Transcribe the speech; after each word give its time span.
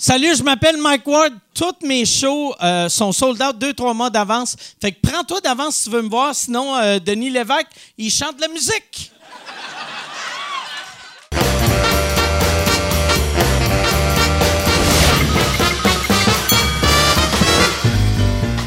Salut, 0.00 0.36
je 0.36 0.44
m'appelle 0.44 0.76
Mike 0.76 1.04
Ward. 1.08 1.32
Toutes 1.52 1.82
mes 1.82 2.04
shows 2.04 2.54
euh, 2.62 2.88
sont 2.88 3.10
sold 3.10 3.42
out 3.42 3.58
deux, 3.58 3.74
trois 3.74 3.94
mois 3.94 4.10
d'avance. 4.10 4.54
Fait 4.80 4.92
que 4.92 4.98
prends-toi 5.02 5.40
d'avance 5.40 5.74
si 5.74 5.84
tu 5.84 5.90
veux 5.90 6.02
me 6.02 6.08
voir. 6.08 6.32
Sinon, 6.36 6.76
euh, 6.76 7.00
Denis 7.00 7.30
Lévesque, 7.30 7.66
il 7.98 8.08
chante 8.08 8.40
la 8.40 8.46
musique. 8.46 9.10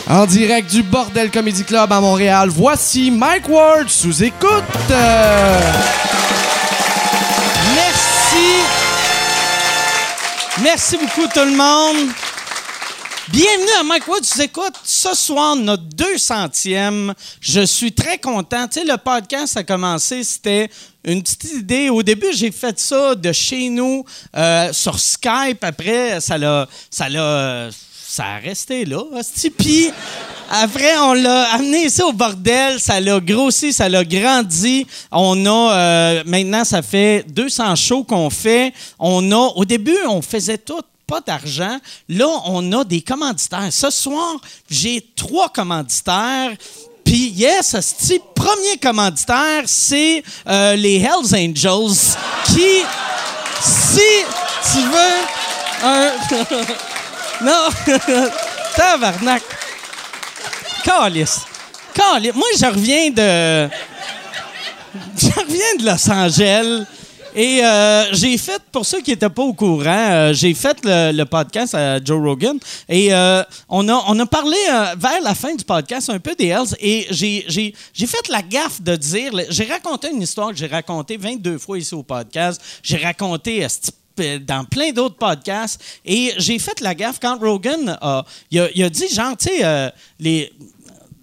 En 0.09 0.25
direct 0.25 0.69
du 0.69 0.83
Bordel 0.83 1.31
Comedy 1.31 1.63
Club 1.63 1.93
à 1.93 2.01
Montréal, 2.01 2.49
voici 2.49 3.09
Mike 3.09 3.47
Ward 3.47 3.87
sous 3.87 4.21
écoute. 4.21 4.91
Merci 10.59 10.97
beaucoup, 10.97 11.27
tout 11.33 11.45
le 11.45 11.55
monde. 11.55 12.11
Bienvenue 13.29 13.71
à 13.79 13.83
Mike 13.83 14.05
Wood. 14.07 14.21
Tu 14.21 14.47
ce 14.83 15.15
soir 15.15 15.55
notre 15.55 15.83
200e. 15.83 17.13
Je 17.39 17.61
suis 17.61 17.93
très 17.93 18.17
content. 18.17 18.67
Tu 18.67 18.81
sais, 18.81 18.85
le 18.85 18.97
podcast 18.97 19.55
a 19.55 19.63
commencé, 19.63 20.25
c'était 20.25 20.69
une 21.05 21.23
petite 21.23 21.45
idée. 21.53 21.89
Au 21.89 22.03
début, 22.03 22.33
j'ai 22.33 22.51
fait 22.51 22.77
ça 22.77 23.15
de 23.15 23.31
chez 23.31 23.69
nous 23.69 24.03
euh, 24.35 24.73
sur 24.73 24.99
Skype. 24.99 25.63
Après, 25.63 26.19
ça 26.19 26.37
l'a, 26.37 26.67
ça 28.11 28.25
a 28.25 28.39
resté 28.39 28.83
là. 28.83 29.03
Puis 29.57 29.89
après, 30.49 30.97
on 30.97 31.13
l'a 31.13 31.53
amené 31.53 31.85
ici 31.85 32.01
au 32.01 32.11
bordel. 32.11 32.77
Ça 32.77 32.99
l'a 32.99 33.21
grossi, 33.21 33.71
ça 33.71 33.87
l'a 33.87 34.03
grandi. 34.03 34.85
On 35.13 35.45
a 35.45 35.73
euh, 35.73 36.23
maintenant, 36.25 36.65
ça 36.65 36.81
fait 36.81 37.23
200 37.29 37.77
shows 37.77 38.03
qu'on 38.03 38.29
fait. 38.29 38.73
On 38.99 39.31
a, 39.31 39.53
au 39.55 39.63
début, 39.63 39.97
on 40.09 40.21
faisait 40.21 40.57
tout 40.57 40.81
pas 41.07 41.21
d'argent. 41.21 41.77
Là, 42.09 42.27
on 42.47 42.73
a 42.73 42.83
des 42.83 43.01
commanditaires. 43.01 43.71
Ce 43.71 43.89
soir, 43.89 44.41
j'ai 44.69 45.01
trois 45.15 45.47
commanditaires. 45.47 46.51
Puis, 47.05 47.29
yes, 47.29 47.77
ce 47.79 48.15
premier 48.35 48.77
commanditaire, 48.81 49.63
c'est 49.67 50.21
euh, 50.49 50.75
les 50.75 50.97
Hells 50.97 51.33
Angels 51.33 52.17
qui, 52.47 52.83
si 53.61 54.01
tu 54.73 54.79
veux 54.79 55.85
un... 55.87 56.11
non, 57.43 57.69
tabarnak. 58.75 59.43
Calice. 60.83 61.41
Calice. 61.93 62.33
Moi, 62.33 62.47
je 62.59 62.65
reviens 62.65 63.09
de... 63.09 63.69
Je 65.17 65.27
reviens 65.39 65.75
de 65.79 65.85
Los 65.85 66.09
Angeles. 66.09 66.85
Et 67.33 67.63
euh, 67.63 68.13
j'ai 68.13 68.37
fait, 68.37 68.61
pour 68.71 68.85
ceux 68.85 69.01
qui 69.01 69.11
n'étaient 69.11 69.29
pas 69.29 69.43
au 69.43 69.53
courant, 69.53 69.85
euh, 69.87 70.33
j'ai 70.33 70.53
fait 70.53 70.77
le, 70.83 71.23
podcast 71.23 71.73
à 71.75 72.03
Joe 72.03 72.21
Rogan 72.21 72.57
et 72.89 73.13
euh, 73.13 73.41
on, 73.69 73.87
a, 73.87 74.03
on 74.07 74.19
a 74.19 74.25
parlé 74.25 74.57
vers 74.97 75.21
la 75.23 75.33
fin 75.33 75.55
du 75.55 75.63
podcast 75.63 76.09
un 76.09 76.19
peu 76.19 76.35
des 76.35 76.47
Hells 76.47 76.75
et 76.79 77.07
j'ai, 77.09 77.73
fait 78.05 78.27
la 78.29 78.41
gaffe 78.41 78.81
de 78.81 78.95
dire, 78.97 79.31
j'ai 79.49 79.63
raconté 79.63 80.09
une 80.11 80.21
histoire 80.21 80.49
que 80.49 80.57
j'ai 80.57 80.67
racontée 80.67 81.15
22 81.15 81.57
fois 81.57 81.77
ici 81.77 81.93
au 81.95 82.03
podcast, 82.03 82.61
j'ai 82.83 82.97
raconté 82.97 83.59
esti, 83.59 83.91
dans 84.17 84.65
plein 84.65 84.91
d'autres 84.91 85.15
podcasts 85.15 85.81
et 86.05 86.33
j'ai 86.37 86.59
fait 86.59 86.79
la 86.81 86.95
gaffe 86.95 87.19
quand 87.19 87.39
Rogan 87.39 87.97
a, 88.01 88.25
il 88.49 88.83
a, 88.83 88.89
dit 88.89 89.07
genre, 89.09 89.35
tu 89.37 89.49
sais, 89.49 89.63
euh, 89.63 89.89
les 90.19 90.51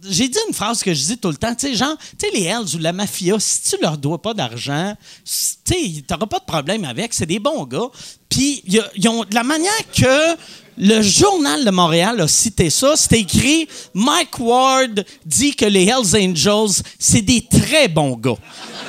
j'ai 0.09 0.29
dit 0.29 0.39
une 0.49 0.55
phrase 0.55 0.83
que 0.83 0.95
je 0.95 1.05
dis 1.05 1.19
tout 1.19 1.29
le 1.29 1.37
temps, 1.37 1.55
tu 1.55 1.69
sais, 1.69 1.75
genre, 1.75 1.97
tu 2.19 2.27
sais, 2.27 2.33
les 2.33 2.45
Hells 2.45 2.77
ou 2.77 2.79
la 2.79 2.93
mafia, 2.93 3.39
si 3.39 3.63
tu 3.63 3.83
leur 3.83 3.99
dois 3.99 4.21
pas 4.21 4.33
d'argent, 4.35 4.95
tu 5.25 5.33
sais, 5.75 6.03
t'auras 6.07 6.27
pas 6.27 6.39
de 6.39 6.45
problème 6.45 6.85
avec, 6.85 7.15
c'est 7.15 7.27
des 7.27 7.39
bons 7.39 7.65
gars. 7.65 7.89
Puis, 8.29 8.63
ils 8.67 9.09
ont, 9.09 9.25
de 9.25 9.35
la 9.35 9.43
manière 9.43 9.73
que 9.93 10.37
le 10.77 11.03
Journal 11.03 11.65
de 11.65 11.71
Montréal 11.71 12.21
a 12.21 12.29
cité 12.29 12.71
ça, 12.71 12.97
c'était 12.97 13.21
écrit 13.21 13.69
Mike 13.95 14.39
Ward 14.39 15.05
dit 15.27 15.55
que 15.55 15.65
les 15.65 15.87
Hells 15.87 16.17
Angels, 16.17 16.83
c'est 16.99 17.23
des 17.23 17.45
très 17.47 17.89
bons 17.89 18.17
gars. 18.17 18.37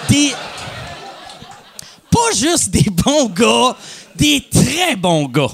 Des, 0.08 0.32
pas 2.12 2.32
juste 2.36 2.70
des 2.70 2.90
bons 2.90 3.26
gars, 3.30 3.76
des 4.16 4.44
très 4.52 4.96
bons 4.96 5.26
gars. 5.28 5.52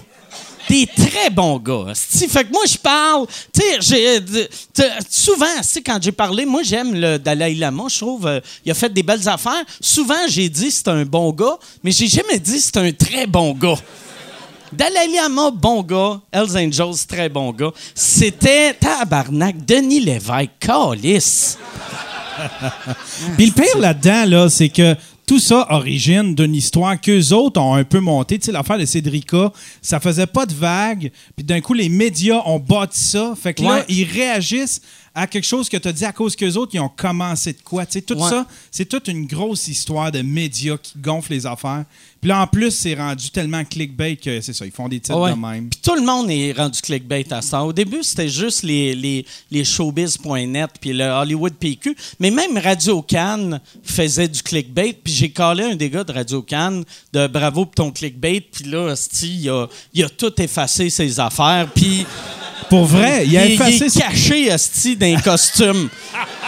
Des 0.67 0.87
très 0.87 1.29
bons 1.29 1.59
gars. 1.59 1.91
esti. 1.91 2.27
Fait 2.27 2.43
que 2.43 2.51
moi, 2.51 2.63
je 2.67 2.77
parle. 2.77 3.27
Tu 3.53 3.61
sais, 3.61 3.77
j'ai, 3.81 4.17
euh, 4.17 4.89
souvent, 5.07 5.45
quand 5.85 5.99
j'ai 6.01 6.11
parlé, 6.11 6.43
moi, 6.45 6.63
j'aime 6.63 6.95
le 6.95 7.19
Dalai 7.19 7.53
Lama. 7.53 7.83
Je 7.87 7.99
trouve 7.99 8.25
euh, 8.25 8.39
il 8.65 8.71
a 8.71 8.73
fait 8.73 8.91
des 8.91 9.03
belles 9.03 9.29
affaires. 9.29 9.63
Souvent, 9.79 10.27
j'ai 10.27 10.49
dit 10.49 10.71
c'est 10.71 10.87
un 10.87 11.05
bon 11.05 11.31
gars, 11.31 11.57
mais 11.83 11.91
j'ai 11.91 12.07
jamais 12.07 12.39
dit 12.39 12.59
c'est 12.59 12.77
un 12.77 12.91
très 12.91 13.27
bon 13.27 13.53
gars. 13.53 13.77
Dalai 14.73 15.07
Lama, 15.13 15.51
bon 15.51 15.83
gars. 15.83 16.19
Hells 16.31 16.57
Angels, 16.57 17.05
très 17.07 17.29
bon 17.29 17.51
gars. 17.51 17.71
C'était 17.93 18.73
tabarnak. 18.73 19.63
Denis 19.63 19.99
Lévesque, 19.99 20.49
calice. 20.59 21.59
Puis 23.37 23.45
le 23.45 23.51
pire 23.51 23.77
là-dedans, 23.77 24.25
là, 24.25 24.49
c'est 24.49 24.69
que 24.69 24.95
tout 25.25 25.39
ça 25.39 25.67
origine 25.69 26.35
d'une 26.35 26.53
histoire 26.53 26.99
qu'eux 26.99 27.33
autres 27.33 27.59
ont 27.59 27.73
un 27.73 27.83
peu 27.83 27.99
monté. 27.99 28.37
Tu 28.37 28.45
sais, 28.45 28.51
l'affaire 28.51 28.77
de 28.77 28.85
Cédrica, 28.85 29.51
ça 29.81 29.99
faisait 29.99 30.27
pas 30.27 30.45
de 30.45 30.53
vagues. 30.53 31.11
Puis 31.35 31.43
d'un 31.45 31.61
coup, 31.61 31.73
les 31.73 31.89
médias 31.89 32.41
ont 32.45 32.59
bâti 32.59 32.99
ça. 32.99 33.33
Fait 33.35 33.53
que 33.53 33.63
là, 33.63 33.83
ils 33.89 34.03
réagissent 34.03 34.81
à 35.15 35.27
quelque 35.27 35.45
chose 35.45 35.69
que 35.69 35.77
tu 35.77 35.87
as 35.87 35.93
dit 35.93 36.03
à 36.05 36.11
cause 36.11 36.35
qu'eux 36.35 36.53
autres, 36.55 36.75
ils 36.75 36.79
ont 36.81 36.89
commencé 36.89 37.53
de 37.53 37.61
quoi? 37.63 37.85
Tu 37.85 37.93
sais, 37.93 38.01
tout 38.01 38.15
Ouais. 38.15 38.29
ça, 38.29 38.45
c'est 38.69 38.85
toute 38.85 39.07
une 39.07 39.25
grosse 39.25 39.67
histoire 39.69 40.11
de 40.11 40.21
médias 40.21 40.77
qui 40.77 40.93
gonflent 40.99 41.31
les 41.31 41.45
affaires. 41.45 41.85
Puis 42.19 42.29
là, 42.29 42.41
en 42.41 42.47
plus, 42.47 42.71
c'est 42.71 42.95
rendu 42.95 43.29
tellement 43.29 43.63
clickbait 43.63 44.15
que 44.17 44.41
c'est 44.41 44.51
ça, 44.53 44.65
ils 44.65 44.71
font 44.71 44.89
des 44.89 44.99
titres 44.99 45.17
Ouais. 45.17 45.31
de 45.31 45.37
même. 45.37 45.69
Puis 45.69 45.79
tout 45.81 45.95
le 45.95 46.01
monde 46.01 46.29
est 46.29 46.51
rendu 46.51 46.81
clickbait 46.81 47.31
à 47.31 47.41
ça. 47.41 47.63
Au 47.63 47.71
début, 47.71 48.03
c'était 48.03 48.27
juste 48.27 48.63
les, 48.63 48.93
les, 48.95 49.25
les 49.51 49.63
showbiz.net 49.63 50.71
puis 50.81 50.91
le 50.91 51.05
Hollywood 51.05 51.53
PQ. 51.53 51.95
Mais 52.19 52.31
même 52.31 52.57
Radio 52.57 53.01
Cannes 53.01 53.61
faisait 53.83 54.27
du 54.27 54.41
clickbait. 54.41 54.97
Puis 55.03 55.13
j'ai 55.13 55.29
collé 55.29 55.63
un 55.63 55.75
des 55.75 55.89
gars 55.89 56.03
de 56.03 56.11
Radio 56.11 56.41
Cannes 56.41 56.83
de 57.13 57.27
bravo 57.27 57.65
pour 57.65 57.75
ton 57.75 57.91
clickbait. 57.91 58.41
Puis 58.41 58.65
là, 58.65 58.89
esti, 58.91 59.37
il 59.43 59.49
a, 59.49 59.67
il 59.93 60.03
a 60.03 60.09
tout 60.09 60.33
effacé 60.41 60.89
ses 60.89 61.19
affaires. 61.19 61.69
Puis 61.73 62.05
Pour 62.75 62.85
vrai, 62.85 63.25
il 63.25 63.37
a 63.37 63.45
effacé... 63.45 63.77
il 63.77 63.83
est 63.83 63.99
caché, 63.99 64.45
esti, 64.47 64.95
dans 64.95 65.07
un 65.15 65.19
costume. 65.21 65.89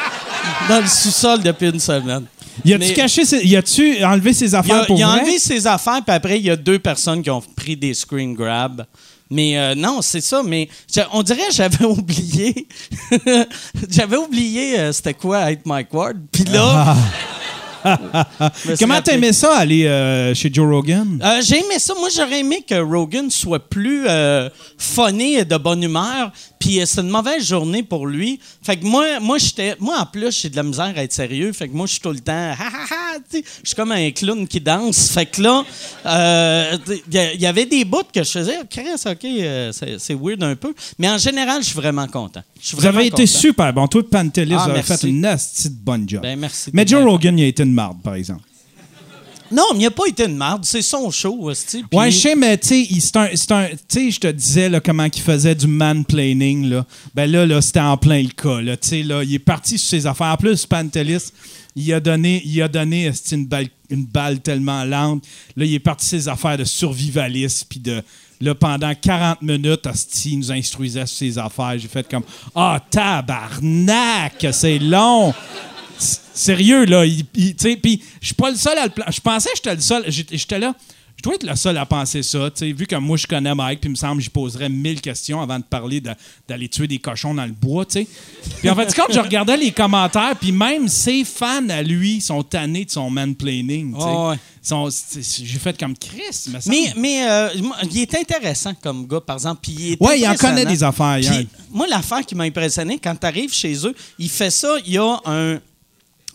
dans 0.69 0.79
le 0.81 0.87
sous-sol 0.87 1.41
depuis 1.41 1.69
une 1.69 1.79
semaine. 1.79 2.25
Il 2.65 2.73
a-tu 2.73 2.87
Mais- 2.87 2.93
caché... 2.93 3.23
ses- 3.25 3.41
Il 3.45 3.55
a-tu 3.55 4.03
enlevé 4.03 4.33
ses 4.33 4.53
affaires 4.55 4.81
a, 4.81 4.85
pour 4.85 4.97
il 4.97 5.03
a 5.03 5.07
vrai? 5.07 5.19
enlevé 5.21 5.39
ses 5.39 5.65
affaires, 5.67 6.01
puis 6.05 6.15
après, 6.15 6.39
il 6.39 6.45
y 6.45 6.49
a 6.49 6.55
deux 6.55 6.79
personnes 6.79 7.21
qui 7.21 7.29
ont 7.29 7.41
pris 7.55 7.75
des 7.77 7.93
screen 7.93 8.33
grabs. 8.33 8.85
Mais 9.29 9.57
euh, 9.57 9.75
non, 9.75 10.01
c'est 10.01 10.21
ça. 10.21 10.41
Mais 10.43 10.69
on 11.13 11.21
dirait 11.21 11.47
que 11.49 11.53
j'avais 11.53 11.83
oublié. 11.97 12.67
j'avais 13.89 14.17
oublié 14.17 14.79
euh, 14.79 14.91
c'était 14.93 15.13
quoi 15.13 15.51
être 15.51 15.65
Mike 15.65 15.93
Ward? 15.93 16.17
Puis 16.31 16.45
là. 16.45 16.95
suis 16.95 17.36
Comment 18.79 19.01
t'aimais 19.01 19.33
ça, 19.33 19.57
aller 19.57 19.85
euh, 19.85 20.33
chez 20.33 20.51
Joe 20.53 20.69
Rogan? 20.69 21.19
Euh, 21.23 21.41
j'ai 21.41 21.57
aimé 21.57 21.79
ça. 21.79 21.93
Moi, 21.99 22.09
j'aurais 22.15 22.39
aimé 22.39 22.63
que 22.67 22.75
Rogan 22.75 23.29
soit 23.29 23.59
plus 23.59 24.05
euh, 24.07 24.49
funny 24.77 25.35
et 25.35 25.45
de 25.45 25.57
bonne 25.57 25.83
humeur. 25.83 26.31
Puis 26.59 26.81
c'est 26.85 27.01
une 27.01 27.09
mauvaise 27.09 27.45
journée 27.47 27.83
pour 27.83 28.07
lui. 28.07 28.39
Fait 28.61 28.77
que 28.77 28.85
moi, 28.85 29.19
moi, 29.21 29.37
j'étais, 29.37 29.75
moi 29.79 29.99
en 29.99 30.05
plus, 30.05 30.41
j'ai 30.41 30.49
de 30.49 30.55
la 30.55 30.63
misère 30.63 30.93
à 30.95 31.03
être 31.03 31.13
sérieux. 31.13 31.53
Fait 31.53 31.67
que 31.67 31.73
moi, 31.73 31.85
je 31.85 31.93
suis 31.93 32.01
tout 32.01 32.11
le 32.11 32.19
temps, 32.19 32.53
Je 33.33 33.41
suis 33.63 33.75
comme 33.75 33.91
un 33.91 34.11
clown 34.11 34.47
qui 34.47 34.59
danse. 34.59 35.09
Fait 35.09 35.25
que 35.25 35.41
là, 35.41 35.63
euh, 36.05 36.77
il 37.11 37.41
y 37.41 37.45
avait 37.45 37.65
des 37.65 37.85
bouts 37.85 38.03
que 38.13 38.23
je 38.23 38.31
faisais. 38.31 38.57
Chris, 38.69 38.85
ok, 39.05 39.25
euh, 39.25 39.71
c'est, 39.71 40.13
weird 40.15 40.43
un 40.43 40.55
peu. 40.55 40.73
Mais 40.97 41.09
en 41.09 41.17
général, 41.17 41.61
je 41.61 41.67
suis 41.67 41.75
vraiment 41.75 42.07
content. 42.07 42.41
Je 42.59 42.67
suis 42.67 42.75
Vous 42.75 42.81
vraiment 42.81 42.99
avez 42.99 43.07
été 43.07 43.25
super 43.25 43.71
bon. 43.73 43.87
Toi, 43.87 44.01
Pantelis, 44.09 44.55
Ah, 44.57 44.65
vous 44.65 44.71
avez 44.71 44.83
fait 44.83 45.03
une 45.03 45.21
nasty 45.21 45.69
de 45.69 45.75
bonne 45.75 46.07
job. 46.07 46.21
Ben, 46.21 46.39
merci. 46.39 46.71
Mais 46.73 46.85
Joe 46.87 47.03
Rogan, 47.03 47.37
il 47.37 47.43
a 47.43 47.47
été 47.47 47.63
une 47.63 47.73
marde, 47.77 48.01
par 48.01 48.15
exemple. 48.15 48.41
Non, 49.49 49.63
mais 49.73 49.79
il 49.79 49.83
n'a 49.83 49.91
pas 49.91 50.07
été 50.07 50.25
une 50.25 50.35
merde. 50.35 50.65
C'est 50.65 50.81
son 50.81 51.09
show, 51.09 51.47
hostie, 51.49 51.83
puis- 51.89 51.97
Ouais, 51.97 52.11
je 52.11 52.17
sais, 52.17 52.35
mais 52.35 52.57
tu 52.57 52.85
sais, 52.85 52.87
c'est 53.35 53.51
un. 53.53 53.67
Tu 53.69 53.77
sais, 53.87 54.11
je 54.11 54.19
te 54.19 54.27
disais 54.27 54.67
là, 54.67 54.81
comment 54.81 55.05
il 55.05 55.21
faisait 55.21 55.55
du 55.55 55.67
man-planning. 55.67 56.67
Là. 56.69 56.85
Ben 57.15 57.31
là, 57.31 57.45
là 57.45 57.61
c'était 57.61 57.79
en 57.79 57.95
plein 57.95 58.21
le 58.21 58.29
cas. 58.29 58.59
Là, 58.59 58.75
Tu 58.75 58.87
sais, 58.89 59.03
là, 59.03 59.23
il 59.23 59.33
est 59.33 59.39
parti 59.39 59.77
sur 59.77 59.89
ses 59.89 60.05
affaires. 60.05 60.33
En 60.33 60.37
plus, 60.37 60.65
Pantelis, 60.65 61.31
il 61.77 61.93
a 61.93 62.01
donné, 62.01 62.41
il 62.43 62.61
a 62.61 62.67
donné 62.67 63.09
une, 63.31 63.45
balle, 63.45 63.67
une 63.89 64.03
balle 64.05 64.41
tellement 64.41 64.83
lente. 64.83 65.23
Là, 65.55 65.63
il 65.63 65.73
est 65.73 65.79
parti 65.79 66.05
sur 66.07 66.19
ses 66.19 66.27
affaires 66.27 66.57
de 66.57 66.65
survivaliste. 66.65 67.67
Puis 67.69 67.79
de. 67.79 68.03
Là, 68.41 68.53
pendant 68.53 68.93
40 68.93 69.41
minutes, 69.41 69.85
esti, 69.87 70.33
il 70.33 70.39
nous 70.39 70.51
instruisait 70.51 71.05
sur 71.05 71.17
ses 71.19 71.37
affaires. 71.37 71.75
J'ai 71.79 71.87
fait 71.87 72.05
comme 72.07 72.23
Ah, 72.53 72.81
tabarnak, 72.91 74.45
c'est 74.51 74.77
long. 74.79 75.33
Sérieux, 75.99 76.85
là. 76.85 77.03
Puis 77.33 77.55
je 78.21 78.25
suis 78.27 78.35
pas 78.35 78.49
le 78.51 78.55
seul 78.57 78.77
à 78.77 78.85
le 78.85 78.91
Je 79.11 79.19
pensais 79.19 79.49
que 79.49 79.55
j'étais 79.57 79.75
le 79.75 79.81
seul. 79.81 80.03
J'étais 80.07 80.59
là. 80.59 80.73
Je 81.17 81.23
dois 81.23 81.33
être 81.33 81.47
le 81.49 81.55
seul 81.55 81.75
à 81.79 81.85
penser 81.87 82.21
ça. 82.21 82.51
tu 82.51 82.59
sais, 82.59 82.71
vu 82.71 82.85
que 82.85 82.95
moi, 82.95 83.17
je 83.17 83.25
connais 83.25 83.55
Mike, 83.55 83.81
puis 83.81 83.87
il 83.87 83.93
me 83.93 83.95
semble 83.95 84.17
que 84.17 84.23
j'y 84.23 84.29
poserais 84.29 84.69
mille 84.69 85.01
questions 85.01 85.41
avant 85.41 85.57
de 85.57 85.63
parler 85.63 85.99
de- 85.99 86.11
d'aller 86.47 86.69
tuer 86.69 86.85
des 86.87 86.99
cochons 86.99 87.33
dans 87.33 87.45
le 87.47 87.53
bois. 87.53 87.85
Puis 87.87 88.69
en 88.69 88.75
fait, 88.75 88.93
quand 88.95 89.11
je 89.11 89.19
regardais 89.19 89.57
les 89.57 89.71
commentaires, 89.71 90.35
puis 90.39 90.51
même 90.51 90.87
ses 90.87 91.23
fans 91.25 91.67
à 91.69 91.81
lui 91.81 92.21
sont 92.21 92.43
tannés 92.43 92.85
de 92.85 92.91
son. 92.91 93.09
Ouais, 93.95 94.35
c'est- 94.91 95.23
c'est- 95.23 95.43
J'ai 95.43 95.57
fait 95.57 95.75
comme 95.79 95.97
Chris. 95.97 96.51
me. 96.51 96.59
Mais, 96.69 96.93
mais 96.95 97.27
euh, 97.27 97.49
il 97.91 97.97
est 97.99 98.13
intéressant 98.13 98.75
comme 98.75 99.07
gars, 99.07 99.21
par 99.21 99.37
exemple. 99.37 99.61
Puis 99.63 99.71
il 99.75 99.91
est 99.93 99.97
Ouais, 100.03 100.19
il 100.19 100.27
en 100.27 100.35
connaît 100.35 100.65
des 100.67 100.83
affaires, 100.83 101.17
Puis, 101.35 101.47
moi, 101.71 101.87
l'affaire 101.89 102.23
qui 102.23 102.35
m'a 102.35 102.43
impressionné, 102.43 102.99
quand 103.03 103.15
tu 103.19 103.25
arrives 103.25 103.51
chez 103.51 103.73
eux, 103.87 103.95
il 104.19 104.29
fait 104.29 104.51
ça, 104.51 104.75
il 104.85 104.93
y 104.93 104.97
a 104.99 105.17
un, 105.25 105.59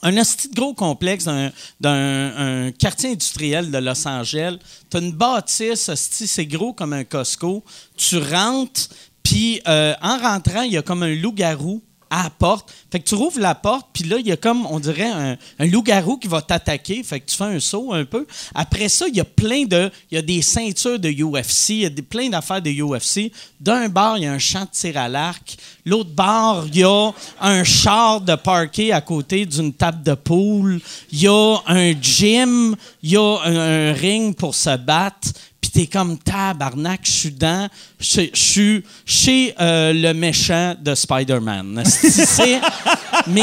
un 0.02 0.12
de 0.12 0.54
gros 0.54 0.74
complexe 0.74 1.24
d'un, 1.24 1.52
d'un 1.80 2.66
un 2.66 2.72
quartier 2.72 3.10
industriel 3.10 3.70
de 3.70 3.78
Los 3.78 4.06
Angeles. 4.06 4.58
Tu 4.90 4.96
as 4.96 5.00
une 5.00 5.12
bâtisse, 5.12 5.90
c'est 5.94 6.46
gros 6.46 6.72
comme 6.72 6.92
un 6.92 7.04
Costco. 7.04 7.64
Tu 7.96 8.18
rentres, 8.18 8.88
puis 9.22 9.60
euh, 9.68 9.94
en 10.02 10.18
rentrant, 10.18 10.62
il 10.62 10.72
y 10.72 10.76
a 10.76 10.82
comme 10.82 11.02
un 11.02 11.14
loup-garou 11.14 11.82
à 12.12 12.24
la 12.24 12.30
porte. 12.30 12.70
Fait 12.90 13.00
que 13.00 13.08
tu 13.08 13.14
rouvres 13.14 13.40
la 13.40 13.54
porte, 13.54 13.88
puis 13.94 14.04
là, 14.04 14.18
il 14.18 14.26
y 14.26 14.32
a 14.32 14.36
comme, 14.36 14.66
on 14.66 14.78
dirait, 14.78 15.10
un, 15.10 15.36
loup-garou 15.58 16.18
qui 16.18 16.28
va 16.28 16.42
t'attaquer. 16.42 17.02
Fait 17.02 17.20
que 17.20 17.30
tu 17.30 17.36
fais 17.36 17.44
un 17.44 17.58
saut 17.58 17.94
un 17.94 18.04
peu. 18.04 18.26
Après 18.54 18.90
ça, 18.90 19.06
il 19.08 19.16
y 19.16 19.20
a 19.20 19.24
plein 19.24 19.64
de... 19.64 19.90
Il 20.10 20.16
y 20.16 20.18
a 20.18 20.22
des 20.22 20.42
ceintures 20.42 20.98
de 20.98 21.08
UFC, 21.08 21.70
il 21.70 21.76
y 21.78 21.86
a 21.86 21.88
des, 21.88 22.02
plein 22.02 22.28
d'affaires 22.28 22.60
de 22.60 22.70
UFC. 22.70 23.32
D'un 23.58 23.88
bar, 23.88 24.18
il 24.18 24.24
y 24.24 24.26
a 24.26 24.32
un 24.32 24.38
champ 24.38 24.64
de 24.64 24.70
tir 24.70 24.98
à 24.98 25.08
l'arc. 25.08 25.56
L'autre 25.86 26.10
bar, 26.10 26.66
il 26.66 26.80
y 26.80 26.84
a 26.84 27.12
un 27.40 27.64
char 27.64 28.20
de 28.20 28.34
parquet 28.34 28.92
à 28.92 29.00
côté 29.00 29.46
d'une 29.46 29.72
table 29.72 30.02
de 30.02 30.14
poule. 30.14 30.80
Il 31.10 31.22
y 31.22 31.28
a 31.28 31.56
un 31.66 31.92
gym. 31.98 32.76
Il 33.02 33.10
y 33.10 33.16
a 33.16 33.38
un 33.42 33.92
ring 33.94 34.36
pour 34.36 34.54
se 34.54 34.76
battre. 34.76 35.28
Puis 35.62 35.70
t'es 35.70 35.86
comme 35.86 36.18
tabarnak, 36.18 37.00
je 37.04 37.10
suis 37.10 37.30
dans, 37.30 37.70
je 37.98 38.26
suis 38.34 38.82
chez 39.06 39.54
euh, 39.60 39.92
le 39.94 40.12
méchant 40.12 40.74
de 40.78 40.94
Spider-Man. 40.94 41.84
Mais 43.28 43.42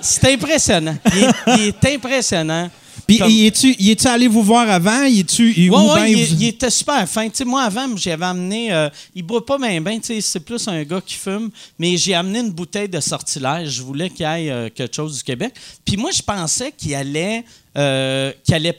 c'est 0.00 0.32
impressionnant. 0.34 0.96
Il 1.14 1.24
est, 1.24 1.30
il 1.56 1.62
est 1.68 1.94
impressionnant. 1.94 2.70
Puis, 3.06 3.18
Comme- 3.18 3.30
y 3.30 3.46
es-tu 3.46 3.74
y 3.78 3.90
es-tu 3.92 4.06
allé 4.08 4.26
vous 4.26 4.42
voir 4.42 4.68
avant? 4.68 5.04
Y 5.04 5.20
es-tu 5.20 5.52
y- 5.52 5.70
Ouais, 5.70 5.76
ou 5.78 5.88
ouais, 5.90 5.94
ben 5.94 6.06
il, 6.06 6.26
vous- 6.26 6.34
il 6.40 6.46
était 6.48 6.70
super 6.70 7.08
fin. 7.08 7.26
Tu 7.28 7.36
sais, 7.36 7.44
moi, 7.44 7.62
avant, 7.62 7.96
j'avais 7.96 8.24
amené. 8.24 8.72
euh, 8.72 8.88
il 9.14 9.22
boit 9.22 9.44
pas 9.46 9.58
bien, 9.58 9.80
sais, 10.02 10.20
C'est 10.20 10.40
plus 10.40 10.66
un 10.66 10.82
gars 10.82 11.00
qui 11.04 11.14
fume. 11.14 11.50
Mais 11.78 11.96
j'ai 11.96 12.14
amené 12.14 12.40
une 12.40 12.50
bouteille 12.50 12.88
de 12.88 12.98
sortilège. 13.00 13.70
Je 13.70 13.82
voulais 13.82 14.10
qu'il 14.10 14.26
y 14.26 14.28
ait 14.46 14.50
euh, 14.50 14.68
quelque 14.74 14.94
chose 14.96 15.18
du 15.18 15.22
Québec. 15.22 15.54
Puis 15.84 15.96
moi, 15.96 16.10
je 16.12 16.20
pensais 16.22 16.72
qu'il 16.76 16.94
allait, 16.96 17.44
euh, 17.78 18.32
qu'il 18.44 18.54
allait 18.54 18.78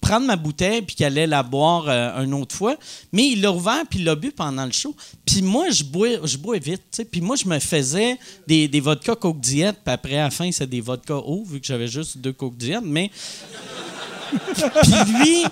prendre 0.00 0.26
ma 0.26 0.36
bouteille 0.36 0.82
puis 0.82 0.96
qu'il 0.96 1.06
allait 1.06 1.26
la 1.26 1.42
boire 1.42 1.84
euh, 1.88 2.24
une 2.24 2.34
autre 2.34 2.54
fois. 2.54 2.76
Mais 3.12 3.28
il 3.28 3.40
l'a 3.40 3.52
ouvert 3.52 3.82
puis 3.88 4.00
il 4.00 4.04
l'a 4.04 4.14
bu 4.14 4.32
pendant 4.32 4.64
le 4.64 4.72
show. 4.72 4.94
Puis 5.24 5.42
moi, 5.42 5.70
je 5.70 5.84
bois, 5.84 6.24
je 6.24 6.36
bois 6.36 6.58
vite. 6.58 7.02
Puis 7.10 7.20
moi, 7.20 7.36
je 7.36 7.46
me 7.48 7.58
faisais 7.58 8.18
des, 8.46 8.68
des 8.68 8.80
vodka 8.80 9.14
Coke 9.14 9.40
Diet. 9.40 9.72
Puis 9.72 9.92
après, 9.92 10.18
à 10.18 10.24
la 10.24 10.30
fin, 10.30 10.50
c'est 10.52 10.68
des 10.68 10.80
vodka 10.80 11.16
eau, 11.16 11.44
vu 11.44 11.60
que 11.60 11.66
j'avais 11.66 11.88
juste 11.88 12.18
deux 12.18 12.32
Coke 12.32 12.56
Diet. 12.56 12.80
Mais 12.82 13.10
puis 14.82 14.92
lui, 15.18 15.44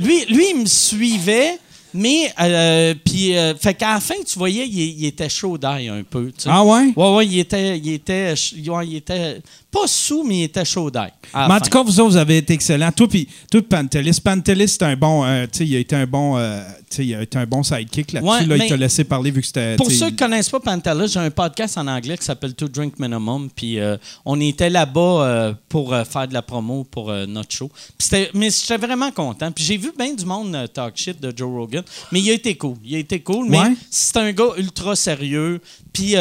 lui, 0.00 0.24
lui, 0.26 0.50
il 0.50 0.60
me 0.60 0.66
suivait, 0.66 1.58
mais 1.92 2.32
euh, 2.40 2.94
puis 3.04 3.36
euh, 3.36 3.54
fait 3.54 3.74
qu'à 3.74 3.94
la 3.94 4.00
fin, 4.00 4.14
tu 4.26 4.38
voyais, 4.38 4.66
il, 4.66 5.00
il 5.00 5.06
était 5.06 5.28
chaud 5.28 5.58
d'ail 5.58 5.88
un 5.88 6.02
peu. 6.02 6.26
tu 6.26 6.42
sais. 6.42 6.50
Ah 6.50 6.64
ouais? 6.64 6.92
Ouais, 6.96 7.14
ouais, 7.16 7.26
il 7.26 7.38
était, 7.38 7.78
il 7.78 7.92
était, 7.92 8.34
ouais, 8.68 8.86
il 8.86 8.96
était 8.96 9.40
pas 9.70 9.86
sous, 9.86 10.24
mais 10.24 10.38
il 10.38 10.42
était 10.44 10.64
chaud 10.64 10.90
la 10.92 11.10
Mais 11.34 11.54
en 11.54 11.60
tout 11.60 11.70
cas, 11.70 11.82
vous 11.82 12.00
autres, 12.00 12.10
vous 12.10 12.16
avez 12.16 12.38
été 12.38 12.54
excellents. 12.54 12.90
Toi, 12.90 13.08
puis 13.08 13.28
toi, 13.50 13.60
Pantelis. 13.68 14.20
Pantelis, 14.22 14.68
c'est 14.68 14.82
un 14.82 14.96
bon. 14.96 15.24
euh, 15.24 15.46
tu 15.50 15.58
sais, 15.58 15.66
il 15.66 15.76
a 15.76 15.78
été 15.78 15.94
un 15.94 16.06
bon. 16.06 16.36
euh, 16.38 16.62
il 16.98 17.14
a 17.14 17.22
été 17.22 17.38
un 17.38 17.46
bon 17.46 17.62
sidekick 17.62 18.12
là-dessus. 18.12 18.30
Ouais, 18.30 18.46
là, 18.46 18.56
il 18.56 18.68
t'a 18.68 18.76
laissé 18.76 19.04
parler 19.04 19.30
vu 19.30 19.40
que 19.40 19.46
c'était. 19.46 19.76
Pour 19.76 19.90
ceux 19.90 20.10
qui 20.10 20.16
connaissent 20.16 20.48
pas 20.48 20.58
Pantala, 20.58 21.06
j'ai 21.06 21.20
un 21.20 21.30
podcast 21.30 21.78
en 21.78 21.86
anglais 21.86 22.18
qui 22.18 22.24
s'appelle 22.24 22.54
To 22.54 22.66
Drink 22.68 22.98
Minimum. 22.98 23.48
Puis 23.54 23.78
euh, 23.78 23.96
on 24.24 24.40
était 24.40 24.70
là-bas 24.70 25.54
pour 25.68 25.94
faire 25.94 26.26
de 26.26 26.34
la 26.34 26.42
promo 26.42 26.84
pour 26.84 27.12
notre 27.28 27.52
show. 27.54 27.70
Mais 28.34 28.50
j'étais 28.50 28.76
vraiment 28.76 29.12
content. 29.12 29.52
Puis 29.52 29.64
j'ai 29.64 29.76
vu 29.76 29.92
bien 29.96 30.14
du 30.14 30.24
monde 30.24 30.68
talk 30.74 30.96
shit 30.96 31.20
de 31.20 31.32
Joe 31.36 31.48
Rogan. 31.48 31.84
Mais 32.10 32.20
il 32.20 32.30
a 32.30 32.34
été 32.34 32.56
cool. 32.56 32.76
Il 32.84 32.96
a 32.96 32.98
été 32.98 33.20
cool. 33.20 33.48
Mais 33.48 33.62
c'est 33.88 34.16
un 34.16 34.32
gars 34.32 34.50
ultra 34.56 34.96
sérieux. 34.96 35.60
Puis 35.92 36.16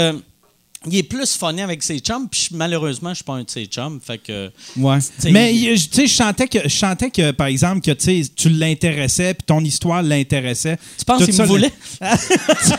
il 0.85 0.95
est 0.95 1.03
plus 1.03 1.35
funny 1.35 1.61
avec 1.61 1.83
ses 1.83 1.99
chums. 1.99 2.27
Puis 2.29 2.49
malheureusement, 2.51 3.09
je 3.09 3.15
suis 3.15 3.23
pas 3.23 3.33
un 3.33 3.43
de 3.43 3.49
ses 3.49 3.65
chums. 3.65 3.99
Fait 4.01 4.17
que. 4.17 4.49
Ouais. 4.77 4.97
Mais 5.31 5.53
je- 5.75 5.87
tu 5.89 5.95
sais, 5.95 6.07
je 6.07 6.13
sentais 6.15 6.47
que, 6.47 6.59
je 6.63 6.75
sentais 6.75 7.09
que, 7.11 7.31
par 7.31 7.47
exemple, 7.47 7.81
que 7.81 7.91
tu 7.91 8.23
sais, 8.23 8.29
tu 8.35 8.49
l'intéressais, 8.49 9.33
puis 9.33 9.43
ton 9.45 9.59
histoire 9.61 10.01
l'intéressait. 10.01 10.77
Tu 10.97 11.05
penses 11.05 11.25
qu'il 11.25 11.35
me 11.35 11.45
voulait? 11.45 11.71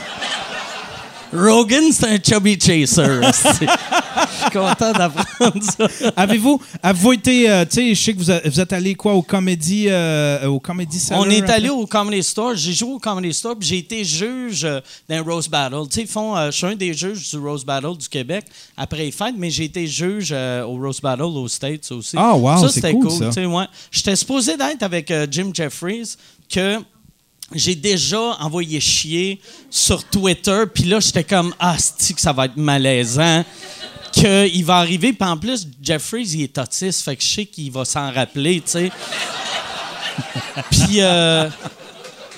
Rogan, 1.32 1.84
c'est 1.92 2.06
un 2.06 2.18
chubby 2.18 2.58
chaser. 2.60 2.86
Je 3.30 4.36
suis 4.46 4.50
content 4.52 4.92
d'apprendre 4.92 5.62
ça. 5.62 5.86
Avez-vous, 6.16 6.60
avez-vous 6.82 7.12
été, 7.12 7.48
euh, 7.50 7.64
tu 7.64 7.76
sais, 7.76 7.94
je 7.94 8.00
sais 8.02 8.12
que 8.14 8.18
vous, 8.18 8.30
a- 8.30 8.40
vous 8.44 8.60
êtes 8.60 8.72
allé 8.72 8.94
quoi 8.94 9.14
au 9.14 9.22
comédie, 9.22 9.86
euh, 9.88 10.46
au 10.46 10.58
comédie 10.58 11.00
On 11.12 11.28
est 11.28 11.48
allé 11.48 11.68
au 11.68 11.86
Comedy 11.86 12.22
Store. 12.22 12.54
J'ai 12.54 12.72
joué 12.72 12.92
au 12.94 12.98
Comedy 12.98 13.32
Store, 13.32 13.54
puis 13.56 13.68
j'ai 13.68 13.78
été 13.78 14.04
juge 14.04 14.64
euh, 14.64 14.80
d'un 15.08 15.22
Rose 15.22 15.48
Battle. 15.48 15.82
Tu 15.90 16.00
sais, 16.00 16.06
font, 16.06 16.36
euh, 16.36 16.50
je 16.50 16.56
suis 16.56 16.66
un 16.66 16.74
des 16.74 16.92
juges 16.94 17.30
du 17.30 17.38
Rose 17.38 17.64
Battle 17.64 17.96
du 17.96 18.08
Québec 18.08 18.46
après 18.76 18.98
les 18.98 19.12
fêtes, 19.12 19.34
mais 19.38 19.50
j'ai 19.50 19.64
été 19.64 19.86
juge 19.86 20.32
au 20.32 20.76
Rose 20.76 21.00
Battle 21.00 21.22
aux 21.22 21.48
States 21.48 21.90
aussi. 21.92 22.16
Ah, 22.18 22.34
wow, 22.34 22.56
ça, 22.62 22.68
c'est 22.68 22.74
c'était 22.80 22.92
cool, 22.92 23.06
ouais. 23.54 23.66
J'étais 23.90 24.16
supposé 24.16 24.56
d'être 24.56 24.82
avec 24.82 25.12
Jim 25.30 25.50
Jeffries, 25.54 26.14
que 26.52 26.78
j'ai 27.52 27.74
déjà 27.74 28.36
envoyé 28.40 28.80
chier 28.80 29.40
sur 29.70 30.04
Twitter, 30.04 30.64
puis 30.72 30.84
là, 30.84 31.00
j'étais 31.00 31.24
comme, 31.24 31.54
ah, 31.58 31.76
c'est 31.78 32.14
que 32.14 32.20
ça 32.20 32.32
va 32.32 32.46
être 32.46 32.56
malaisant. 32.56 33.44
Qu'il 34.12 34.64
va 34.64 34.78
arriver, 34.78 35.12
puis 35.12 35.28
en 35.28 35.36
plus, 35.36 35.68
Jeffries, 35.80 36.30
il 36.34 36.42
est 36.42 36.58
autiste, 36.58 37.02
fait 37.04 37.14
que 37.14 37.22
je 37.22 37.28
sais 37.28 37.46
qu'il 37.46 37.70
va 37.70 37.84
s'en 37.84 38.10
rappeler, 38.10 38.60
tu 38.60 38.70
sais. 38.72 38.92
Puis, 40.70 41.00
euh, 41.00 41.48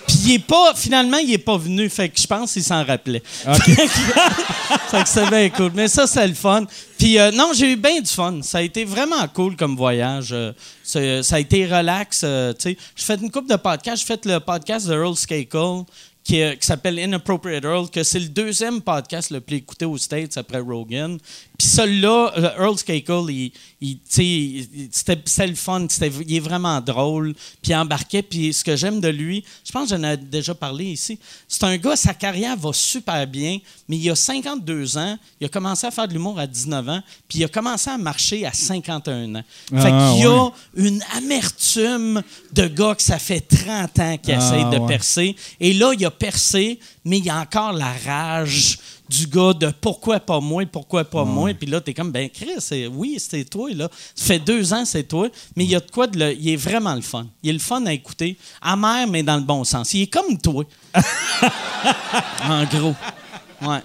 puis 0.07 0.17
il 0.25 0.33
est 0.35 0.45
pas, 0.45 0.75
finalement, 0.75 1.19
il 1.19 1.33
est 1.33 1.39
pas 1.39 1.57
venu. 1.57 1.89
Fait 1.89 2.09
que 2.09 2.21
je 2.21 2.27
pense 2.27 2.53
qu'il 2.53 2.63
s'en 2.63 2.85
rappelait. 2.85 3.23
fait 3.45 5.03
que 5.03 5.09
c'est 5.09 5.29
bien 5.29 5.51
cool. 5.51 5.73
Mais 5.75 5.89
ça, 5.89 6.07
c'est 6.07 6.27
le 6.27 6.35
fun. 6.35 6.65
Puis 6.99 7.19
euh, 7.19 7.31
non, 7.31 7.53
j'ai 7.55 7.73
eu 7.73 7.77
bien 7.77 8.01
du 8.01 8.11
fun. 8.11 8.41
Ça 8.43 8.59
a 8.59 8.63
été 8.63 8.85
vraiment 8.85 9.27
cool 9.35 9.57
comme 9.57 9.77
voyage. 9.77 10.31
Euh, 10.33 10.53
ça 11.23 11.37
a 11.37 11.39
été 11.39 11.67
relax. 11.67 12.23
euh, 12.25 12.53
tu 12.53 12.71
sais. 12.71 12.79
J'ai 12.97 13.05
fait 13.05 13.21
une 13.21 13.31
couple 13.31 13.51
de 13.51 13.57
podcasts. 13.57 14.03
J'ai 14.03 14.07
fait 14.15 14.27
le 14.27 14.41
podcast 14.41 14.87
de 14.87 14.95
Earl 14.95 15.17
Skakel 15.17 15.85
qui, 16.25 16.43
qui 16.59 16.67
s'appelle 16.67 16.99
Inappropriate 16.99 17.65
Earl, 17.65 17.91
que 17.91 18.03
c'est 18.03 18.21
le 18.21 18.29
deuxième 18.29 18.81
podcast 18.81 19.31
le 19.31 19.41
plus 19.41 19.57
écouté 19.57 19.85
aux 19.85 19.99
States 19.99 20.37
après 20.37 20.61
Rogan. 20.61 21.19
Puis 21.63 21.71
celui-là, 21.71 22.33
euh, 22.39 22.65
Earl 22.65 22.77
Skakel, 22.77 23.23
il, 23.29 23.53
il- 23.81 23.97
tu 23.99 24.03
sais, 24.09 24.25
il- 24.27 24.89
c'était 24.91 25.47
le 25.47 25.55
fun. 25.55 25.87
C'était- 25.89 26.11
Il 26.27 26.35
est 26.35 26.41
vraiment 26.41 26.81
drôle. 26.81 27.35
Puis 27.63 27.71
il 27.71 27.77
embarquait. 27.77 28.23
Puis 28.23 28.53
ce 28.53 28.65
que 28.65 28.75
j'aime 28.75 29.01
de 29.01 29.07
lui, 29.07 29.45
je 29.65 29.71
pense 29.71 29.89
que 29.91 29.97
j'en 29.97 30.03
ai 30.03 30.17
déjà 30.17 30.57
parlé 30.57 30.87
ici, 30.87 31.21
c'est 31.47 31.63
un 31.63 31.77
gars, 31.77 31.95
sa 31.95 32.15
carrière 32.15 32.57
va 32.57 32.73
super 32.73 33.25
bien, 33.29 33.59
mais 33.89 33.97
il 33.97 34.11
a 34.11 34.17
52 34.17 34.97
ans. 34.99 35.17
Il 35.41 35.45
a 35.45 35.49
commencé 35.49 35.87
à 35.87 35.93
faire 35.93 36.09
de 36.09 36.15
l'humour 36.15 36.37
à 36.41 36.49
19 36.49 36.89
ans. 36.89 37.01
Puis 37.29 37.39
il 37.39 37.45
a 37.45 37.49
commencé 37.49 37.91
à 37.91 37.97
marcher 37.97 38.45
à 38.45 38.53
51 38.53 39.37
ans. 39.37 39.45
Fait 39.71 39.77
Ah, 39.93 40.11
qu'il 40.15 40.23
y 40.23 40.27
a 40.27 40.43
ouais. 40.45 40.51
une 40.75 41.01
amertume 41.17 42.23
de 42.53 42.67
gars 42.67 42.97
que 42.97 43.03
ça 43.05 43.21
fait 43.21 43.41
30 43.41 43.99
ans 44.01 44.19
qu'il 44.19 44.35
Ah, 44.35 44.39
essaye 44.39 44.65
de 44.65 44.81
ouais. 44.81 44.89
percer. 44.89 45.37
Et 45.61 45.75
là, 45.75 45.93
il 45.97 46.05
a 46.05 46.11
percé, 46.11 46.81
mais 47.05 47.19
il 47.19 47.25
y 47.27 47.31
a 47.31 47.39
encore 47.39 47.73
la 47.73 47.93
rage 48.05 48.79
du 49.13 49.27
gars 49.27 49.53
de 49.53 49.71
pourquoi 49.81 50.19
pas 50.21 50.41
moi, 50.41 50.65
pourquoi 50.71 51.05
pas 51.05 51.25
moi. 51.25 51.53
Puis 51.55 51.67
là, 51.69 51.81
t'es 51.81 51.93
comme, 51.93 52.11
ben 52.11 52.31
Chris, 52.31 52.49
oui, 52.91 53.19
c'est 53.19 53.45
toi, 53.45 53.69
là. 53.75 53.89
Ça 54.15 54.25
fait 54.27 54.39
deux 54.39 54.73
ans, 54.73 54.85
c'est 54.85 55.03
toi. 55.05 55.29
Mais 55.55 55.65
il 55.65 55.71
y 55.71 55.77
a 55.77 55.81
de 55.81 55.91
quoi 55.91 56.07
de 56.07 56.19
le- 56.19 56.35
Il 56.35 56.49
est 56.49 56.57
vraiment 56.57 56.95
le 56.95 57.03
fun. 57.03 57.27
Il 57.43 57.51
est 57.51 57.53
le 57.53 57.59
fun 57.59 57.85
à 57.87 57.93
écouter. 57.93 58.39
Amer, 58.63 59.07
mais 59.07 59.23
dans 59.23 59.37
le 59.37 59.43
bon 59.43 59.65
sens. 59.65 59.93
Il 59.95 60.03
est 60.03 60.07
comme 60.07 60.39
toi. 60.39 60.65
en 62.45 62.65
gros. 62.65 62.95
Ouais. 63.61 63.81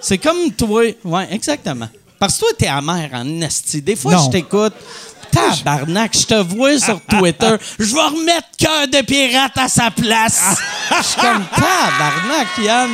C'est 0.00 0.18
comme 0.18 0.50
toi. 0.52 0.82
Ouais, 1.04 1.28
exactement. 1.32 1.88
Parce 2.18 2.34
que 2.34 2.40
toi, 2.40 2.48
t'es 2.58 2.66
amer 2.66 3.08
en 3.12 3.40
esti. 3.42 3.80
Des 3.82 3.96
fois, 3.96 4.14
Non. 4.14 4.24
je 4.26 4.30
t'écoute. 4.30 4.74
Tabarnak, 5.30 6.12
je 6.18 6.26
te 6.26 6.34
vois 6.42 6.76
sur 6.80 7.00
Twitter. 7.02 7.54
Je 7.78 7.94
vais 7.94 8.00
remettre 8.02 8.48
cœur 8.58 8.88
de 8.88 9.00
pirate 9.06 9.56
à 9.56 9.68
sa 9.68 9.90
place. 9.92 10.56
Je 10.90 11.04
suis 11.06 11.20
comme 11.20 11.44
tabarnak, 11.54 12.48
Yann. 12.64 12.90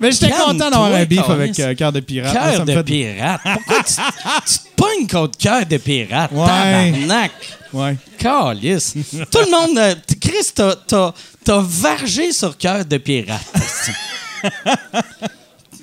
Mais 0.00 0.12
j'étais 0.12 0.30
content 0.30 0.70
d'avoir 0.70 0.94
un 0.94 1.04
beef 1.04 1.18
Carlis. 1.20 1.32
avec 1.42 1.60
euh, 1.60 1.74
Cœur 1.74 1.92
de 1.92 2.00
Pirate. 2.00 2.32
Moi, 2.32 2.42
Cœur 2.42 2.52
ça 2.54 2.60
me 2.60 2.66
de 2.66 2.72
fait- 2.72 2.82
pirate. 2.84 3.40
Pourquoi 3.54 3.82
tu, 3.84 3.92
tu 4.46 4.58
te 4.58 4.74
pognes 4.76 5.06
contre 5.08 5.38
cœur 5.38 5.66
de 5.66 5.76
pirate? 5.76 6.30
Ouais. 6.32 6.46
Tabarnak. 6.46 7.32
Ouais. 7.72 7.96
Calice. 8.18 8.94
Tout 9.30 9.38
le 9.38 9.50
monde. 9.50 9.78
euh, 9.78 9.94
t- 10.06 10.16
Chris, 10.16 10.50
t'as, 10.54 10.74
t'as, 10.74 11.12
t'as 11.44 11.60
vargé 11.62 12.32
sur 12.32 12.56
cœur 12.56 12.84
de 12.84 12.96
pirate. 12.96 13.40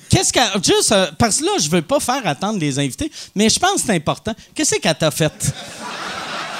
Qu'est-ce 0.10 0.32
qu'elle. 0.34 0.50
Juste, 0.64 0.92
euh, 0.92 1.08
parce 1.18 1.38
que 1.38 1.46
là, 1.46 1.52
je 1.62 1.70
veux 1.70 1.82
pas 1.82 2.00
faire 2.00 2.26
attendre 2.26 2.60
les 2.60 2.80
invités, 2.80 3.12
mais 3.36 3.50
je 3.50 3.60
pense 3.60 3.74
que 3.76 3.88
c'est 3.88 3.96
important. 3.96 4.34
Qu'est-ce 4.56 4.76
qu'elle 4.76 4.96
t'a 4.96 5.12
fait? 5.12 5.54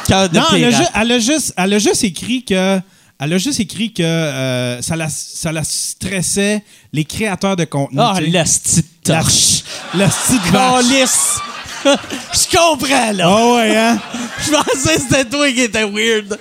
cœur 0.08 0.30
de 0.30 0.38
Non, 0.38 0.46
elle 0.54 0.66
a, 0.66 0.68
pirate. 0.70 0.84
ju- 0.84 0.92
elle 0.96 1.12
a 1.12 1.20
juste, 1.20 1.54
elle 1.58 1.74
a 1.74 1.80
juste 1.80 2.04
écrit 2.04 2.44
que. 2.44 2.80
Elle 3.20 3.34
a 3.34 3.38
juste 3.38 3.60
écrit 3.60 3.94
que 3.94 4.04
euh, 4.04 4.82
ça, 4.82 4.96
la, 4.96 5.10
ça 5.10 5.52
la 5.52 5.64
stressait 5.64 6.64
les 6.94 7.04
créateurs 7.04 7.56
de 7.56 7.66
contenu. 7.66 7.98
Ah, 8.00 8.20
la 8.22 8.44
petite 8.44 9.04
torche. 9.04 9.64
La 9.96 10.08
petite. 10.08 10.42
Je 12.34 12.58
comprends, 12.58 13.12
là. 13.12 13.28
Ah 13.28 13.54
ouais, 13.54 13.78
hein? 13.78 14.00
Je 14.46 14.52
pensais 14.52 14.96
que 14.96 15.02
c'était 15.02 15.26
toi 15.26 15.52
qui 15.52 15.62
étais 15.62 15.84
weird. 15.84 16.38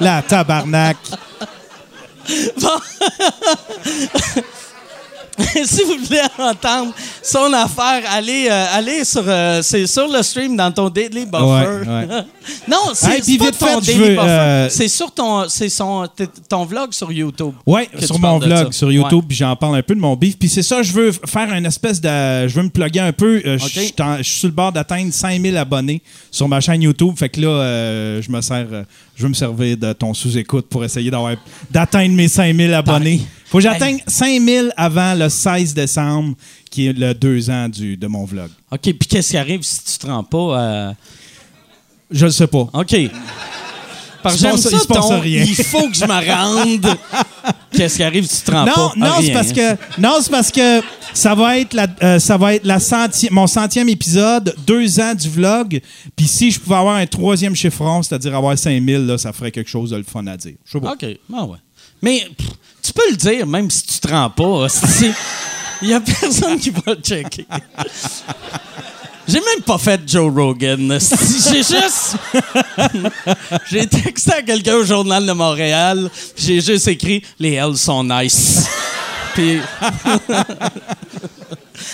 La 0.00 0.22
tabarnak. 0.22 0.96
si 5.64 5.82
vous 5.82 6.04
voulez 6.04 6.20
entendre 6.38 6.92
son 7.22 7.52
affaire, 7.52 8.02
allez, 8.12 8.46
euh, 8.50 8.64
allez 8.72 9.04
sur, 9.04 9.24
euh, 9.26 9.62
c'est 9.62 9.86
sur 9.86 10.06
le 10.08 10.22
stream 10.22 10.56
dans 10.56 10.70
ton 10.70 10.88
Daily 10.88 11.26
Buffer. 11.26 11.44
Ouais, 11.44 11.88
ouais. 11.88 12.06
non, 12.68 12.90
c'est 12.94 13.18
Hey, 13.28 13.38
pas 13.38 13.50
ton 13.50 13.80
fait, 13.80 13.86
Daily 13.86 13.98
veux, 13.98 14.08
Buffer. 14.14 14.20
euh, 14.28 14.68
C'est 14.70 14.88
sur 14.88 15.10
ton, 15.12 15.48
c'est 15.48 15.68
son, 15.68 16.06
ton 16.48 16.64
vlog 16.64 16.92
sur 16.92 17.10
YouTube. 17.10 17.52
Que 17.98 18.06
sur 18.06 18.18
mon 18.18 18.38
vlog, 18.38 18.72
sur 18.72 18.92
YouTube, 18.92 19.20
Ouais. 19.20 19.24
puis 19.28 19.36
j'en 19.36 19.56
parle 19.56 19.76
un 19.76 19.82
peu 19.82 19.94
de 19.94 20.00
mon 20.00 20.14
beef. 20.16 20.36
Puis 20.38 20.48
c'est 20.48 20.62
ça, 20.62 20.82
je 20.82 20.92
veux 20.92 21.10
faire 21.12 21.52
une 21.52 21.66
espèce 21.66 22.00
de. 22.00 22.08
Je 22.48 22.54
veux 22.54 22.62
me 22.62 22.70
plugger 22.70 23.00
un 23.00 23.12
peu. 23.12 23.40
Je 23.44 23.58
suis 23.58 23.92
en- 24.00 24.18
Je 24.18 24.22
suis 24.22 24.38
sur 24.40 24.48
le 24.48 24.54
bord 24.54 24.72
d'atteindre 24.72 25.12
5000 25.12 25.56
abonnés 25.56 26.00
sur 26.30 26.48
ma 26.48 26.60
chaîne 26.60 26.82
YouTube. 26.82 27.14
Fait 27.16 27.28
que 27.28 27.40
là, 27.40 28.20
je 28.20 28.30
me 28.30 28.40
sers. 28.40 28.66
Je 29.16 29.22
veux 29.22 29.28
me 29.28 29.34
servir 29.34 29.76
de 29.76 29.92
ton 29.92 30.12
sous-écoute 30.14 30.66
pour 30.68 30.84
essayer 30.84 31.10
d'atteindre 31.70 32.14
mes 32.14 32.28
5000 32.28 32.72
abonnés. 32.74 33.20
Faut 33.46 33.58
que 33.58 33.62
j'atteigne 33.64 34.00
5000 34.06 34.72
avant 34.76 35.14
le 35.14 35.28
16 35.28 35.74
décembre, 35.74 36.34
qui 36.70 36.86
est 36.88 36.92
le 36.92 37.14
2 37.14 37.50
ans 37.50 37.68
du, 37.68 37.96
de 37.96 38.06
mon 38.08 38.24
vlog. 38.24 38.50
OK, 38.72 38.80
puis 38.80 38.96
qu'est-ce 39.08 39.30
qui 39.30 39.36
arrive 39.36 39.62
si 39.62 39.84
tu 39.84 39.98
te 39.98 40.06
rends 40.08 40.24
pas? 40.24 40.38
euh, 40.60 40.92
Je 42.10 42.26
le 42.26 42.32
sais 42.32 42.48
pas. 42.48 42.68
OK. 42.72 42.96
Parce 44.22 44.36
Il 44.36 44.38
que 44.38 44.38
se 44.38 44.42
j'aime 44.42 44.50
passe- 44.52 44.62
ça, 44.62 44.70
il 44.72 44.78
se 44.80 44.86
passe 44.86 45.08
ton, 45.08 45.20
rien. 45.20 45.44
il 45.44 45.54
faut 45.64 45.88
que 45.88 45.94
je 45.96 46.04
me 46.04 46.32
rende. 46.32 46.86
Qu'est-ce 47.76 47.96
qui 47.96 48.02
arrive 48.02 48.26
si 48.26 48.38
tu 48.40 48.42
te 48.46 48.50
rends 48.52 48.64
Non, 48.64 48.72
pas? 48.74 48.92
non, 48.96 49.06
Ah, 49.06 49.18
c'est 49.22 49.32
parce 49.32 49.52
que 49.52 49.76
non, 50.00 50.18
c'est 50.22 50.30
parce 50.30 50.50
que 50.50 50.80
ça 51.12 51.34
va 51.34 51.58
être 51.58 51.74
la, 51.74 51.86
euh, 52.02 52.18
ça 52.18 52.36
va 52.36 52.54
être 52.54 52.64
la 52.64 52.78
centi- 52.78 53.28
mon 53.30 53.46
centième 53.46 53.88
épisode, 53.88 54.54
deux 54.66 55.00
ans 55.00 55.14
du 55.14 55.28
vlog. 55.28 55.80
Puis 56.16 56.26
si 56.26 56.50
je 56.50 56.60
pouvais 56.60 56.76
avoir 56.76 56.96
un 56.96 57.06
troisième 57.06 57.54
chiffron, 57.54 58.02
c'est-à-dire 58.02 58.34
avoir 58.34 58.56
5000, 58.58 59.06
là, 59.06 59.18
ça 59.18 59.32
ferait 59.32 59.50
quelque 59.50 59.70
chose 59.70 59.90
de 59.90 59.96
le 59.96 60.04
fun 60.04 60.26
à 60.26 60.36
dire. 60.36 60.54
Je 60.64 60.72
sais 60.72 60.80
pas. 60.80 60.92
OK, 60.92 61.04
ah 61.34 61.44
ouais. 61.44 61.58
Mais 62.02 62.26
pff, 62.36 62.48
tu 62.82 62.92
peux 62.92 63.10
le 63.10 63.16
dire 63.16 63.46
même 63.46 63.70
si 63.70 63.82
tu 63.84 63.98
te 63.98 64.08
rends 64.08 64.30
pas. 64.30 64.66
Il 65.82 65.88
y 65.88 65.92
a 65.94 66.00
personne 66.00 66.58
qui 66.58 66.70
va 66.70 66.80
le 66.86 66.94
checker. 67.02 67.46
J'ai 69.26 69.40
même 69.40 69.62
pas 69.64 69.78
fait 69.78 70.00
Joe 70.06 70.32
Rogan. 70.32 70.98
J'ai 71.00 71.62
juste. 71.62 72.16
J'ai 73.70 73.86
texté 73.86 74.32
à 74.32 74.42
quelqu'un 74.42 74.74
au 74.74 74.84
Journal 74.84 75.24
de 75.24 75.32
Montréal. 75.32 76.10
J'ai 76.36 76.60
juste 76.60 76.88
écrit 76.88 77.22
Les 77.38 77.54
Hells 77.54 77.76
sont 77.76 78.04
nice. 78.04 78.66
Puis. 79.34 79.60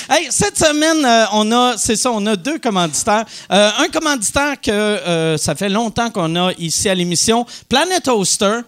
Hey, 0.09 0.27
cette 0.31 0.59
semaine, 0.59 1.05
euh, 1.05 1.25
on 1.33 1.51
a, 1.53 1.77
c'est 1.79 1.97
ça, 1.97 2.11
on 2.13 2.25
a 2.27 2.37
deux 2.37 2.59
commanditaires. 2.59 3.25
Euh, 3.51 3.71
un 3.79 3.89
commanditaire 3.89 4.61
que 4.61 4.71
euh, 4.71 5.39
ça 5.39 5.55
fait 5.55 5.69
longtemps 5.69 6.11
qu'on 6.11 6.37
a 6.37 6.53
ici 6.59 6.89
à 6.89 6.95
l'émission, 6.95 7.47
Planet 7.69 8.07
Hoster. 8.09 8.61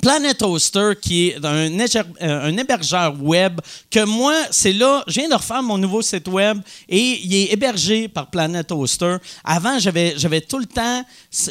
Planet 0.00 0.40
Hoster, 0.42 0.92
qui 1.00 1.28
est 1.28 1.44
euh, 1.44 2.08
un 2.20 2.56
hébergeur 2.56 3.20
web, 3.20 3.60
que 3.90 4.04
moi, 4.04 4.34
c'est 4.50 4.72
là, 4.72 5.02
je 5.06 5.20
viens 5.20 5.28
de 5.28 5.34
refaire 5.34 5.62
mon 5.62 5.76
nouveau 5.76 6.02
site 6.02 6.28
web 6.28 6.58
et 6.88 7.20
il 7.24 7.34
est 7.34 7.52
hébergé 7.52 8.08
par 8.08 8.28
Planet 8.28 8.70
Hoster. 8.70 9.16
Avant, 9.44 9.78
j'avais, 9.78 10.40
tout 10.42 10.58
le 10.58 10.66
temps 10.66 11.04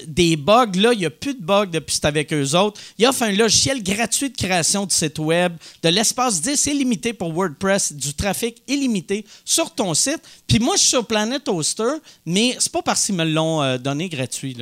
des 0.07 0.35
bugs. 0.35 0.71
Là, 0.75 0.93
il 0.93 0.99
n'y 0.99 1.05
a 1.05 1.09
plus 1.09 1.33
de 1.33 1.41
bugs 1.41 1.65
depuis 1.65 1.87
que 1.87 1.91
c'est 1.93 2.05
avec 2.05 2.31
eux 2.33 2.55
autres. 2.55 2.79
Il 2.97 3.05
offre 3.05 3.23
un 3.23 3.31
logiciel 3.31 3.83
gratuit 3.83 4.29
de 4.29 4.37
création 4.37 4.85
de 4.85 4.91
site 4.91 5.19
web, 5.19 5.53
de 5.83 5.89
l'espace 5.89 6.41
10 6.41 6.67
illimité 6.67 7.13
pour 7.13 7.33
WordPress, 7.33 7.93
du 7.93 8.13
trafic 8.13 8.61
illimité 8.67 9.25
sur 9.43 9.73
ton 9.73 9.93
site. 9.93 10.21
Puis 10.47 10.59
moi, 10.59 10.75
je 10.75 10.81
suis 10.81 10.89
sur 10.89 11.05
Planet 11.05 11.47
Hoster, 11.49 11.93
mais 12.25 12.55
c'est 12.59 12.71
pas 12.71 12.81
parce 12.81 13.05
qu'ils 13.05 13.15
me 13.15 13.25
l'ont 13.25 13.61
euh, 13.61 13.77
donné 13.77 14.07
gratuit. 14.09 14.55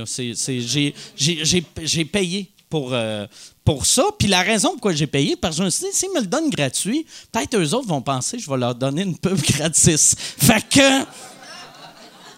J'ai 1.17 2.05
payé 2.05 2.49
pour, 2.69 2.89
euh, 2.93 3.25
pour 3.63 3.85
ça. 3.85 4.03
Puis 4.17 4.27
la 4.27 4.41
raison 4.41 4.71
pourquoi 4.71 4.93
j'ai 4.93 5.07
payé, 5.07 5.35
parce 5.35 5.55
que 5.55 5.61
je 5.61 5.65
me 5.65 5.69
suis 5.69 5.85
dit, 5.85 5.97
s'ils 5.97 6.11
me 6.13 6.19
le 6.21 6.27
donnent 6.27 6.49
gratuit, 6.49 7.05
peut-être 7.31 7.57
eux 7.57 7.73
autres 7.73 7.87
vont 7.87 8.01
penser 8.01 8.37
que 8.37 8.43
je 8.43 8.49
vais 8.49 8.57
leur 8.57 8.75
donner 8.75 9.03
une 9.03 9.17
pub 9.17 9.39
gratis. 9.51 10.15
Fait 10.17 10.63
que 10.67 11.05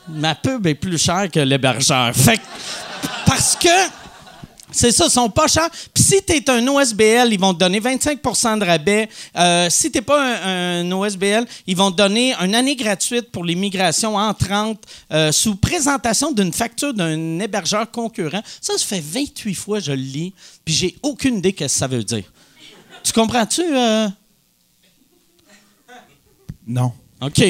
ma 0.10 0.36
pub 0.36 0.66
est 0.68 0.76
plus 0.76 0.98
chère 0.98 1.30
que 1.32 1.40
l'hébergeur. 1.40 2.14
Fait 2.16 2.38
que, 2.38 2.44
parce 3.26 3.56
que 3.56 4.07
c'est 4.78 4.92
ça, 4.92 5.06
ils 5.06 5.12
sont 5.12 5.30
pas 5.30 5.48
chers. 5.48 5.70
Puis 5.94 6.04
si 6.04 6.22
tu 6.24 6.34
es 6.34 6.50
un 6.50 6.66
OSBL, 6.68 7.30
ils 7.32 7.40
vont 7.40 7.54
te 7.54 7.60
donner 7.60 7.80
25% 7.80 8.60
de 8.60 8.66
rabais. 8.66 9.10
Euh, 9.36 9.70
si 9.70 9.92
tu 9.92 9.98
n'es 9.98 10.02
pas 10.02 10.22
un, 10.46 10.82
un 10.82 10.92
OSBL, 10.92 11.46
ils 11.66 11.76
vont 11.76 11.92
te 11.92 11.98
donner 11.98 12.34
une 12.36 12.54
année 12.56 12.76
gratuite 12.76 13.32
pour 13.32 13.44
les 13.44 13.56
migrations 13.56 14.16
en 14.16 14.34
30 14.34 14.80
euh, 15.12 15.32
sous 15.32 15.56
présentation 15.56 16.32
d'une 16.32 16.54
facture 16.54 16.94
d'un 16.94 17.40
hébergeur 17.40 17.90
concurrent. 17.90 18.42
Ça, 18.62 18.78
ça 18.78 18.86
fait 18.86 19.04
28 19.04 19.54
fois 19.56 19.80
que 19.80 19.86
je 19.86 19.92
le 19.92 19.98
lis, 19.98 20.34
puis 20.64 20.74
j'ai 20.74 20.96
aucune 21.02 21.38
idée 21.38 21.52
ce 21.58 21.64
que 21.64 21.68
ça 21.68 21.88
veut 21.88 22.04
dire. 22.04 22.32
Tu 23.04 23.14
comprends-tu? 23.14 23.64
euh? 23.64 24.08
Non. 26.68 26.92
OK. 27.22 27.42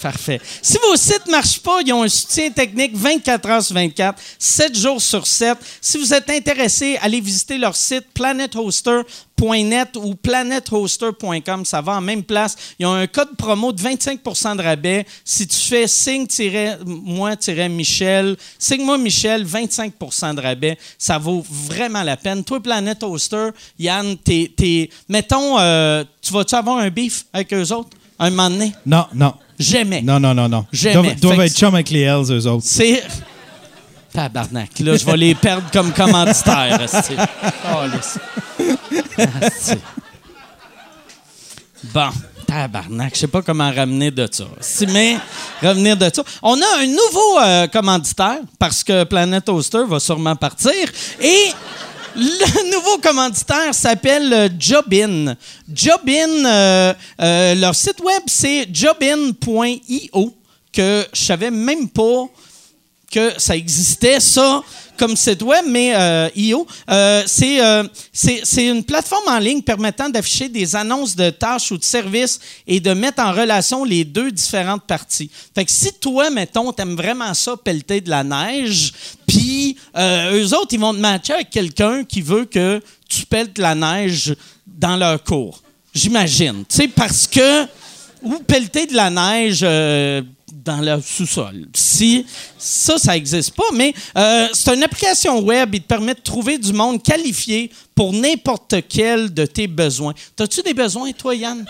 Parfait. 0.00 0.40
Si 0.62 0.78
vos 0.78 0.96
sites 0.96 1.26
ne 1.26 1.32
marchent 1.32 1.60
pas, 1.60 1.80
ils 1.84 1.92
ont 1.92 2.02
un 2.02 2.08
soutien 2.08 2.50
technique 2.50 2.96
24 2.96 3.50
heures 3.50 3.62
sur 3.62 3.74
24, 3.74 4.18
7 4.38 4.78
jours 4.78 5.02
sur 5.02 5.26
7. 5.26 5.58
Si 5.80 5.98
vous 5.98 6.14
êtes 6.14 6.30
intéressé, 6.30 6.96
allez 7.02 7.20
visiter 7.20 7.58
leur 7.58 7.76
site 7.76 8.06
planethoster.net 8.14 9.96
ou 9.96 10.14
planethoster.com. 10.14 11.66
Ça 11.66 11.82
va 11.82 11.98
en 11.98 12.00
même 12.00 12.22
place. 12.22 12.56
Ils 12.78 12.86
ont 12.86 12.94
un 12.94 13.06
code 13.06 13.36
promo 13.36 13.72
de 13.72 13.82
25% 13.82 14.56
de 14.56 14.62
rabais. 14.62 15.04
Si 15.22 15.46
tu 15.46 15.58
fais 15.58 15.86
signe-moi-michel, 15.86 18.38
signe-moi 18.58 18.96
Michel, 18.96 19.44
25% 19.44 20.34
de 20.34 20.40
rabais. 20.40 20.78
Ça 20.96 21.18
vaut 21.18 21.44
vraiment 21.46 22.02
la 22.02 22.16
peine. 22.16 22.42
Toi, 22.42 22.62
Planet 22.62 23.02
Hoster, 23.02 23.50
Yann, 23.78 24.16
t'es, 24.16 24.88
mettons, 25.10 25.58
euh, 25.58 26.04
tu 26.22 26.32
vas-tu 26.32 26.54
avoir 26.54 26.78
un 26.78 26.88
beef 26.88 27.26
avec 27.34 27.52
eux 27.52 27.70
autres 27.72 27.98
un 28.20 28.30
moment 28.30 28.50
donné? 28.50 28.72
Non, 28.86 29.06
non. 29.14 29.34
Jamais. 29.60 30.00
Non, 30.00 30.18
non, 30.18 30.34
non, 30.34 30.48
non. 30.48 30.66
Ils 30.72 30.78
Jamais. 30.78 31.14
doivent, 31.16 31.40
être 31.40 31.56
chum 31.56 31.74
avec 31.74 31.90
les 31.90 32.00
Hells, 32.00 32.32
eux 32.32 32.46
autres. 32.46 32.64
C'est. 32.64 33.02
Tabarnak. 34.10 34.70
Là, 34.80 34.96
je 34.96 35.04
vais 35.04 35.16
les 35.16 35.34
perdre 35.34 35.70
comme 35.70 35.92
commanditaires. 35.92 36.80
esti. 36.94 37.14
Oh, 37.66 37.82
laisse. 37.92 38.18
Bon. 41.92 42.08
Tabarnak. 42.46 43.14
Je 43.14 43.20
sais 43.20 43.26
pas 43.28 43.42
comment 43.42 43.70
ramener 43.70 44.10
de 44.10 44.26
ça. 44.32 44.44
Si, 44.60 44.86
mais 44.86 45.18
revenir 45.62 45.96
de 45.96 46.10
ça. 46.12 46.24
On 46.42 46.56
a 46.56 46.80
un 46.80 46.86
nouveau 46.86 47.38
euh, 47.40 47.66
commanditaire 47.68 48.40
parce 48.58 48.82
que 48.82 49.04
Planet 49.04 49.44
Toaster 49.44 49.84
va 49.86 50.00
sûrement 50.00 50.34
partir. 50.34 50.72
Et. 51.20 51.52
Le 52.16 52.70
nouveau 52.72 52.98
commanditaire 52.98 53.72
s'appelle 53.72 54.32
euh, 54.32 54.48
Jobin. 54.58 55.36
Jobin, 55.72 56.44
euh, 56.44 56.94
euh, 57.20 57.54
leur 57.54 57.74
site 57.74 58.00
web, 58.00 58.22
c'est 58.26 58.68
jobin.io, 58.72 60.34
que 60.72 61.06
je 61.12 61.20
savais 61.20 61.50
même 61.50 61.88
pas 61.88 62.26
que 63.12 63.32
ça 63.38 63.56
existait, 63.56 64.18
ça, 64.18 64.62
comme 65.00 65.16
site 65.16 65.40
web, 65.40 65.64
mais 65.66 65.94
euh, 65.96 66.28
IO, 66.36 66.66
euh, 66.90 67.22
c'est, 67.26 67.64
euh, 67.64 67.84
c'est, 68.12 68.66
une 68.66 68.84
plateforme 68.84 69.28
en 69.28 69.38
ligne 69.38 69.62
permettant 69.62 70.10
d'afficher 70.10 70.50
des 70.50 70.76
annonces 70.76 71.16
de 71.16 71.30
tâches 71.30 71.72
ou 71.72 71.78
de 71.78 71.84
services 71.84 72.38
et 72.66 72.80
de 72.80 72.92
mettre 72.92 73.22
en 73.22 73.32
relation 73.32 73.82
les 73.82 74.04
deux 74.04 74.30
différentes 74.30 74.82
parties. 74.82 75.30
Fait 75.54 75.64
que 75.64 75.70
si 75.70 75.94
toi, 75.94 76.28
mettons, 76.28 76.70
t'aimes 76.70 76.96
vraiment 76.96 77.32
ça, 77.32 77.56
pelleter 77.56 78.02
de 78.02 78.10
la 78.10 78.22
neige, 78.22 78.92
puis 79.26 79.78
eux 79.96 80.54
autres, 80.54 80.72
ils 80.72 80.80
vont 80.80 80.92
te 80.92 80.98
matcher 80.98 81.32
avec 81.32 81.48
quelqu'un 81.48 82.04
qui 82.04 82.20
veut 82.20 82.44
que 82.44 82.82
tu 83.08 83.24
pelles 83.24 83.54
de 83.54 83.62
la 83.62 83.74
neige 83.74 84.36
dans 84.66 84.98
leur 84.98 85.24
cours. 85.24 85.62
J'imagine. 85.94 86.64
Tu 86.68 86.88
parce 86.88 87.26
que 87.26 87.64
ou 88.22 88.38
pelleter 88.40 88.84
de 88.84 88.94
la 88.94 89.08
neige 89.08 89.64
dans 90.64 90.80
le 90.80 91.00
sous-sol. 91.00 91.66
Si 91.74 92.26
ça, 92.58 92.98
ça 92.98 93.12
n'existe 93.12 93.54
pas, 93.54 93.64
mais 93.74 93.94
euh, 94.16 94.48
c'est 94.52 94.74
une 94.74 94.82
application 94.82 95.40
web. 95.40 95.74
Il 95.74 95.82
te 95.82 95.86
permet 95.86 96.14
de 96.14 96.20
trouver 96.20 96.58
du 96.58 96.72
monde 96.72 97.02
qualifié 97.02 97.70
pour 97.94 98.12
n'importe 98.12 98.74
quel 98.88 99.32
de 99.32 99.46
tes 99.46 99.66
besoins. 99.66 100.14
T'as-tu 100.36 100.62
des 100.62 100.74
besoins, 100.74 101.10
toi, 101.12 101.34
Yann? 101.34 101.64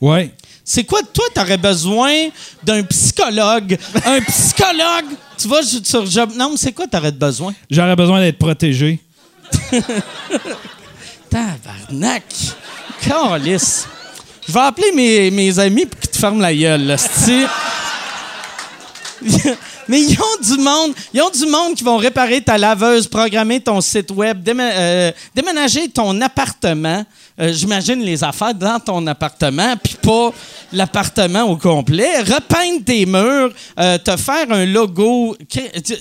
Ouais. 0.00 0.32
C'est 0.64 0.84
quoi, 0.84 1.00
toi, 1.02 1.24
t'aurais 1.34 1.56
besoin 1.56 2.28
d'un 2.62 2.82
psychologue? 2.84 3.78
Un 4.04 4.20
psychologue? 4.20 5.16
Tu 5.38 5.48
vas 5.48 5.62
sur 5.62 6.06
Job. 6.06 6.32
Non, 6.36 6.50
mais 6.50 6.56
c'est 6.56 6.72
quoi, 6.72 6.86
t'aurais 6.86 7.12
besoin? 7.12 7.54
J'aurais 7.70 7.96
besoin 7.96 8.20
d'être 8.20 8.38
protégé. 8.38 9.00
Tabarnak! 11.30 12.24
Calice! 13.00 13.86
Je 14.48 14.52
vais 14.54 14.60
appeler 14.60 15.30
mes, 15.30 15.58
amis 15.58 15.84
pour 15.84 16.00
qu'ils 16.00 16.08
te 16.08 16.16
ferment 16.16 16.40
la 16.40 16.54
gueule, 16.54 16.86
là. 16.86 16.96
Mais 19.88 20.00
ils 20.00 20.18
ont 20.18 20.42
du 20.42 20.56
monde, 20.62 20.94
ils 21.12 21.20
ont 21.20 21.28
du 21.28 21.44
monde 21.46 21.74
qui 21.74 21.84
vont 21.84 21.98
réparer 21.98 22.40
ta 22.40 22.56
laveuse, 22.56 23.06
programmer 23.06 23.60
ton 23.60 23.82
site 23.82 24.10
web, 24.10 24.48
euh, 24.48 25.12
déménager 25.34 25.88
ton 25.88 26.18
appartement. 26.22 27.04
Euh, 27.40 27.52
J'imagine 27.52 28.00
les 28.00 28.22
affaires 28.24 28.54
dans 28.54 28.78
ton 28.80 29.06
appartement, 29.06 29.74
puis 29.82 29.96
pas 30.02 30.32
l'appartement 30.72 31.42
au 31.44 31.56
complet. 31.56 32.18
Repeindre 32.20 32.84
tes 32.84 33.06
murs, 33.06 33.50
euh, 33.78 33.98
te 33.98 34.16
faire 34.16 34.50
un 34.50 34.64
logo. 34.66 35.36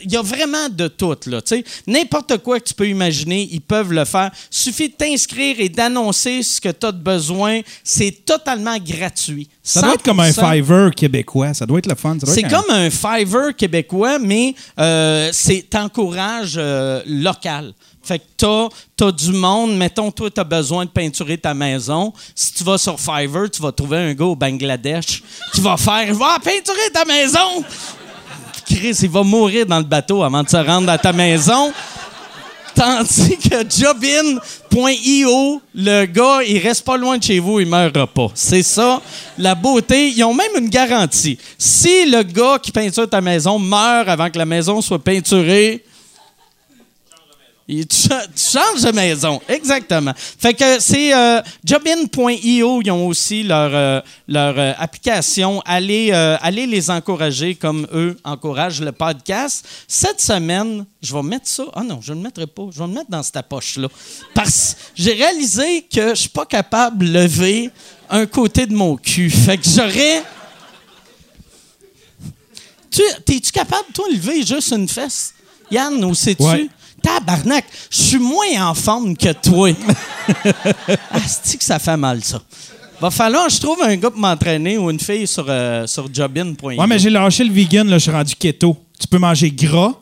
Il 0.05 0.11
y 0.11 0.17
a 0.17 0.21
vraiment 0.21 0.69
de 0.69 0.87
tout, 0.87 1.15
là. 1.27 1.39
N'importe 1.85 2.37
quoi 2.39 2.59
que 2.59 2.65
tu 2.65 2.73
peux 2.73 2.87
imaginer, 2.87 3.47
ils 3.51 3.61
peuvent 3.61 3.93
le 3.93 4.05
faire. 4.05 4.31
Suffit 4.49 4.89
de 4.89 4.93
t'inscrire 4.93 5.55
et 5.59 5.69
d'annoncer 5.69 6.43
ce 6.43 6.59
que 6.59 6.69
tu 6.69 6.85
as 6.85 6.91
de 6.91 6.97
besoin. 7.01 7.61
C'est 7.83 8.25
totalement 8.25 8.77
gratuit. 8.77 9.47
Ça 9.63 9.81
doit 9.81 9.93
être 9.95 10.03
comme 10.03 10.19
un 10.19 10.29
100%. 10.31 10.51
Fiverr 10.53 10.91
québécois. 10.95 11.53
Ça 11.53 11.65
doit 11.65 11.79
être 11.79 11.87
le 11.89 11.95
fun. 11.95 12.17
C'est 12.25 12.45
un- 12.45 12.49
comme 12.49 12.69
un 12.75 12.89
Fiverr 12.89 13.55
québécois, 13.55 14.17
mais 14.19 14.55
euh, 14.79 15.29
c'est 15.33 15.65
t'encourage 15.69 16.55
euh, 16.57 17.01
local. 17.05 17.73
Fait 18.07 18.19
que 18.19 18.23
t'as, 18.37 18.69
t'as 18.95 19.11
du 19.11 19.33
monde, 19.33 19.75
mettons, 19.75 20.09
toi, 20.11 20.29
t'as 20.33 20.45
besoin 20.45 20.85
de 20.85 20.89
peinturer 20.89 21.37
ta 21.37 21.53
maison. 21.53 22.13
Si 22.33 22.53
tu 22.53 22.63
vas 22.63 22.77
sur 22.77 22.97
Fiverr, 22.97 23.51
tu 23.51 23.61
vas 23.61 23.73
trouver 23.73 23.97
un 23.97 24.13
gars 24.13 24.23
au 24.23 24.35
Bangladesh 24.35 25.21
qui 25.53 25.59
va 25.59 25.75
faire 25.75 26.13
«Va 26.15 26.39
peinturer 26.41 26.89
ta 26.93 27.03
maison!» 27.03 27.65
Chris, 28.65 28.97
il 29.01 29.09
va 29.09 29.23
mourir 29.23 29.65
dans 29.65 29.79
le 29.79 29.83
bateau 29.83 30.23
avant 30.23 30.41
de 30.41 30.47
se 30.47 30.55
rendre 30.55 30.89
à 30.89 30.97
ta 30.97 31.11
maison. 31.11 31.73
Tandis 32.73 33.37
que 33.37 33.69
Jobin.io, 33.69 35.61
le 35.75 36.05
gars, 36.05 36.43
il 36.47 36.59
reste 36.59 36.85
pas 36.85 36.95
loin 36.95 37.17
de 37.17 37.23
chez 37.23 37.39
vous, 37.39 37.59
il 37.59 37.67
meurra 37.67 38.07
pas. 38.07 38.27
C'est 38.35 38.63
ça, 38.63 39.01
la 39.37 39.53
beauté. 39.53 40.09
Ils 40.09 40.23
ont 40.23 40.33
même 40.33 40.51
une 40.57 40.69
garantie. 40.69 41.37
Si 41.57 42.05
le 42.09 42.23
gars 42.23 42.57
qui 42.61 42.71
peinture 42.71 43.09
ta 43.09 43.19
maison 43.19 43.59
meurt 43.59 44.07
avant 44.07 44.29
que 44.29 44.37
la 44.37 44.45
maison 44.45 44.79
soit 44.79 44.99
peinturée, 44.99 45.83
tu, 47.67 47.97
cha- 47.97 48.25
tu 48.27 48.43
changes 48.57 48.81
de 48.81 48.91
maison, 48.91 49.41
exactement. 49.49 50.13
Fait 50.15 50.53
que 50.53 50.79
c'est 50.79 51.13
euh, 51.13 51.41
jobin.io, 51.65 52.81
ils 52.81 52.91
ont 52.91 53.07
aussi 53.07 53.43
leur, 53.43 53.71
euh, 53.73 53.99
leur 54.27 54.57
euh, 54.57 54.71
application. 54.77 55.61
Allez, 55.65 56.65
les 56.65 56.89
encourager 56.89 57.55
comme 57.55 57.85
eux 57.93 58.17
encouragent 58.23 58.79
le 58.79 58.93
podcast. 58.93 59.67
Cette 59.85 60.21
semaine, 60.21 60.85
je 61.01 61.13
vais 61.13 61.21
mettre 61.23 61.47
ça. 61.47 61.65
Ah 61.75 61.83
non, 61.83 61.99
je 62.01 62.13
ne 62.13 62.17
le 62.19 62.23
mettrai 62.23 62.47
pas. 62.47 62.63
Je 62.71 62.79
vais 62.79 62.87
le 62.87 62.93
mettre 62.93 63.09
dans 63.11 63.21
cette 63.21 63.41
poche-là. 63.49 63.89
Parce 64.33 64.73
que 64.95 65.01
j'ai 65.03 65.13
réalisé 65.13 65.81
que 65.93 66.09
je 66.11 66.15
suis 66.21 66.29
pas 66.29 66.45
capable 66.45 67.05
de 67.05 67.11
lever 67.19 67.69
un 68.09 68.25
côté 68.27 68.65
de 68.65 68.73
mon 68.73 68.95
cul. 68.95 69.29
Fait 69.29 69.57
que 69.57 69.67
j'aurais. 69.67 70.23
Tu, 72.89 73.01
t'es-tu 73.25 73.51
capable, 73.51 73.87
toi, 73.93 74.05
de 74.09 74.13
lever 74.15 74.45
juste 74.45 74.71
une 74.71 74.87
fesse? 74.87 75.33
Yann, 75.69 76.03
où 76.05 76.15
sais-tu? 76.15 76.41
Tabarnak, 77.07 77.65
je 77.89 77.97
suis 77.97 78.19
moins 78.19 78.69
en 78.69 78.73
forme 78.73 79.15
que 79.15 79.31
toi. 79.33 79.71
Asti 81.11 81.57
que 81.57 81.63
ça 81.63 81.79
fait 81.79 81.95
mal, 81.97 82.23
ça. 82.23 82.41
Va 82.99 83.11
falloir 83.11 83.47
que 83.47 83.53
je 83.53 83.59
trouve 83.59 83.81
un 83.83 83.95
gars 83.95 84.09
pour 84.09 84.19
m'entraîner 84.19 84.77
ou 84.77 84.89
une 84.89 84.99
fille 84.99 85.27
sur, 85.27 85.45
euh, 85.47 85.87
sur 85.87 86.13
jobin.io. 86.13 86.69
Ouais, 86.79 86.87
mais 86.87 86.99
j'ai 86.99 87.09
lâché 87.09 87.43
le 87.43 87.53
vegan, 87.53 87.87
là, 87.87 87.97
je 87.97 88.03
suis 88.03 88.11
rendu 88.11 88.35
keto. 88.35 88.75
Tu 88.99 89.07
peux 89.07 89.19
manger 89.19 89.51
gras, 89.51 89.93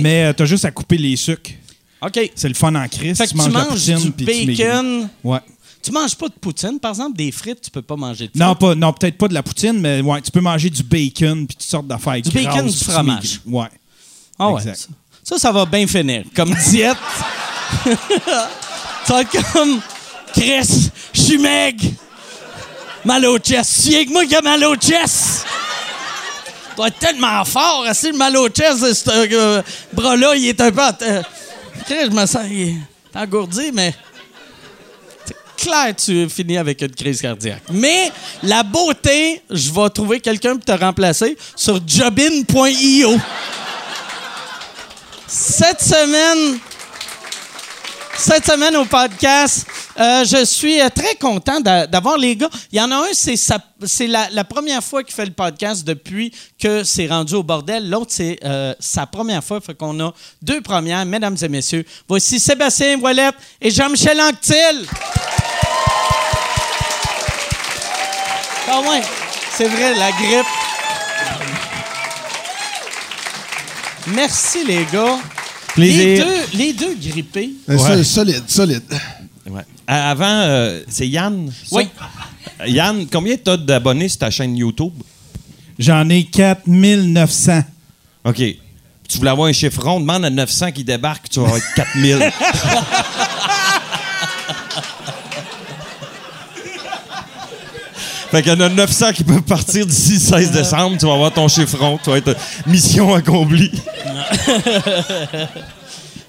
mais 0.00 0.24
euh, 0.26 0.32
t'as 0.32 0.44
juste 0.44 0.64
à 0.64 0.70
couper 0.70 0.96
les 0.96 1.16
sucres. 1.16 1.50
OK. 2.00 2.30
C'est 2.34 2.48
le 2.48 2.54
fun 2.54 2.74
en 2.74 2.88
crise. 2.88 3.18
Fait 3.18 3.26
que 3.26 3.30
tu 3.30 3.36
manges 3.50 3.68
poutine, 3.68 3.98
du 3.98 4.10
puis 4.12 4.26
tu 4.26 4.46
bacon. 4.64 5.08
Ouais. 5.24 5.40
Tu 5.82 5.90
manges 5.92 6.14
pas 6.14 6.28
de 6.28 6.34
poutine, 6.34 6.78
par 6.80 6.92
exemple, 6.92 7.16
des 7.16 7.32
frites, 7.32 7.60
tu 7.62 7.70
peux 7.70 7.82
pas 7.82 7.96
manger 7.96 8.28
de 8.28 8.38
Non, 8.38 8.46
frites. 8.54 8.58
pas, 8.60 8.74
non 8.74 8.92
peut-être 8.92 9.18
pas 9.18 9.28
de 9.28 9.34
la 9.34 9.42
poutine, 9.42 9.78
mais 9.80 10.00
ouais, 10.00 10.20
tu 10.22 10.30
peux 10.30 10.40
manger 10.40 10.70
du 10.70 10.82
bacon 10.82 11.46
puis 11.46 11.56
toutes 11.56 11.62
sortes 11.62 11.86
d'affaires 11.86 12.20
Du 12.20 12.30
grasses, 12.30 12.44
bacon, 12.44 12.66
du 12.66 12.76
fromage. 12.76 13.40
Ouais. 13.46 13.66
Ah 14.38 14.50
ouais. 14.50 14.60
Exact. 14.62 14.88
Ça, 15.28 15.40
ça, 15.40 15.50
va 15.50 15.66
bien 15.66 15.88
finir. 15.88 16.22
Comme 16.36 16.54
diète. 16.54 16.96
être 19.08 19.52
comme. 19.52 19.80
Chris, 20.32 20.88
je 21.12 21.20
suis 21.20 21.38
maigre. 21.38 21.84
Mal 23.04 23.26
au 23.26 23.36
chest. 23.38 23.82
Tu 23.82 24.06
que 24.06 24.12
moi 24.12 24.24
qui 24.24 24.36
a 24.36 24.40
mal 24.40 24.64
être 26.86 26.98
tellement 27.00 27.44
fort. 27.44 27.86
Si 27.92 28.12
le 28.12 28.16
mal 28.16 28.36
ce 28.94 29.10
euh, 29.10 29.62
bras-là, 29.92 30.36
il 30.36 30.46
est 30.46 30.60
un 30.60 30.70
peu. 30.70 30.80
euh, 31.02 31.22
Chris, 31.86 32.04
je 32.04 32.10
me 32.10 32.24
sens. 32.24 32.46
Engourdi, 33.12 33.72
mais. 33.74 33.94
C'est 35.24 35.34
clair 35.56 35.96
que 35.96 36.02
tu 36.02 36.28
finis 36.28 36.56
avec 36.56 36.80
une 36.82 36.94
crise 36.94 37.20
cardiaque. 37.20 37.64
Mais 37.72 38.12
la 38.44 38.62
beauté, 38.62 39.42
je 39.50 39.72
vais 39.72 39.90
trouver 39.90 40.20
quelqu'un 40.20 40.54
pour 40.54 40.64
te 40.64 40.84
remplacer 40.84 41.36
sur 41.56 41.80
jobin.io. 41.84 43.18
Cette 45.28 45.82
semaine, 45.82 46.58
cette 48.16 48.46
semaine 48.46 48.76
au 48.76 48.84
podcast, 48.84 49.66
euh, 49.98 50.24
je 50.24 50.44
suis 50.44 50.80
euh, 50.80 50.88
très 50.88 51.16
content 51.16 51.58
d'a- 51.60 51.86
d'avoir 51.88 52.16
les 52.16 52.36
gars. 52.36 52.48
Il 52.70 52.78
y 52.78 52.80
en 52.80 52.90
a 52.92 52.96
un, 52.96 53.12
c'est 53.12 54.06
la, 54.06 54.44
première 54.44 54.84
fois 54.84 55.02
qu'il 55.02 55.14
fait 55.14 55.24
le 55.26 55.32
podcast 55.32 55.84
depuis 55.84 56.32
que 56.60 56.84
c'est 56.84 57.08
rendu 57.08 57.34
au 57.34 57.42
bordel. 57.42 57.90
L'autre, 57.90 58.12
c'est 58.14 58.38
euh, 58.44 58.72
sa 58.78 59.06
première 59.06 59.42
fois. 59.42 59.60
Fait 59.60 59.74
qu'on 59.74 59.98
a 60.00 60.12
deux 60.42 60.60
premières, 60.60 61.04
mesdames 61.04 61.36
et 61.42 61.48
messieurs. 61.48 61.84
Voici 62.08 62.38
Sébastien 62.38 62.96
Voilette 62.96 63.34
et 63.60 63.70
Jean-Michel 63.70 64.20
Anctil. 64.20 64.86
Ah 68.68 68.80
c'est 69.56 69.68
vrai, 69.68 69.94
la 69.94 70.10
grippe. 70.12 70.46
Merci 74.14 74.58
les 74.66 74.84
gars. 74.92 75.18
Les 75.76 76.18
deux, 76.18 76.24
les 76.54 76.72
deux 76.72 76.94
grippés. 76.94 77.50
Euh, 77.68 77.76
Ouais. 77.76 78.02
Solide, 78.04 78.44
solide. 78.46 78.82
Ouais. 79.48 79.60
Euh, 79.60 80.10
Avant, 80.10 80.24
euh, 80.24 80.82
c'est 80.88 81.06
Yann. 81.08 81.50
ça? 81.50 81.76
Oui. 81.76 81.88
Yann, 82.66 83.06
combien 83.12 83.36
t'as 83.36 83.56
d'abonnés 83.56 84.08
sur 84.08 84.18
ta 84.20 84.30
chaîne 84.30 84.56
YouTube? 84.56 84.92
J'en 85.78 86.08
ai 86.08 86.24
4900. 86.24 87.62
OK. 88.24 88.42
Tu 89.08 89.18
voulais 89.18 89.30
avoir 89.30 89.48
un 89.48 89.52
chiffre 89.52 89.82
rond, 89.82 90.00
demande 90.00 90.24
à 90.24 90.30
900 90.30 90.72
qui 90.72 90.82
débarque, 90.82 91.28
tu 91.28 91.38
vas 91.40 91.46
avoir 91.46 91.60
4000. 91.76 92.18
fait 98.36 98.42
qu'il 98.42 98.52
y 98.52 98.56
en 98.56 98.60
a 98.60 98.68
900 98.68 99.12
qui 99.12 99.24
peuvent 99.24 99.42
partir 99.42 99.86
d'ici 99.86 100.14
le 100.14 100.18
16 100.18 100.50
décembre, 100.52 100.98
tu 100.98 101.06
vas 101.06 101.14
avoir 101.14 101.32
ton 101.32 101.48
chiffre 101.48 101.78
rond, 101.78 101.98
tu 102.02 102.10
vas 102.10 102.18
être 102.18 102.36
mission 102.66 103.14
accomplie. 103.14 103.70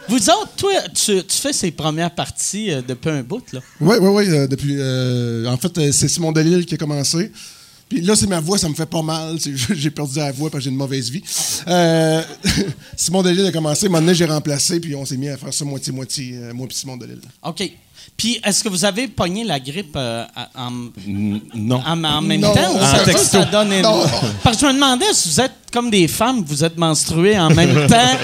Vous 0.08 0.30
autres, 0.30 0.52
toi, 0.56 0.72
tu, 0.94 1.22
tu 1.22 1.38
fais 1.38 1.52
ces 1.52 1.70
premières 1.72 2.16
parties 2.16 2.72
euh, 2.72 2.82
depuis 2.82 3.10
un 3.10 3.24
bout, 3.24 3.44
là. 3.52 3.60
Oui, 3.82 3.98
oui, 4.00 4.10
oui. 4.10 4.48
depuis, 4.48 4.78
euh, 4.78 5.46
en 5.48 5.58
fait, 5.58 5.78
euh, 5.78 5.92
c'est 5.92 6.08
Simon 6.08 6.32
Delille 6.32 6.66
qui 6.66 6.76
a 6.76 6.78
commencé. 6.78 7.30
Puis 7.90 8.02
là, 8.02 8.16
c'est 8.16 8.28
ma 8.28 8.40
voix, 8.40 8.58
ça 8.58 8.68
me 8.68 8.74
fait 8.74 8.86
pas 8.86 9.02
mal. 9.02 9.38
J'ai 9.40 9.92
perdu 9.92 10.18
la 10.18 10.32
voix 10.32 10.50
parce 10.50 10.62
que 10.62 10.66
j'ai 10.66 10.72
une 10.72 10.78
mauvaise 10.78 11.10
vie. 11.10 11.24
Euh, 11.68 12.22
Simon 12.98 13.22
Delille 13.22 13.48
a 13.48 13.52
commencé. 13.52 13.88
Maintenant, 13.88 14.14
j'ai 14.14 14.26
remplacé, 14.26 14.80
puis 14.80 14.94
on 14.96 15.06
s'est 15.06 15.18
mis 15.18 15.30
à 15.30 15.38
faire 15.38 15.54
ça 15.54 15.64
moitié-moitié, 15.64 16.38
euh, 16.38 16.54
moi 16.54 16.68
puis 16.68 16.76
Simon 16.76 16.98
Delille. 16.98 17.20
OK. 17.44 17.72
Puis, 18.18 18.40
est-ce 18.44 18.64
que 18.64 18.70
vous 18.70 18.84
avez 18.84 19.08
pogné 19.08 19.44
la 19.44 19.60
grippe 19.60 19.96
euh, 19.96 20.26
en, 20.56 20.72
Non. 21.56 21.82
en, 21.86 22.04
en 22.04 22.22
même 22.22 22.42
Non. 22.42 22.54
temps? 22.54 22.74
ou 22.74 22.78
En 22.78 22.82
ça- 22.82 22.98
ça, 22.98 23.06
texto. 23.06 23.38
ça 23.38 23.46
donne 23.46 23.72
une- 23.72 23.84
Non. 23.84 24.04
Parce 24.44 24.58
que 24.58 24.62
je 24.64 24.68
me 24.72 24.74
demandais 24.74 25.06
si 25.14 25.30
vous 25.30 25.40
êtes 25.42 25.54
comme 25.72 25.92
des 25.92 26.08
femmes, 26.08 26.44
vous 26.44 26.64
êtes 26.64 26.78
menstruées 26.78 27.38
en 27.40 27.50
même 27.52 27.88
temps. 27.88 28.18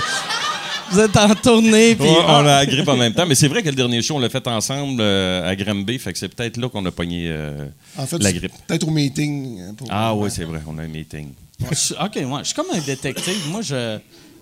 Vous 0.91 0.99
êtes 0.99 1.15
en 1.17 1.33
tournée, 1.35 1.95
puis... 1.95 2.07
Ouais, 2.07 2.17
on 2.25 2.27
Ah. 2.27 2.39
a 2.39 2.43
la 2.43 2.65
grippe 2.65 2.87
en 2.87 2.97
même 2.97 3.13
temps, 3.13 3.25
mais 3.25 3.33
c'est 3.35 3.47
vrai 3.47 3.63
que 3.63 3.69
le 3.69 3.75
dernier 3.75 4.01
show, 4.01 4.15
on 4.15 4.19
l'a 4.19 4.29
fait 4.29 4.45
ensemble 4.47 4.99
euh, 5.01 5.49
à 5.49 5.55
Granby, 5.55 5.97
fait 5.97 6.11
que 6.13 6.19
c'est 6.19 6.27
peut-être 6.29 6.57
là 6.57 6.69
qu'on 6.69 6.85
a 6.85 6.91
pogné 6.91 7.27
euh, 7.29 7.65
En 7.97 8.05
fait, 8.05 8.17
la 8.21 8.29
c'est 8.29 8.35
grippe. 8.35 8.51
Peut-être 8.67 8.87
au 8.87 8.91
meeting. 8.91 9.75
pour- 9.75 9.87
Ah 9.89 10.13
oui, 10.13 10.29
c'est 10.31 10.43
vrai, 10.43 10.59
on 10.67 10.77
a 10.77 10.83
un 10.83 10.87
meeting. 10.87 11.29
OK, 11.61 12.15
ouais. 12.15 12.23
Je 12.39 12.43
suis 12.45 12.53
comme 12.55 12.65
un 12.73 12.79
détective. 12.79 13.47
Moi, 13.49 13.61
je, 13.61 13.97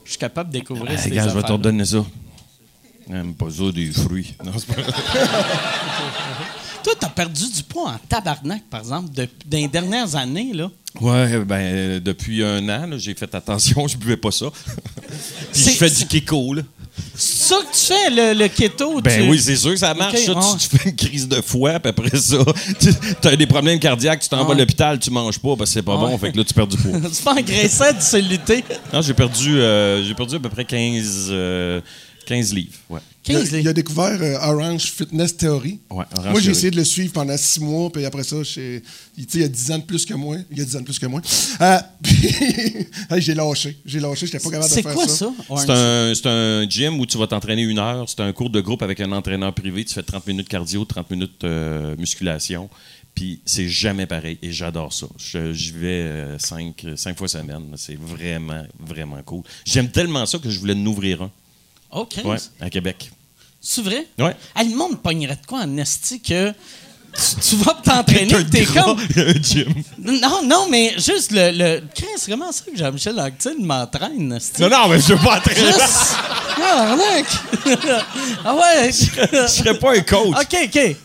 je 0.05 0.09
suis 0.09 0.17
capable 0.19 0.49
de 0.51 0.59
découvrir 0.59 0.97
ces 0.99 1.09
regarde, 1.09 1.29
je 1.29 1.35
vais 1.35 1.43
te 1.43 1.51
redonner 1.51 1.85
ça. 1.85 2.03
J'aime 3.11 3.33
pas 3.33 3.49
ça, 3.49 3.63
des 3.73 3.91
fruits. 3.91 4.33
Non, 4.43 4.53
c'est 4.57 4.67
pas. 4.73 4.81
Toi, 6.83 6.93
t'as 6.99 7.09
perdu 7.09 7.43
du 7.55 7.61
poids 7.63 7.91
en 7.91 7.99
tabarnak, 8.09 8.63
par 8.69 8.79
exemple, 8.79 9.13
de- 9.13 9.27
dans 9.45 9.57
les 9.57 9.67
dernières 9.67 10.15
années, 10.15 10.51
là. 10.53 10.71
Ouais, 10.99 11.37
ben, 11.45 11.55
euh, 11.59 11.99
depuis 11.99 12.43
un 12.43 12.63
an, 12.69 12.87
là, 12.87 12.97
j'ai 12.97 13.13
fait 13.13 13.33
attention, 13.35 13.87
je 13.89 13.95
buvais 13.97 14.17
pas 14.17 14.31
ça. 14.31 14.47
Puis 15.53 15.61
je 15.63 15.69
fais 15.71 15.89
du 15.91 16.05
kiko, 16.07 16.55
là. 16.55 16.63
C'est 17.15 17.49
ça 17.49 17.55
que 17.57 17.71
tu 17.77 17.85
fais, 17.93 18.09
le, 18.09 18.39
le 18.39 18.47
keto? 18.47 18.99
Ben 19.01 19.23
tu- 19.23 19.29
oui, 19.29 19.39
c'est 19.39 19.55
sûr 19.55 19.71
que 19.71 19.77
ça 19.77 19.93
marche. 19.93 20.17
Ça. 20.25 20.33
Tu- 20.33 20.37
ouais. 20.39 20.57
tu, 20.59 20.77
fais 20.77 20.89
une 20.89 20.95
crise 20.95 21.27
de 21.27 21.39
foie, 21.41 21.79
puis 21.79 21.89
après 21.89 22.17
ça, 22.17 22.37
tu 22.79 23.27
as 23.27 23.35
des 23.35 23.45
problèmes 23.47 23.79
cardiaques, 23.79 24.21
tu 24.21 24.29
t'en 24.29 24.43
vas 24.43 24.53
à 24.53 24.57
l'hôpital, 24.57 24.99
tu 24.99 25.11
manges 25.11 25.37
pas 25.39 25.55
parce 25.55 25.69
que 25.69 25.73
c'est 25.75 25.81
pas 25.83 25.95
Ouais. 25.95 26.09
bon, 26.11 26.17
fait 26.17 26.31
que 26.31 26.37
là, 26.37 26.43
tu 26.43 26.53
perds 26.53 26.67
du 26.67 26.77
poids. 26.77 26.99
C'est 27.11 27.23
pas 27.23 27.33
engraissant 27.33 27.99
se 27.99 28.17
lutter. 28.17 28.63
Non, 28.91 29.01
j'ai 29.01 29.13
perdu, 29.13 29.57
euh, 29.59 30.03
j'ai 30.03 30.15
perdu 30.15 30.35
à 30.35 30.39
peu 30.39 30.49
près 30.49 30.65
15, 30.65 31.27
euh, 31.29 31.79
15 32.25 32.53
livres, 32.53 32.73
ouais. 32.89 32.99
Il 33.27 33.35
a, 33.35 33.39
15 33.39 33.49
il 33.49 33.55
a 33.55 33.57
livres. 33.59 33.73
découvert 33.73 34.17
euh, 34.21 34.37
Orange 34.51 34.91
Fitness 34.91 35.37
Theory. 35.37 35.79
Ouais, 35.91 36.05
Orange 36.17 36.31
moi, 36.31 36.39
j'ai 36.41 36.51
essayé 36.51 36.71
de 36.71 36.75
le 36.77 36.83
suivre 36.83 37.13
pendant 37.13 37.37
six 37.37 37.59
mois, 37.59 37.91
puis 37.91 38.03
après 38.05 38.23
ça, 38.23 38.37
il, 38.37 38.43
tu 38.43 38.53
sais, 38.57 38.81
il 39.35 39.41
y 39.41 39.43
a 39.43 39.47
10 39.47 39.71
ans 39.71 39.77
de 39.77 39.83
plus 39.83 40.05
que 40.05 40.13
moi. 40.15 40.37
Il 40.49 40.57
y 40.57 40.61
a 40.61 40.65
10 40.65 40.75
ans 40.75 40.79
de 40.79 40.85
plus 40.85 40.97
que 40.99 41.05
moi. 41.05 41.21
Euh, 41.61 41.77
j'ai 43.17 43.33
lâché. 43.33 43.77
J'ai 43.85 43.99
lâché, 43.99 44.25
j'étais 44.25 44.39
pas 44.39 44.49
capable 44.49 44.69
de 44.69 44.73
C'est 44.73 44.81
faire 44.81 44.93
quoi 44.93 45.07
ça. 45.07 45.15
ça? 45.15 45.31
C'est 45.57 45.69
un, 45.71 46.13
c'est 46.15 46.27
un 46.27 46.69
gym 46.69 46.99
où 46.99 47.05
tu 47.05 47.17
vas 47.17 47.27
t'entraîner 47.27 47.61
une 47.63 47.79
heure. 47.79 48.07
C'est 48.09 48.19
un 48.21 48.31
cours 48.33 48.49
de 48.49 48.61
groupe 48.61 48.81
avec 48.81 48.99
un 49.01 49.11
entraîneur 49.11 49.53
privé. 49.53 49.85
Tu 49.85 49.93
fais 49.93 50.03
30 50.03 50.27
minutes 50.27 50.47
cardio, 50.49 50.83
30 50.85 51.09
minutes 51.11 51.43
euh, 51.43 51.95
musculation. 51.97 52.69
Puis 53.13 53.41
c'est 53.45 53.67
jamais 53.67 54.05
pareil. 54.05 54.37
Et 54.41 54.51
j'adore 54.51 54.93
ça. 54.93 55.05
Je- 55.17 55.51
J'y 55.53 55.71
vais 55.71 55.87
euh, 55.87 56.39
cinq, 56.39 56.85
cinq 56.95 57.17
fois 57.17 57.27
semaine. 57.27 57.73
C'est 57.75 57.99
vraiment, 57.99 58.63
vraiment 58.79 59.21
cool. 59.23 59.43
J'aime 59.65 59.89
tellement 59.91 60.25
ça 60.25 60.39
que 60.39 60.49
je 60.49 60.57
voulais 60.59 60.73
en 60.73 60.85
ouvrir 60.85 61.21
un. 61.23 61.31
Oh, 61.91 62.05
15? 62.05 62.25
Ouais, 62.25 62.37
à 62.59 62.69
Québec. 62.69 63.11
C'est 63.59 63.81
vrai? 63.83 64.07
Ouais. 64.17 64.35
Ah, 64.55 64.63
le 64.63 64.75
monde 64.75 65.01
pognerait 65.01 65.35
de 65.35 65.45
quoi 65.45 65.59
en 65.59 65.77
esti 65.77 66.19
que 66.21 66.51
tu, 66.51 67.35
tu 67.49 67.55
vas 67.57 67.77
t'entraîner, 67.83 68.45
t'es 68.49 68.65
comme... 68.65 68.97
un 68.99 69.33
gym. 69.41 69.73
Non, 69.99 70.41
non, 70.43 70.67
mais 70.69 70.93
juste 70.97 71.31
le... 71.31 71.51
le... 71.51 71.83
C'est 72.17 72.31
comment 72.31 72.51
ça 72.51 72.63
que 72.65 72.77
Jean-Michel 72.77 73.19
Anctil 73.19 73.57
m'entraîne? 73.59 74.39
Non, 74.59 74.69
non, 74.69 74.87
mais 74.87 74.99
je 74.99 75.13
veux 75.13 75.17
pas 75.17 75.37
entraîner. 75.37 75.67
Juste... 75.67 76.15
Ah, 76.63 76.95
ah 78.45 78.55
ouais! 78.55 78.91
Je 78.91 79.47
serais 79.47 79.77
pas 79.77 79.95
un 79.97 80.01
coach. 80.01 80.35
OK, 80.39 80.57
OK. 80.65 80.95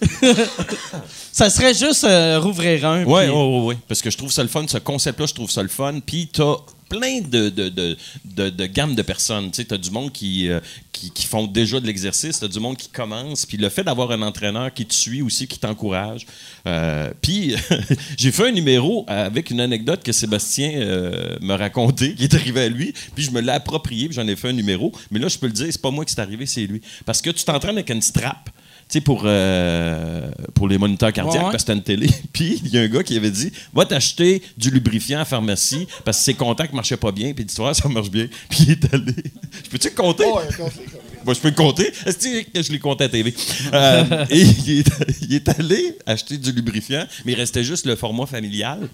ça 1.33 1.51
serait 1.51 1.75
juste 1.75 2.05
euh, 2.05 2.38
rouvrir 2.40 2.85
un. 2.87 3.05
Oui, 3.05 3.22
puis- 3.25 3.31
oui, 3.31 3.42
oui, 3.42 3.61
oui. 3.66 3.77
Parce 3.88 4.01
que 4.01 4.11
je 4.11 4.16
trouve 4.16 4.31
ça 4.31 4.42
le 4.42 4.49
fun. 4.49 4.64
Ce 4.68 4.79
concept-là, 4.79 5.27
je 5.27 5.35
trouve 5.35 5.51
ça 5.51 5.62
le 5.62 5.68
fun. 5.68 6.01
Puis 6.05 6.29
t'as 6.33 6.57
plein 6.88 7.20
de, 7.20 7.49
de, 7.49 7.96
de, 8.25 8.66
gammes 8.66 8.94
de 8.94 9.03
personnes. 9.03 9.51
Tu 9.51 9.64
t'as 9.64 9.79
du 9.79 9.90
monde 9.90 10.12
qui, 10.12 10.49
euh, 10.49 10.61
qui, 10.92 11.11
qui 11.11 11.27
font 11.27 11.46
déjà 11.46 11.81
de 11.81 11.87
l'exercice, 11.87 12.40
t'as 12.40 12.49
du 12.49 12.61
monde 12.61 12.77
qui 12.77 12.88
commence. 12.88 13.46
Puis 13.46 13.57
le 13.57 13.68
fait 13.68 13.85
d'avoir 13.85 14.11
un 14.12 14.22
entraîneur 14.22 14.72
qui 14.72 14.87
te 14.87 14.94
suit 14.94 15.22
aussi, 15.22 15.46
qui 15.46 15.59
t'encourage. 15.59 16.27
Euh, 16.66 17.11
puis 17.20 17.55
j'ai 18.16 18.33
fait 18.33 18.49
un 18.49 18.53
numéro 18.53 19.05
avec 19.09 19.51
une 19.51 19.61
anecdote 19.61 20.03
que 20.03 20.12
Sébastien 20.12 20.72
euh, 20.75 21.37
m'a 21.40 21.57
raconté, 21.57 22.14
qui 22.14 22.25
est 22.25 22.35
arrivé 22.35 22.62
à 22.62 22.68
lui. 22.68 22.94
Puis 23.14 23.25
je 23.25 23.31
me 23.31 23.40
l'ai 23.40 23.53
approprié, 23.53 24.09
puis 24.09 24.14
j'en 24.14 24.27
ai 24.29 24.37
fait 24.37 24.49
un 24.49 24.55
numéro. 24.55 24.92
Mais 25.11 25.18
là, 25.18 25.29
je 25.29 25.38
peux 25.38 25.46
le 25.46 25.53
dire, 25.53 25.66
c'est 25.70 25.81
pas 25.81 25.90
moi 25.90 26.05
qui 26.05 26.14
c'est 26.14 26.20
arrivé, 26.20 26.46
c'est 26.46 26.66
lui. 26.66 26.81
Parce 27.05 27.20
que 27.20 27.31
tu 27.31 27.44
t'entraînes 27.44 27.77
avec 27.77 27.90
une 27.90 28.03
strap. 28.03 28.51
Tu 28.88 28.99
sais, 28.99 29.01
pour, 29.01 29.22
euh, 29.25 30.31
pour 30.55 30.68
les 30.68 30.79
moniteurs 30.79 31.12
cardiaques, 31.12 31.35
Ouais, 31.35 31.46
ouais. 31.46 31.51
parce 31.51 31.64
que 31.64 31.72
c'était 31.72 31.72
une 31.72 31.83
télé. 31.83 32.07
Puis 32.33 32.61
il 32.64 32.70
y 32.72 32.79
a 32.79 32.83
un 32.83 32.87
gars 32.88 33.03
qui 33.03 33.16
avait 33.16 33.33
dit 33.33 33.51
Va 33.75 33.85
t'acheter 33.85 34.40
du 34.57 34.70
lubrifiant 34.70 35.16
à 35.18 35.22
la 35.22 35.25
pharmacie 35.25 35.88
parce 36.05 36.18
que 36.18 36.25
ses 36.25 36.35
contacts 36.35 36.72
marchaient 36.72 36.96
pas 36.96 37.11
bien. 37.11 37.33
Puis 37.35 37.44
Ouais, 37.59 37.75
ça 37.75 37.88
marche 37.88 38.11
bien. 38.11 38.29
Puis 38.49 38.61
il 38.62 38.70
est 38.70 38.94
allé. 38.94 39.12
Je 39.64 39.70
peux-tu 39.70 39.90
compter? 39.90 40.25
Moi, 41.25 41.35
je 41.35 41.40
peux 41.40 41.49
le 41.49 41.55
compter. 41.57 41.90
Est-ce 42.07 42.18
que 42.18 42.62
je 42.62 42.70
l'ai 42.70 42.79
compté 42.79 43.03
à 43.05 43.09
TV? 43.09 43.35
Euh, 43.72 44.25
et 44.31 44.42
il 44.42 44.79
est, 44.79 44.88
il 45.22 45.35
est 45.35 45.49
allé 45.49 45.99
acheter 46.07 46.38
du 46.38 46.53
lubrifiant, 46.53 47.05
mais 47.25 47.33
il 47.33 47.35
restait 47.35 47.64
juste 47.64 47.87
le 47.87 47.96
format 47.96 48.27
familial. 48.27 48.88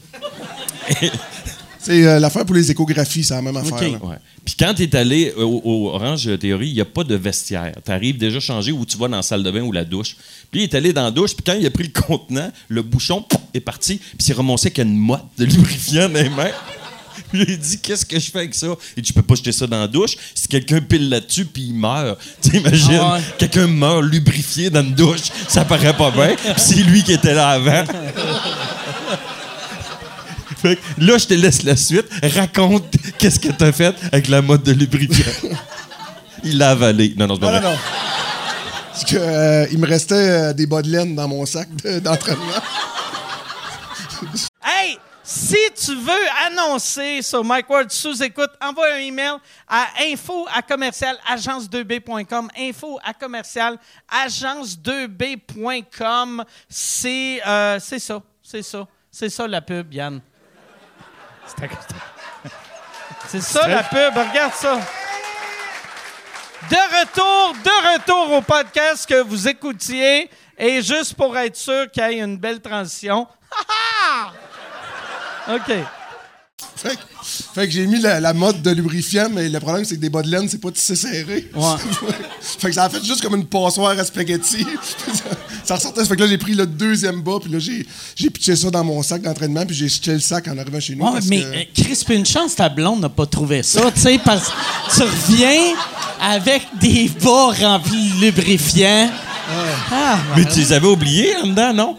C'est 1.83 2.07
euh, 2.07 2.21
l'affaire 2.21 2.47
pour 2.47 2.55
les 2.55 2.71
échographies, 2.71 3.25
c'est 3.25 3.35
la 3.35 3.43
même 3.43 3.57
affaire. 3.57 3.81
Ouais. 3.83 4.17
Puis 4.45 4.55
quand 4.59 4.73
tu 4.75 4.85
es 4.85 4.97
allé 4.97 5.33
au, 5.37 5.61
au 5.65 5.89
Orange 5.89 6.29
Théorie, 6.39 6.69
il 6.69 6.75
n'y 6.75 6.81
a 6.81 6.85
pas 6.85 7.03
de 7.03 7.15
vestiaire. 7.17 7.73
Tu 7.85 7.91
arrives 7.91 8.19
déjà 8.19 8.39
changé 8.39 8.71
où 8.71 8.85
tu 8.87 8.97
vas 8.97 9.09
dans 9.09 9.17
la 9.17 9.23
salle 9.23 9.43
de 9.43 9.51
bain 9.51 9.63
ou 9.63 9.73
la 9.73 9.85
douche. 9.85 10.17
Puis 10.51 10.61
il 10.61 10.63
est 10.65 10.75
allé 10.75 10.93
dans 10.93 11.03
la 11.03 11.11
douche, 11.11 11.35
puis 11.35 11.43
quand 11.45 11.55
il 11.59 11.67
a 11.67 11.71
pris 11.71 11.85
le 11.93 12.01
contenant, 12.01 12.51
le 12.69 12.83
bouchon 12.83 13.25
est 13.53 13.61
parti, 13.61 13.97
puis 13.97 14.19
c'est 14.21 14.33
remonté 14.33 14.67
avec 14.67 14.79
une 14.79 14.97
motte 14.97 15.25
de 15.39 15.45
lubrifiant 15.47 16.09
dans 16.09 16.23
les 16.23 16.29
mains. 16.29 16.51
Puis 17.33 17.45
il 17.49 17.59
dit 17.59 17.79
Qu'est-ce 17.79 18.05
que 18.07 18.19
je 18.19 18.31
fais 18.31 18.41
avec 18.41 18.55
ça? 18.55 18.69
Il 18.97 19.03
dit 19.03 19.09
Je 19.09 19.15
peux 19.15 19.23
pas 19.23 19.35
jeter 19.35 19.53
ça 19.53 19.67
dans 19.67 19.81
la 19.81 19.89
douche. 19.89 20.17
Si 20.35 20.49
quelqu'un 20.49 20.81
pile 20.81 21.09
là-dessus, 21.09 21.47
puis 21.47 21.65
il 21.65 21.75
meurt. 21.75 22.19
T'imagines 22.41 22.99
Ah 23.01 23.15
ouais. 23.15 23.21
Quelqu'un 23.39 23.67
meurt 23.67 24.03
lubrifié 24.03 24.71
dans 24.71 24.83
une 24.83 24.95
douche, 24.95 25.31
ça 25.49 25.65
paraît 25.65 25.97
pas 25.97 26.11
bien. 26.11 26.37
Puis 26.43 26.53
c'est 26.57 26.83
lui 26.83 27.03
qui 27.03 27.13
était 27.13 27.35
là 27.35 27.51
avant. 27.51 27.85
Fait 30.63 30.77
que 30.77 30.81
là, 30.99 31.19
je 31.19 31.27
te 31.27 31.35
laisse 31.35 31.63
la 31.65 31.77
suite. 31.77 32.07
Raconte 32.23 32.95
qu'est-ce 33.19 33.41
que 33.41 33.49
t'as 33.53 33.73
fait 33.73 33.95
avec 34.13 34.29
la 34.29 34.41
mode 34.43 34.63
de 34.63 34.73
lubrifiant. 34.73 35.51
Il 36.45 36.59
l'a 36.59 36.71
avalé. 36.71 37.15
Non, 37.17 37.27
non, 37.27 37.35
c'est 37.35 37.41
pas 37.41 37.53
Non, 37.53 37.61
vrai. 37.61 37.63
non, 37.63 37.71
non. 37.73 37.79
Parce 38.93 39.05
que, 39.05 39.17
euh, 39.17 39.67
il 39.73 39.79
me 39.79 39.87
restait 39.87 40.15
euh, 40.15 40.53
des 40.53 40.67
bas 40.67 40.83
de 40.83 40.89
laine 40.91 41.15
dans 41.15 41.27
mon 41.27 41.47
sac 41.47 41.67
de- 41.83 41.99
d'entraînement. 41.99 42.45
Hey, 44.65 44.97
si 45.25 45.57
tu 45.85 45.97
veux 45.97 46.27
annoncer 46.47 47.21
sur 47.23 47.43
Mike 47.45 47.69
Ward 47.69 47.91
sous 47.91 48.23
écoute, 48.23 48.51
envoie 48.65 48.93
un 48.95 48.99
email 48.99 49.33
à 49.69 49.87
info 50.05 50.47
à 50.55 50.63
commercial 50.63 51.17
agence2b.com. 51.35 52.49
Info 52.57 53.01
à 53.05 53.13
commercial 53.15 53.77
agence2b.com. 54.25 56.45
C'est 56.69 57.41
euh, 57.47 57.79
c'est 57.81 57.99
ça, 57.99 58.23
c'est 58.43 58.63
ça, 58.63 58.87
c'est 59.11 59.29
ça 59.31 59.47
la 59.49 59.61
pub, 59.61 59.93
Yann. 59.93 60.21
C'est 63.29 63.41
ça 63.41 63.67
la 63.67 63.83
pub, 63.83 64.15
regarde 64.15 64.53
ça. 64.55 64.79
De 66.71 67.01
retour, 67.01 67.55
de 67.65 67.93
retour 67.95 68.33
au 68.37 68.41
podcast 68.43 69.07
que 69.09 69.23
vous 69.23 69.49
écoutiez. 69.49 70.31
Et 70.59 70.83
juste 70.83 71.15
pour 71.15 71.37
être 71.37 71.57
sûr 71.57 71.91
qu'il 71.91 72.03
y 72.03 72.07
ait 72.07 72.21
une 72.21 72.37
belle 72.37 72.61
transition. 72.61 73.27
OK. 75.49 75.73
Fait 76.77 76.97
que, 76.97 77.03
fait 77.55 77.67
que 77.67 77.73
j'ai 77.73 77.87
mis 77.87 78.01
la, 78.01 78.21
la 78.21 78.33
mode 78.33 78.63
de 78.63 78.71
lubrifiant, 78.71 79.29
mais 79.31 79.49
le 79.49 79.61
problème, 79.61 79.85
c'est 79.85 79.97
que 79.97 80.01
des 80.01 80.11
bas 80.11 80.23
de 80.23 80.29
laine, 80.29 80.49
c'est 80.49 80.61
pas 80.61 80.71
tissé 80.71 80.95
serré. 80.95 81.51
Ouais. 81.55 81.77
fait 82.41 82.69
que 82.69 82.75
ça 82.75 82.85
a 82.85 82.91
fait 82.91 83.05
juste 83.05 83.23
comme 83.23 83.35
une 83.35 83.47
passoire 83.47 83.99
à 83.99 84.05
spaghetti. 84.05 84.67
ça 85.65 85.75
ressortait. 85.77 86.05
Fait 86.05 86.17
que 86.17 86.23
là, 86.23 86.27
j'ai 86.29 86.39
pris 86.39 86.55
le 86.55 86.67
deuxième 86.67 87.21
bas, 87.23 87.39
puis 87.43 87.51
là, 87.53 87.59
j'ai, 87.59 87.87
j'ai 88.17 88.31
pitché 88.31 88.55
ça 88.57 88.71
dans 88.71 88.85
mon 88.85 89.03
sac 89.03 89.23
d'entraînement, 89.23 89.65
puis 89.67 89.75
j'ai 89.77 89.89
jeté 89.89 90.13
le 90.13 90.21
sac 90.21 90.49
en 90.49 90.59
arrivant 90.59 90.81
chez 90.81 90.95
nous. 90.95 91.05
Ouais, 91.05 91.13
parce 91.13 91.27
mais 91.27 91.41
que- 91.41 91.47
euh, 91.47 91.63
Chris, 91.75 92.03
puis 92.05 92.17
une 92.17 92.27
chance, 92.27 92.55
ta 92.57 92.69
blonde 92.69 93.01
n'a 93.01 93.09
pas 93.09 93.27
trouvé 93.27 93.63
ça, 93.63 93.91
tu 93.93 94.01
sais, 94.01 94.19
parce 94.25 94.49
que 94.49 94.95
tu 94.97 95.03
reviens 95.03 95.75
avec 96.21 96.63
des 96.81 97.11
bas 97.23 97.53
remplis 97.61 98.11
de 98.21 98.27
lubrifiant. 98.27 99.11
Ah, 99.91 100.19
Mais 100.37 100.45
tu 100.45 100.61
les 100.61 100.73
avais 100.73 100.87
oubliés 100.87 101.35
en 101.43 101.49
dedans, 101.49 101.73
non? 101.75 101.97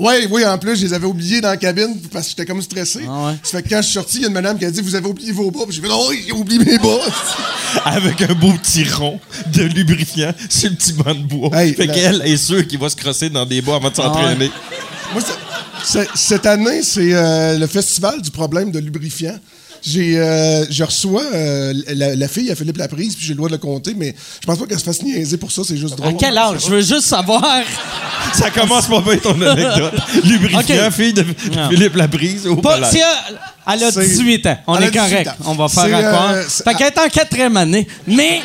Oui, 0.00 0.26
oui, 0.30 0.44
en 0.46 0.56
plus, 0.58 0.76
je 0.76 0.86
les 0.86 0.92
avais 0.94 1.06
oubliés 1.06 1.40
dans 1.40 1.50
la 1.50 1.56
cabine 1.58 1.94
parce 2.12 2.24
que 2.24 2.30
j'étais 2.30 2.46
comme 2.46 2.62
stressé. 2.62 3.00
Ah 3.06 3.26
ouais. 3.26 3.32
Ça 3.42 3.58
fait 3.58 3.62
que 3.64 3.68
quand 3.68 3.76
je 3.82 3.86
suis 3.86 3.92
sorti, 3.94 4.16
il 4.18 4.22
y 4.22 4.24
a 4.24 4.28
une 4.28 4.34
madame 4.34 4.58
qui 4.58 4.64
a 4.64 4.70
dit 4.70 4.80
Vous 4.80 4.94
avez 4.94 5.06
oublié 5.06 5.30
vos 5.32 5.50
bas. 5.50 5.60
J'ai 5.68 5.82
fait 5.82 5.88
Non, 5.88 6.08
j'ai 6.26 6.32
oublié 6.32 6.64
mes 6.64 6.78
bas. 6.78 6.98
Avec 7.84 8.22
un 8.22 8.34
beau 8.34 8.52
petit 8.54 8.84
rond 8.88 9.20
de 9.54 9.62
lubrifiant 9.64 10.32
sur 10.48 10.70
le 10.70 10.76
petit 10.76 10.92
banc 10.94 11.14
de 11.14 11.22
bois. 11.22 11.50
Hey, 11.52 11.74
fait 11.74 11.86
la- 11.86 11.94
qu'elle 11.94 12.22
est 12.22 12.36
sûre 12.36 12.66
qu'il 12.66 12.78
va 12.78 12.88
se 12.88 12.96
crosser 12.96 13.28
dans 13.30 13.44
des 13.46 13.60
bois 13.62 13.76
avant 13.76 13.90
de 13.90 13.96
s'entraîner. 13.96 14.50
Moi, 15.12 15.22
cette 16.14 16.46
année, 16.46 16.82
c'est 16.82 17.12
euh, 17.14 17.58
le 17.58 17.66
festival 17.66 18.20
du 18.22 18.30
problème 18.30 18.70
de 18.70 18.78
lubrifiant. 18.78 19.38
J'ai, 19.82 20.18
euh, 20.18 20.66
je 20.70 20.84
reçois 20.84 21.22
euh, 21.32 21.72
la, 21.94 22.14
la 22.14 22.28
fille 22.28 22.50
à 22.50 22.54
Philippe 22.54 22.76
Laprise, 22.76 23.16
puis 23.16 23.24
j'ai 23.24 23.32
le 23.32 23.36
droit 23.38 23.48
de 23.48 23.54
le 23.54 23.58
compter, 23.58 23.94
mais 23.96 24.14
je 24.40 24.46
pense 24.46 24.58
pas 24.58 24.66
qu'elle 24.66 24.78
se 24.78 24.84
fasse 24.84 25.02
niaiser 25.02 25.38
pour 25.38 25.50
ça, 25.50 25.62
c'est 25.66 25.76
juste 25.76 25.94
à 25.94 25.96
drôle. 25.96 26.16
quel 26.18 26.36
âge? 26.36 26.60
Je 26.66 26.70
veux 26.70 26.80
juste 26.82 27.06
savoir. 27.06 27.42
Ça 28.34 28.50
commence 28.50 28.86
pas 28.86 29.00
bien 29.00 29.16
ton 29.16 29.40
anecdote. 29.40 29.94
Lubrifiant, 30.24 30.86
Ok. 30.86 30.92
fille 30.92 31.12
de 31.14 31.24
Non. 31.56 31.70
Philippe 31.70 31.96
Labrise. 31.96 32.46
au 32.46 32.56
Pas, 32.56 32.90
si 32.90 32.98
elle, 32.98 33.38
elle 33.72 33.84
a 33.84 33.90
C'est- 33.90 34.06
18 34.06 34.46
ans. 34.46 34.58
On 34.66 34.76
est 34.78 34.90
18 34.90 34.98
correct. 34.98 35.28
ans. 35.28 35.34
On 35.46 35.54
va 35.54 35.68
faire 35.68 35.96
à 35.96 36.02
croire. 36.02 36.30
euh, 36.32 36.42
fait 36.42 36.74
qu'elle 36.74 36.86
est 36.88 36.98
en 36.98 37.08
quatrième 37.08 37.56
année. 37.56 37.88
Mais. 38.06 38.40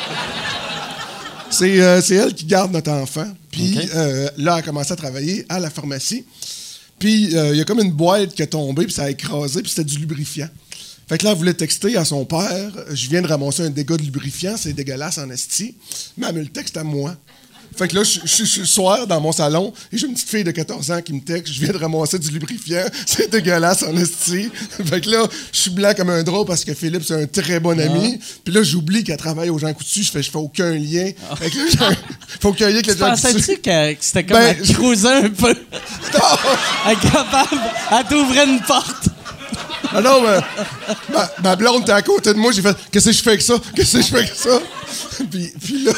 C'est, 1.50 1.80
euh, 1.80 2.02
c'est 2.02 2.16
elle 2.16 2.34
qui 2.34 2.46
garde 2.46 2.72
notre 2.72 2.92
enfant. 2.92 3.28
Puis 3.52 3.78
euh, 3.96 4.28
là, 4.38 4.54
elle 4.54 4.60
a 4.60 4.62
commencé 4.62 4.92
à 4.92 4.96
travailler 4.96 5.46
à 5.50 5.60
la 5.60 5.70
pharmacie. 5.70 6.26
Puis 7.00 7.36
euh, 7.36 7.52
il 7.52 7.58
y 7.58 7.62
a 7.62 7.66
comme 7.66 7.80
une 7.82 7.92
boîte 7.92 8.34
qui 8.34 8.42
est 8.42 8.48
tombée, 8.48 8.86
puis 8.86 8.94
ça 8.94 9.04
a 9.04 9.10
écrasé, 9.10 9.62
puis 9.62 9.70
c'était 9.70 9.84
du 9.84 9.98
lubrifiant. 9.98 10.48
Fait 11.08 11.18
que 11.20 11.24
là, 11.26 11.32
elle 11.32 11.38
voulait 11.38 11.54
texter 11.54 11.96
à 11.98 12.06
son 12.06 12.26
père 12.26 12.72
Je 12.92 13.10
viens 13.10 13.22
de 13.22 13.28
ramasser 13.28 13.64
un 13.64 13.70
dégât 13.70 13.98
de 13.98 14.04
lubrifiant, 14.04 14.56
c'est 14.58 14.74
dégueulasse 14.74 15.18
en 15.20 15.30
esti. 15.30 15.76
Mais 16.18 16.28
elle 16.30 16.36
me 16.36 16.42
le 16.42 16.48
texte 16.48 16.78
à 16.78 16.84
moi. 16.84 17.16
Fait 17.78 17.90
que 17.90 17.96
là, 17.96 18.04
je 18.06 18.22
je- 18.24 18.38
je 18.38 18.44
suis 18.46 18.60
le 18.62 18.66
soir 18.66 19.06
dans 19.06 19.20
mon 19.20 19.34
salon 19.34 19.74
et 19.92 19.98
j'ai 19.98 20.08
une 20.08 20.14
petite 20.14 20.30
fille 20.30 20.46
de 20.46 20.52
14 20.52 20.92
ans 20.92 21.02
qui 21.02 21.12
me 21.12 21.20
texte 21.20 21.54
Je 21.54 21.60
viens 21.60 21.74
de 21.74 21.78
ramasser 21.78 22.18
du 22.18 22.30
lubrifiant, 22.30 22.86
c'est 23.06 23.30
dégueulasse 23.30 23.84
en 23.84 23.96
esti. 23.98 24.50
Fait 24.86 25.02
que 25.02 25.10
là, 25.10 25.28
je 25.52 25.60
suis 25.60 25.72
blanc 25.72 25.92
comme 25.96 26.10
un 26.10 26.24
drap 26.24 26.46
parce 26.46 26.64
que 26.64 26.74
Philippe, 26.74 27.04
c'est 27.04 27.22
un 27.22 27.28
très 27.28 27.60
bon 27.60 27.78
ami. 27.78 28.18
Puis 28.46 28.54
là, 28.54 28.64
j'oublie 28.64 29.04
qu'elle 29.04 29.18
travaille 29.18 29.50
aux 29.50 29.60
gens 29.60 29.74
coutus. 29.74 30.06
Je 30.08 30.12
fais, 30.12 30.24
je 30.24 30.32
fais 30.32 30.38
aucun 30.38 30.72
lien. 30.72 31.12
Fait 31.38 31.50
que 31.50 31.80
là, 31.82 31.90
faut 32.40 32.50
aucun 32.50 32.68
lien 32.70 32.76
avec 32.76 32.88
les 32.88 32.98
gens 32.98 33.10
coutus. 33.14 33.24
pensais-tu 33.34 33.62
que, 33.62 33.96
c'était 34.00 34.24
comme 34.24 34.38
Ben, 34.38 34.56
à 34.58 34.74
creuser 34.74 35.08
un 35.10 35.30
peu? 35.30 35.54
Elle 36.88 36.94
est 36.94 37.12
capable. 37.12 37.62
Elle 37.92 38.06
t'ouvrait 38.08 38.46
une 38.48 38.62
porte. 38.62 39.10
Ah 39.98 40.02
non, 40.02 40.22
mais 40.22 40.40
ma, 41.14 41.32
ma 41.42 41.56
blonde 41.56 41.84
était 41.84 41.92
à 41.94 42.02
côté 42.02 42.34
de 42.34 42.38
moi. 42.38 42.52
J'ai 42.52 42.62
fait 42.62 42.76
Qu'est-ce 42.92 43.06
que 43.06 43.12
je 43.14 43.22
fais 43.24 43.30
avec 43.32 43.42
ça? 43.42 43.56
Qu'est-ce 43.76 43.98
que 43.98 44.04
je 44.04 44.08
fais 44.08 44.18
avec 44.18 44.36
ça? 44.36 44.60
Puis, 45.32 45.52
puis 45.62 45.84
là, 45.86 45.94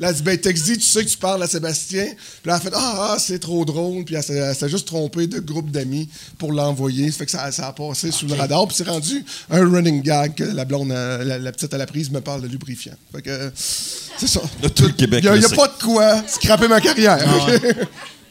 elle 0.00 0.14
dit, 0.14 0.22
ben, 0.22 0.36
Texi, 0.38 0.74
tu 0.78 0.80
sais 0.84 1.04
que 1.04 1.08
tu 1.10 1.16
parles 1.18 1.42
à 1.42 1.46
Sébastien. 1.46 2.04
Puis 2.04 2.16
là, 2.50 2.54
elle 2.54 2.54
a 2.54 2.60
fait, 2.60 2.70
ah, 2.74 3.10
ah, 3.12 3.16
c'est 3.18 3.38
trop 3.38 3.64
drôle. 3.64 4.04
Puis 4.04 4.14
elle, 4.14 4.22
s'est- 4.22 4.34
elle 4.36 4.54
s'est 4.54 4.68
juste 4.68 4.86
trompée 4.88 5.26
de 5.26 5.38
groupe 5.38 5.70
d'amis 5.70 6.08
pour 6.38 6.52
l'envoyer. 6.52 7.10
Ça 7.10 7.18
fait 7.18 7.26
que 7.26 7.30
ça, 7.30 7.52
ça 7.52 7.68
a 7.68 7.72
passé 7.72 8.10
sous 8.10 8.26
le 8.26 8.34
radar. 8.34 8.66
Puis 8.66 8.76
c'est 8.78 8.88
rendu 8.88 9.24
un 9.50 9.60
running 9.70 10.02
gag 10.02 10.34
que 10.34 10.44
la 10.44 10.64
blonde, 10.64 10.90
euh, 10.92 11.22
la, 11.24 11.38
la 11.38 11.52
petite 11.52 11.72
à 11.74 11.78
la 11.78 11.86
prise 11.86 12.10
me 12.10 12.20
parle 12.20 12.40
de 12.42 12.48
lubrifiant. 12.48 12.94
Fait 13.14 13.22
que, 13.22 13.52
c'est 13.54 14.26
ça. 14.28 14.40
Là, 14.62 14.68
tout 14.70 14.84
le 14.86 14.92
Québec 14.92 15.22
Il 15.24 15.30
n'y 15.38 15.44
a, 15.44 15.48
a 15.48 15.54
pas 15.54 15.68
de 15.68 15.82
quoi 15.82 16.22
scraper 16.26 16.68
ma 16.68 16.80
carrière. 16.80 17.18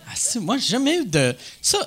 Ah, 0.05 0.15
si, 0.15 0.37
moi, 0.39 0.57
j'ai 0.57 0.67
jamais 0.73 0.97
eu 0.97 1.05
de. 1.05 1.33
Ça. 1.59 1.79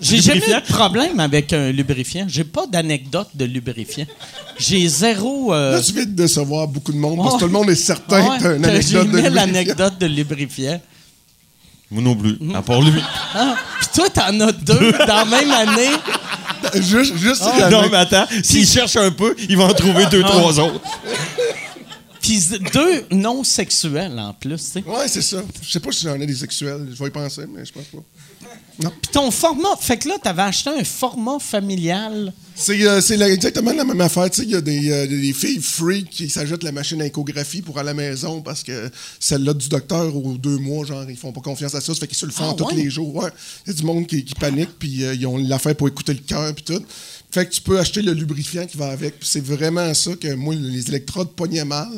J'ai 0.00 0.20
jamais 0.20 0.40
eu 0.40 0.54
de 0.54 0.72
problème 0.72 1.20
avec 1.20 1.52
un 1.52 1.70
lubrifiant. 1.70 2.24
J'ai 2.28 2.44
pas 2.44 2.66
d'anecdote 2.66 3.28
de 3.34 3.44
lubrifiant. 3.44 4.06
J'ai 4.58 4.88
zéro. 4.88 5.52
euh, 5.52 5.72
Là, 5.76 5.82
tu 5.82 5.92
viens 5.92 6.04
de 6.04 6.10
décevoir 6.10 6.66
beaucoup 6.68 6.92
de 6.92 6.96
monde 6.98 7.18
parce 7.18 7.30
que 7.30 7.34
Ouais. 7.34 7.40
tout 7.40 7.46
le 7.46 7.52
monde 7.52 7.70
est 7.70 7.74
certain 7.74 8.22
ouais, 8.30 8.38
que 8.38 8.42
t'as 8.42 8.56
une 8.56 8.64
anecdote 8.64 8.86
J'ai 8.90 8.98
de 8.98 9.02
lubrifiant. 9.04 9.30
l'anecdote 9.34 9.98
de 9.98 10.06
lubrifiant. 10.06 10.80
Moi 11.90 12.02
non 12.02 12.14
plus, 12.14 12.38
à 12.54 12.62
part 12.62 12.80
lui. 12.82 13.00
Ah, 13.34 13.56
Puis 13.80 13.88
toi, 13.94 14.08
t'en 14.10 14.40
as 14.40 14.52
deux 14.52 14.92
dans 14.92 15.06
la 15.06 15.24
même 15.24 15.50
année. 15.50 15.90
Juste, 16.74 17.16
juste 17.16 17.42
Ah. 17.44 17.56
la- 17.58 17.70
Non, 17.70 17.88
mais 17.90 17.96
attends, 17.96 18.26
s'il 18.44 18.66
cherche 18.66 18.96
un 18.96 19.10
peu, 19.10 19.34
il 19.48 19.56
va 19.56 19.64
en 19.64 19.74
trouver 19.74 20.06
deux, 20.06 20.22
trois 20.22 20.58
autres. 20.60 20.80
Puis 22.22 22.40
deux 22.72 23.06
non 23.10 23.42
sexuels 23.42 24.18
en 24.18 24.32
plus. 24.34 24.56
tu 24.56 24.70
sais. 24.80 24.84
Ouais, 24.86 25.08
c'est 25.08 25.22
ça. 25.22 25.38
Je 25.62 25.70
sais 25.70 25.80
pas 25.80 25.90
si 25.90 26.04
j'en 26.04 26.14
ai 26.20 26.26
des 26.26 26.34
sexuels. 26.34 26.86
Je 26.92 26.98
vais 27.02 27.08
y 27.08 27.12
penser, 27.12 27.42
mais 27.52 27.64
je 27.64 27.72
pense 27.72 27.84
pas. 27.86 27.98
Puis 28.80 29.12
ton 29.12 29.30
format. 29.30 29.76
Fait 29.78 29.98
que 29.98 30.08
là, 30.08 30.14
t'avais 30.22 30.42
acheté 30.42 30.70
un 30.70 30.84
format 30.84 31.38
familial. 31.38 32.32
C'est 32.54 32.82
euh, 32.82 33.00
exactement 33.26 33.72
la 33.72 33.84
même 33.84 34.00
affaire. 34.00 34.28
Tu 34.30 34.36
sais, 34.40 34.42
il 34.44 34.50
y 34.50 34.54
a 34.54 34.60
des, 34.60 34.90
euh, 34.90 35.06
des 35.06 35.32
filles 35.32 35.60
freaks 35.60 36.10
qui 36.10 36.28
s'ajoutent 36.28 36.62
la 36.62 36.72
machine 36.72 37.00
à 37.00 37.06
échographie 37.06 37.62
pour 37.62 37.78
à 37.78 37.82
la 37.82 37.94
maison 37.94 38.42
parce 38.42 38.62
que 38.62 38.90
celle-là 39.18 39.54
du 39.54 39.68
docteur 39.68 40.14
aux 40.14 40.34
deux 40.36 40.58
mois, 40.58 40.84
genre, 40.86 41.04
ils 41.08 41.16
font 41.16 41.32
pas 41.32 41.40
confiance 41.40 41.74
à 41.74 41.80
ça. 41.80 41.94
Ça 41.94 42.00
fait 42.00 42.06
qu'ils 42.06 42.16
se 42.18 42.26
le 42.26 42.32
font 42.32 42.50
Ah, 42.50 42.54
tous 42.56 42.64
ouais? 42.66 42.74
les 42.74 42.90
jours. 42.90 43.14
Ouais. 43.16 43.30
Il 43.66 43.72
y 43.72 43.76
a 43.76 43.78
du 43.78 43.84
monde 43.84 44.06
qui, 44.06 44.24
qui 44.24 44.34
panique, 44.34 44.70
puis 44.78 45.04
euh, 45.04 45.14
ils 45.14 45.26
ont 45.26 45.36
l'affaire 45.38 45.74
pour 45.74 45.88
écouter 45.88 46.12
le 46.14 46.20
cœur, 46.20 46.54
puis 46.54 46.64
tout. 46.64 46.82
Fait 47.32 47.46
que 47.46 47.52
tu 47.52 47.60
peux 47.60 47.78
acheter 47.78 48.02
le 48.02 48.12
lubrifiant 48.12 48.66
qui 48.66 48.76
va 48.76 48.88
avec. 48.88 49.14
C'est 49.20 49.44
vraiment 49.44 49.94
ça 49.94 50.12
que 50.16 50.34
moi, 50.34 50.54
les 50.54 50.88
électrodes 50.88 51.30
pognaient 51.32 51.64
mal. 51.64 51.88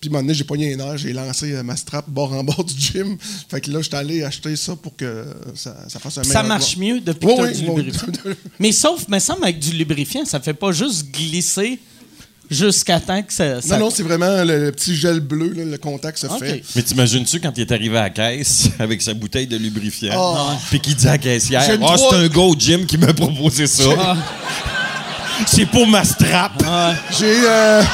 Puis 0.00 0.08
à 0.08 0.10
un 0.10 0.10
moment 0.12 0.22
donné, 0.22 0.34
j'ai 0.34 0.44
pogné 0.44 0.72
un 0.72 0.76
nerf, 0.76 0.96
j'ai 0.96 1.12
lancé 1.12 1.52
euh, 1.52 1.62
ma 1.62 1.76
strap 1.76 2.08
bord 2.08 2.32
en 2.32 2.42
bord 2.42 2.64
du 2.64 2.74
gym. 2.78 3.16
Fait 3.48 3.60
que 3.60 3.70
là, 3.70 3.82
j'étais 3.82 3.96
allé 3.96 4.22
acheter 4.22 4.56
ça 4.56 4.76
pour 4.76 4.96
que 4.96 5.26
ça, 5.54 5.76
ça 5.88 5.98
fasse 5.98 6.18
un 6.18 6.22
Ça 6.24 6.42
meilleur 6.42 6.46
marche 6.48 6.76
droit. 6.76 6.84
mieux 6.86 7.00
depuis 7.00 7.26
Oui, 7.26 7.34
que 7.36 7.40
t'as 7.42 7.48
oui, 7.48 7.54
du 7.58 7.64
lubrifiant. 7.66 8.06
Mais 8.58 8.72
sauf, 8.72 9.06
me 9.08 9.18
semble, 9.18 9.44
avec 9.44 9.58
du 9.58 9.72
lubrifiant, 9.72 10.24
ça 10.24 10.40
fait 10.40 10.54
pas 10.54 10.72
juste 10.72 11.10
glisser 11.12 11.78
jusqu'à 12.50 12.98
temps 13.00 13.22
que 13.22 13.32
ça. 13.32 13.60
ça- 13.62 13.78
Non, 13.78 13.84
non, 13.86 13.90
c'est 13.90 14.02
vraiment 14.02 14.42
le, 14.44 14.64
le 14.64 14.72
petit 14.72 14.94
gel 14.96 15.20
bleu, 15.20 15.52
là, 15.56 15.64
le 15.64 15.78
contact 15.78 16.18
se 16.18 16.26
fait. 16.26 16.62
Mais 16.74 16.82
t'imagines-tu 16.82 17.40
quand 17.40 17.52
il 17.56 17.60
est 17.62 17.72
arrivé 17.72 17.96
à 17.98 18.02
la 18.02 18.10
caisse 18.10 18.68
avec 18.78 19.00
sa 19.02 19.14
bouteille 19.14 19.46
de 19.46 19.56
lubrifiant, 19.56 20.14
Oh. 20.16 20.36
puis 20.70 20.80
qu'il 20.80 20.94
dit 20.96 21.06
à 21.06 21.12
la 21.12 21.18
caissière 21.18 21.62
Ah, 21.68 21.76
trois- 21.76 21.96
c'est 22.10 22.16
un 22.16 22.28
au 22.40 22.54
gym 22.58 22.86
qui 22.86 22.98
m'a 22.98 23.12
proposé 23.14 23.66
ça. 23.66 23.84
Ah. 23.98 24.16
c'est 25.46 25.66
pour 25.66 25.86
ma 25.86 26.04
strap. 26.04 26.52
J'ai. 27.18 27.34
euh, 27.46 27.82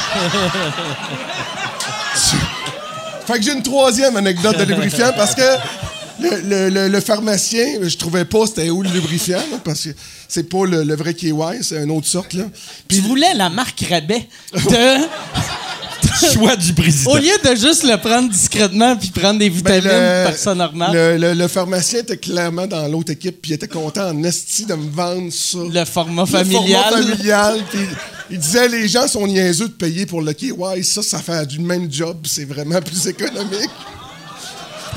fait 3.27 3.39
que 3.39 3.43
j'ai 3.45 3.53
une 3.53 3.63
troisième 3.63 4.17
anecdote 4.17 4.57
de 4.59 4.65
lubrifiant 4.65 5.11
parce 5.17 5.35
que 5.35 5.43
le, 6.21 6.41
le- 6.49 6.69
le- 6.71 6.89
le 6.89 7.01
pharmacien, 7.01 7.67
je 7.83 7.97
trouvais 7.97 8.25
pas 8.25 8.47
c'était 8.47 8.71
où 8.71 8.83
le 8.83 8.89
lubrifiant, 8.91 9.39
là, 9.51 9.59
parce 9.65 9.83
que 9.85 9.91
c'est 10.29 10.49
pas 10.49 10.65
le, 10.67 10.83
le 10.85 10.97
vrai 10.97 11.15
KY, 11.15 11.33
c'est 11.63 11.83
une 11.83 11.91
autre 11.91 12.07
sorte. 12.07 12.33
Là. 12.35 12.45
Tu 12.89 13.01
voulais 13.01 13.35
la 13.35 13.51
marque 13.51 13.85
rabais 13.89 14.27
de. 14.55 15.07
Choix 16.33 16.57
du 16.57 16.73
président. 16.73 17.11
Au 17.13 17.17
lieu 17.19 17.33
de 17.45 17.55
juste 17.57 17.83
le 17.83 17.97
prendre 17.99 18.31
discrètement 18.31 18.97
puis 18.97 19.11
prendre 19.11 19.39
des 19.39 19.51
Ben, 19.51 19.57
vitamines, 19.57 19.85
le, 19.85 20.25
personne 20.27 20.57
normale. 20.59 20.93
le, 20.95 21.17
le- 21.19 21.35
le 21.35 21.49
pharmacien 21.49 21.99
était 22.01 22.17
clairement 22.17 22.67
dans 22.67 22.87
l'autre 22.89 23.13
équipe, 23.13 23.43
puis 23.43 23.51
il 23.51 23.55
était 23.55 23.69
content 23.69 24.09
en 24.09 24.23
esti 24.25 24.65
de 24.65 24.75
me 24.75 24.89
vendre 24.91 25.31
ça. 25.31 25.59
Le 25.71 25.85
format 25.85 26.23
Le 26.23 26.27
familial. 26.29 26.83
format 26.89 27.03
familial. 27.07 27.61
puis 27.71 27.81
il 28.31 28.39
disait 28.39 28.67
les 28.69 28.89
gens 28.89 29.07
sont 29.09 29.27
niaiseux 29.27 29.69
de 29.69 29.73
payer 29.75 30.07
pour 30.07 30.23
le 30.23 30.33
KY, 30.33 30.55
ça, 30.85 31.03
ça 31.03 31.19
fait 31.19 31.45
du 31.47 31.59
même 31.59 31.93
job, 31.93 32.17
c'est 32.25 32.47
vraiment 32.47 32.81
plus 32.81 33.07
économique. 33.09 33.71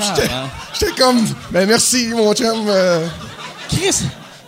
J'étais- 0.00 0.30
J'étais 0.78 0.92
comme, 1.00 1.26
ben 1.50 1.66
merci, 1.68 2.08
mon 2.08 2.32
chum. 2.34 2.64
euh, 2.68 3.06
Chris, 3.68 3.96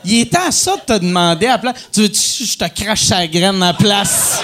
il 0.05 0.21
était 0.21 0.37
à 0.39 0.51
ça 0.51 0.77
de 0.77 0.81
te 0.95 0.99
demander 0.99 1.47
à 1.47 1.59
place. 1.59 1.77
Tu 1.93 2.03
veux-tu 2.03 2.21
que 2.21 2.45
je 2.51 2.59
te 2.59 2.83
crache 2.83 3.05
sa 3.05 3.27
graine 3.27 3.63
à 3.63 3.67
la 3.69 3.75
place? 3.75 4.39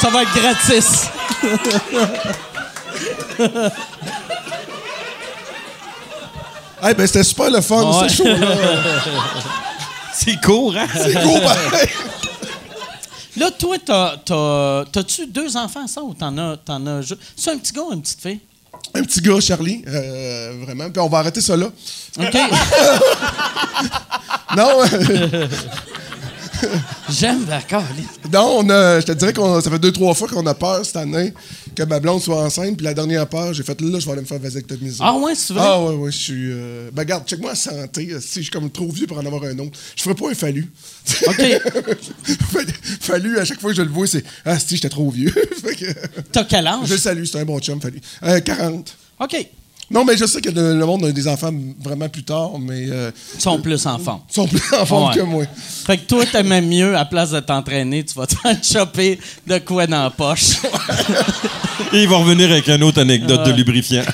Ça 0.00 0.10
va 0.10 0.22
être 0.22 0.34
gratis. 0.34 1.08
Hey, 6.82 6.94
ben 6.94 7.06
c'était 7.06 7.22
super 7.22 7.50
le 7.50 7.60
fun, 7.60 7.82
Ouais. 8.00 8.08
ce 8.08 8.14
show-là. 8.16 8.56
C'est 10.14 10.40
court, 10.40 10.74
hein? 10.76 10.86
C'est 10.92 11.14
cool, 11.22 11.40
pareil. 11.70 11.88
Là, 13.36 13.50
toi, 13.52 13.76
t'as, 13.84 14.16
t'as, 14.24 14.84
t'as-tu 14.90 15.26
deux 15.28 15.56
enfants, 15.56 15.86
ça, 15.86 16.02
ou 16.02 16.12
t'en 16.12 16.36
as, 16.38 16.56
t'en 16.58 16.84
as 16.86 17.00
C'est 17.36 17.50
un 17.52 17.58
petit 17.58 17.72
gars 17.72 17.82
ou 17.82 17.92
une 17.92 18.02
petite 18.02 18.20
fille? 18.20 18.40
Un 18.94 19.02
petit 19.02 19.20
gars, 19.20 19.40
Charlie, 19.40 19.82
euh, 19.88 20.52
vraiment. 20.64 20.90
Puis 20.90 21.00
on 21.00 21.08
va 21.08 21.18
arrêter 21.18 21.40
ça 21.40 21.56
là. 21.56 21.66
OK. 22.18 22.36
Non, 24.54 24.82
J'aime 27.10 27.44
d'accord. 27.44 27.84
non 28.32 28.56
on 28.60 28.70
a, 28.70 29.00
je 29.00 29.06
te 29.06 29.12
dirais 29.12 29.32
que 29.32 29.40
ça 29.60 29.70
fait 29.70 29.78
deux, 29.78 29.92
trois 29.92 30.14
fois 30.14 30.28
qu'on 30.28 30.46
a 30.46 30.54
peur 30.54 30.84
cette 30.84 30.96
année 30.96 31.32
que 31.74 31.82
ma 31.84 32.00
blonde 32.00 32.20
soit 32.22 32.42
enceinte. 32.42 32.76
Puis 32.76 32.84
la 32.84 32.94
dernière 32.94 33.26
peur, 33.28 33.52
j'ai 33.54 33.62
fait 33.62 33.80
là, 33.80 33.98
je 33.98 34.06
vais 34.06 34.12
aller 34.12 34.20
me 34.22 34.26
faire 34.26 34.38
vasectomiser. 34.38 34.98
Ah 35.00 35.14
ouais, 35.16 35.34
c'est 35.34 35.52
vrai? 35.54 35.62
Ah 35.64 35.82
ouais, 35.82 35.94
ouais, 35.94 36.12
je 36.12 36.18
suis. 36.18 36.50
Euh... 36.52 36.90
Ben 36.92 37.02
regarde, 37.02 37.26
check-moi 37.26 37.50
la 37.50 37.56
santé. 37.56 38.08
euh, 38.12 38.20
Si 38.20 38.36
je 38.40 38.42
suis 38.42 38.50
comme 38.50 38.70
trop 38.70 38.90
vieux 38.90 39.06
pour 39.06 39.18
en 39.18 39.24
avoir 39.26 39.42
un 39.44 39.58
autre, 39.58 39.78
je 39.96 40.02
ferais 40.02 40.14
pas 40.14 40.30
un 40.30 40.34
fallu. 40.34 40.70
OK. 41.26 41.42
fallu, 43.00 43.38
à 43.38 43.44
chaque 43.44 43.60
fois 43.60 43.70
que 43.70 43.76
je 43.76 43.82
le 43.82 43.90
vois, 43.90 44.06
c'est 44.06 44.24
Ah, 44.44 44.58
si, 44.58 44.76
j'étais 44.76 44.88
trop 44.88 45.10
vieux. 45.10 45.32
T'as 46.32 46.44
quel 46.44 46.66
âge? 46.66 46.86
je 46.86 46.92
le 46.94 46.98
salue, 46.98 47.24
c'est 47.24 47.38
un 47.40 47.44
bon 47.44 47.58
chum, 47.60 47.80
fallu. 47.80 48.00
Euh, 48.22 48.40
40. 48.40 48.94
OK. 49.20 49.46
Non, 49.92 50.04
mais 50.04 50.16
je 50.16 50.24
sais 50.24 50.40
que 50.40 50.48
le, 50.50 50.78
le 50.78 50.86
monde 50.86 51.04
a 51.04 51.12
des 51.12 51.28
enfants 51.28 51.52
vraiment 51.84 52.08
plus 52.08 52.22
tard, 52.24 52.52
mais 52.58 52.86
euh, 52.90 53.10
Ils 53.34 53.40
sont 53.40 53.60
plus 53.60 53.86
en 53.86 53.98
forme. 53.98 54.20
ils 54.30 54.34
sont 54.34 54.48
plus 54.48 54.62
en 54.74 54.86
forme 54.86 55.08
Ouais. 55.10 55.14
que 55.16 55.20
moi. 55.22 55.44
Fait 55.86 55.98
que 55.98 56.06
toi, 56.06 56.24
t'aimais 56.24 56.62
mieux, 56.62 56.96
à 56.96 57.04
place 57.04 57.30
de 57.30 57.40
t'entraîner, 57.40 58.02
tu 58.04 58.14
vas 58.14 58.26
te 58.26 58.34
faire 58.34 58.56
choper 58.62 59.18
de 59.46 59.58
quoi 59.58 59.86
dans 59.86 60.04
la 60.04 60.10
poche. 60.10 60.56
Et 61.92 62.02
il 62.04 62.08
va 62.08 62.16
revenir 62.16 62.50
avec 62.50 62.68
une 62.68 62.82
autre 62.82 63.00
anecdote 63.00 63.44
de 63.44 63.52
lubrifiant. 63.52 64.02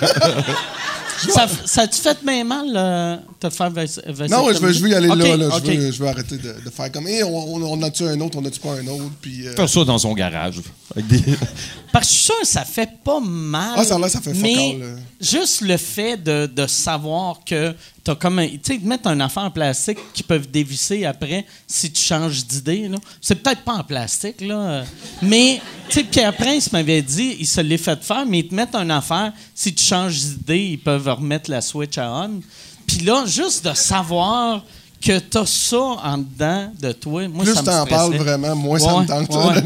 ça, 1.21 1.47
ça 1.65 1.83
a-tu 1.83 2.01
fait 2.01 2.19
bien 2.25 2.45
mal, 2.45 2.67
euh, 2.75 3.17
te 3.41 3.51
faire 3.51 3.71
vas- 3.71 3.83
vasectomiser? 3.85 4.29
Non, 4.29 4.53
je 4.53 4.59
veux, 4.59 4.73
je 4.73 4.81
veux 4.81 4.89
y 4.91 4.95
aller 4.95 5.09
là. 5.09 5.15
là. 5.37 5.51
Je, 5.65 5.71
veux, 5.73 5.93
je 5.93 5.99
veux 6.03 6.09
arrêter 6.09 6.37
de, 6.37 6.55
de 6.65 6.71
faire 6.71 6.91
comme 6.93 7.07
on, 7.07 7.27
on, 7.27 7.63
on 7.63 7.83
a-tu 7.83 8.05
un 8.05 8.21
autre, 8.21 8.39
on 8.41 8.45
a-tu 8.45 8.61
pas 8.61 8.73
un 8.75 8.87
autre. 8.87 9.11
Puis, 9.21 9.47
euh, 9.47 9.55
Faire 9.55 9.69
ça 9.69 9.85
dans 9.85 9.99
son 9.99 10.15
garage. 10.15 10.57
Des... 10.97 11.23
Parce 11.93 12.07
que 12.09 12.13
je 12.13 12.17
suis 12.19 12.25
sûr 12.27 12.41
que 12.41 12.47
ça 12.47 12.65
fait 12.65 12.91
pas 13.03 13.21
mal. 13.21 13.75
Ah, 13.77 13.85
ça 13.85 14.21
fait 14.21 14.33
fuck 14.35 14.43
Mais 14.43 14.75
all, 14.75 14.81
là. 14.81 14.87
juste 15.21 15.61
le 15.63 15.77
fait 15.77 16.17
de, 16.23 16.47
de 16.47 16.67
savoir 16.67 17.41
que 17.47 17.75
t'as 18.09 18.15
comme 18.15 18.39
un. 18.39 18.49
Tu 18.49 18.59
sais, 18.63 18.79
mettre 18.79 19.09
un 19.09 19.21
affaire 19.21 19.43
en 19.43 19.51
plastique 19.51 19.99
qui 20.15 20.23
peuvent 20.23 20.51
dévisser 20.51 21.05
après 21.05 21.45
si 21.67 21.93
tu 21.93 22.03
changes 22.03 22.47
d'idée, 22.47 22.89
là. 22.89 22.97
C'est 23.21 23.35
peut-être 23.35 23.61
pas 23.61 23.75
en 23.75 23.85
plastique, 23.85 24.41
là. 24.41 24.85
Mais, 25.21 25.61
tu 25.91 25.99
sais, 25.99 26.05
Pierre 26.05 26.35
Prince 26.35 26.73
m'avait 26.73 27.03
dit, 27.03 27.37
il 27.39 27.47
se 27.47 27.61
l'est 27.61 27.77
fait 27.77 28.03
faire, 28.03 28.25
mais 28.27 28.39
ils 28.39 28.49
te 28.49 28.55
mettent 28.55 28.75
une 28.75 28.91
affaire, 28.91 29.35
si 29.55 29.75
tu 29.75 29.85
changes 29.85 30.21
d'idée, 30.21 30.69
ils 30.71 30.79
peuvent 30.79 31.07
remettre 31.07 31.51
la 31.51 31.61
switch 31.61 31.99
à 31.99 32.11
on. 32.11 32.41
Puis 32.87 33.01
là, 33.01 33.27
juste 33.27 33.69
de 33.69 33.75
savoir 33.75 34.65
que 35.03 35.19
t'as 35.19 35.45
ça 35.45 35.77
en 35.77 36.17
dedans 36.17 36.73
de 36.81 36.93
toi, 36.93 37.29
moi, 37.29 37.45
plus 37.45 37.55
ça 37.55 37.61
me 37.61 37.67
t'en 37.67 37.85
parles 37.85 38.17
vraiment, 38.17 38.57
moins 38.57 38.79
ça 38.79 39.01
me 39.01 39.07
tente, 39.07 39.29
ouais. 39.29 39.63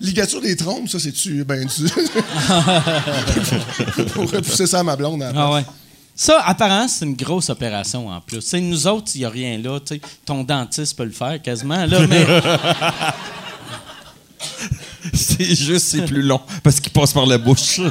Ligature 0.00 0.40
des 0.40 0.54
trompes, 0.54 0.88
ça, 0.88 1.00
c'est-tu 1.00 1.42
ben 1.42 1.66
du. 1.66 1.66
Pour 4.14 4.30
repousser 4.30 4.68
ça 4.68 4.78
à 4.78 4.84
ma 4.84 4.94
blonde. 4.94 5.24
après. 5.24 5.40
Ah 5.40 5.52
ouais. 5.52 5.64
Ça, 6.20 6.42
apparemment, 6.44 6.88
c'est 6.88 7.04
une 7.04 7.14
grosse 7.14 7.48
opération 7.48 8.08
en 8.08 8.20
plus. 8.20 8.40
T'sais, 8.40 8.60
nous 8.60 8.88
autres, 8.88 9.12
il 9.14 9.20
n'y 9.20 9.24
a 9.24 9.30
rien 9.30 9.56
là. 9.56 9.78
t'sais. 9.78 10.00
Ton 10.26 10.42
dentiste 10.42 10.96
peut 10.96 11.04
le 11.04 11.12
faire 11.12 11.40
quasiment. 11.40 11.86
Là, 11.86 12.00
mais 12.08 12.26
c'est 15.14 15.54
juste, 15.54 15.86
c'est 15.86 16.04
plus 16.06 16.22
long 16.22 16.40
parce 16.64 16.80
qu'il 16.80 16.92
passe 16.92 17.12
par 17.12 17.24
la 17.24 17.38
bouche. 17.38 17.80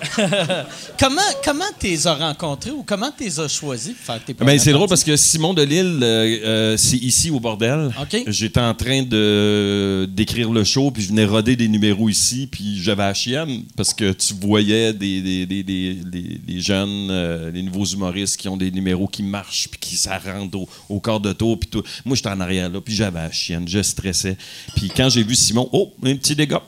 comment 0.98 1.20
comment 1.44 1.64
t'es 1.78 2.06
as 2.06 2.14
rencontrés 2.14 2.70
ou 2.70 2.82
comment 2.82 3.10
t'es 3.16 3.38
as 3.40 3.48
choisis 3.48 3.94
pour 3.94 4.04
faire 4.06 4.24
tes 4.24 4.34
Ben, 4.34 4.58
c'est 4.58 4.72
drôle 4.72 4.88
parce 4.88 5.04
que 5.04 5.16
Simon 5.16 5.54
Delille, 5.54 5.98
euh, 6.02 6.38
euh, 6.44 6.76
c'est 6.76 6.96
ici 6.96 7.30
au 7.30 7.40
bordel. 7.40 7.90
J'étais 8.28 8.60
en 8.60 8.74
train 8.74 9.02
de 9.02 10.06
d'écrire 10.10 10.50
le 10.50 10.64
show, 10.64 10.90
puis 10.90 11.02
je 11.02 11.08
venais 11.08 11.24
roder 11.24 11.56
des 11.56 11.68
numéros 11.68 12.08
ici, 12.08 12.46
puis 12.50 12.80
j'avais 12.82 13.02
la 13.02 13.14
chienne 13.14 13.62
parce 13.76 13.94
que 13.94 14.12
tu 14.12 14.34
voyais 14.34 14.92
des, 14.92 15.20
des, 15.20 15.46
des, 15.46 15.62
des, 15.62 15.94
des- 15.94 16.60
jeunes, 16.60 17.08
euh, 17.10 17.50
des 17.50 17.62
nouveaux 17.62 17.84
humoristes 17.84 18.36
qui 18.36 18.48
ont 18.48 18.56
des 18.56 18.70
numéros 18.70 19.08
qui 19.08 19.22
marchent, 19.22 19.68
puis 19.68 19.80
qui 19.80 19.98
rentre 20.08 20.56
au, 20.56 20.68
au 20.88 21.00
quart 21.00 21.20
de 21.20 21.32
tour, 21.32 21.58
puis 21.58 21.68
tout. 21.68 21.82
Moi, 22.04 22.14
j'étais 22.16 22.28
en 22.28 22.40
arrière 22.40 22.68
là, 22.68 22.80
puis 22.80 22.94
j'avais 22.94 23.18
la 23.20 23.32
chienne, 23.32 23.66
je 23.66 23.82
stressais. 23.82 24.36
Puis 24.76 24.90
quand 24.94 25.08
j'ai 25.08 25.22
vu 25.22 25.34
Simon, 25.34 25.68
oh, 25.72 25.92
un 26.04 26.14
petit 26.16 26.36
dégât. 26.36 26.62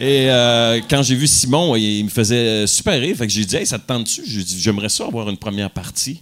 Et 0.00 0.30
euh, 0.30 0.80
quand 0.88 1.02
j'ai 1.02 1.16
vu 1.16 1.26
Simon, 1.26 1.74
il, 1.74 2.04
me 2.04 2.08
faisait 2.08 2.66
super 2.68 3.00
rire, 3.00 3.16
fait 3.16 3.26
que 3.26 3.32
j'ai 3.32 3.44
dit, 3.44 3.56
hey, 3.56 3.66
ça 3.66 3.78
te 3.78 3.86
tente-tu? 3.86 4.22
J'ai 4.24 4.44
dit, 4.44 4.60
j'aimerais 4.60 4.88
ça 4.88 5.04
avoir 5.06 5.28
une 5.28 5.36
première 5.36 5.70
partie 5.70 6.20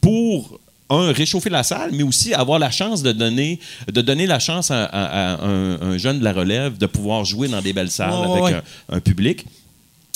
pour 0.00 0.60
un 0.88 1.12
réchauffer 1.12 1.50
la 1.50 1.62
salle, 1.62 1.90
mais 1.92 2.02
aussi 2.02 2.32
avoir 2.34 2.58
la 2.58 2.70
chance 2.70 3.02
de 3.02 3.12
donner 3.12 3.60
de 3.92 4.00
donner 4.00 4.26
la 4.26 4.38
chance 4.38 4.70
à, 4.70 4.84
à- 4.84 5.34
à 5.34 5.44
un, 5.46 5.80
un 5.82 5.98
jeune 5.98 6.18
de 6.18 6.24
la 6.24 6.32
relève 6.32 6.78
de 6.78 6.86
pouvoir 6.86 7.24
jouer 7.24 7.48
dans 7.48 7.60
des 7.62 7.72
belles 7.72 7.90
salles 7.90 8.12
avec 8.24 8.42
ouais. 8.42 8.54
Un, 8.54 8.96
un 8.96 9.00
public. 9.00 9.44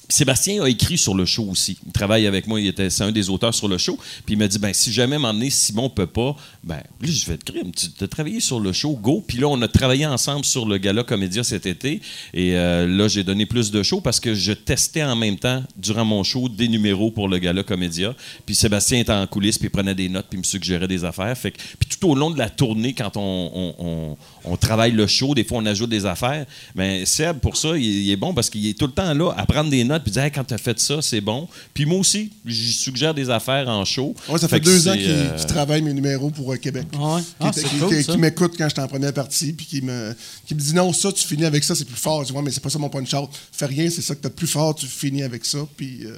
Sébastien 0.08 0.62
a 0.62 0.68
écrit 0.68 0.98
sur 0.98 1.14
le 1.14 1.24
show 1.24 1.44
aussi. 1.50 1.78
Il 1.86 1.92
travaille 1.92 2.26
avec 2.26 2.46
moi, 2.46 2.60
il 2.60 2.66
était, 2.66 2.90
c'est 2.90 3.04
un 3.04 3.12
des 3.12 3.30
auteurs 3.30 3.54
sur 3.54 3.68
le 3.68 3.78
show. 3.78 3.98
Puis 4.26 4.34
il 4.34 4.38
m'a 4.38 4.48
dit 4.48 4.58
ben 4.58 4.72
si 4.74 4.92
jamais 4.92 5.18
m'emmener 5.18 5.50
Simon 5.50 5.88
peut 5.88 6.06
pas, 6.06 6.36
ben 6.62 6.76
là 6.76 6.82
je 7.08 7.26
vais 7.26 7.38
te 7.38 7.50
crime, 7.50 7.72
tu 7.72 8.04
as 8.04 8.08
travaillé 8.08 8.40
sur 8.40 8.60
le 8.60 8.72
show, 8.72 8.92
go. 9.00 9.24
Puis 9.26 9.38
là 9.38 9.48
on 9.48 9.60
a 9.62 9.68
travaillé 9.68 10.06
ensemble 10.06 10.44
sur 10.44 10.66
le 10.66 10.78
gala 10.78 11.04
Comédia 11.04 11.42
cet 11.42 11.66
été 11.66 12.00
et 12.34 12.54
euh, 12.54 12.86
là 12.86 13.08
j'ai 13.08 13.24
donné 13.24 13.46
plus 13.46 13.70
de 13.70 13.82
shows 13.82 14.00
parce 14.00 14.20
que 14.20 14.34
je 14.34 14.52
testais 14.52 15.02
en 15.02 15.16
même 15.16 15.38
temps 15.38 15.62
durant 15.76 16.04
mon 16.04 16.22
show 16.22 16.48
des 16.48 16.68
numéros 16.68 17.10
pour 17.10 17.28
le 17.28 17.38
gala 17.38 17.62
Comédia. 17.62 18.14
Puis 18.44 18.54
Sébastien 18.54 19.00
était 19.00 19.12
en 19.12 19.26
coulisses 19.26 19.58
puis 19.58 19.68
il 19.68 19.70
prenait 19.70 19.94
des 19.94 20.08
notes 20.08 20.26
puis 20.28 20.38
me 20.38 20.44
suggérait 20.44 20.88
des 20.88 21.04
affaires. 21.04 21.36
Puis 21.36 21.88
tout 21.88 22.10
au 22.10 22.14
long 22.14 22.30
de 22.30 22.38
la 22.38 22.50
tournée 22.50 22.92
quand 22.92 23.16
on, 23.16 24.16
travaille 24.60 24.92
le 24.92 25.06
show, 25.06 25.34
des 25.34 25.44
fois 25.44 25.58
on 25.58 25.66
ajoute 25.66 25.90
des 25.90 26.04
affaires. 26.06 26.44
Mais 26.74 27.06
Seb 27.06 27.38
pour 27.38 27.56
ça 27.56 27.76
il 27.76 28.10
est 28.10 28.16
bon 28.16 28.34
parce 28.34 28.50
qu'il 28.50 28.66
est 28.66 28.78
tout 28.78 28.86
le 28.86 28.92
temps 28.92 29.14
là 29.14 29.32
à 29.36 29.46
prendre 29.46 29.70
des 29.70 29.84
notes 29.84 29.93
puis 30.00 30.10
dire 30.12 30.22
Hey, 30.24 30.30
quand 30.30 30.44
tu 30.44 30.54
as 30.54 30.58
fait 30.58 30.78
ça 30.80 31.00
c'est 31.02 31.20
bon. 31.20 31.48
Puis 31.72 31.84
moi 31.86 31.98
aussi 31.98 32.30
je 32.44 32.70
suggère 32.72 33.14
des 33.14 33.30
affaires 33.30 33.68
en 33.68 33.84
show. 33.84 34.14
Ouais, 34.28 34.38
ça 34.38 34.48
fait, 34.48 34.60
deux 34.60 34.88
ans 34.88 34.92
qu'il 34.94 35.04
euh, 35.10 35.38
travaille 35.46 35.82
mes 35.82 35.92
numéros 35.94 36.30
pour 36.30 36.52
euh, 36.52 36.56
Québec. 36.56 36.86
Ouais? 36.94 37.20
Qui, 37.22 37.26
Ah, 37.40 37.48
était- 37.50 37.60
c'est 37.62 37.68
qui- 37.68 37.78
cool, 37.78 38.02
qui- 38.04 38.18
m'écoute 38.18 38.54
quand 38.58 38.68
j'étais 38.68 38.80
en 38.82 38.88
première 38.88 39.12
partie, 39.12 39.52
puis 39.52 39.66
qui 39.66 39.82
me, 39.82 40.14
qui 40.46 40.54
me 40.54 40.60
dit 40.60 40.74
non, 40.74 40.92
ça, 40.92 41.12
tu 41.12 41.26
finis 41.26 41.44
avec 41.44 41.64
ça, 41.64 41.74
c'est 41.74 41.84
plus 41.84 41.96
fort. 41.96 42.22
Je 42.22 42.28
dis, 42.28 42.32
ouais, 42.36 42.42
mais 42.42 42.50
c'est 42.50 42.62
pas 42.62 42.70
ça 42.70 42.78
mon 42.78 42.88
punch-out. 42.88 43.28
Fais 43.52 43.66
rien, 43.66 43.88
c'est 43.90 44.02
ça 44.02 44.14
que 44.14 44.20
t'as 44.20 44.28
de 44.28 44.34
plus 44.34 44.46
fort, 44.46 44.74
tu 44.74 44.86
finis 44.86 45.22
avec 45.22 45.44
ça, 45.44 45.58
puis 45.76 46.00
euh, 46.04 46.16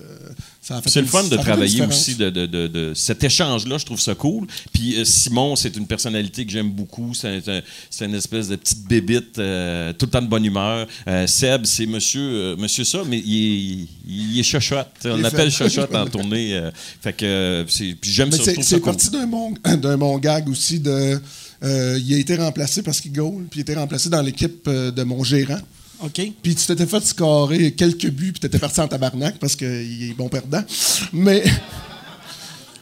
ça 0.63 0.77
a 0.79 0.83
fait 0.83 0.91
C'est 0.91 1.01
le 1.01 1.07
fun 1.07 1.25
de 1.25 1.37
travailler 1.37 1.83
aussi 1.85 2.15
de, 2.15 2.31
de- 2.31 2.47
de- 2.47 2.67
de 2.67 2.93
cet 2.95 3.23
échange-là. 3.25 3.79
Je 3.79 3.85
trouve 3.85 4.01
ça 4.01 4.15
cool. 4.15 4.47
Puis 4.73 4.99
euh, 4.99 5.05
Simon, 5.05 5.57
c'est 5.57 5.77
une 5.77 5.87
personnalité 5.87 6.45
que 6.45 6.53
j'aime 6.53 6.71
beaucoup. 6.71 7.13
C'est 7.15 7.49
un- 7.49 7.63
c'est 7.91 8.05
une 8.07 8.15
espèce 8.15 8.49
de 8.49 8.57
petite 8.57 8.85
bébite, 8.87 9.39
euh, 9.39 9.93
tout 9.93 10.07
le 10.07 10.11
temps 10.11 10.23
de 10.23 10.29
bonne 10.29 10.45
humeur. 10.45 10.87
Euh, 11.09 11.27
Seb, 11.27 11.65
c'est 11.67 11.87
monsieur, 11.87 12.21
euh, 12.21 12.57
monsieur 12.57 12.85
ça, 12.85 13.03
mais 13.07 13.19
il 13.19 13.37
est, 13.37 13.66
il 14.07 14.39
est 14.39 14.43
chochotte. 14.43 14.89
On 15.05 15.17
l'appelle 15.17 15.51
chochotte 15.51 15.95
en 15.95 16.07
tournée. 16.07 16.55
euh, 16.55 16.71
fait 17.01 17.13
que 17.13 17.25
euh, 17.25 17.65
c'est- 17.69 17.95
puis 18.01 18.11
j'aime 18.11 18.31
ça. 18.33 18.43
c'est 18.63 18.81
parti 18.81 19.11
d'un 19.11 19.27
bon, 19.27 19.55
d'un 19.77 19.97
bon 19.99 20.19
gag 20.19 20.49
aussi 20.49 20.81
de. 20.81 21.21
euh, 21.63 21.99
il 22.05 22.15
a 22.15 22.19
été 22.19 22.37
remplacé 22.37 22.83
parce 22.83 23.01
qu'il 23.01 23.13
goal, 23.13 23.45
puis 23.51 23.61
il 23.61 23.61
a 23.61 23.63
été 23.63 23.75
remplacé 23.75 24.09
dans 24.09 24.23
l'équipe 24.23 24.69
de 24.69 25.03
mon 25.03 25.23
gérant. 25.25 25.59
OK. 26.03 26.21
Puis 26.43 26.55
tu 26.55 26.67
t'étais 26.67 26.85
fait 26.87 27.03
scorer 27.07 27.73
quelques 27.73 28.11
buts, 28.11 28.33
puis 28.33 28.41
t'étais 28.41 28.59
parti 28.59 28.81
en 28.81 28.89
tabarnak 28.89 29.39
parce 29.39 29.57
qu'il 29.57 29.67
est 30.11 30.15
bon 30.17 30.29
perdant. 30.29 30.63
Mais 31.13 31.43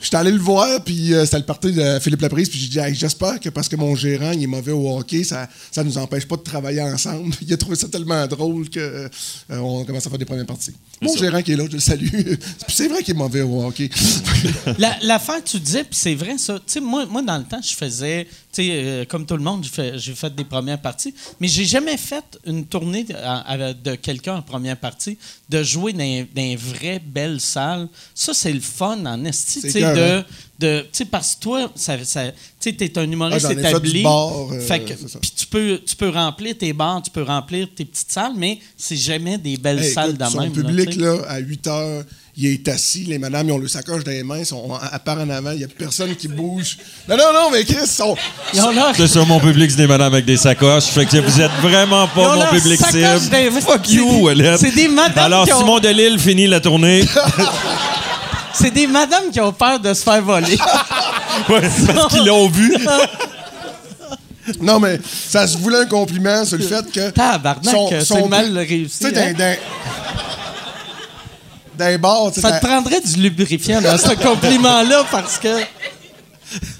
j'étais 0.04 0.16
allé 0.16 0.30
le 0.30 0.38
voir, 0.38 0.82
puis 0.84 1.12
euh, 1.12 1.24
c'était 1.24 1.38
le 1.38 1.44
parti 1.44 1.72
de 1.72 1.98
Philippe 2.00 2.20
Laprise, 2.20 2.48
puis 2.48 2.58
j'ai 2.58 2.68
dit 2.68 2.78
Hey, 2.78 2.94
j'espère 2.94 3.40
que 3.40 3.48
parce 3.48 3.68
que 3.68 3.76
mon 3.76 3.94
gérant 3.96 4.30
il 4.32 4.42
est 4.42 4.46
mauvais 4.46 4.72
au 4.72 4.96
hockey, 4.96 5.24
ça 5.24 5.48
ça 5.72 5.82
nous 5.82 5.98
empêche 5.98 6.26
pas 6.26 6.36
de 6.36 6.42
travailler 6.42 6.82
ensemble. 6.82 7.34
Il 7.42 7.52
a 7.52 7.56
trouvé 7.56 7.74
ça 7.76 7.88
tellement 7.88 8.26
drôle 8.26 8.68
que 8.70 8.78
euh, 8.80 9.08
on 9.50 9.84
commence 9.84 10.06
à 10.06 10.10
faire 10.10 10.18
des 10.18 10.24
premières 10.24 10.46
parties. 10.46 10.72
Mon 11.02 11.16
gérant 11.16 11.42
qui 11.42 11.52
est 11.52 11.56
là, 11.56 11.64
je 11.68 11.72
le 11.74 11.80
salue. 11.80 12.06
Puis 12.12 12.36
c'est 12.68 12.88
vrai 12.88 13.02
qu'il 13.02 13.14
est 13.14 13.18
mauvais 13.18 13.42
au 13.42 13.64
hockey. 13.66 13.90
La- 14.78 14.96
L'affaire 15.02 15.42
que 15.42 15.48
tu 15.48 15.60
disais, 15.60 15.84
puis 15.84 15.98
c'est 15.98 16.14
vrai 16.14 16.38
ça. 16.38 16.54
Tu 16.54 16.62
sais, 16.74 16.80
moi, 16.80 17.06
moi, 17.06 17.22
dans 17.22 17.38
le 17.38 17.44
temps, 17.44 17.60
je 17.62 17.74
faisais, 17.74 18.26
euh, 18.62 19.04
comme 19.04 19.26
tout 19.26 19.36
le 19.36 19.42
monde, 19.42 19.64
j'ai 19.64 19.70
fait, 19.70 19.98
j'ai 19.98 20.14
fait 20.14 20.34
des 20.34 20.44
premières 20.44 20.80
parties, 20.80 21.14
mais 21.40 21.48
j'ai 21.48 21.64
jamais 21.64 21.96
fait 21.96 22.24
une 22.46 22.64
tournée 22.66 23.04
de, 23.04 23.14
à- 23.14 23.50
à- 23.50 23.72
de 23.74 23.94
quelqu'un 23.96 24.36
en 24.36 24.42
première 24.42 24.76
partie, 24.76 25.18
de 25.48 25.62
jouer 25.62 25.92
dans, 25.92 26.26
dans 26.34 26.42
une 26.42 26.56
vraie 26.56 27.00
belle 27.04 27.40
salle. 27.40 27.88
Ça, 28.14 28.32
c'est 28.34 28.52
le 28.52 28.60
fun 28.60 29.04
en 29.06 29.24
esti, 29.24 29.60
tu 29.62 29.70
sais, 29.70 29.80
de, 29.80 30.22
de, 30.58 30.86
parce 31.10 31.34
que 31.34 31.40
toi, 31.40 31.70
ça, 31.74 32.02
ça, 32.04 32.30
tu 32.60 32.74
t'es 32.76 32.96
un 32.98 33.10
humoriste 33.10 33.46
Ah, 33.48 33.52
établi. 33.52 34.02
bar, 34.02 34.52
euh, 34.52 34.60
fait 34.60 34.80
que- 34.84 34.94
tu 35.36 35.46
peux, 35.46 35.80
tu 35.84 35.96
peux 35.96 36.08
remplir 36.08 36.56
tes 36.56 36.72
bars, 36.72 37.02
tu 37.02 37.10
peux 37.10 37.22
remplir 37.22 37.68
tes 37.74 37.84
petites 37.84 38.10
salles, 38.12 38.32
mais 38.36 38.58
c'est 38.76 38.96
jamais 38.96 39.36
des 39.38 39.56
belles 39.56 39.82
Hey, 39.82 39.92
salles 39.92 40.10
écoute, 40.10 40.20
de 40.20 40.30
son 40.30 40.40
même. 40.40 40.52
public, 40.52 40.94
là, 40.96 41.22
à 41.28 41.38
8 41.38 41.66
heures, 41.66 42.04
il 42.36 42.46
est 42.52 42.68
assis. 42.68 43.04
Les 43.04 43.18
madames, 43.18 43.48
ils 43.48 43.52
ont 43.52 43.58
le 43.58 43.68
sacoche 43.68 44.04
dans 44.04 44.10
les 44.10 44.22
mains, 44.22 44.38
ils 44.38 44.46
sont 44.46 44.72
à 44.74 44.98
part 44.98 45.18
en 45.18 45.28
avant. 45.30 45.52
Il 45.52 45.58
n'y 45.58 45.64
a 45.64 45.68
personne 45.68 46.14
qui 46.16 46.28
bouge. 46.28 46.76
Non, 47.08 47.16
non, 47.16 47.32
non, 47.32 47.50
mais 47.52 47.64
Chris, 47.64 47.76
ils 47.82 47.86
sont. 47.86 48.16
C'est 48.96 49.06
ça, 49.08 49.24
mon 49.24 49.40
public, 49.40 49.70
c'est 49.70 49.76
des 49.76 49.86
madames 49.86 50.12
avec 50.12 50.24
des 50.24 50.36
sacoches. 50.36 50.84
Fait 50.84 51.06
que 51.06 51.18
vous 51.18 51.40
êtes 51.40 51.52
vraiment 51.62 52.06
pas 52.08 52.36
mon 52.36 52.46
public 52.46 52.80
sacoche 52.80 53.22
cible. 53.22 53.60
Fuck 53.60 53.80
C'est 53.86 53.92
you, 53.92 54.30
c'est 54.58 54.74
des 54.74 54.88
madames 54.88 55.24
Alors, 55.24 55.46
qui 55.46 55.52
ont- 55.52 55.58
Simon 55.58 55.78
Delille 55.80 56.18
finit 56.18 56.46
la 56.46 56.60
tournée. 56.60 57.04
C'est 58.56 58.70
des 58.70 58.86
madames 58.86 59.30
qui 59.32 59.40
ont 59.40 59.52
peur 59.52 59.80
de 59.80 59.92
se 59.92 60.02
faire 60.02 60.22
voler. 60.22 60.56
Ouais, 61.48 61.60
parce 61.60 62.14
qu'ils 62.14 62.24
l'ont 62.24 62.48
vu. 62.48 62.72
Non, 64.60 64.78
mais 64.78 65.00
ça 65.28 65.46
se 65.46 65.56
voulait 65.56 65.78
un 65.78 65.86
compliment 65.86 66.44
sur 66.44 66.58
le 66.58 66.64
fait 66.64 66.84
que. 66.92 67.10
Tabarnak, 67.10 68.04
c'est 68.04 68.28
mal 68.28 68.56
réussi. 68.58 68.98
Tu 69.06 69.10
sais, 69.14 69.34
hein? 69.40 69.54
Tu 72.32 72.40
sais, 72.40 72.40
Ça 72.48 72.60
te 72.60 72.66
prendrait 72.66 73.00
du 73.00 73.20
lubrifiant 73.20 73.80
dans 73.80 73.98
ce 73.98 74.14
compliment-là 74.14 75.04
parce 75.10 75.38
que. 75.38 75.48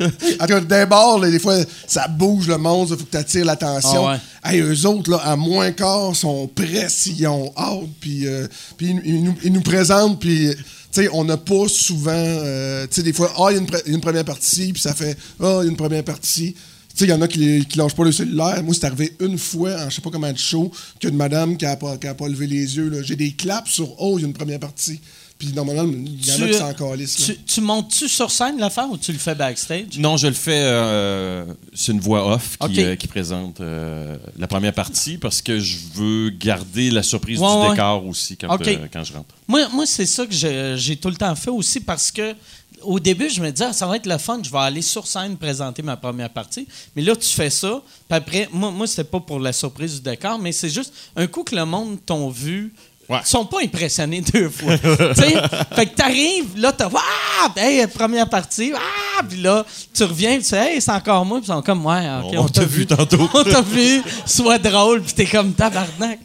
En 0.01 0.47
tout 0.47 0.47
cas, 0.47 0.61
d'un 0.61 0.87
bord, 0.87 1.19
là, 1.19 1.31
des 1.31 1.41
fois, 1.41 1.57
ça 1.89 2.07
bouge 2.07 2.47
le 2.47 2.59
monde, 2.59 2.89
il 2.91 2.97
faut 2.97 3.05
que 3.05 3.11
tu 3.11 3.17
attires 3.17 3.45
l'attention. 3.45 4.07
Ah 4.07 4.19
Hey, 4.45 4.61
eux 4.61 4.87
autres, 4.87 5.11
là, 5.11 5.17
à 5.25 5.35
moins 5.35 5.73
quart, 5.73 6.15
sont 6.15 6.47
prêts 6.47 6.89
s'ils 6.89 7.27
ont 7.27 7.53
hâte, 7.57 7.89
puis 8.01 8.27
euh, 8.29 8.47
puis 8.77 8.91
ils, 8.91 9.01
ils 9.17 9.25
nous, 9.25 9.35
ils 9.43 9.53
nous 9.53 9.63
présentent, 9.63 10.21
puis 10.21 10.51
sais, 10.95 11.09
on 11.13 11.25
n'a 11.25 11.37
pas 11.37 11.67
souvent, 11.67 12.13
euh, 12.15 12.87
sais, 12.91 13.03
des 13.03 13.13
fois, 13.13 13.33
ah, 13.37 13.47
il 13.51 13.55
y 13.55 13.57
a 13.57 13.61
une, 13.61 13.67
pre- 13.67 14.01
première 14.01 14.25
partie, 14.25 14.73
puis 14.73 14.81
ça 14.83 14.95
fait, 14.95 15.17
ah, 15.43 15.59
il 15.63 15.65
y 15.65 15.69
a 15.69 15.71
une 15.71 15.77
première 15.77 16.05
partie. 16.05 16.55
Tu 16.97 17.01
sais, 17.01 17.05
il 17.07 17.11
y 17.11 17.13
en 17.13 17.23
a 17.23 17.27
qui, 17.29 17.67
qui 17.67 17.77
lâchent 17.79 17.95
pas 17.97 18.05
le 18.05 18.13
cellulaire. 18.13 18.63
Moi, 18.63 18.73
c'est 18.75 18.85
arrivé 18.87 19.17
une 19.21 19.37
fois, 19.37 19.73
en 19.85 19.91
je 19.91 19.97
sais 19.97 20.01
pas 20.01 20.11
comment 20.11 20.31
de 20.33 20.39
show, 20.39 20.71
qu'une 21.01 21.17
madame 21.17 21.57
qui 21.57 21.67
a, 21.67 21.75
pas, 21.77 21.97
qui 21.97 22.07
a 22.07 22.15
pas 22.15 22.29
levé 22.29 22.47
les 22.47 22.77
yeux. 22.77 23.03
J'ai 23.03 23.17
des 23.17 23.33
claps 23.33 23.71
sur 23.71 24.01
Oh, 24.01 24.17
il 24.19 24.23
y 24.23 24.25
a 24.25 24.29
une 24.29 24.33
première 24.35 24.61
partie. 24.61 25.01
Puis 25.37 25.49
normalement, 25.53 25.83
il 25.93 26.25
y 26.25 26.31
en 26.31 26.43
a 26.45 26.47
qui 26.47 26.55
s'en 26.55 26.73
calissent. 26.73 27.19
là. 27.29 27.35
tu, 27.35 27.41
tu 27.43 27.61
montes-tu 27.61 28.09
sur 28.09 28.31
scène 28.31 28.57
l'affaire 28.61 28.89
ou 28.89 28.97
tu 28.97 29.11
le 29.11 29.19
fais 29.19 29.35
backstage? 29.35 29.99
Non, 29.99 30.17
je 30.17 30.29
le 30.29 30.33
fais. 30.33 30.53
euh, 30.63 31.45
c'est 31.75 31.91
une 31.91 31.99
voix 31.99 32.33
off 32.35 32.57
qui, 32.71 32.85
euh, 32.85 32.95
qui 32.95 33.09
présente 33.09 33.61
euh, 33.61 34.17
la 34.39 34.47
première 34.47 34.73
partie 34.73 35.19
parce 35.19 35.43
que 35.43 35.59
je 35.59 35.77
veux 35.95 36.31
garder 36.31 36.93
la 36.93 37.03
surprise 37.03 37.41
Ouais, 37.41 37.49
du 37.53 37.63
ouais. 37.65 37.71
décor 37.71 38.07
aussi 38.07 38.37
quand, 38.37 38.49
euh, 38.65 38.77
quand 38.93 39.03
je 39.03 39.13
rentre. 39.13 39.35
Moi, 39.49 39.69
moi 39.75 39.85
c'est 39.87 40.07
ça 40.07 40.25
que 40.25 40.33
je- 40.33 40.77
j'ai 40.79 40.95
tout 40.97 41.09
le 41.11 41.17
temps 41.17 41.35
fait 41.35 41.51
aussi 41.51 41.81
parce 41.81 42.13
que 42.13 42.33
au 42.87 43.01
début, 43.01 43.29
je 43.29 43.41
me 43.41 43.51
disais, 43.51 43.67
ah, 43.69 43.73
ça 43.73 43.87
va 43.87 43.97
être 43.97 44.07
le 44.07 44.19
fun, 44.19 44.41
je 44.43 44.51
vais 44.51 44.59
aller 44.59 44.83
sur 44.83 45.07
scène 45.07 45.37
présenter 45.37 45.83
ma 45.83 45.97
première 45.97 46.31
partie. 46.31 46.67
Mais 46.95 47.03
là, 47.03 47.17
tu 47.17 47.29
fais 47.29 47.51
ça, 47.51 47.83
puis 48.09 48.17
après, 48.17 48.49
moi, 48.53 48.71
moi 48.71 48.87
c'était 48.87 49.05
pas 49.05 49.21
pour 49.21 49.41
la 49.41 49.53
surprise 49.53 49.95
du 49.95 50.01
décor, 50.01 50.39
mais 50.39 50.53
c'est 50.53 50.69
juste 50.69 50.93
un 51.17 51.27
coup 51.27 51.45
que 51.45 51.55
le 51.55 51.65
monde 51.65 51.99
t'ont 52.05 52.29
vu. 52.29 52.73
Ouais. 53.09 53.19
Ils 53.23 53.29
sont 53.29 53.45
pas 53.45 53.61
impressionnés 53.63 54.23
deux 54.33 54.49
fois. 54.49 54.79
Fait 54.79 55.87
que 55.87 55.95
t'arrives, 55.95 56.57
là, 56.57 56.73
t'as 56.73 56.89
Ah! 56.95 57.53
Hey, 57.57 57.87
première 57.87 58.29
partie, 58.29 58.73
ah! 58.75 59.23
Puis 59.29 59.41
là, 59.41 59.65
tu 59.93 60.05
reviens, 60.05 60.39
tu 60.39 60.45
sais, 60.45 60.75
hey, 60.75 60.81
c'est 60.81 60.91
encore 60.91 61.25
moi, 61.25 61.39
puis 61.39 61.49
ils 61.49 61.53
sont 61.53 61.63
comme, 61.63 61.85
ouais, 61.85 62.09
ok, 62.25 62.35
On 62.39 62.49
t'a 62.49 62.65
vu 62.65 62.87
tantôt. 62.87 63.29
on 63.35 63.45
t'a 63.45 63.61
vu, 63.61 64.03
sois 64.25 64.59
drôle, 64.59 65.03
puis 65.03 65.13
t'es 65.13 65.27
comme 65.27 65.53
tabarnak. 65.53 66.19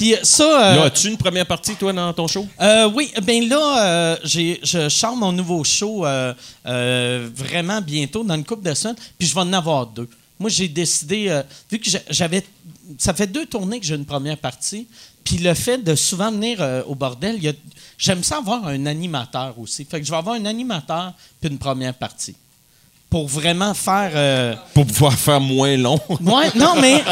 Puis 0.00 0.14
ça. 0.22 0.74
euh, 0.76 0.84
as-tu 0.86 1.08
une 1.08 1.18
première 1.18 1.44
partie, 1.46 1.74
toi, 1.76 1.92
dans 1.92 2.10
ton 2.14 2.26
show? 2.26 2.46
euh, 2.58 2.90
oui, 2.94 3.12
ben 3.22 3.46
là, 3.46 3.84
euh, 3.86 4.16
j'ai, 4.24 4.58
je 4.62 4.88
sors 4.88 5.14
mon 5.14 5.30
nouveau 5.30 5.62
show 5.62 6.06
vraiment 6.64 7.80
bientôt, 7.82 8.24
dans 8.24 8.34
une 8.34 8.44
couple 8.44 8.62
de 8.68 8.72
semaines, 8.74 8.96
puis 9.18 9.28
je 9.28 9.34
vais 9.34 9.40
en 9.42 9.52
avoir 9.52 9.86
deux. 9.86 10.08
Moi, 10.38 10.48
j'ai 10.48 10.68
décidé, 10.68 11.42
vu 11.70 11.78
que 11.78 11.90
j'a- 11.90 12.00
j'avais. 12.08 12.42
Ça 12.98 13.12
fait 13.12 13.26
deux 13.26 13.44
tournées 13.44 13.78
que 13.78 13.84
j'ai 13.84 13.94
une 13.94 14.06
première 14.06 14.38
partie, 14.38 14.88
puis 15.22 15.36
le 15.36 15.52
fait 15.52 15.76
de 15.78 15.94
souvent 15.94 16.32
venir 16.32 16.82
au 16.88 16.94
bordel, 16.94 17.38
j'aime 17.98 18.24
ça 18.24 18.38
avoir 18.38 18.66
un 18.66 18.86
animateur 18.86 19.54
aussi. 19.58 19.84
Fait 19.84 20.00
que 20.00 20.06
je 20.06 20.10
vais 20.10 20.16
avoir 20.16 20.34
un 20.36 20.46
animateur 20.46 21.12
puis 21.42 21.50
une 21.50 21.58
première 21.58 21.92
partie. 21.94 22.34
Pour 23.10 23.26
vraiment 23.26 23.74
faire. 23.74 24.12
euh, 24.14 24.54
Pour 24.72 24.86
pouvoir 24.86 25.14
faire 25.14 25.40
moins 25.40 25.76
long. 25.76 25.98
Ouais, 26.20 26.50
non, 26.54 26.74
mais. 26.80 27.02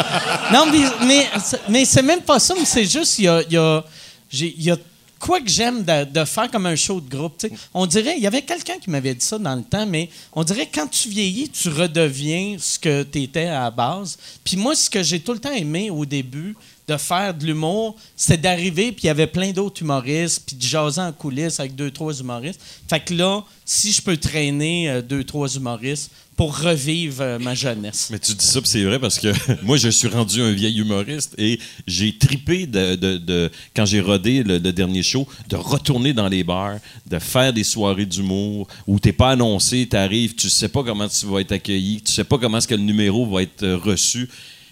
Non, 0.52 0.64
mais, 0.70 0.84
mais, 1.06 1.26
c'est- 1.44 1.60
mais 1.68 1.84
c'est 1.84 2.02
même 2.02 2.20
pas 2.22 2.38
ça, 2.38 2.54
mais 2.56 2.64
c'est 2.64 2.84
juste, 2.84 3.18
il 3.18 3.24
y 3.24 3.28
a. 3.28 3.42
il 3.42 3.52
y 3.52 3.56
a- 3.58 3.84
y 4.32 4.72
quoi 5.18 5.40
que 5.40 5.50
j'aime 5.50 5.82
de, 5.82 6.04
de 6.04 6.24
faire 6.24 6.48
comme 6.48 6.66
un 6.66 6.76
show 6.76 7.00
de 7.00 7.10
groupe. 7.10 7.36
tu 7.38 7.48
sais. 7.48 7.54
On 7.74 7.86
dirait, 7.86 8.14
il 8.16 8.22
y 8.22 8.26
avait 8.28 8.42
quelqu'un 8.42 8.78
qui 8.80 8.88
m'avait 8.88 9.14
dit 9.14 9.24
ça 9.26 9.36
dans 9.36 9.56
le 9.56 9.64
temps, 9.64 9.84
mais 9.84 10.08
on 10.32 10.44
dirait 10.44 10.68
quand 10.72 10.86
tu 10.86 11.08
vieillis, 11.08 11.48
tu 11.48 11.68
redeviens 11.70 12.54
ce 12.60 12.78
que 12.78 13.02
tu 13.02 13.22
étais 13.24 13.46
à 13.46 13.62
la 13.64 13.70
base. 13.72 14.16
Puis 14.44 14.56
moi, 14.56 14.76
ce 14.76 14.88
que 14.88 15.02
j'ai 15.02 15.18
tout 15.18 15.32
le 15.32 15.40
temps 15.40 15.50
aimé 15.52 15.90
au 15.90 16.06
début 16.06 16.54
de 16.88 16.96
faire 16.96 17.34
de 17.34 17.44
l'humour, 17.44 17.96
c'est 18.16 18.40
d'arriver, 18.40 18.92
puis 18.92 19.02
il 19.04 19.06
y 19.08 19.10
avait 19.10 19.26
plein 19.26 19.50
d'autres 19.52 19.82
humoristes, 19.82 20.44
puis 20.46 20.56
de 20.56 20.62
jaser 20.62 21.00
en 21.02 21.12
coulisses 21.12 21.60
avec 21.60 21.74
deux, 21.74 21.90
trois 21.90 22.18
humoristes. 22.18 22.60
Fait 22.88 23.00
que 23.00 23.12
là, 23.14 23.44
si 23.64 23.92
je 23.92 24.00
peux 24.00 24.16
traîner 24.16 24.88
euh, 24.88 25.02
deux, 25.02 25.22
trois 25.22 25.48
humoristes 25.54 26.10
pour 26.34 26.56
revivre 26.56 27.20
euh, 27.20 27.38
ma 27.40 27.54
jeunesse. 27.54 28.08
Mais 28.10 28.18
tu 28.18 28.32
dis 28.32 28.44
ça, 28.46 28.60
c'est 28.64 28.84
vrai 28.84 28.98
parce 28.98 29.18
que 29.18 29.28
moi, 29.62 29.76
je 29.76 29.88
suis 29.90 30.08
rendu 30.08 30.40
un 30.40 30.52
vieil 30.52 30.78
humoriste 30.78 31.34
et 31.36 31.58
j'ai 31.86 32.16
tripé 32.16 32.66
de, 32.66 32.94
de- 32.94 33.50
quand 33.76 33.84
j'ai 33.84 34.00
rodé 34.00 34.42
le, 34.42 34.56
le 34.58 34.72
dernier 34.72 35.02
show, 35.02 35.26
de 35.48 35.56
retourner 35.56 36.12
dans 36.14 36.28
les 36.28 36.44
bars, 36.44 36.78
de 37.06 37.18
faire 37.18 37.52
des 37.52 37.64
soirées 37.64 38.06
d'humour 38.06 38.66
où 38.86 38.98
t'es 38.98 39.12
pas 39.12 39.30
annoncé, 39.32 39.86
t'arrives, 39.86 40.34
tu 40.36 40.48
sais 40.48 40.68
pas 40.68 40.82
comment 40.84 41.08
tu 41.08 41.26
vas 41.26 41.40
être 41.40 41.52
accueilli, 41.52 42.00
tu 42.00 42.12
sais 42.12 42.24
pas 42.24 42.38
comment 42.38 42.58
est-ce 42.58 42.68
que 42.68 42.74
le 42.76 42.82
numéro 42.82 43.26
va 43.26 43.42
être 43.42 43.62
euh, 43.64 43.76
reçu. 43.76 44.28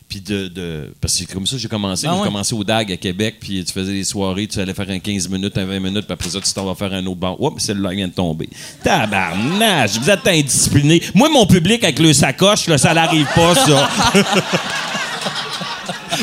Puis 0.09 0.20
de, 0.20 0.46
de- 0.46 0.92
Parce 1.00 1.14
que 1.14 1.18
c'est 1.20 1.26
comme 1.32 1.46
ça 1.46 1.57
que 1.57 1.62
j'ai 1.62 1.66
commencé. 1.68 2.07
Ah 2.09 2.14
j'ai 2.16 2.22
commencé 2.24 2.54
au 2.54 2.62
DAG 2.62 2.92
à 2.92 2.96
Québec, 2.96 3.36
puis 3.40 3.64
tu 3.64 3.72
faisais 3.72 3.92
des 3.92 4.04
soirées, 4.04 4.46
tu 4.46 4.61
allais 4.61 4.72
faire 4.72 4.88
un 4.88 5.00
15 5.00 5.28
minutes, 5.28 5.59
un 5.59 5.64
20 5.64 5.80
minutes, 5.80 6.04
puis 6.07 6.12
après 6.12 6.30
ça, 6.30 6.40
tu 6.40 6.52
t'en 6.52 6.64
vas 6.64 6.76
faire 6.76 6.92
un 6.92 7.04
autre 7.07 7.16
bar. 7.16 7.40
Oups, 7.42 7.61
celle-là 7.64 7.90
vient 7.90 8.07
de 8.07 8.12
tomber. 8.12 8.48
Tabarnage, 8.84 9.98
vous 9.98 10.09
êtes 10.09 10.26
indiscipliné. 10.28 11.02
Moi, 11.12 11.28
mon 11.28 11.44
public 11.44 11.82
avec 11.82 11.98
le 11.98 12.12
sacoche, 12.12 12.68
là, 12.68 12.78
ça 12.78 12.94
n'arrive 12.94 13.26
pas, 13.34 13.54
ça. 13.57 13.88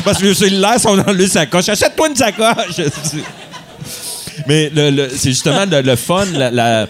Parce 0.04 0.18
que 0.18 0.24
les 0.24 0.34
cellulaires 0.34 0.80
sont 0.80 0.96
dans 0.96 1.12
le 1.12 1.26
sacoche. 1.26 1.68
Achète-toi 1.68 2.08
une 2.08 2.16
sacoche! 2.16 2.76
Mais 4.46 4.70
le- 4.74 4.90
le- 4.90 5.08
c'est 5.10 5.30
justement 5.30 5.64
le, 5.70 5.80
le 5.80 5.96
fun, 5.96 6.24
la, 6.32 6.50
la- 6.50 6.86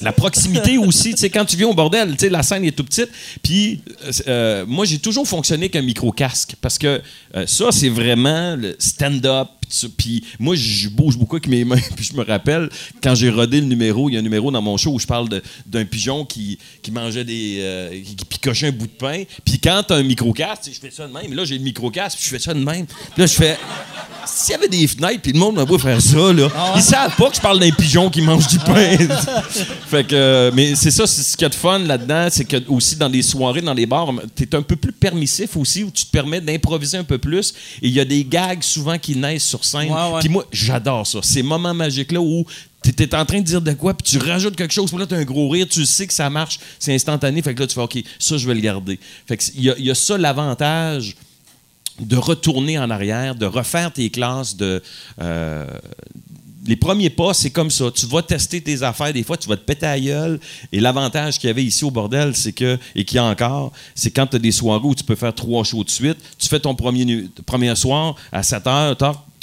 la 0.00 0.12
proximité 0.12 0.78
aussi. 0.78 1.12
Tu 1.12 1.18
sais, 1.18 1.30
quand 1.30 1.44
tu 1.44 1.56
viens 1.56 1.68
au 1.68 1.74
bordel, 1.74 2.12
tu 2.12 2.18
sais, 2.18 2.28
la 2.28 2.42
scène 2.42 2.64
est 2.64 2.76
tout 2.76 2.84
petite. 2.84 3.10
Puis, 3.42 3.80
euh, 4.04 4.12
euh, 4.28 4.64
moi, 4.66 4.84
j'ai 4.84 4.98
toujours 4.98 5.26
fonctionné 5.26 5.64
avec 5.64 5.76
un 5.76 5.82
micro-casque 5.82 6.54
parce 6.60 6.78
que 6.78 7.00
euh, 7.36 7.46
ça, 7.46 7.72
c'est 7.72 7.88
vraiment 7.88 8.56
le 8.56 8.76
stand-up. 8.78 9.48
Puis 9.96 10.24
moi, 10.38 10.54
je 10.56 10.88
bouge 10.88 11.16
beaucoup 11.16 11.36
avec 11.36 11.48
mes 11.48 11.64
mains. 11.64 11.80
Puis, 11.96 12.10
je 12.12 12.16
me 12.16 12.24
rappelle, 12.24 12.68
quand 13.02 13.14
j'ai 13.14 13.30
rodé 13.30 13.60
le 13.60 13.66
numéro, 13.66 14.08
il 14.08 14.14
y 14.14 14.16
a 14.16 14.20
un 14.20 14.22
numéro 14.22 14.50
dans 14.50 14.62
mon 14.62 14.76
show 14.76 14.92
où 14.92 14.98
je 14.98 15.06
parle 15.06 15.28
d'un 15.66 15.84
pigeon 15.84 16.24
qui, 16.24 16.58
qui 16.82 16.90
mangeait 16.90 17.24
des. 17.24 17.58
euh, 17.60 17.90
qui, 18.02 18.16
qui 18.16 18.24
picochait 18.24 18.68
un 18.68 18.72
bout 18.72 18.86
de 18.86 18.92
pain. 18.92 19.24
Puis, 19.44 19.58
quand 19.58 19.82
t'as 19.86 19.96
un 19.96 20.04
sais, 20.60 20.72
je 20.72 20.80
fais 20.80 20.90
ça 20.90 21.06
de 21.06 21.12
même. 21.12 21.32
Là, 21.34 21.44
j'ai 21.44 21.58
le 21.58 21.64
micro-casque, 21.64 22.18
puis 22.18 22.26
je 22.26 22.30
fais 22.30 22.38
ça 22.38 22.54
de 22.54 22.62
même. 22.62 22.86
Puis 22.86 22.96
là, 23.18 23.26
je 23.26 23.34
fais. 23.34 23.58
S'il 24.26 24.52
y 24.52 24.54
avait 24.54 24.68
des 24.68 24.86
fenêtres, 24.86 25.20
puis 25.20 25.32
le 25.32 25.38
monde 25.38 25.56
me 25.56 25.64
voit 25.64 25.78
faire 25.78 26.00
ça, 26.00 26.32
là, 26.32 26.48
ils 26.76 26.82
savent 26.82 27.14
pas 27.14 27.28
que 27.28 27.36
je 27.36 27.40
parle 27.40 27.58
d'un 27.58 27.70
pigeon 27.70 28.08
qui 28.08 28.22
mange 28.22 28.46
du 28.48 28.58
pain. 28.58 28.96
fait 29.86 30.04
que, 30.04 30.50
mais 30.54 30.74
c'est 30.74 30.90
ça, 30.90 31.06
c'est 31.06 31.22
ce 31.22 31.36
qu'il 31.36 31.44
y 31.44 31.46
a 31.46 31.50
de 31.50 31.54
fun 31.54 31.78
là-dedans, 31.80 32.28
c'est 32.30 32.44
que 32.44 32.56
aussi 32.68 32.96
dans 32.96 33.08
les 33.08 33.22
soirées, 33.22 33.60
dans 33.60 33.74
les 33.74 33.84
bars, 33.84 34.10
t'es 34.34 34.54
un 34.54 34.62
peu 34.62 34.76
plus 34.76 34.92
permissif 34.92 35.56
aussi, 35.56 35.84
où 35.84 35.90
tu 35.90 36.06
te 36.06 36.10
permets 36.10 36.40
d'improviser 36.40 36.96
un 36.96 37.04
peu 37.04 37.18
plus. 37.18 37.52
Et 37.82 37.88
il 37.88 37.92
y 37.92 38.00
a 38.00 38.04
des 38.04 38.24
gags 38.24 38.62
souvent 38.62 38.98
qui 38.98 39.16
naissent 39.16 39.53
sur 39.54 39.64
scène. 39.64 39.90
Ouais, 39.92 40.12
ouais. 40.12 40.20
Puis 40.20 40.28
moi, 40.28 40.44
j'adore 40.52 41.06
ça. 41.06 41.20
Ces 41.22 41.42
moments 41.42 41.74
magiques-là 41.74 42.20
où 42.20 42.44
tu 42.82 42.90
es 43.02 43.14
en 43.14 43.24
train 43.24 43.38
de 43.38 43.44
dire 43.44 43.62
de 43.62 43.72
quoi, 43.72 43.94
puis 43.94 44.10
tu 44.10 44.18
rajoutes 44.18 44.56
quelque 44.56 44.74
chose, 44.74 44.90
puis 44.90 44.98
là, 44.98 45.06
tu 45.06 45.14
as 45.14 45.18
un 45.18 45.24
gros 45.24 45.48
rire, 45.48 45.66
tu 45.68 45.86
sais 45.86 46.06
que 46.06 46.12
ça 46.12 46.28
marche, 46.28 46.58
c'est 46.78 46.94
instantané, 46.94 47.40
fait 47.40 47.54
que 47.54 47.60
là, 47.60 47.66
tu 47.66 47.74
fais 47.74 47.80
OK, 47.80 48.02
ça, 48.18 48.36
je 48.36 48.46
vais 48.46 48.54
le 48.54 48.60
garder. 48.60 48.98
Fait 49.26 49.36
que 49.36 49.44
il 49.56 49.62
y, 49.64 49.70
a- 49.70 49.74
il 49.78 49.84
y 49.86 49.90
a 49.90 49.94
ça 49.94 50.18
l'avantage 50.18 51.14
de 52.00 52.16
retourner 52.16 52.78
en 52.78 52.90
arrière, 52.90 53.34
de 53.36 53.46
refaire 53.46 53.92
tes 53.92 54.10
classes, 54.10 54.56
de. 54.56 54.82
euh, 55.22 55.66
les 56.66 56.76
premiers 56.76 57.10
pas, 57.10 57.34
c'est 57.34 57.50
comme 57.50 57.70
ça. 57.70 57.90
Tu 57.94 58.06
vas 58.06 58.22
tester 58.22 58.58
tes 58.60 58.82
affaires. 58.82 59.12
Des 59.12 59.22
fois, 59.22 59.36
tu 59.36 59.46
vas 59.50 59.56
te 59.58 59.62
péter 59.64 59.84
à 59.84 60.00
gueule. 60.00 60.40
Et 60.72 60.80
l'avantage 60.80 61.38
qu'il 61.38 61.48
y 61.48 61.50
avait 61.50 61.62
ici 61.62 61.84
au 61.84 61.90
bordel, 61.90 62.34
c'est 62.34 62.52
que, 62.52 62.78
et 62.96 63.04
qu'il 63.04 63.16
y 63.16 63.18
a 63.18 63.24
encore, 63.24 63.70
c'est 63.94 64.10
quand 64.10 64.26
tu 64.26 64.36
as 64.36 64.38
des 64.38 64.50
soirées 64.50 64.80
où 64.82 64.94
tu 64.94 65.04
peux 65.04 65.14
faire 65.14 65.34
trois 65.34 65.62
shows 65.62 65.84
de 65.84 65.90
suite, 65.90 66.16
tu 66.38 66.48
fais 66.48 66.58
ton 66.60 66.74
premier, 66.74 67.26
premier 67.44 67.76
soir 67.76 68.14
à 68.32 68.42
7 68.42 68.66
heures, 68.66 68.96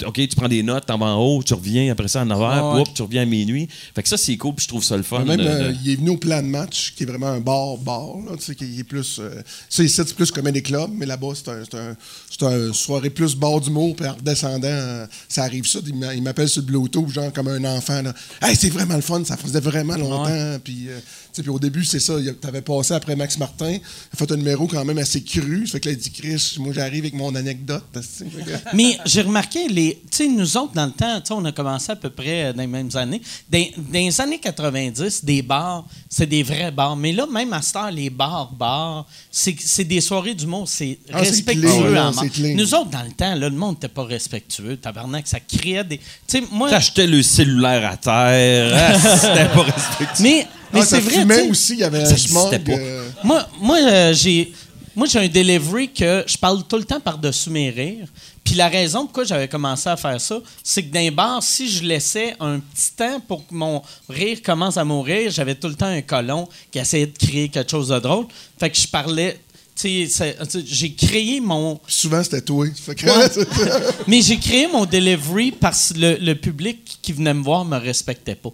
OK, 0.06 0.14
tu 0.14 0.36
prends 0.36 0.48
des 0.48 0.62
notes, 0.62 0.86
t'en 0.86 0.98
vas 0.98 1.06
en 1.06 1.18
haut, 1.20 1.42
tu 1.42 1.54
reviens 1.54 1.90
après 1.92 2.08
ça 2.08 2.22
à 2.22 2.24
9 2.24 2.40
heures, 2.40 2.50
Ah 2.50 2.68
ouais. 2.74 2.82
puis 2.82 2.90
hop, 2.90 2.96
tu 2.96 3.02
reviens 3.02 3.22
à 3.22 3.24
minuit. 3.26 3.68
Fait 3.94 4.02
que 4.02 4.08
ça, 4.08 4.16
c'est 4.16 4.36
cool, 4.36 4.54
puis 4.54 4.64
je 4.64 4.68
trouve 4.68 4.84
ça 4.84 4.96
le 4.96 5.02
fun. 5.02 5.24
Même, 5.24 5.38
de- 5.38 5.44
euh, 5.44 5.68
de- 5.72 5.76
il 5.84 5.90
est 5.92 5.96
venu 5.96 6.10
au 6.10 6.16
plan 6.16 6.42
de 6.42 6.46
match, 6.48 6.92
qui 6.96 7.02
est 7.02 7.06
vraiment 7.06 7.28
un 7.28 7.40
bar, 7.40 7.76
bar, 7.78 8.16
là, 8.28 8.36
tu 8.36 8.44
sais, 8.44 8.54
qui 8.54 8.78
est 8.78 8.84
plus... 8.84 9.18
euh, 9.20 9.42
ça, 9.68 9.82
ici, 9.82 9.94
c'est 9.94 10.14
plus 10.14 10.30
comme 10.30 10.50
des 10.50 10.62
clubs, 10.62 10.90
mais 10.94 11.06
là-bas, 11.06 11.28
c'est 11.34 11.48
un, 11.50 11.62
c'est 11.64 11.78
un, 11.78 11.96
c'est 12.30 12.42
un 12.44 12.72
soirée 12.72 13.10
plus 13.10 13.34
bar 13.36 13.60
d'humour, 13.60 13.94
puis 13.96 14.06
en 14.06 14.14
redescendant, 14.14 14.66
euh, 14.68 15.06
ça 15.28 15.44
arrive 15.44 15.66
ça, 15.66 15.78
il 15.86 15.94
m'a- 15.94 16.14
il 16.14 16.22
m'appelle 16.22 16.48
sur 16.48 16.62
le 16.62 16.66
Bluetooth, 16.66 17.08
genre 17.10 17.32
comme 17.32 17.48
un 17.48 17.64
enfant, 17.64 18.02
là. 18.02 18.12
Hey, 18.40 18.56
c'est 18.56 18.70
vraiment 18.70 18.96
le 18.96 19.00
fun, 19.02 19.22
ça 19.24 19.36
faisait 19.36 19.60
vraiment 19.60 19.96
longtemps, 19.96 20.58
puis... 20.62 20.88
euh, 20.88 20.98
tu 21.32 21.36
sais, 21.36 21.42
puis 21.42 21.50
au 21.50 21.58
début, 21.58 21.82
c'est 21.84 21.98
ça, 22.00 22.14
il 22.20 22.28
a- 22.28 22.32
t'avais 22.34 22.60
passé 22.60 22.92
après 22.92 23.16
Max 23.16 23.38
Martin, 23.38 23.70
il 23.70 23.76
a 24.12 24.16
fait 24.16 24.30
un 24.32 24.36
numéro 24.36 24.66
quand 24.66 24.84
même 24.84 24.98
assez 24.98 25.22
cru, 25.22 25.66
fait 25.66 25.80
que 25.80 25.88
là, 25.88 25.92
il 25.94 25.98
dit, 25.98 26.10
Chris, 26.10 26.56
moi, 26.58 26.74
j'arrive 26.74 27.04
avec 27.04 27.14
mon 27.14 27.34
anecdote, 27.34 27.82
tu 27.94 28.24
Mais 28.74 28.98
j'ai 29.06 29.22
remarqué, 29.22 29.66
les, 29.68 29.91
tu 30.10 30.16
sais, 30.16 30.28
nous 30.28 30.56
autres, 30.56 30.72
dans 30.74 30.86
le 30.86 30.92
temps, 30.92 31.20
on 31.36 31.44
a 31.44 31.52
commencé 31.52 31.90
à 31.92 31.96
peu 31.96 32.10
près 32.10 32.52
dans 32.52 32.60
les 32.60 32.66
mêmes 32.66 32.90
années. 32.94 33.20
Dans, 33.50 33.58
dans 33.76 33.92
les 33.92 34.20
années 34.20 34.38
90, 34.38 35.24
des 35.24 35.42
bars, 35.42 35.84
c'est 36.08 36.26
des 36.28 36.42
vrais 36.42 36.70
bars. 36.70 36.96
Mais 36.96 37.12
là, 37.12 37.26
même 37.26 37.52
à 37.52 37.62
cette 37.62 37.76
heure, 37.76 37.90
les 37.90 38.10
bars, 38.10 38.50
bars, 38.52 39.06
c'est 39.30 39.54
c'est 39.60 39.84
des 39.84 40.00
soirées 40.00 40.34
d'humour, 40.34 40.68
c'est 40.68 40.98
Ah, 41.12 41.18
c'est 41.24 41.30
respectueux 41.30 41.92
mort. 41.94 42.24
clean. 42.32 42.54
Nous 42.56 42.74
autres, 42.74 42.90
dans 42.90 43.02
le 43.02 43.12
temps, 43.12 43.34
là, 43.34 43.48
le 43.48 43.56
monde 43.56 43.74
n'était 43.76 43.88
pas 43.88 44.04
respectueux. 44.04 44.76
Tabarnak, 44.76 45.26
ça 45.26 45.40
créait 45.40 45.84
des... 45.84 45.98
Tu 45.98 46.04
sais, 46.28 46.42
moi... 46.50 46.70
T'achetais 46.70 47.06
le 47.06 47.22
cellulaire 47.22 47.90
à 47.90 47.96
terre. 47.96 48.72
Ah, 48.74 48.98
C'était 49.18 49.48
pas 49.54 49.62
respectueux. 49.62 50.22
Mais, 50.22 50.46
mais 50.72 50.80
Ah, 50.80 50.84
c'est 50.86 51.00
vrai, 51.00 51.26
sais, 51.34 51.48
aussi, 51.50 51.72
il 51.74 51.78
y 51.80 51.84
avait 51.84 52.02
un 52.02 52.16
smog. 52.16 52.52
existait 52.54 52.72
pas. 52.72 52.78
euh, 52.80 53.08
Moi, 53.24 53.46
moi 53.60 53.78
euh, 53.80 54.14
j'ai 54.14 54.52
moi 54.94 55.06
j'ai 55.06 55.20
un 55.20 55.28
delivery 55.28 55.90
que 55.90 56.22
je 56.26 56.36
parle 56.36 56.64
tout 56.64 56.76
le 56.76 56.84
temps 56.84 57.00
par-dessus 57.00 57.48
mes 57.48 57.70
rires. 57.70 58.06
Puis 58.52 58.58
la 58.58 58.68
raison 58.68 59.04
pourquoi 59.04 59.24
j'avais 59.24 59.48
commencé 59.48 59.88
à 59.88 59.96
faire 59.96 60.20
ça, 60.20 60.38
c'est 60.62 60.82
que 60.82 60.92
dans 60.92 61.00
les 61.00 61.10
bars, 61.10 61.42
si 61.42 61.70
je 61.70 61.84
laissais 61.84 62.36
un 62.38 62.58
petit 62.60 62.92
temps 62.94 63.18
pour 63.26 63.46
que 63.46 63.54
mon 63.54 63.80
rire 64.10 64.42
commence 64.44 64.76
à 64.76 64.84
mourir, 64.84 65.30
j'avais 65.30 65.54
tout 65.54 65.68
le 65.68 65.74
temps 65.74 65.86
un 65.86 66.02
colon 66.02 66.46
qui 66.70 66.78
essayait 66.78 67.06
de 67.06 67.16
créer 67.16 67.48
quelque 67.48 67.70
chose 67.70 67.88
de 67.88 67.98
drôle. 67.98 68.26
Fait 68.60 68.68
que 68.68 68.76
je 68.76 68.86
parlais. 68.86 69.40
tu 69.74 70.06
sais, 70.06 70.36
J'ai 70.66 70.92
créé 70.92 71.40
mon. 71.40 71.80
Souvent, 71.86 72.22
c'était 72.22 72.42
toi. 72.42 72.66
Ouais. 72.88 73.28
Mais 74.06 74.20
j'ai 74.20 74.36
créé 74.36 74.66
mon 74.66 74.84
delivery 74.84 75.52
parce 75.52 75.94
que 75.94 75.98
le, 75.98 76.16
le 76.20 76.34
public 76.34 76.98
qui 77.00 77.14
venait 77.14 77.32
me 77.32 77.42
voir 77.42 77.64
me 77.64 77.78
respectait 77.78 78.34
pas. 78.34 78.52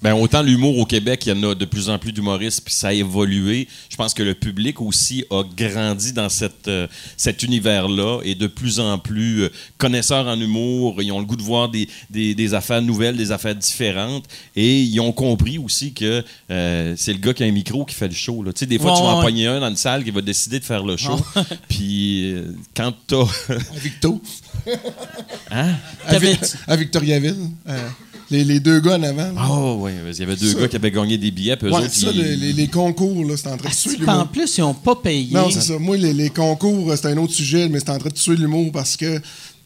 Ben, 0.00 0.14
autant 0.14 0.42
l'humour 0.42 0.78
au 0.78 0.84
Québec, 0.86 1.24
il 1.26 1.30
y 1.30 1.32
en 1.32 1.42
a 1.50 1.54
de 1.56 1.64
plus 1.64 1.88
en 1.90 1.98
plus 1.98 2.12
d'humoristes, 2.12 2.60
puis 2.64 2.72
ça 2.72 2.88
a 2.88 2.92
évolué. 2.92 3.66
Je 3.90 3.96
pense 3.96 4.14
que 4.14 4.22
le 4.22 4.34
public 4.34 4.80
aussi 4.80 5.24
a 5.30 5.42
grandi 5.56 6.12
dans 6.12 6.28
cette, 6.28 6.68
euh, 6.68 6.86
cet 7.16 7.42
univers-là 7.42 8.20
et 8.22 8.36
de 8.36 8.46
plus 8.46 8.78
en 8.78 8.98
plus 8.98 9.42
euh, 9.42 9.48
connaisseurs 9.76 10.28
en 10.28 10.40
humour. 10.40 11.02
Ils 11.02 11.10
ont 11.10 11.18
le 11.18 11.24
goût 11.24 11.34
de 11.34 11.42
voir 11.42 11.68
des, 11.68 11.88
des- 12.10 12.34
des 12.36 12.54
affaires 12.54 12.80
nouvelles, 12.80 13.16
des 13.16 13.32
affaires 13.32 13.56
différentes. 13.56 14.24
Et 14.54 14.82
ils 14.82 15.00
ont 15.00 15.10
compris 15.10 15.58
aussi 15.58 15.92
que 15.92 16.24
euh, 16.50 16.94
c'est 16.96 17.12
le 17.12 17.18
gars 17.18 17.34
qui 17.34 17.42
a 17.42 17.46
un 17.46 17.50
micro 17.52 17.84
qui 17.84 17.96
fait 17.96 18.06
le 18.08 18.14
show. 18.14 18.44
là. 18.44 18.52
Tu 18.52 18.60
sais, 18.60 18.66
des 18.66 18.78
fois, 18.78 18.92
Ouais, 18.92 18.96
tu 18.98 19.02
vas 19.02 19.08
en 19.14 19.18
ouais. 19.18 19.24
pogner 19.24 19.46
un 19.48 19.58
dans 19.58 19.68
une 19.68 19.76
salle 19.76 20.04
qui 20.04 20.12
va 20.12 20.20
décider 20.20 20.60
de 20.60 20.64
faire 20.64 20.84
le 20.84 20.96
show. 20.96 21.18
puis 21.68 22.32
euh, 22.34 22.52
quand 22.76 22.92
t'as... 23.08 23.16
à 23.48 23.78
Victo. 23.78 24.22
hein? 25.50 25.74
À, 26.06 26.12
T'avais- 26.12 26.34
Vi- 26.34 26.54
à 26.68 26.76
Victoriaville. 26.76 27.36
Les, 28.30 28.44
les 28.44 28.60
deux 28.60 28.80
gars 28.80 28.96
en 28.96 29.02
avant. 29.02 29.32
là. 29.32 29.46
Oh, 29.50 29.76
oui. 29.80 29.92
Il 30.12 30.18
y 30.18 30.22
avait 30.22 30.36
deux 30.36 30.52
Ça. 30.52 30.60
gars 30.60 30.68
qui 30.68 30.76
avaient 30.76 30.90
gagné 30.90 31.16
des 31.18 31.30
billets, 31.30 31.56
puis 31.56 31.68
Ouais, 31.70 31.78
autres, 31.80 31.90
ça, 31.92 32.08
ils- 32.12 32.20
les, 32.20 32.36
les- 32.36 32.52
les 32.52 32.68
concours, 32.68 33.24
là, 33.24 33.34
c'est 33.36 33.48
en 33.48 33.56
train 33.56 33.70
de 33.70 33.74
tuer 33.74 33.96
l'humour. 33.96 34.14
en 34.14 34.26
plus, 34.26 34.58
ils 34.58 34.60
n'ont 34.60 34.74
pas 34.74 34.96
payé. 34.96 35.34
Non, 35.34 35.50
c'est 35.50 35.60
ça. 35.62 35.78
Moi, 35.78 35.96
les, 35.96 36.12
les 36.12 36.30
concours, 36.30 36.90
euh, 36.90 36.96
c'est 36.96 37.06
un 37.08 37.16
autre 37.18 37.32
sujet, 37.34 37.68
mais 37.68 37.78
c'est 37.80 37.90
en 37.90 37.98
train 37.98 38.10
de 38.10 38.14
tuer 38.14 38.36
l'humour 38.36 38.70
parce 38.72 38.96
que 38.96 39.20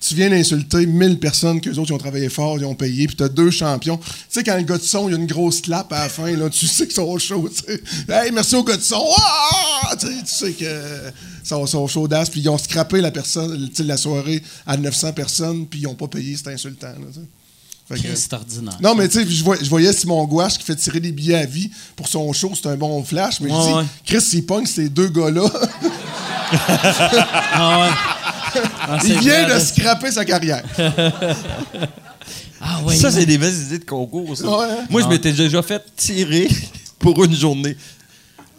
tu 0.04 0.16
viens 0.16 0.30
d'insulter 0.30 0.84
1000 0.84 1.20
personnes 1.20 1.60
qu'eux 1.60 1.76
autres 1.78 1.90
ils 1.90 1.94
ont 1.94 1.98
travaillé 1.98 2.28
fort, 2.28 2.58
ils 2.58 2.64
ont 2.64 2.74
payé, 2.74 3.06
puis 3.06 3.14
t'as 3.14 3.28
deux 3.28 3.52
champions. 3.52 3.98
Tu 3.98 4.04
sais, 4.30 4.42
quand 4.42 4.56
le 4.56 4.62
gars 4.64 4.76
de 4.78 4.82
son, 4.82 5.08
il 5.08 5.12
y 5.12 5.14
a 5.14 5.18
une 5.18 5.26
grosse 5.28 5.60
clap 5.60 5.92
à 5.92 6.00
la 6.04 6.08
fin, 6.08 6.28
là, 6.36 6.50
tu 6.50 6.66
sais 6.66 6.86
qu'ils 6.86 6.94
sont 6.96 7.16
chauds, 7.18 7.48
tu 7.48 7.62
sais. 7.72 7.80
Hey, 8.08 8.32
merci 8.32 8.56
au 8.56 8.64
gars 8.64 8.76
de 8.76 8.82
son! 8.82 9.00
Ah! 9.16 9.94
Tu 10.00 10.06
sais, 10.24 10.48
tu 10.52 10.64
que 10.64 10.66
sont, 11.44 11.64
sont 11.66 11.86
chaudasses, 11.86 12.30
puis 12.30 12.40
ils 12.40 12.48
ont 12.48 12.58
scrappé 12.58 13.00
la 13.00 13.12
personne, 13.12 13.70
tu 13.72 13.84
la 13.84 13.96
soirée 13.96 14.42
à 14.66 14.76
900 14.76 15.12
personnes, 15.12 15.66
puis 15.66 15.80
ils 15.80 15.86
ont 15.86 15.94
pas 15.94 16.08
payé, 16.08 16.36
c'est 16.36 16.52
insultant, 16.52 16.88
là, 16.88 17.22
C'est 18.14 18.32
ordinaire. 18.32 18.76
non, 18.80 18.94
mais 18.94 19.08
tu 19.08 19.22
sais, 19.22 19.28
je 19.30 19.42
vois- 19.44 19.56
je 19.62 19.68
voyais 19.68 19.92
Simon 19.92 20.24
Gouache 20.24 20.58
qui 20.58 20.64
fait 20.64 20.76
tirer 20.76 21.00
des 21.00 21.12
billets 21.12 21.36
à 21.36 21.46
vie 21.46 21.70
pour 21.96 22.08
son 22.08 22.32
show, 22.32 22.52
c'est 22.54 22.68
un 22.68 22.76
bon 22.76 23.02
flash, 23.04 23.40
mais 23.40 23.50
Ouais, 23.50 23.56
je 23.60 23.66
dis, 23.68 23.74
ouais. 23.74 23.84
Chris, 24.04 24.20
s'il 24.20 24.46
pogne 24.46 24.66
ces 24.66 24.88
deux 24.88 25.08
gars-là, 25.08 25.44
Ah 27.54 27.80
ouais. 27.80 28.60
Ah, 28.82 28.98
c'est 29.00 29.08
il 29.08 29.18
vient 29.20 29.46
vrai, 29.46 29.54
de 29.54 29.60
scraper 29.64 30.10
sa 30.12 30.24
carrière. 30.24 30.62
Ah 32.64 32.80
ouais. 32.84 32.94
Ça, 32.94 33.10
c'est 33.10 33.26
des 33.26 33.38
belles 33.38 33.52
idées 33.66 33.80
de 33.80 33.84
concours, 33.84 34.36
ça. 34.36 34.44
Ouais. 34.46 34.66
hein? 34.70 34.86
Moi, 34.88 35.02
je 35.02 35.08
m'étais 35.08 35.32
déjà 35.32 35.60
fait 35.62 35.82
tirer 35.96 36.46
pour 37.00 37.24
une 37.24 37.34
journée 37.34 37.76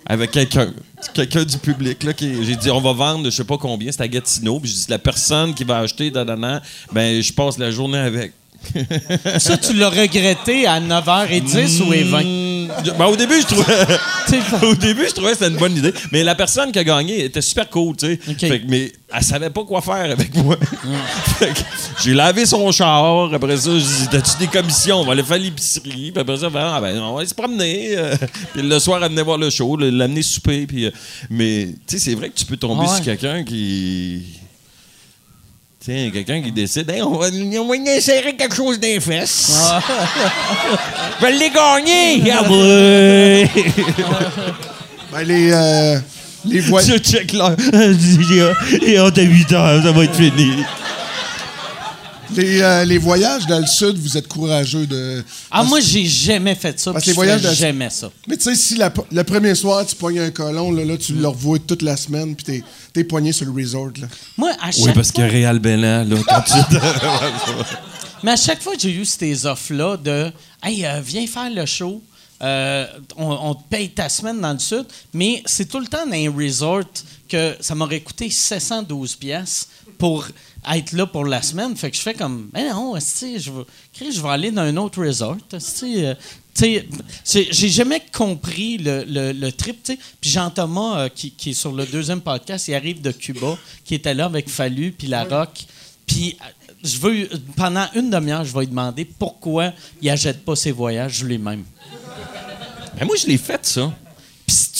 avec 0.06 0.32
quelqu'un. 0.32 0.74
Quelqu'un 1.14 1.46
du 1.46 1.58
public. 1.58 2.04
là, 2.04 2.12
qui 2.12 2.44
J'ai 2.44 2.58
dit, 2.58 2.70
on 2.70 2.82
va 2.82 2.92
vendre, 2.92 3.24
je 3.26 3.30
sais 3.30 3.46
pas 3.46 3.58
combien, 3.58 3.90
c'était 3.92 4.04
à 4.04 4.08
Gatineau. 4.10 4.60
Puis 4.60 4.72
j'ai 4.72 4.76
dit, 4.78 4.86
la 4.90 5.00
personne 5.00 5.54
qui 5.54 5.64
va 5.64 5.78
acheter, 5.78 6.12
dadana, 6.12 6.62
ben, 6.92 7.22
je 7.24 7.32
passe 7.32 7.58
la 7.58 7.72
journée 7.72 7.98
avec. 7.98 8.34
Ça, 9.39 9.57
tu 9.57 9.74
l'as 9.74 9.89
regretté 9.89 10.66
à 10.68 10.80
9h10 10.80 11.82
ou 11.84 11.93
et 11.93 12.03
20? 12.03 12.24
Mm, 12.24 12.68
ben, 12.97 13.05
au 13.05 13.16
début, 13.16 13.39
je 13.41 13.45
trouvais. 13.47 13.64
Au 14.64 14.74
début, 14.74 15.05
je 15.07 15.14
trouvais 15.14 15.32
que 15.34 15.38
c'était 15.38 15.51
une 15.51 15.57
bonne 15.59 15.78
idée. 15.78 15.93
Mais 16.11 16.24
la 16.24 16.34
personne 16.34 16.72
qui 16.72 16.80
a 16.80 16.84
gagné 16.84 17.26
était 17.26 17.41
super 17.41 17.70
cool, 17.70 17.95
tu 17.95 18.07
sais. 18.07 18.20
OK. 18.28 18.39
Fait 18.39 18.59
que- 18.61 18.66
mais 18.68 18.91
elle 19.14 19.24
savait 19.24 19.49
pas 19.51 19.64
quoi 19.64 19.82
faire 19.82 20.09
avec 20.11 20.34
moi. 20.36 20.55
Que 21.39 21.45
j'ai 22.03 22.14
lavé 22.14 22.45
son 22.45 22.72
char. 22.72 23.32
Après 23.34 23.57
ça, 23.57 23.70
j'ai 23.74 23.80
dit 23.86 24.07
T'as-tu 24.09 24.38
des 24.39 24.47
commissions? 24.47 25.01
On 25.01 25.05
va 25.05 25.11
aller 25.11 25.24
faire 25.24 25.38
l'épicerie. 25.38 26.11
Puis 26.11 26.14
après 26.18 26.38
ça, 26.38 26.47
ah, 26.55 26.82
ben, 26.82 26.97
on 26.99 27.14
va 27.14 27.20
aller 27.20 27.30
se 27.30 27.36
promener. 27.36 27.95
puis 28.53 28.61
le 28.64 28.80
soir, 28.80 28.99
venait 29.01 29.22
voir 29.22 29.38
le 29.38 29.49
show, 29.49 29.78
l'amener 29.78 30.22
souper. 30.24 30.66
Puis, 30.66 30.86
euh, 30.86 30.91
mais, 31.30 31.68
tu 31.88 31.97
sais, 31.97 31.99
c'est 31.99 32.16
vrai 32.16 32.30
que 32.30 32.36
tu 32.36 32.45
peux 32.45 32.57
tomber 32.57 32.82
Ouais. 32.88 32.95
sur 32.95 33.03
quelqu'un 33.05 33.43
qui. 33.43 34.22
Tiens, 35.84 36.10
quelqu'un 36.14 36.42
qui 36.42 36.50
décide, 36.50 36.90
Hey, 36.90 37.02
on 37.02 37.18
va, 37.18 37.28
on 37.28 37.68
va 37.68 37.76
insérer 37.76 38.38
quelque 38.38 38.56
chose 38.56 38.80
dans 38.80 38.88
les 38.88 39.02
fesses. 39.02 39.52
Je 41.20 41.26
vais 41.26 41.32
les 41.34 41.50
gagner! 41.50 42.24
Ah! 42.32 42.44
Ben, 45.12 45.24
les, 45.28 45.52
euh, 45.52 46.00
les 46.46 46.62
voix. 46.62 46.82
Je 46.82 46.98
check 46.98 47.34
là. 47.34 47.54
Et 48.82 48.98
a 48.98 49.12
8 49.12 49.52
heures, 49.52 49.84
ça 49.84 49.92
va 49.92 50.06
être 50.06 50.16
fini. 50.16 50.64
Les, 52.36 52.62
euh, 52.62 52.86
les 52.86 52.98
voyages 52.98 53.46
dans 53.48 53.60
le 53.60 53.66
sud, 53.68 53.98
vous 53.98 54.18
êtes 54.18 54.28
courageux 54.28 54.88
de. 54.88 55.24
Ah, 55.52 55.64
moi, 55.64 55.80
j'ai 55.80 56.06
jamais 56.06 56.56
fait 56.56 56.80
ça. 56.80 56.92
Parce 56.92 57.04
que 57.04 57.10
les 57.10 57.14
je 57.14 57.16
voyages 57.16 57.42
de- 57.42 57.54
jamais 57.54 57.90
ça. 57.90 58.12
Mais 58.28 58.38
tu 58.38 58.44
sais, 58.44 58.56
si 58.56 58.76
la- 58.76 58.92
le 59.12 59.24
premier 59.24 59.54
soir, 59.56 59.86
tu 59.86 59.96
pognes 59.96 60.20
un 60.20 60.32
colon, 60.32 60.72
là, 60.72 60.84
là 60.86 60.98
tu 60.98 61.14
le 61.14 61.28
revois 61.28 61.60
toute 61.60 61.82
la 61.82 61.98
semaine, 61.98 62.36
puis 62.36 62.44
t'es, 62.46 62.64
t'es 62.94 63.04
pogné 63.04 63.34
sur 63.34 63.46
le 63.46 63.52
resort. 63.52 63.92
Là. 64.00 64.08
Moi, 64.38 64.52
à 64.62 64.72
chaque 64.72 64.86
Oui, 64.86 64.92
parce 64.94 65.12
que 65.12 65.22
fois, 65.22 65.30
Réal 65.32 65.60
Bellan, 65.60 66.06
là, 66.06 66.16
quand 66.28 66.42
tu. 66.42 66.76
mais 68.24 68.32
à 68.32 68.36
chaque 68.38 68.62
fois 68.62 68.74
que 68.76 68.82
j'ai 68.82 68.92
eu 68.94 69.06
ces 69.06 69.46
offres-là 69.46 69.98
de 69.98 70.32
Hey, 70.64 70.86
euh, 70.86 71.02
viens 71.04 71.28
faire 71.28 71.50
le 71.54 71.66
show, 71.66 72.02
euh, 72.42 72.86
on, 73.18 73.26
on 73.32 73.56
te 73.56 73.64
paye 73.70 73.90
ta 73.90 74.08
semaine 74.10 74.40
dans 74.40 74.54
le 74.54 74.60
sud, 74.60 74.86
mais 75.14 75.44
c'est 75.46 75.66
tout 75.68 75.80
le 75.80 75.88
temps 75.88 76.06
dans 76.06 76.14
un 76.16 76.32
resort 76.36 76.84
que 77.28 77.56
ça 77.60 77.76
m'aurait 77.76 78.00
coûté 78.02 78.30
712 78.30 79.16
pièces 79.16 79.68
pour 80.04 80.28
être 80.70 80.91
là 80.91 81.06
pour 81.06 81.24
la 81.24 81.41
semaine. 81.41 81.78
Fait 81.78 81.89
que 81.89 81.95
je 81.95 82.01
fais 82.01 82.14
comme, 82.14 82.49
ben 82.51 82.70
non, 82.74 82.95
je 82.99 83.49
vais, 83.51 84.12
je 84.12 84.22
vais 84.22 84.28
aller 84.30 84.51
dans 84.51 84.64
un 84.64 84.76
autre 84.76 85.01
resort. 85.01 85.38
euh, 85.84 86.14
j'ai 87.26 87.70
jamais 87.70 88.01
compris 88.12 88.78
le, 88.80 89.06
le- 89.08 89.32
le 89.32 89.51
trip. 89.54 89.82
tu 89.82 89.93
sais. 89.93 89.99
Puis 90.20 90.30
Jean-Thomas, 90.30 90.97
euh, 90.99 91.08
qui, 91.10 91.32
qui 91.32 91.51
est 91.51 91.54
sur 91.54 91.72
le 91.72 91.86
deuxième 91.86 92.20
podcast, 92.20 92.68
il 92.68 92.76
arrive 92.76 93.01
de 93.01 93.14
Cuba, 93.14 93.58
qui 93.86 93.95
était 93.95 94.14
là 94.14 94.26
avec 94.26 94.49
Fallu, 94.49 94.91
puis 94.91 95.08
La 95.08 95.24
Rock. 95.24 95.51
Puis 96.06 96.36
euh, 96.41 96.68
je 96.84 96.97
veux, 96.97 97.30
pendant 97.56 97.88
une 97.95 98.10
demi-heure, 98.10 98.43
je 98.43 98.51
vais 98.54 98.60
lui 98.62 98.68
demander 98.68 99.06
pourquoi 99.06 99.72
il 100.01 100.08
n'achète 100.10 100.43
pas 100.43 100.58
ses 100.58 100.74
voyages 100.74 101.24
lui-même. 101.24 101.64
Ben, 102.99 103.06
moi, 103.06 103.16
je 103.16 103.26
l'ai 103.28 103.38
fait, 103.38 103.66
ça. 103.66 103.93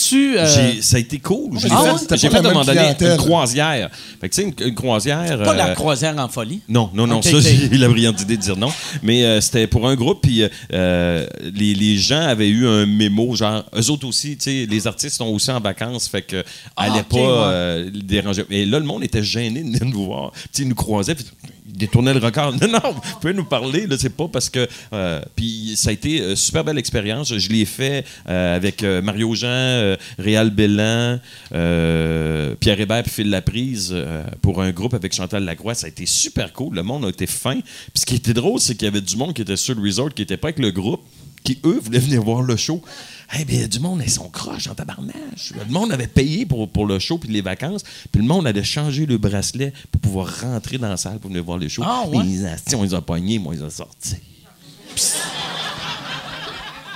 Tu. 0.08 0.38
euh, 0.38 0.80
ça 0.82 0.96
a 0.96 1.00
été 1.00 1.18
cool. 1.18 1.58
J'ai 1.58 1.68
Ah 1.70 1.82
fait, 1.82 1.90
ouais? 1.92 1.98
C'était 1.98 2.16
j'ai 2.16 2.28
pas 2.28 2.40
fait 2.40 2.46
à 2.46 2.50
un 2.50 2.52
moment 2.52 2.64
même 2.64 2.94
donné 2.96 3.12
une 3.12 3.16
croisière. 3.16 3.90
Fait 4.20 4.28
que, 4.28 4.34
tu 4.34 4.42
sais, 4.42 4.48
une, 4.48 4.68
une 4.68 4.74
croisière. 4.74 5.42
pas 5.42 5.54
la 5.54 5.68
euh, 5.68 5.74
croisière 5.74 6.16
en 6.18 6.28
folie. 6.28 6.60
Non, 6.68 6.90
non, 6.94 7.06
non, 7.06 7.22
ça, 7.22 7.38
j'ai 7.40 7.66
eu 7.66 7.76
la 7.78 7.88
brillante 7.88 8.20
idée 8.20 8.36
de 8.36 8.42
dire 8.42 8.56
non. 8.56 8.70
Mais 9.02 9.24
euh, 9.24 9.40
c'était 9.40 9.66
pour 9.66 9.88
un 9.88 9.94
groupe, 9.94 10.20
puis 10.22 10.42
euh, 10.72 11.26
les, 11.54 11.74
les 11.74 11.96
gens 11.96 12.20
avaient 12.22 12.48
eu 12.48 12.66
un 12.66 12.86
mémo, 12.86 13.34
genre, 13.34 13.64
eux 13.76 13.90
autres 13.90 14.06
aussi, 14.06 14.36
tu 14.36 14.44
sais, 14.44 14.66
les 14.68 14.86
artistes 14.86 15.16
sont 15.16 15.26
aussi 15.26 15.50
en 15.50 15.60
vacances, 15.60 16.08
fait 16.08 16.22
que 16.22 16.42
Ah, 16.76 16.88
pas 17.08 17.16
ouais. 17.16 17.22
euh, 17.26 17.90
déranger. 17.92 18.44
Et 18.50 18.64
là, 18.66 18.78
le 18.78 18.84
monde 18.84 19.04
était 19.04 19.22
gêné 19.22 19.60
de 19.62 19.66
venir 19.66 19.84
nous 19.84 20.04
voir. 20.04 20.32
Tu 20.32 20.40
sais, 20.52 20.62
ils 20.62 20.68
nous 20.68 20.74
croisaient, 20.74 21.14
puis 21.14 21.24
ils 21.74 21.78
détournaient 21.78 22.14
le 22.14 22.20
record. 22.20 22.54
Non, 22.62 22.68
non, 22.68 22.92
vous 22.92 23.00
pouvez 23.20 23.34
nous 23.34 23.44
parler, 23.44 23.86
là, 23.86 23.96
c'est 23.98 24.14
pas 24.16 24.28
parce 24.28 24.48
que. 24.48 24.66
euh, 24.92 25.20
puis 25.36 25.74
ça 25.76 25.90
a 25.90 25.92
été 25.92 26.18
une 26.18 26.36
super 26.36 26.64
belle 26.64 26.78
expérience. 26.78 27.36
Je 27.36 27.48
l'ai 27.50 27.64
fait 27.64 28.04
euh, 28.28 28.56
avec 28.56 28.82
euh, 28.82 29.02
Mario 29.02 29.34
Jean, 29.34 29.48
euh, 29.48 29.96
Réal 30.18 30.50
Bellan, 30.50 31.18
euh, 31.52 32.54
Pierre 32.60 32.80
Hébert, 32.80 33.02
puis 33.02 33.12
Phil 33.12 33.30
Laprise 33.30 33.90
euh, 33.92 34.22
pour 34.40 34.62
un 34.62 34.70
groupe 34.70 34.94
avec 34.94 35.12
Chantal 35.14 35.44
Lacroix. 35.44 35.74
Ça 35.74 35.86
a 35.86 35.88
été 35.88 36.06
super 36.06 36.52
cool. 36.52 36.74
Le 36.76 36.82
monde 36.82 37.04
a 37.04 37.08
été 37.08 37.26
fin. 37.26 37.60
Puis 37.60 38.00
ce 38.00 38.06
qui 38.06 38.14
était 38.16 38.34
drôle, 38.34 38.60
c'est 38.60 38.74
qu'il 38.74 38.86
y 38.86 38.88
avait 38.88 39.00
du 39.00 39.16
monde 39.16 39.34
qui 39.34 39.42
était 39.42 39.56
sur 39.56 39.74
le 39.74 39.82
resort, 39.82 40.12
qui 40.14 40.22
était 40.22 40.36
pas 40.36 40.48
avec 40.48 40.58
le 40.58 40.70
groupe, 40.70 41.02
qui 41.42 41.58
eux 41.64 41.78
voulaient 41.82 41.98
venir 41.98 42.22
voir 42.22 42.42
le 42.42 42.56
show. 42.56 42.80
Eh 43.38 43.44
bien, 43.44 43.66
du 43.66 43.80
monde, 43.80 44.00
ils 44.04 44.10
sont 44.10 44.28
croches 44.28 44.68
en 44.68 44.74
tabarnache. 44.74 45.52
Le 45.58 45.64
monde 45.72 45.92
avait 45.92 46.06
payé 46.06 46.46
pour, 46.46 46.68
pour 46.68 46.86
le 46.86 46.98
show 46.98 47.18
puis 47.18 47.28
les 47.30 47.40
vacances, 47.40 47.82
puis 48.12 48.20
le 48.22 48.28
monde 48.28 48.46
avait 48.46 48.62
changé 48.62 49.06
le 49.06 49.18
bracelet 49.18 49.72
pour 49.90 50.00
pouvoir 50.00 50.28
rentrer 50.42 50.78
dans 50.78 50.88
la 50.88 50.96
salle 50.96 51.18
pour 51.18 51.30
venir 51.30 51.42
voir 51.42 51.58
le 51.58 51.68
show. 51.68 51.82
Ah, 51.84 52.04
ouais? 52.06 52.24
ils, 52.24 52.46
on 52.76 52.82
les 52.82 52.94
a 52.94 53.00
pognés, 53.00 53.38
moi, 53.38 53.54
ils 53.54 53.62
ont 53.64 53.70
sorti. 53.70 54.16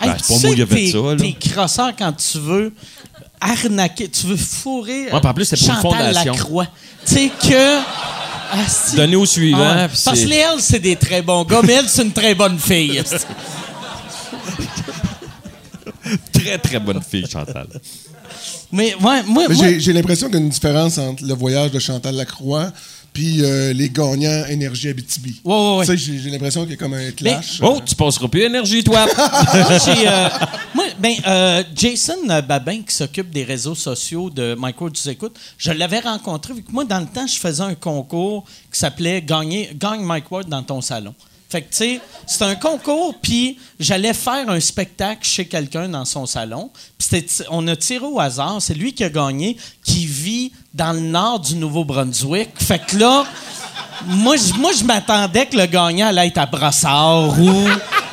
Hey, 0.01 0.11
Ben, 0.11 0.17
c'est 0.23 0.35
pas 0.35 0.47
moi 0.47 0.55
qui 0.55 0.63
ai 0.63 0.67
fait 0.67 0.93
ça, 0.93 0.99
là. 0.99 1.17
T'es 1.17 1.33
crosseur 1.33 1.93
quand 1.97 2.13
tu 2.13 2.39
veux 2.39 2.73
arnaquer, 3.41 4.09
tu 4.09 4.27
veux 4.27 4.37
fourrer 4.37 5.07
Ouais, 5.07 5.15
en 5.27 5.35
plus, 5.35 5.45
c'est 5.45 5.59
pour 5.59 5.71
une 5.75 5.81
fondation. 5.81 6.33
Lacroix. 6.33 6.67
Tu 7.05 7.15
sais 7.15 7.31
que... 7.41 7.79
asti- 8.53 8.95
Donner 8.97 9.17
au 9.17 9.27
suivant. 9.27 9.59
Ah 9.61 9.89
Parce 9.89 10.21
que 10.21 10.27
les 10.27 10.45
c'est 10.61 10.79
des 10.79 10.95
très 10.95 11.23
bons 11.23 11.45
gars, 11.45 11.63
mais 11.65 11.73
elle, 11.75 11.89
c'est 11.89 12.03
une 12.03 12.13
très 12.13 12.35
bonne 12.37 12.59
fille. 12.59 13.03
Très, 16.33 16.59
très 16.59 16.81
bonne 16.81 17.03
fille, 17.03 17.27
Chantal. 17.27 17.67
Mais 18.71 18.95
ouais, 18.95 19.23
moi, 19.27 19.47
Mais 19.49 19.55
moi- 19.55 19.79
j'ai, 19.79 19.93
l'impression 19.93 20.27
qu'il 20.27 20.37
y 20.37 20.43
a 20.43 20.45
une 20.45 20.51
différence 20.51 20.99
entre 20.99 21.25
le 21.25 21.35
voyage 21.35 21.71
de 21.71 21.79
Chantal 21.79 22.15
Lacroix 22.15 22.73
puis 23.13 23.43
euh, 23.43 23.73
les 23.73 23.91
gagnants 23.91 24.45
Énergie 24.49 24.89
Abitibi. 24.91 25.41
Ouais, 25.45 25.53
ouais, 25.53 25.77
ouais. 25.79 25.87
Tu 25.87 25.99
sais, 25.99 26.19
j'ai, 26.19 26.31
l'impression 26.31 26.63
qu'il 26.63 26.73
y 26.73 26.75
a 26.75 26.77
comme 26.77 26.95
un 26.95 27.11
clash. 27.11 27.59
Oh, 27.63 27.81
tu 27.85 27.95
passeras 27.95 28.29
plus 28.29 28.43
énergie, 28.43 28.85
toi. 28.85 29.07
moi, 29.17 29.79
j'ai, 29.85 30.07
euh, 30.07 30.29
moi, 30.75 30.85
ben, 30.99 31.15
euh, 31.27 31.65
Jason 31.75 32.43
Babin, 32.47 32.83
qui 32.83 32.95
s'occupe 32.95 33.31
des 33.31 33.45
réseaux 33.45 33.75
sociaux 33.75 34.31
de 34.31 34.55
Mike 34.55 34.81
Ward, 34.81 34.93
tu 34.93 35.09
écoutes, 35.09 35.37
je 35.57 35.73
l'avais 35.73 36.01
rencontré, 36.01 36.55
vu 36.55 36.63
que 36.63 36.71
moi, 36.71 36.85
dans 36.85 37.01
le 37.01 37.07
temps, 37.07 37.27
je 37.27 37.39
faisais 37.39 37.63
un 37.63 37.75
concours 37.75 38.45
qui 38.73 38.79
s'appelait 38.79 39.23
Gagner, 39.23 39.71
Gagne 39.75 40.03
Mike 40.03 40.31
Ward 40.31 40.49
dans 40.49 40.63
ton 40.63 40.81
salon. 40.81 41.15
Fait 41.49 41.63
que, 41.63 41.71
tu 41.71 41.77
sais, 41.77 42.01
c'est 42.27 42.45
un 42.45 42.57
concours, 42.57 43.15
puis 43.23 43.59
j'allais 43.81 44.13
faire 44.13 44.51
un 44.51 44.61
spectacle 44.61 45.27
chez 45.27 45.47
quelqu'un 45.47 45.89
dans 45.89 46.05
son 46.05 46.27
salon. 46.27 46.71
Puis 46.99 47.25
on 47.51 47.67
a 47.69 47.75
tiré 47.75 48.05
au 48.05 48.21
hasard, 48.21 48.59
c'est 48.61 48.75
lui 48.75 48.93
qui 48.93 49.03
a 49.03 49.09
gagné, 49.09 49.57
qui 49.83 50.05
vit 50.05 50.53
dans 50.75 50.93
le 50.93 51.01
nord 51.01 51.41
du 51.41 51.57
Nouveau-Brunswick. 51.57 52.51
Fait 52.59 52.85
que 52.85 52.99
là, 52.99 53.25
moi, 54.07 54.37
je, 54.37 54.85
m'attendais 54.85 55.47
que 55.47 55.57
le 55.57 55.65
gagnant 55.65 56.09
allait 56.09 56.29
être 56.29 56.39
à 56.39 56.45
Brossard 56.45 57.41
ou 57.41 57.67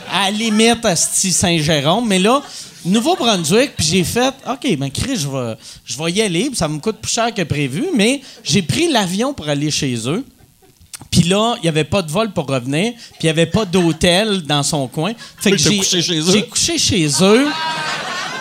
à 0.09 0.25
la 0.25 0.31
limite 0.31 0.85
à 0.85 0.95
Saint-Jérôme. 0.95 2.07
Mais 2.07 2.19
là, 2.19 2.41
Nouveau-Brunswick, 2.85 3.75
puis 3.75 3.85
j'ai 3.85 4.03
fait, 4.05 4.33
OK, 4.47 4.77
ben 4.77 4.91
Chris, 4.91 5.17
je 5.17 5.27
vais, 5.27 5.57
je 5.83 5.97
vais 5.97 6.11
y 6.11 6.21
aller, 6.21 6.51
ça 6.53 6.69
me 6.69 6.79
coûte 6.79 6.97
plus 7.01 7.11
cher 7.11 7.33
que 7.33 7.41
prévu, 7.41 7.87
mais 7.95 8.21
j'ai 8.43 8.61
pris 8.61 8.87
l'avion 8.89 9.33
pour 9.33 9.49
aller 9.49 9.71
chez 9.71 10.07
eux. 10.07 10.23
Puis 11.11 11.23
là, 11.23 11.55
il 11.57 11.63
n'y 11.63 11.69
avait 11.69 11.83
pas 11.83 12.01
de 12.01 12.11
vol 12.11 12.31
pour 12.31 12.45
revenir, 12.47 12.93
puis 12.93 13.13
il 13.21 13.25
n'y 13.25 13.29
avait 13.29 13.45
pas 13.45 13.65
d'hôtel 13.65 14.41
dans 14.43 14.63
son 14.63 14.87
coin. 14.87 15.13
Fait 15.39 15.51
que 15.51 15.57
j'ai 15.57 15.77
couché 15.77 16.01
chez 16.01 16.19
eux? 16.19 16.31
J'ai 16.31 16.45
couché 16.47 16.77
chez 16.77 17.07
eux. 17.21 17.47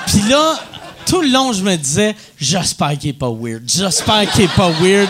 Puis 0.06 0.20
là, 0.28 0.58
tout 1.06 1.20
le 1.20 1.28
long, 1.28 1.52
je 1.52 1.62
me 1.62 1.76
disais, 1.76 2.14
j'espère 2.38 2.96
qu'il 2.98 3.10
n'est 3.10 3.16
pas 3.18 3.30
weird. 3.30 3.62
J'espère 3.68 4.30
qu'il 4.30 4.42
n'est 4.42 4.48
pas 4.54 4.70
weird. 4.70 5.08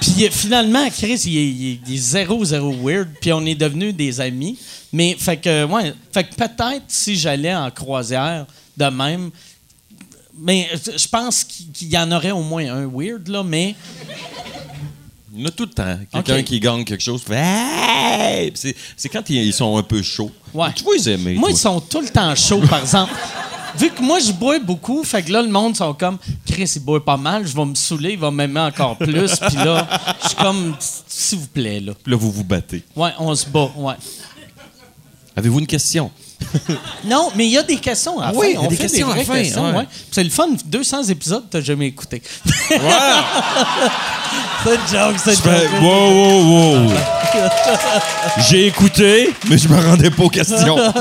Puis 0.00 0.28
finalement, 0.30 0.88
Chris, 0.90 1.20
il 1.26 1.36
est, 1.36 1.48
il 1.48 1.72
est- 1.72 1.80
il 1.88 1.94
est 1.94 1.98
zéro, 1.98 2.44
zéro 2.44 2.72
weird. 2.72 3.08
Puis 3.20 3.32
on 3.32 3.44
est 3.46 3.54
devenus 3.54 3.94
des 3.94 4.20
amis. 4.20 4.58
Mais 4.92 5.16
fait 5.18 5.36
que, 5.36 5.64
ouais, 5.64 5.92
fait 6.12 6.24
que 6.24 6.34
peut-être 6.34 6.84
si 6.88 7.16
j'allais 7.16 7.54
en 7.54 7.70
croisière 7.70 8.46
de 8.76 8.84
même, 8.86 9.30
mais 10.40 10.68
je 10.96 11.08
pense 11.08 11.42
qu'il 11.44 11.70
qu'il 11.72 11.88
y 11.88 11.98
en 11.98 12.10
aurait 12.12 12.30
au 12.30 12.42
moins 12.42 12.64
un 12.72 12.86
weird, 12.86 13.26
là, 13.28 13.42
mais. 13.42 13.74
Il 15.38 15.42
y 15.42 15.44
en 15.44 15.48
a 15.50 15.52
tout 15.52 15.66
le 15.66 15.70
temps. 15.70 15.96
Quelqu'un 16.12 16.42
qui 16.42 16.58
gagne 16.58 16.84
quelque 16.84 17.00
chose, 17.00 17.22
fait 17.22 17.36
Hey! 17.36 18.52
C'est, 18.96 19.08
quand 19.08 19.22
ils, 19.30 19.44
ils 19.44 19.52
sont 19.52 19.76
un 19.76 19.84
peu 19.84 20.02
chauds. 20.02 20.32
Ouais. 20.52 20.72
Tu 20.74 20.82
vas 20.82 20.90
les 20.96 21.08
aimer. 21.10 21.34
Moi, 21.34 21.50
toi. 21.50 21.56
ils 21.56 21.60
sont 21.60 21.80
tout 21.80 22.00
le 22.00 22.08
temps 22.08 22.34
chauds, 22.34 22.60
par 22.68 22.80
exemple. 22.80 23.12
Vu 23.78 23.90
que 23.90 24.02
moi, 24.02 24.18
je 24.18 24.32
bois 24.32 24.58
beaucoup, 24.58 25.04
fait 25.04 25.22
que 25.22 25.30
là, 25.30 25.40
le 25.40 25.48
monde 25.48 25.76
sont 25.76 25.94
comme 25.94 26.18
Chris, 26.44 26.72
il 26.74 26.82
boit 26.82 27.04
pas 27.04 27.16
mal, 27.16 27.46
je 27.46 27.54
vais 27.54 27.64
me 27.64 27.76
saouler, 27.76 28.14
il 28.14 28.18
va 28.18 28.32
m'aimer 28.32 28.58
encore 28.58 28.96
plus. 28.96 29.36
Puis 29.36 29.56
là, 29.56 29.86
je 30.22 30.28
suis 30.28 30.36
comme, 30.36 30.74
s'il 31.06 31.38
vous 31.38 31.46
plaît, 31.46 31.78
là. 31.78 31.92
Puis 32.02 32.10
là, 32.10 32.16
vous 32.18 32.32
vous 32.32 32.42
battez. 32.42 32.82
Ouais, 32.96 33.10
on 33.20 33.32
se 33.36 33.46
bat, 33.46 33.70
ouais. 33.76 33.94
Avez-vous 35.36 35.60
une 35.60 35.66
question? 35.68 36.10
Non, 37.04 37.30
mais 37.34 37.46
il 37.46 37.52
y 37.52 37.58
a 37.58 37.62
des 37.62 37.76
questions 37.76 38.18
à 38.20 38.32
la 38.32 38.38
Oui, 38.38 38.46
fin. 38.46 38.48
il 38.48 38.54
y 38.54 38.56
a 38.56 38.60
On 38.60 38.66
des 38.68 38.76
fait 38.76 38.82
questions 38.82 39.06
à 39.10 39.16
la 39.16 39.22
vraies 39.22 39.24
fin, 39.24 39.34
questions, 39.42 39.64
ouais. 39.66 39.72
ouais. 39.78 39.84
Puis 39.86 39.98
C'est 40.12 40.24
le 40.24 40.30
fun, 40.30 40.48
200 40.64 41.02
épisodes, 41.04 41.44
t'as 41.50 41.60
jamais 41.60 41.86
écouté. 41.86 42.22
c'est 42.68 42.76
une 44.74 44.80
joke, 44.90 45.16
c'est 45.22 45.34
une 45.34 45.44
joke. 45.44 45.82
wow, 45.82 46.10
wow, 46.10 46.88
wow. 46.88 46.92
J'ai 48.48 48.66
écouté, 48.66 49.32
mais 49.48 49.58
je 49.58 49.68
me 49.68 49.80
rendais 49.80 50.10
pas 50.10 50.24
aux 50.24 50.30
questions. 50.30 50.76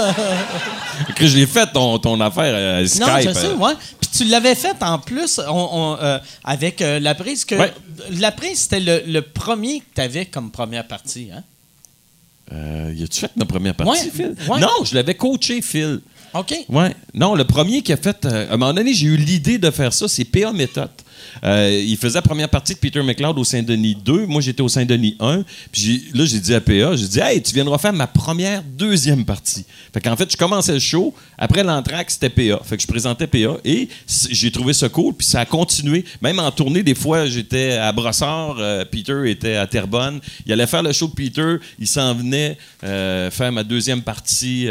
que 1.15 1.27
je 1.27 1.37
l'ai 1.37 1.45
fait 1.45 1.67
ton, 1.71 1.99
ton 1.99 2.19
affaire 2.21 2.53
euh, 2.55 2.85
Skype. 2.87 3.01
Non, 3.05 3.19
je 3.21 3.31
sais, 3.33 3.45
euh. 3.47 3.55
ouais. 3.55 3.73
Puis 4.01 4.09
tu 4.17 4.23
l'avais 4.25 4.55
fait 4.55 4.75
en 4.81 4.97
plus 4.99 5.39
on- 5.47 5.69
on, 5.71 5.97
euh, 6.01 6.17
avec 6.43 6.81
euh, 6.81 6.99
la 6.99 7.13
prise 7.15 7.45
que 7.45 7.53
Ouais. 7.55 7.71
la 8.11 8.31
prise 8.31 8.59
c'était 8.61 8.79
le, 8.79 9.03
le 9.05 9.21
premier 9.21 9.79
que 9.81 9.85
tu 9.95 10.01
avais 10.01 10.25
comme 10.25 10.49
première 10.51 10.87
partie, 10.87 11.29
hein? 11.35 11.43
Euh, 12.53 12.93
y 12.95 13.03
a-tu 13.03 13.19
fait 13.21 13.31
ma 13.35 13.45
première 13.45 13.75
partie, 13.75 14.05
Ouais, 14.05 14.11
Phil? 14.11 14.35
ouais. 14.49 14.59
Non, 14.59 14.69
je 14.85 14.95
l'avais 14.95 15.15
coaché, 15.15 15.61
Phil. 15.61 15.99
OK. 16.33 16.53
Ouais. 16.69 16.95
Non, 17.13 17.35
le 17.35 17.43
premier 17.43 17.81
qui 17.81 17.91
a 17.93 17.97
fait. 17.97 18.25
euh, 18.25 18.49
à 18.49 18.53
un 18.53 18.57
moment 18.57 18.73
donné, 18.73 18.93
j'ai 18.93 19.07
eu 19.07 19.17
l'idée 19.17 19.57
de 19.57 19.69
faire 19.71 19.91
ça, 19.93 20.07
c'est 20.07 20.25
PA 20.25 20.51
Méthode. 20.53 20.89
Euh, 21.43 21.83
il 21.85 21.97
faisait 21.97 22.15
la 22.17 22.21
première 22.21 22.49
partie 22.49 22.73
de 22.73 22.79
Peter 22.79 23.01
McLeod 23.03 23.37
au 23.37 23.43
Saint-Denis 23.43 23.95
2. 24.03 24.25
Moi, 24.27 24.41
j'étais 24.41 24.61
au 24.61 24.69
Saint-Denis 24.69 25.15
1. 25.19 25.43
Puis 25.71 26.05
là, 26.13 26.25
j'ai 26.25 26.39
dit 26.39 26.53
à 26.53 26.61
PA, 26.61 26.95
j'ai 26.95 27.07
dit, 27.07 27.19
hey, 27.19 27.41
tu 27.41 27.53
viendras 27.53 27.77
faire 27.77 27.93
ma 27.93 28.07
première 28.07 28.63
deuxième 28.63 29.25
partie. 29.25 29.65
Fait 29.93 30.01
qu'en 30.01 30.15
fait, 30.15 30.31
je 30.31 30.37
commençais 30.37 30.73
le 30.73 30.79
show. 30.79 31.13
Après 31.37 31.63
l'entraque, 31.63 32.11
c'était 32.11 32.29
PA. 32.29 32.59
Fait 32.63 32.77
que 32.77 32.81
je 32.83 32.87
présentais 32.87 33.27
PA 33.27 33.57
et 33.65 33.87
j'ai 34.29 34.51
trouvé 34.51 34.73
ça 34.73 34.89
cool. 34.89 35.13
Puis 35.13 35.27
ça 35.27 35.41
a 35.41 35.45
continué. 35.45 36.03
Même 36.21 36.39
en 36.39 36.51
tournée, 36.51 36.83
des 36.83 36.95
fois, 36.95 37.27
j'étais 37.27 37.73
à 37.73 37.91
Brossard. 37.91 38.57
euh, 38.59 38.85
Peter 38.85 39.29
était 39.29 39.55
à 39.55 39.67
Terrebonne. 39.67 40.19
Il 40.45 40.51
allait 40.53 40.67
faire 40.67 40.83
le 40.83 40.91
show 40.91 41.07
de 41.07 41.13
Peter. 41.13 41.55
Il 41.79 41.87
s'en 41.87 42.13
venait 42.13 42.57
euh, 42.83 43.29
faire 43.31 43.51
ma 43.51 43.63
deuxième 43.63 44.01
partie 44.01 44.67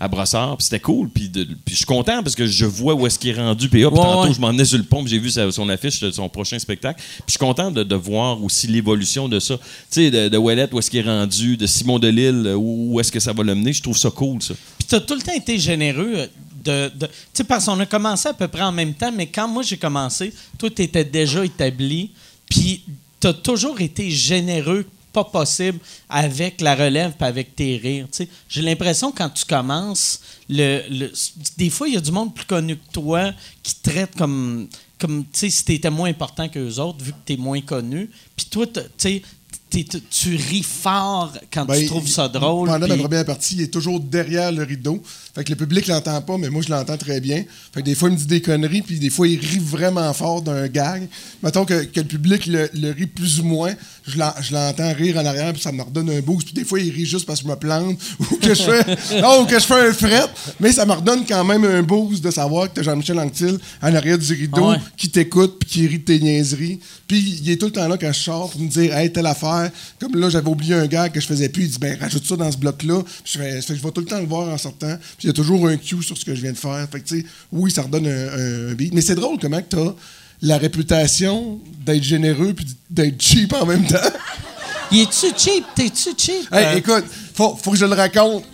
à 0.00 0.08
Brossard. 0.08 0.56
Puis 0.56 0.64
c'était 0.64 0.80
cool. 0.80 1.08
Puis, 1.10 1.28
de- 1.28 1.44
puis 1.44 1.72
je 1.72 1.76
suis 1.76 1.84
content 1.84 2.22
parce 2.22 2.34
que 2.34 2.46
je 2.46 2.64
vois 2.64 2.94
où 2.94 3.06
est-ce 3.06 3.18
qu'il 3.18 3.30
est 3.30 3.34
rendu 3.40 3.68
PA. 3.68 3.76
Puis 3.76 3.84
Ouais, 3.84 3.90
tantôt, 3.94 4.28
ouais. 4.28 4.34
je 4.34 4.40
m'en 4.40 4.48
venais 4.48 4.64
sur 4.64 4.78
le 4.78 4.84
pont. 4.84 5.04
J'ai 5.06 5.18
vu 5.18 5.30
sa- 5.30 5.50
son 5.50 5.68
affiche 5.68 5.95
de 6.00 6.10
son 6.10 6.28
prochain 6.28 6.58
spectacle. 6.58 7.00
Puis 7.00 7.24
je 7.26 7.32
suis 7.32 7.38
content 7.38 7.70
de, 7.70 7.94
voir 7.94 8.42
aussi 8.42 8.66
l'évolution 8.66 9.28
de 9.28 9.40
ça. 9.40 9.56
Tu 9.56 9.64
sais, 9.90 10.10
de, 10.10 10.28
de 10.28 10.36
où 10.36 10.50
est-ce 10.50 10.90
qu'il 10.90 11.00
est 11.00 11.08
rendu, 11.08 11.56
de 11.56 11.66
Simon 11.66 11.98
Delille, 11.98 12.52
où, 12.54 12.94
où 12.94 13.00
est-ce 13.00 13.10
que 13.10 13.20
ça 13.20 13.32
va 13.32 13.42
le 13.42 13.54
mener? 13.54 13.72
Je 13.72 13.82
trouve 13.82 13.96
ça 13.96 14.10
cool, 14.10 14.42
ça. 14.42 14.54
Puis 14.78 14.86
t'as 14.88 15.00
tout 15.00 15.14
le 15.14 15.22
temps 15.22 15.34
été 15.34 15.58
généreux 15.58 16.28
de. 16.66 16.90
tu 16.98 17.06
sais, 17.32 17.44
parce 17.44 17.66
qu'on 17.66 17.78
a 17.80 17.86
commencé 17.86 18.28
à 18.28 18.34
peu 18.34 18.48
près 18.48 18.62
en 18.62 18.72
même 18.72 18.94
temps, 18.94 19.12
mais 19.12 19.26
quand 19.26 19.48
moi 19.48 19.62
j'ai 19.62 19.76
commencé, 19.76 20.32
toi, 20.58 20.70
t'étais 20.70 21.04
déjà 21.04 21.44
établi. 21.44 22.10
Puis 22.48 22.84
t'as 23.20 23.32
toujours 23.32 23.80
été 23.80 24.10
généreux, 24.10 24.86
pas 25.12 25.24
possible, 25.24 25.78
avec 26.08 26.60
la 26.60 26.74
relève 26.74 27.12
puis 27.18 27.26
avec 27.26 27.56
tes 27.56 27.76
rires. 27.76 28.06
tu. 28.12 28.28
J'ai 28.48 28.62
l'impression 28.62 29.10
quand 29.12 29.30
tu 29.30 29.44
commences, 29.44 30.20
le, 30.48 31.10
des 31.56 31.70
fois, 31.70 31.88
il 31.88 31.94
y 31.94 31.96
a 31.96 32.00
du 32.00 32.12
monde 32.12 32.34
plus 32.34 32.46
connu 32.46 32.76
que 32.76 32.92
toi 32.92 33.32
qui 33.62 33.74
te 33.76 33.90
traite 33.90 34.16
comme. 34.16 34.68
Comme, 34.98 35.24
tu 35.24 35.28
sais, 35.40 35.50
si 35.50 35.64
t'étais 35.64 35.90
moins 35.90 36.08
important 36.08 36.48
qu'eux 36.48 36.78
autres, 36.78 37.04
vu 37.04 37.12
que 37.12 37.18
t'es 37.24 37.36
moins 37.36 37.60
connu. 37.60 38.08
Puis 38.34 38.46
toi, 38.46 38.66
tu 38.66 38.80
sais, 38.96 39.22
tu 39.68 40.36
ris 40.36 40.62
fort 40.62 41.36
quand 41.52 41.66
Ben, 41.66 41.78
tu 41.78 41.86
trouves 41.86 42.08
ça 42.08 42.28
drôle. 42.28 42.68
Pendant 42.68 42.86
puis- 42.86 42.96
première 43.02 43.24
partie, 43.26 43.56
il 43.56 43.60
est 43.62 43.70
toujours 43.72 44.00
derrière 44.00 44.50
le 44.52 44.62
rideau. 44.62 45.02
Fait 45.34 45.44
que 45.44 45.50
le 45.50 45.56
public 45.56 45.86
l'entend 45.86 46.22
pas, 46.22 46.38
mais 46.38 46.48
moi, 46.48 46.62
je 46.62 46.70
l'entends 46.70 46.96
très 46.96 47.20
bien. 47.20 47.44
Fait 47.74 47.80
que 47.80 47.84
des 47.84 47.94
fois, 47.94 48.08
il 48.08 48.12
me 48.12 48.18
dit 48.18 48.26
des 48.26 48.40
conneries, 48.40 48.80
puis 48.80 48.98
des 48.98 49.10
fois, 49.10 49.28
il 49.28 49.38
rit 49.38 49.58
vraiment 49.58 50.10
fort 50.14 50.40
d'un 50.40 50.66
gag. 50.68 51.08
Mettons 51.42 51.66
que, 51.66 51.84
que 51.84 52.00
le 52.00 52.06
public 52.06 52.46
le, 52.46 52.70
le 52.72 52.90
rit 52.92 53.06
plus 53.06 53.40
ou 53.40 53.44
moins, 53.44 53.74
je 54.06 54.18
l'en- 54.18 54.34
je 54.40 54.52
l'entends 54.54 54.92
rire 54.92 55.16
en 55.18 55.24
arrière, 55.26 55.52
puis 55.52 55.60
ça 55.62 55.72
me 55.72 55.82
redonne 55.82 56.10
un 56.10 56.20
boost. 56.20 56.44
Puis 56.46 56.54
des 56.54 56.64
fois, 56.64 56.78
il 56.80 56.90
rit 56.90 57.06
juste 57.06 57.26
parce 57.26 57.40
que 57.40 57.46
je 57.46 57.50
me 57.50 57.56
plante, 57.56 57.98
ou 58.20 58.36
que 58.36 58.54
je 58.54 58.62
fais, 58.62 59.20
non, 59.20 59.42
ou 59.42 59.46
que 59.46 59.58
je 59.58 59.64
fais 59.64 59.88
un 59.88 59.92
fret, 59.92 60.26
mais 60.60 60.72
ça 60.72 60.84
me 60.86 60.92
redonne 60.92 61.24
quand 61.26 61.44
même 61.44 61.64
un 61.64 61.82
boost 61.82 62.22
de 62.22 62.30
savoir 62.30 62.68
que 62.68 62.74
t'as 62.76 62.82
Jean-Michel 62.82 63.18
Anctil 63.18 63.58
en 63.82 63.94
arrière 63.94 64.18
du 64.18 64.32
rideau, 64.32 64.64
Ah 64.64 64.70
ouais. 64.72 64.78
qui 64.96 65.08
t'écoute, 65.10 65.56
puis 65.60 65.68
qui 65.68 65.86
rit 65.86 65.98
de 65.98 66.04
tes 66.04 66.20
niaiseries. 66.20 66.80
Puis 67.08 67.40
il 67.42 67.50
est 67.50 67.56
tout 67.56 67.66
le 67.66 67.72
temps 67.72 67.86
là 67.88 67.96
quand 67.96 68.12
je 68.12 68.18
sors 68.20 68.50
pour 68.50 68.60
me 68.60 68.68
dire, 68.68 68.96
hey, 68.96 69.12
telle 69.12 69.26
affaire. 69.26 69.70
Comme 70.00 70.16
là, 70.16 70.28
j'avais 70.28 70.48
oublié 70.48 70.74
un 70.74 70.86
gag 70.86 71.12
que 71.12 71.20
je 71.20 71.26
faisais 71.26 71.48
plus. 71.48 71.64
Il 71.64 71.70
dit, 71.70 71.78
ben, 71.78 71.96
rajoute 72.00 72.26
ça 72.26 72.34
dans 72.36 72.50
ce 72.50 72.56
bloc-là. 72.56 73.02
Puis 73.22 73.32
je, 73.34 73.38
fais, 73.38 73.60
que 73.60 73.74
je 73.78 73.82
vais 73.82 73.90
tout 73.92 74.00
le 74.00 74.06
temps 74.06 74.18
le 74.18 74.26
voir 74.26 74.48
en 74.48 74.58
sortant. 74.58 74.96
Puis 75.16 75.24
il 75.24 75.26
y 75.28 75.30
a 75.30 75.32
toujours 75.32 75.66
un 75.68 75.76
cue 75.76 76.02
sur 76.02 76.18
ce 76.18 76.24
que 76.24 76.34
je 76.34 76.40
viens 76.42 76.52
de 76.52 76.56
faire. 76.58 76.84
Fait 76.90 77.00
que, 77.00 77.06
tu 77.06 77.20
sais, 77.20 77.26
oui, 77.52 77.70
ça 77.70 77.82
redonne 77.82 78.06
un, 78.08 78.70
un 78.70 78.74
beat. 78.74 78.92
Mais 78.92 79.00
c'est 79.02 79.14
drôle 79.14 79.38
comment 79.40 79.60
tu 79.62 79.76
as 79.76 79.94
la 80.42 80.58
réputation 80.58 81.58
d'être 81.84 82.02
généreux 82.02 82.52
puis 82.54 82.66
d'être 82.90 83.20
cheap 83.20 83.52
en 83.54 83.66
même 83.66 83.84
temps. 83.86 83.96
Il 84.92 85.00
est-tu 85.00 85.26
cheap? 85.36 85.64
T'es-tu 85.74 86.10
cheap? 86.16 86.52
hey, 86.52 86.64
Euh, 86.66 86.76
écoute, 86.76 87.04
faut, 87.34 87.58
faut 87.60 87.72
que 87.72 87.76
je 87.76 87.84
le 87.86 87.94
raconte. 87.94 88.44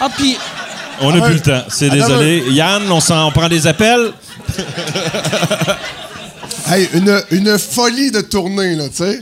Ah, 0.00 0.08
puis 0.16 0.36
On 1.02 1.12
n'a 1.12 1.20
plus 1.22 1.34
le 1.34 1.40
temps. 1.40 1.62
C'est 1.68 1.86
Attends, 1.90 2.08
désolé. 2.08 2.44
Yann, 2.52 2.90
on, 2.90 3.00
s'en- 3.00 3.28
on 3.28 3.32
prend 3.32 3.48
des 3.48 3.66
appels? 3.66 4.12
Hey, 6.66 6.88
une, 6.94 7.20
une 7.32 7.58
folie 7.58 8.10
de 8.12 8.20
tournée, 8.20 8.76
là, 8.76 8.88
tu 8.88 8.96
sais. 8.96 9.20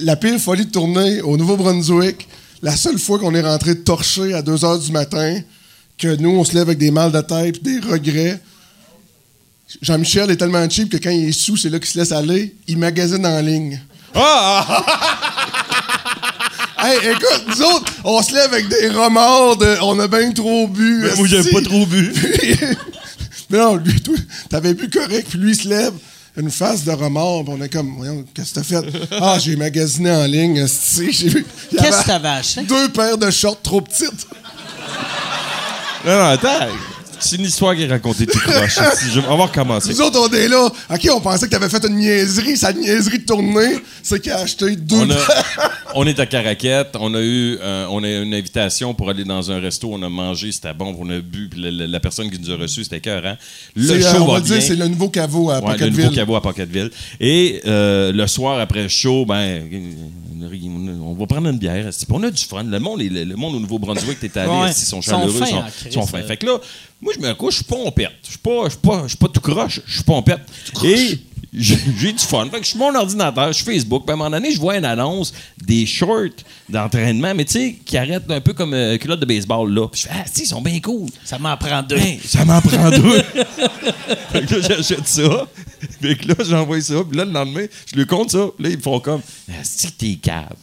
La 0.00 0.16
pire 0.16 0.40
folie 0.40 0.66
de 0.66 0.70
tournée 0.70 1.20
au 1.20 1.36
Nouveau-Brunswick, 1.36 2.26
la 2.62 2.74
seule 2.74 2.98
fois 2.98 3.18
qu'on 3.18 3.34
est 3.34 3.42
rentré 3.42 3.78
torché 3.78 4.34
à 4.34 4.42
2 4.42 4.56
h 4.56 4.84
du 4.84 4.90
matin, 4.90 5.38
que 5.98 6.16
nous, 6.16 6.30
on 6.30 6.42
se 6.42 6.52
lève 6.54 6.62
avec 6.62 6.78
des 6.78 6.90
mal 6.90 7.12
de 7.12 7.20
tête 7.20 7.62
des 7.62 7.78
regrets. 7.78 8.40
Jean-Michel 9.82 10.30
est 10.30 10.36
tellement 10.36 10.68
cheap 10.68 10.90
que 10.90 10.96
quand 10.96 11.10
il 11.10 11.28
est 11.28 11.32
sous, 11.32 11.56
c'est 11.56 11.70
là 11.70 11.78
qu'il 11.78 11.88
se 11.88 11.98
laisse 11.98 12.12
aller. 12.12 12.54
Il 12.66 12.78
magasine 12.78 13.26
en 13.26 13.40
ligne. 13.40 13.80
Ah! 14.14 14.84
Hey, 16.86 16.98
écoute, 16.98 17.44
nous 17.48 17.62
autres, 17.62 17.90
on 18.04 18.22
se 18.22 18.34
lève 18.34 18.52
avec 18.52 18.68
des 18.68 18.90
remords 18.90 19.56
de 19.56 19.74
on 19.80 19.98
a 20.00 20.06
bien 20.06 20.30
trop 20.32 20.68
bu. 20.68 21.00
Ben, 21.02 21.16
moi, 21.16 21.26
esti. 21.26 21.50
pas 21.54 21.62
trop 21.62 21.86
bu. 21.86 22.12
Mais 23.50 23.56
non, 23.56 23.76
lui, 23.76 24.02
toi, 24.02 24.14
t'avais 24.50 24.74
bu 24.74 24.90
correct, 24.90 25.28
puis 25.30 25.38
lui, 25.38 25.52
il 25.52 25.56
se 25.56 25.66
lève, 25.66 25.94
une 26.36 26.50
face 26.50 26.84
de 26.84 26.90
remords, 26.90 27.44
puis 27.44 27.54
on 27.58 27.62
est 27.62 27.70
comme, 27.70 27.94
voyons, 27.96 28.22
qu'est-ce 28.34 28.52
que 28.52 28.60
t'as 28.60 28.82
fait? 28.82 29.08
Ah, 29.12 29.38
j'ai 29.38 29.56
magasiné 29.56 30.10
en 30.10 30.26
ligne, 30.26 30.58
esti, 30.58 31.10
j'ai 31.10 31.28
vu. 31.28 31.46
Qu'est-ce 31.70 32.02
que 32.02 32.06
t'avais 32.06 32.28
acheté? 32.28 32.62
Deux 32.64 32.90
paires 32.90 33.16
de 33.16 33.30
shorts 33.30 33.62
trop 33.62 33.80
petites. 33.80 34.26
Non, 36.04 36.12
non, 36.12 36.24
attends. 36.32 36.68
C'est 37.24 37.36
une 37.36 37.44
histoire 37.44 37.74
qui 37.74 37.82
est 37.82 37.86
racontée 37.86 38.26
tout 38.26 38.38
croche. 38.38 38.78
Je- 39.12 39.20
On 39.28 39.36
va 39.36 39.44
recommencer. 39.46 39.90
Nous 39.90 40.00
autres, 40.00 40.18
on 40.20 40.32
est 40.34 40.48
là. 40.48 40.66
OK, 40.90 41.08
on 41.14 41.20
pensait 41.20 41.46
que 41.46 41.50
t'avais 41.50 41.68
fait 41.68 41.84
une 41.86 41.96
niaiserie. 41.96 42.56
Sa 42.56 42.72
niaiserie 42.72 43.20
de 43.20 43.24
tournée, 43.24 43.78
c'est 44.02 44.20
qu'il 44.20 44.32
a 44.32 44.38
acheté 44.40 44.76
deux 44.76 44.96
On, 44.96 45.10
a- 45.10 45.14
on 45.94 46.06
est 46.06 46.18
à 46.20 46.26
Caraquette. 46.26 46.96
On 47.00 47.14
a 47.14 47.20
eu 47.20 47.58
euh, 47.60 47.86
on 47.90 48.02
a 48.04 48.08
eu 48.08 48.22
une 48.22 48.34
invitation 48.34 48.94
pour 48.94 49.08
aller 49.10 49.24
dans 49.24 49.50
un 49.50 49.60
resto. 49.60 49.88
On 49.92 50.02
a 50.02 50.08
mangé, 50.08 50.52
c'était 50.52 50.74
bon. 50.74 50.94
On 50.98 51.08
a 51.10 51.18
bu. 51.20 51.48
puis 51.48 51.60
la, 51.60 51.70
la- 51.70 51.86
la 51.86 52.00
personne 52.00 52.30
qui 52.30 52.38
nous 52.38 52.50
a 52.50 52.56
reçus, 52.56 52.84
c'était 52.84 52.98
écœurant. 52.98 53.36
Le 53.74 53.86
C'est, 53.86 54.04
euh, 54.04 54.12
show 54.12 54.22
on 54.22 54.26
va 54.26 54.34
va 54.34 54.40
dire, 54.40 54.56
bien. 54.58 54.66
c'est 54.66 54.76
le 54.76 54.88
nouveau 54.88 55.08
caveau 55.08 55.50
à 55.50 55.54
Ouais, 55.60 55.72
le 55.72 55.78
Pocketville. 55.78 56.04
nouveau 56.04 56.14
caveau 56.14 56.36
à 56.36 56.42
Pocketville. 56.42 56.90
Et 57.20 57.60
euh, 57.66 58.12
le 58.12 58.26
soir 58.26 58.58
après 58.60 58.82
le 58.82 58.88
show, 58.88 59.24
ben, 59.26 59.62
on 61.02 61.14
va 61.14 61.26
prendre 61.26 61.48
une 61.48 61.58
bière. 61.58 61.90
On 62.10 62.22
a 62.22 62.30
du 62.30 62.44
fun. 62.44 62.62
Le 62.64 62.78
monde, 62.78 63.00
est- 63.02 63.08
le, 63.08 63.24
le 63.24 63.36
monde 63.36 63.54
au 63.56 63.60
Nouveau-Brunswick, 63.60 64.20
t'es 64.20 64.36
allé, 64.38 64.50
Ouais. 64.50 64.70
ils 64.70 64.74
sont 64.74 65.00
chaleureux, 65.00 65.30
fins 65.30 65.46
sont, 65.46 65.90
sont 65.90 66.06
fins. 66.06 66.18
euh. 66.18 66.26
Fait 66.26 66.36
que 66.36 66.46
là, 66.46 66.58
moi, 67.04 67.12
je 67.14 67.20
me 67.20 67.34
couche, 67.34 67.52
je 67.52 67.56
suis 67.58 67.64
pompette. 67.64 68.12
Je 68.22 68.30
suis 68.30 68.38
pas, 68.38 68.64
je 68.64 68.70
suis 68.70 68.78
pas, 68.78 69.02
je 69.02 69.08
suis 69.08 69.18
pas 69.18 69.28
tout 69.28 69.40
croche, 69.40 69.80
je 69.86 69.94
suis 69.94 70.04
pompette. 70.04 70.40
Et 70.82 71.18
j'ai 71.52 72.12
du 72.12 72.18
fun. 72.18 72.46
Fait 72.50 72.58
que 72.58 72.64
je 72.64 72.70
suis 72.70 72.78
mon 72.78 72.94
ordinateur, 72.94 73.48
je 73.48 73.62
suis 73.62 73.64
Facebook. 73.64 74.04
Puis 74.06 74.12
à 74.12 74.14
un 74.14 74.16
moment 74.16 74.30
donné, 74.30 74.52
je 74.52 74.58
vois 74.58 74.78
une 74.78 74.86
annonce 74.86 75.34
des 75.62 75.84
shorts 75.84 76.30
d'entraînement, 76.66 77.34
mais 77.34 77.44
tu 77.44 77.52
sais, 77.52 77.76
qui 77.84 77.98
arrêtent 77.98 78.30
un 78.30 78.40
peu 78.40 78.54
comme 78.54 78.72
euh, 78.72 78.96
culotte 78.96 79.20
de 79.20 79.26
baseball, 79.26 79.70
là. 79.70 79.86
Puis 79.88 80.00
je 80.00 80.06
fais, 80.08 80.14
ah, 80.14 80.24
si, 80.32 80.44
ils 80.44 80.46
sont 80.46 80.62
bien 80.62 80.80
cool. 80.80 81.10
Ça 81.24 81.38
m'en 81.38 81.54
prend 81.58 81.82
deux. 81.82 81.96
Ben, 81.96 82.18
ça 82.24 82.44
m'en 82.46 82.62
prend 82.62 82.88
deux. 82.88 83.22
fait 84.32 84.46
que 84.46 84.54
là, 84.54 84.60
j'achète 84.66 85.06
ça. 85.06 85.46
Fait 86.00 86.16
que 86.16 86.28
là, 86.28 86.34
j'envoie 86.40 86.80
ça. 86.80 86.94
Puis 87.06 87.18
là, 87.18 87.26
le 87.26 87.32
lendemain, 87.32 87.66
je 87.86 87.96
lui 87.96 88.06
compte 88.06 88.30
ça. 88.30 88.46
Puis 88.56 88.64
là, 88.64 88.70
ils 88.70 88.80
font 88.80 88.98
comme 88.98 89.20
Ah, 89.50 89.62
Si 89.62 89.92
t'es 89.92 90.14
cave. 90.14 90.56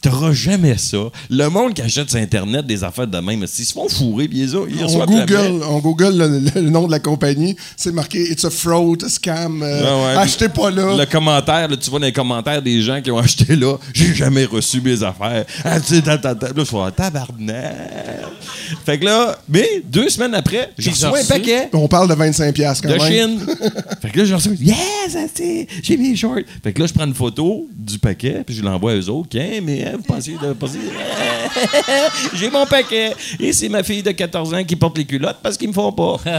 T'auras 0.00 0.32
jamais 0.32 0.76
ça. 0.78 0.98
Le 1.28 1.48
monde 1.48 1.74
qui 1.74 1.82
achète 1.82 2.08
sur 2.08 2.20
Internet 2.20 2.64
des 2.66 2.84
affaires 2.84 3.06
de 3.08 3.18
même, 3.18 3.42
ils 3.42 3.48
se 3.48 3.72
font 3.72 3.88
fourrer, 3.88 4.28
puis 4.28 4.38
ils, 4.42 4.50
ils 4.50 4.84
On. 4.84 5.04
Google, 5.06 5.60
on 5.68 5.78
Google 5.80 6.16
le, 6.16 6.60
le 6.60 6.70
nom 6.70 6.86
de 6.86 6.92
la 6.92 7.00
compagnie. 7.00 7.56
C'est 7.76 7.92
marqué 7.92 8.30
It's 8.30 8.44
a 8.44 8.50
fraud, 8.50 8.96
a 9.04 9.08
scam. 9.08 9.60
euh, 9.62 9.82
Ah 9.84 9.96
ouais, 10.16 10.22
achetez 10.22 10.48
pas 10.48 10.70
là. 10.70 10.96
Le 10.96 11.04
commentaire, 11.06 11.66
là, 11.68 11.76
tu 11.76 11.90
vois 11.90 11.98
dans 11.98 12.06
les 12.06 12.12
commentaires 12.12 12.62
des 12.62 12.80
gens 12.80 13.00
qui 13.00 13.10
ont 13.10 13.18
acheté 13.18 13.56
là, 13.56 13.76
j'ai 13.92 14.14
jamais 14.14 14.44
reçu 14.44 14.80
mes 14.80 15.02
affaires. 15.02 15.44
Ah, 15.64 15.80
tu 15.80 15.96
sais, 15.96 16.02
ta, 16.02 16.16
ta, 16.16 16.34
ta. 16.34 16.46
Là, 16.48 16.52
je 16.56 16.64
fais 16.64 16.92
tabarnak. 16.96 17.74
Fait 18.84 18.98
que 18.98 19.04
là, 19.04 19.38
mais 19.48 19.82
deux 19.84 20.08
semaines 20.10 20.34
après, 20.34 20.70
j'ai 20.78 20.90
reçu 20.90 21.04
un 21.04 21.24
paquet. 21.28 21.70
On 21.72 21.88
parle 21.88 22.08
de 22.08 22.14
25$ 22.14 22.52
piastres 22.52 22.86
quand 22.86 22.94
de 22.94 22.98
même. 23.02 23.38
Chine. 23.40 23.46
fait 24.00 24.10
que 24.10 24.18
là, 24.18 24.24
j'ai 24.24 24.34
reçu, 24.34 24.50
yes, 24.60 24.76
j'ai 25.82 25.96
mes 25.96 26.14
shorts. 26.14 26.40
Fait 26.62 26.72
que 26.72 26.80
là, 26.80 26.86
je 26.86 26.92
prends 26.92 27.06
une 27.06 27.14
photo 27.14 27.66
du 27.76 27.98
paquet, 27.98 28.42
puis 28.46 28.54
je 28.54 28.62
l'envoie 28.62 28.92
à 28.92 28.96
eux 28.96 29.08
autres. 29.08 29.28
Mais 29.34 29.87
vous 29.96 30.02
pensez 30.02 30.36
de 30.40 30.52
penser, 30.52 30.78
j'ai 32.34 32.50
mon 32.50 32.66
paquet. 32.66 33.14
Et 33.38 33.52
c'est 33.52 33.68
ma 33.68 33.82
fille 33.82 34.02
de 34.02 34.10
14 34.10 34.54
ans 34.54 34.64
qui 34.64 34.76
porte 34.76 34.98
les 34.98 35.04
culottes 35.04 35.38
parce 35.42 35.56
qu'ils 35.56 35.68
me 35.68 35.72
font 35.72 35.92
pas. 35.92 36.16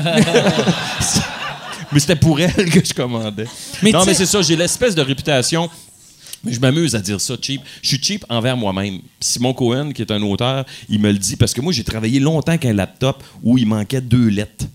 mais 1.91 1.99
c'était 1.99 2.15
pour 2.15 2.39
elle 2.39 2.69
que 2.69 2.83
je 2.83 2.93
commandais. 2.93 3.45
Mais 3.81 3.91
non, 3.91 4.05
mais 4.05 4.13
c'est 4.13 4.25
ça, 4.25 4.41
j'ai 4.41 4.55
l'espèce 4.55 4.95
de 4.95 5.01
réputation. 5.01 5.69
Mais 6.43 6.53
je 6.53 6.59
m'amuse 6.59 6.95
à 6.95 6.99
dire 6.99 7.19
ça, 7.19 7.35
cheap. 7.41 7.61
Je 7.81 7.89
suis 7.89 8.01
cheap 8.01 8.25
envers 8.29 8.55
moi-même. 8.55 8.99
Simon 9.19 9.53
Cohen, 9.53 9.91
qui 9.91 10.01
est 10.01 10.11
un 10.11 10.21
auteur, 10.21 10.65
il 10.87 10.99
me 10.99 11.11
le 11.11 11.17
dit 11.17 11.35
parce 11.35 11.53
que 11.53 11.59
moi, 11.59 11.73
j'ai 11.73 11.83
travaillé 11.83 12.19
longtemps 12.19 12.53
avec 12.53 12.65
un 12.65 12.73
laptop 12.73 13.21
où 13.43 13.57
il 13.57 13.65
manquait 13.65 14.01
deux 14.01 14.27
lettres. 14.27 14.65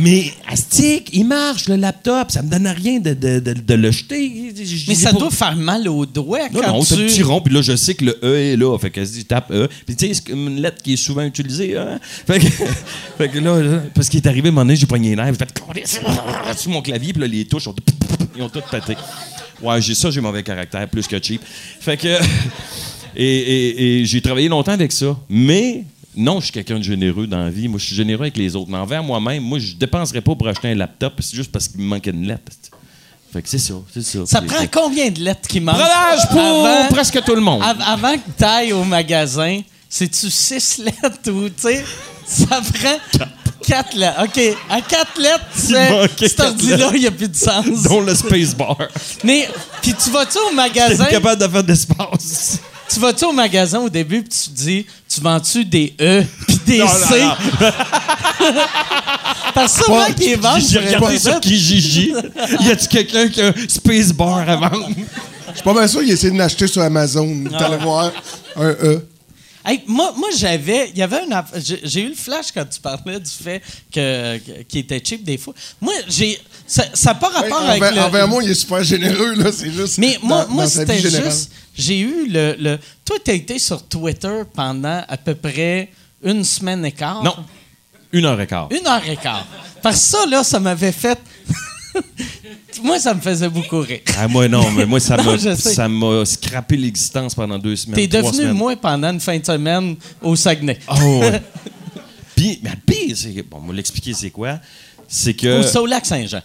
Mais 0.00 0.32
Astic, 0.48 1.10
il 1.12 1.24
marche 1.24 1.68
le 1.68 1.76
laptop, 1.76 2.30
ça 2.30 2.42
me 2.42 2.48
donne 2.50 2.66
rien 2.66 2.98
de, 3.00 3.12
de- 3.14 3.40
de- 3.40 3.52
de 3.52 3.74
le 3.74 3.90
jeter. 3.90 4.52
Je 4.56 4.88
Mais 4.88 4.94
ça 4.94 5.12
pas- 5.12 5.18
doit 5.18 5.30
faire 5.30 5.54
mal 5.56 5.86
aux 5.88 6.06
doigts 6.06 6.48
Non, 6.50 6.60
quand 6.62 6.72
non, 6.78 6.84
tu... 6.84 6.94
un 6.94 6.96
petit 6.96 7.22
rond, 7.22 7.40
puis 7.40 7.52
là, 7.52 7.60
je 7.62 7.76
sais 7.76 7.94
que 7.94 8.04
le 8.06 8.18
E 8.22 8.36
est 8.52 8.56
là. 8.56 8.76
Fait 8.78 8.90
que 8.90 9.04
je 9.04 9.20
tape 9.22 9.50
E. 9.50 9.68
Puis 9.86 9.94
tu 9.96 10.06
sais, 10.08 10.14
c'est 10.14 10.32
une 10.32 10.60
lettre 10.60 10.82
qui 10.82 10.94
est 10.94 10.96
souvent 10.96 11.22
utilisée. 11.24 11.76
Hein? 11.76 11.98
Fait, 12.26 12.38
que, 12.40 12.46
fait 13.18 13.28
que 13.28 13.38
là, 13.38 13.60
là, 13.62 13.82
parce 13.94 14.08
qu'il 14.08 14.20
est 14.20 14.26
arrivé, 14.26 14.48
à 14.48 14.50
un 14.50 14.52
moment 14.54 14.64
donné, 14.64 14.76
j'ai 14.76 14.86
pogné 14.86 15.10
les 15.10 15.16
nerfs, 15.16 15.34
j'ai 15.34 15.84
fait 15.84 16.56
sur 16.58 16.70
mon 16.70 16.80
clavier, 16.82 17.12
puis 17.12 17.20
là, 17.22 17.28
les 17.28 17.44
touches 17.44 17.66
ont, 17.68 17.74
ils 18.36 18.42
ont 18.42 18.48
toutes 18.48 18.66
pété. 18.70 18.96
Ouais, 19.62 19.80
j'ai 19.82 19.94
ça, 19.94 20.10
j'ai 20.10 20.20
mauvais 20.20 20.42
caractère, 20.42 20.88
plus 20.88 21.06
que 21.06 21.22
cheap. 21.22 21.42
Fait 21.80 21.96
que. 21.96 22.08
Et, 23.14 23.24
et- 23.26 24.00
et 24.00 24.04
j'ai 24.06 24.22
travaillé 24.22 24.48
longtemps 24.48 24.72
avec 24.72 24.90
ça. 24.90 25.16
Mais 25.28 25.84
non, 26.16 26.40
je 26.40 26.44
suis 26.44 26.52
quelqu'un 26.52 26.78
de 26.78 26.82
généreux 26.84 27.26
dans 27.26 27.38
la 27.38 27.50
vie. 27.50 27.68
Moi, 27.68 27.78
je 27.78 27.86
suis 27.86 27.96
généreux 27.96 28.22
avec 28.22 28.36
les 28.36 28.54
autres. 28.56 28.70
Mais 28.70 28.78
envers 28.78 29.02
moi-même, 29.02 29.42
moi, 29.42 29.58
je 29.58 29.74
dépenserais 29.74 30.20
pas 30.20 30.34
pour 30.34 30.46
acheter 30.48 30.68
un 30.68 30.74
laptop. 30.74 31.14
C'est 31.20 31.34
juste 31.36 31.50
parce 31.50 31.68
qu'il 31.68 31.80
me 31.80 31.86
manquait 31.86 32.10
une 32.10 32.26
lettre. 32.26 32.52
Fait 33.32 33.40
que 33.40 33.48
c'est 33.48 33.58
ça, 33.58 33.74
c'est 33.94 34.02
ça. 34.02 34.26
Ça 34.26 34.42
prend 34.42 34.66
combien 34.70 35.10
de 35.10 35.20
lettres 35.20 35.48
qui 35.48 35.58
manquent? 35.60 35.76
Pour 36.30 36.38
Avant- 36.40 36.88
presque 36.90 37.22
tout 37.24 37.34
le 37.34 37.40
monde. 37.40 37.62
Av- 37.62 37.80
avant 37.80 38.12
que 38.14 38.28
tu 38.36 38.44
ailles 38.44 38.72
au 38.74 38.84
magasin, 38.84 39.60
c'est-tu 39.88 40.28
six 40.30 40.78
lettres 40.84 41.30
ou, 41.30 41.48
tu 41.48 41.54
sais, 41.56 41.82
ça 42.26 42.60
prend 42.60 42.98
quatre 43.66 43.96
lettres. 43.96 44.22
OK, 44.24 44.56
à 44.68 44.80
quatre 44.82 45.18
lettres, 45.18 45.46
tu 45.54 45.60
sais, 45.60 45.90
manquait 45.90 46.28
cet 46.28 46.40
ordi-là, 46.40 46.90
il 46.92 47.00
n'y 47.00 47.06
a 47.06 47.10
plus 47.10 47.28
de 47.28 47.34
sens. 47.36 47.64
Dont 47.84 48.02
le 48.02 48.14
space 48.14 48.54
bar. 48.54 48.76
Mais, 49.24 49.48
puis 49.80 49.94
tu 49.94 50.10
vas-tu 50.10 50.36
au 50.50 50.54
magasin, 50.54 51.06
capable 51.06 51.40
de 51.40 51.48
faire 51.48 51.64
de 51.64 51.68
l'espace. 51.68 52.58
Tu 52.92 53.00
vas-tu 53.00 53.24
au 53.24 53.32
magasin 53.32 53.78
au 53.80 53.88
début, 53.88 54.22
puis 54.22 54.30
tu 54.30 54.50
te 54.50 54.56
dis, 54.56 54.86
tu 55.08 55.20
vends-tu 55.20 55.64
des 55.64 55.94
E 56.00 56.24
puis 56.46 56.58
des 56.66 56.78
Non, 56.78 56.88
C? 56.88 57.20
non, 57.22 57.34
Parce 59.54 59.76
que 59.78 59.84
souvent 59.84 60.06
qu'ils 60.12 60.36
vendent 60.38 60.60
J'ai 60.60 60.66
sur 60.66 60.82
regardé 60.82 61.18
sur 61.18 61.40
Kijiji. 61.40 62.14
Y 62.60 62.70
a-tu 62.70 62.88
quelqu'un 62.88 63.28
qui 63.28 63.40
a 63.42 63.48
un 63.48 63.54
space 63.68 64.12
bar 64.12 64.48
à 64.48 64.56
vendre? 64.56 64.88
Je 65.48 65.54
suis 65.54 65.62
pas 65.62 65.74
bien 65.74 65.86
sûr 65.88 66.00
qu'il 66.00 66.10
essaie 66.12 66.30
de 66.30 66.38
l'acheter 66.38 66.66
sur 66.66 66.80
Amazon. 66.82 67.44
Ah. 67.52 67.58
T'allais 67.58 67.76
voir 67.78 68.10
un 68.56 68.70
E. 68.70 69.06
Hey, 69.64 69.82
moi, 69.86 70.12
moi 70.16 70.28
j'avais. 70.36 70.90
Il 70.90 70.98
y 70.98 71.02
avait 71.02 71.20
J'ai 71.84 72.00
eu 72.02 72.08
le 72.08 72.14
flash 72.14 72.46
quand 72.52 72.64
tu 72.68 72.80
parlais 72.80 73.20
du 73.20 73.30
fait 73.30 73.62
que, 73.94 74.36
était 74.76 75.00
cheap 75.04 75.22
des 75.22 75.38
fois. 75.38 75.54
Moi, 75.80 75.92
j'ai. 76.08 76.40
Ça 76.66 76.84
n'a 77.04 77.14
pas 77.14 77.28
rapport 77.28 77.62
Hey, 77.62 77.68
avec. 77.68 77.82
envers, 77.82 77.94
le- 77.94 78.00
envers 78.02 78.28
moi, 78.28 78.42
il 78.42 78.50
est 78.50 78.54
super 78.54 78.82
généreux, 78.82 79.34
là. 79.34 79.50
C'est 79.52 79.70
juste. 79.70 79.98
Mais 79.98 80.18
moi, 80.22 80.46
dans- 80.46 80.54
moi 80.54 80.66
c'était 80.66 80.98
juste. 80.98 81.50
J'ai 81.76 82.00
eu 82.00 82.28
le, 82.28 82.56
le. 82.58 82.78
Toi, 83.04 83.16
tu 83.24 83.30
as 83.30 83.34
été 83.34 83.58
sur 83.58 83.82
Twitter 83.86 84.42
pendant 84.54 85.02
à 85.08 85.16
peu 85.16 85.34
près 85.34 85.90
une 86.22 86.44
semaine 86.44 86.84
et 86.84 86.92
quart? 86.92 87.22
Non. 87.22 87.34
Une 88.12 88.26
heure 88.26 88.40
et 88.40 88.46
quart. 88.46 88.68
Une 88.70 88.86
heure 88.86 89.08
et 89.08 89.16
quart. 89.16 89.46
Parce 89.82 89.96
que 89.96 90.02
ça, 90.02 90.26
là, 90.26 90.44
ça 90.44 90.60
m'avait 90.60 90.92
fait. 90.92 91.18
moi, 92.82 92.98
ça 92.98 93.14
me 93.14 93.20
faisait 93.20 93.48
beaucoup 93.48 93.80
rire. 93.80 94.00
Ah, 94.18 94.28
moi, 94.28 94.48
non, 94.48 94.70
mais 94.70 94.84
moi, 94.84 95.00
ça 95.00 95.16
Non, 95.88 95.88
m'a, 95.88 96.24
scrappé 96.24 96.76
l'existence 96.76 97.34
pendant 97.34 97.58
deux 97.58 97.76
semaines. 97.76 97.96
T'es 97.96 98.06
devenu 98.06 98.32
semaines. 98.32 98.52
moi 98.52 98.76
pendant 98.76 99.12
une 99.12 99.20
fin 99.20 99.38
de 99.38 99.44
semaine 99.44 99.96
au 100.20 100.36
Saguenay. 100.36 100.78
Oh, 100.88 101.20
ouais. 101.20 101.42
Puis, 102.36 102.60
mais 102.62 102.70
le 102.70 102.76
pire, 102.76 103.16
c'est 103.16 103.30
que, 103.30 103.42
bon, 103.42 103.60
on 103.62 103.68
va 103.68 103.74
l'expliquer 103.74 104.12
c'est 104.14 104.30
quoi? 104.30 104.58
C'est 105.08 105.34
que. 105.34 105.60
Au 105.60 105.62
Saulac-Saint-Jean. 105.62 106.42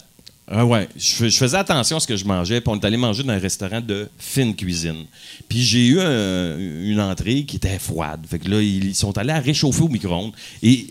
Ah 0.50 0.64
ouais, 0.64 0.88
je, 0.96 1.14
fais- 1.14 1.28
je 1.30 1.36
faisais 1.36 1.56
attention 1.58 1.98
à 1.98 2.00
ce 2.00 2.06
que 2.06 2.16
je 2.16 2.24
mangeais, 2.24 2.60
puis 2.62 2.70
on 2.72 2.80
est 2.80 2.84
allé 2.86 2.96
manger 2.96 3.22
dans 3.22 3.34
un 3.34 3.38
restaurant 3.38 3.82
de 3.82 4.08
fine 4.18 4.56
cuisine. 4.56 5.04
Puis 5.46 5.60
j'ai 5.62 5.86
eu 5.88 6.00
un- 6.00 6.56
une 6.58 7.00
entrée 7.00 7.44
qui 7.44 7.56
était 7.56 7.78
froide. 7.78 8.20
Fait 8.26 8.38
que 8.38 8.48
là, 8.48 8.62
ils 8.62 8.94
sont 8.94 9.16
allés 9.18 9.32
à 9.32 9.40
réchauffer 9.40 9.82
au 9.82 9.88
micro-ondes. 9.88 10.32
Et 10.62 10.86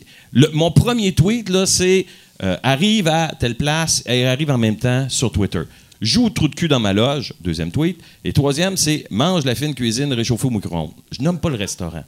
mon 0.54 0.70
premier 0.72 1.12
tweet, 1.14 1.50
là, 1.50 1.66
c'est 1.66 2.06
euh, 2.44 2.56
arrive 2.62 3.08
à 3.08 3.34
telle 3.40 3.56
place 3.56 4.04
et 4.06 4.28
arrive 4.28 4.52
en 4.52 4.60
même 4.60 4.78
temps 4.78 5.08
sur 5.10 5.32
Twitter. 5.32 5.62
Joue 6.02 6.30
trou 6.30 6.48
de 6.48 6.54
cul 6.54 6.68
dans 6.68 6.80
ma 6.80 6.94
loge, 6.94 7.34
deuxième 7.42 7.72
tweet. 7.72 8.00
Et 8.24 8.32
troisième, 8.32 8.78
c'est 8.78 9.08
mange 9.10 9.44
la 9.44 9.56
fine 9.56 9.74
cuisine 9.74 10.14
réchauffée 10.14 10.46
au 10.46 10.52
micro-ondes. 10.52 10.92
Je 11.12 11.24
nomme 11.24 11.40
pas 11.40 11.50
le 11.50 11.56
restaurant. 11.56 12.04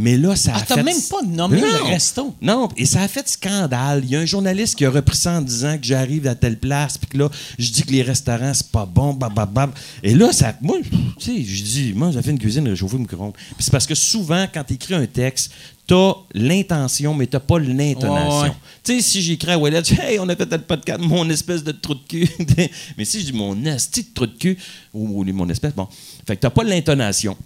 Mais 0.00 0.16
là, 0.16 0.36
ça 0.36 0.52
Ah, 0.54 0.60
a 0.60 0.64
fait... 0.64 0.82
même 0.82 1.00
pas 1.10 1.22
nommé 1.26 1.60
le 1.60 1.66
Non. 1.66 1.86
resto. 1.86 2.34
Non, 2.40 2.68
et 2.76 2.86
ça 2.86 3.02
a 3.02 3.08
fait 3.08 3.28
scandale. 3.28 4.02
Il 4.04 4.10
y 4.10 4.16
a 4.16 4.20
un 4.20 4.26
journaliste 4.26 4.76
qui 4.76 4.84
a 4.84 4.90
repris 4.90 5.16
ça 5.16 5.32
en 5.38 5.42
disant 5.42 5.76
que 5.76 5.84
j'arrive 5.84 6.26
à 6.28 6.34
telle 6.34 6.56
place, 6.58 6.96
puis 6.96 7.08
que 7.08 7.18
là, 7.18 7.28
je 7.58 7.70
dis 7.72 7.82
que 7.82 7.90
les 7.90 8.02
restaurants, 8.02 8.54
c'est 8.54 8.70
pas 8.70 8.86
bon, 8.86 9.12
bababab. 9.12 9.70
Et 10.02 10.14
là, 10.14 10.32
ça, 10.32 10.54
moi, 10.62 10.78
tu 11.18 11.24
sais, 11.36 11.42
je 11.44 11.62
dis, 11.64 11.92
moi, 11.94 12.10
j'ai 12.12 12.22
fait 12.22 12.30
une 12.30 12.38
cuisine 12.38 12.68
réchauffée 12.68 12.96
au 12.96 13.00
micro-ondes. 13.00 13.32
Puis 13.34 13.56
c'est 13.60 13.70
parce 13.72 13.86
que 13.86 13.94
souvent, 13.94 14.46
quand 14.52 14.62
tu 14.64 14.74
écris 14.74 14.94
un 14.94 15.06
texte, 15.06 15.50
t'as 15.86 16.12
l'intention, 16.32 17.14
mais 17.14 17.26
t'as 17.26 17.40
pas 17.40 17.58
l'intonation. 17.58 18.42
Ouais, 18.42 18.48
ouais. 18.50 18.54
Tu 18.84 18.94
sais, 18.96 19.00
si 19.02 19.22
j'écris 19.22 19.50
à 19.52 19.58
Wallet, 19.58 19.82
hey, 20.00 20.18
on 20.20 20.28
a 20.28 20.36
fait 20.36 20.50
le 20.50 20.58
podcast, 20.58 21.00
mon 21.00 21.28
espèce 21.30 21.64
de 21.64 21.72
trou 21.72 21.94
de 21.94 22.00
cul. 22.08 22.28
mais 22.96 23.04
si 23.04 23.20
je 23.20 23.26
dis 23.26 23.32
mon 23.32 23.64
esti 23.64 24.02
de 24.04 24.08
trou 24.14 24.26
de 24.26 24.36
cul, 24.36 24.56
ou, 24.94 25.20
ou 25.22 25.32
mon 25.32 25.48
espèce, 25.48 25.74
bon. 25.74 25.88
Fait 26.26 26.36
que 26.36 26.42
t'as 26.42 26.50
pas 26.50 26.62
l'intonation. 26.62 27.36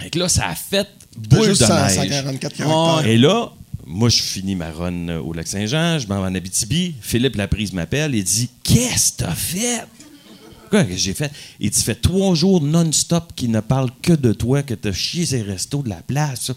Fait 0.00 0.10
que 0.10 0.18
là, 0.18 0.28
ça 0.28 0.48
a 0.48 0.54
fait 0.54 0.88
boule 1.16 1.48
de 1.48 1.54
100 1.54 1.66
neige. 1.68 1.94
144 1.94 2.56
caractères. 2.56 3.10
Et 3.10 3.16
là, 3.16 3.52
moi, 3.86 4.08
je 4.08 4.22
finis 4.22 4.54
ma 4.54 4.70
run 4.70 5.08
au 5.18 5.32
Lac-Saint-Jean, 5.32 5.98
je 5.98 6.06
m'en 6.06 6.20
vais 6.20 6.28
en 6.28 6.34
Abitibi. 6.34 6.94
Philippe 7.00 7.36
Laprise 7.36 7.72
m'appelle 7.72 8.14
et 8.14 8.22
dit 8.22 8.48
Qu'est-ce 8.62 9.12
que 9.12 9.24
t'as 9.24 9.34
fait 9.34 9.84
Quoi 10.70 10.84
que 10.84 10.96
j'ai 10.96 11.14
fait? 11.14 11.30
Il 11.60 11.70
dit 11.70 11.82
fait 11.82 11.94
trois 11.94 12.34
jours 12.34 12.62
non-stop 12.62 13.32
qui 13.36 13.48
ne 13.48 13.60
parle 13.60 13.90
que 14.02 14.12
de 14.12 14.32
toi, 14.32 14.62
que 14.62 14.74
t'as 14.74 14.92
chié 14.92 15.26
ces 15.26 15.42
restos 15.42 15.82
de 15.82 15.90
la 15.90 16.02
place. 16.06 16.50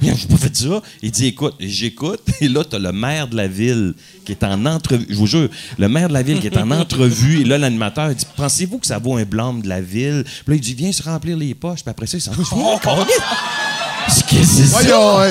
J'ai 0.00 0.26
pas 0.26 0.36
fait 0.36 0.56
ça. 0.56 0.82
Il 1.02 1.10
dit 1.12 1.26
écoute, 1.26 1.54
j'écoute. 1.60 2.22
Et 2.40 2.48
là, 2.48 2.64
t'as 2.68 2.78
le 2.78 2.90
maire 2.92 3.28
de 3.28 3.36
la 3.36 3.46
ville 3.46 3.94
qui 4.24 4.32
est 4.32 4.42
en 4.42 4.66
entrevue. 4.66 5.06
Je 5.08 5.14
vous 5.14 5.26
jure, 5.26 5.48
le 5.78 5.88
maire 5.88 6.08
de 6.08 6.14
la 6.14 6.22
ville 6.22 6.40
qui 6.40 6.48
est 6.48 6.58
en 6.58 6.70
entrevue. 6.72 7.42
Et 7.42 7.44
là, 7.44 7.58
l'animateur 7.58 8.12
dit 8.14 8.26
Pensez-vous 8.36 8.78
que 8.78 8.86
ça 8.86 8.98
vaut 8.98 9.16
un 9.16 9.24
blâme 9.24 9.62
de 9.62 9.68
la 9.68 9.80
ville 9.80 10.24
Puis 10.24 10.44
là, 10.48 10.54
il 10.56 10.60
dit 10.60 10.74
Viens 10.74 10.90
se 10.90 11.02
remplir 11.02 11.36
les 11.36 11.54
poches. 11.54 11.82
Puis 11.82 11.90
après 11.90 12.06
ça, 12.06 12.18
il 12.18 12.20
s'en 12.20 12.32
va. 12.32 12.42
Qu'est-ce 14.06 14.24
que 14.24 14.44
c'est 14.44 14.74
Ouais, 14.76 14.82
ça? 14.82 14.88
ils, 14.88 14.92
ont, 14.94 15.20
euh, 15.20 15.30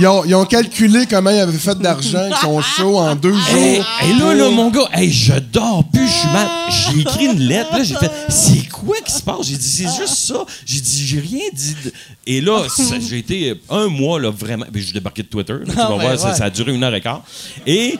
ils 0.00 0.06
ont- 0.06 0.24
ils 0.24 0.34
ont 0.34 0.44
calculé 0.44 1.06
comment 1.08 1.30
ils 1.30 1.38
avaient 1.40 1.56
fait 1.58 1.78
d'argent 1.78 2.18
avec 2.18 2.34
son 2.36 2.60
show 2.60 2.98
en 2.98 3.14
deux 3.14 3.34
Hey, 3.34 3.76
jours. 3.76 3.86
hey, 4.02 4.18
là, 4.18 4.34
là, 4.34 4.50
mon 4.50 4.70
gars, 4.70 4.88
hey, 4.92 5.10
je 5.10 5.34
dors 5.38 5.84
plus, 5.92 6.06
je 6.06 6.12
suis 6.12 6.28
mal. 6.28 6.48
J'ai 6.70 7.00
écrit 7.00 7.24
une 7.26 7.38
lettre, 7.40 7.72
là, 7.76 7.82
j'ai 7.82 7.94
fait, 7.96 8.10
c'est 8.28 8.68
quoi 8.68 8.96
qui 9.04 9.12
se 9.12 9.22
passe? 9.22 9.46
J'ai 9.46 9.56
dit, 9.56 9.68
c'est 9.68 9.96
juste 10.00 10.14
ça. 10.14 10.44
J'ai 10.66 10.80
dit, 10.80 11.06
j'ai 11.06 11.20
rien 11.20 11.44
dit. 11.52 11.74
de- 11.84 11.92
Et 12.26 12.40
là, 12.40 12.64
ça- 12.68 12.98
j'ai 13.08 13.18
été 13.18 13.54
un 13.70 13.88
mois, 13.88 14.20
là, 14.20 14.30
vraiment. 14.30 14.66
Ben, 14.70 14.78
je 14.80 14.84
suis 14.86 14.94
débarqué 14.94 15.22
de 15.22 15.28
Twitter, 15.28 15.52
là, 15.54 15.60
tu 15.64 15.72
Ah, 15.78 15.88
vas 15.88 15.96
ben, 15.96 16.02
voir, 16.02 16.18
ça, 16.18 16.30
ouais. 16.30 16.36
ça 16.36 16.44
a 16.44 16.50
duré 16.50 16.74
une 16.74 16.82
heure 16.84 16.94
et 16.94 17.00
quart. 17.00 17.22
Et. 17.66 17.98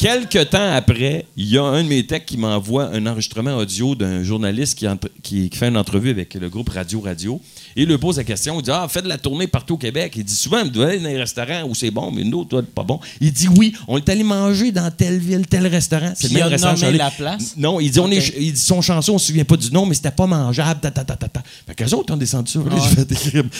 Quelques 0.00 0.50
temps 0.50 0.72
après, 0.76 1.26
il 1.36 1.48
y 1.48 1.58
a 1.58 1.64
un 1.64 1.82
de 1.82 1.88
mes 1.88 2.06
techs 2.06 2.24
qui 2.24 2.36
m'envoie 2.36 2.84
un 2.92 3.04
enregistrement 3.08 3.56
audio 3.56 3.96
d'un 3.96 4.22
journaliste 4.22 4.78
qui, 4.78 4.86
entre- 4.86 5.08
qui- 5.24 5.50
qui 5.50 5.58
fait 5.58 5.66
une 5.66 5.76
entrevue 5.76 6.10
avec 6.10 6.34
le 6.34 6.48
groupe 6.48 6.68
Radio 6.68 7.00
Radio. 7.00 7.40
Il 7.76 7.86
lui 7.88 7.98
pose 7.98 8.16
la 8.16 8.24
question. 8.24 8.58
Il 8.60 8.62
dit 8.62 8.70
Ah, 8.72 8.86
faites 8.88 9.04
de 9.04 9.08
la 9.08 9.18
tournée 9.18 9.46
partout 9.46 9.74
au 9.74 9.78
Québec. 9.78 10.12
Il 10.16 10.24
dit 10.24 10.34
Souvent, 10.34 10.62
vous 10.72 10.80
allez 10.80 10.98
dans 10.98 11.08
les 11.08 11.18
restaurants 11.18 11.62
où 11.68 11.74
c'est 11.74 11.90
bon, 11.90 12.10
mais 12.10 12.24
nous, 12.24 12.44
toi, 12.44 12.62
pas 12.74 12.82
bon. 12.82 13.00
Il 13.20 13.32
dit 13.32 13.48
Oui, 13.48 13.74
on 13.86 13.96
est 13.98 14.08
allé 14.08 14.22
manger 14.24 14.72
dans 14.72 14.90
telle 14.90 15.18
ville, 15.18 15.46
tel 15.46 15.66
restaurant. 15.66 16.12
C'est 16.14 16.28
le 16.28 16.32
il 16.32 16.34
même 16.38 16.42
a 16.44 16.48
restaurant. 16.48 16.74
nommé 16.76 16.98
la 16.98 17.10
place? 17.10 17.54
Non, 17.56 17.80
il 17.80 17.90
dit, 17.90 18.00
on 18.00 18.10
est, 18.10 18.32
il 18.38 18.52
dit 18.52 18.60
son 18.60 18.80
chanson, 18.80 19.12
on 19.14 19.18
se 19.18 19.26
souvient 19.28 19.44
pas 19.44 19.56
du 19.56 19.70
nom, 19.70 19.86
mais 19.86 19.94
c'était 19.94 20.10
pas 20.10 20.26
mangeable. 20.26 20.80
Ta, 20.80 20.90
ta, 20.90 21.04
ta, 21.04 21.16
ta, 21.16 21.28
ta. 21.28 21.42
Fait 21.66 21.74
qu'eux 21.74 21.94
autres 21.94 22.12
ont 22.12 22.16
descendu 22.16 22.50
ça. 22.52 22.58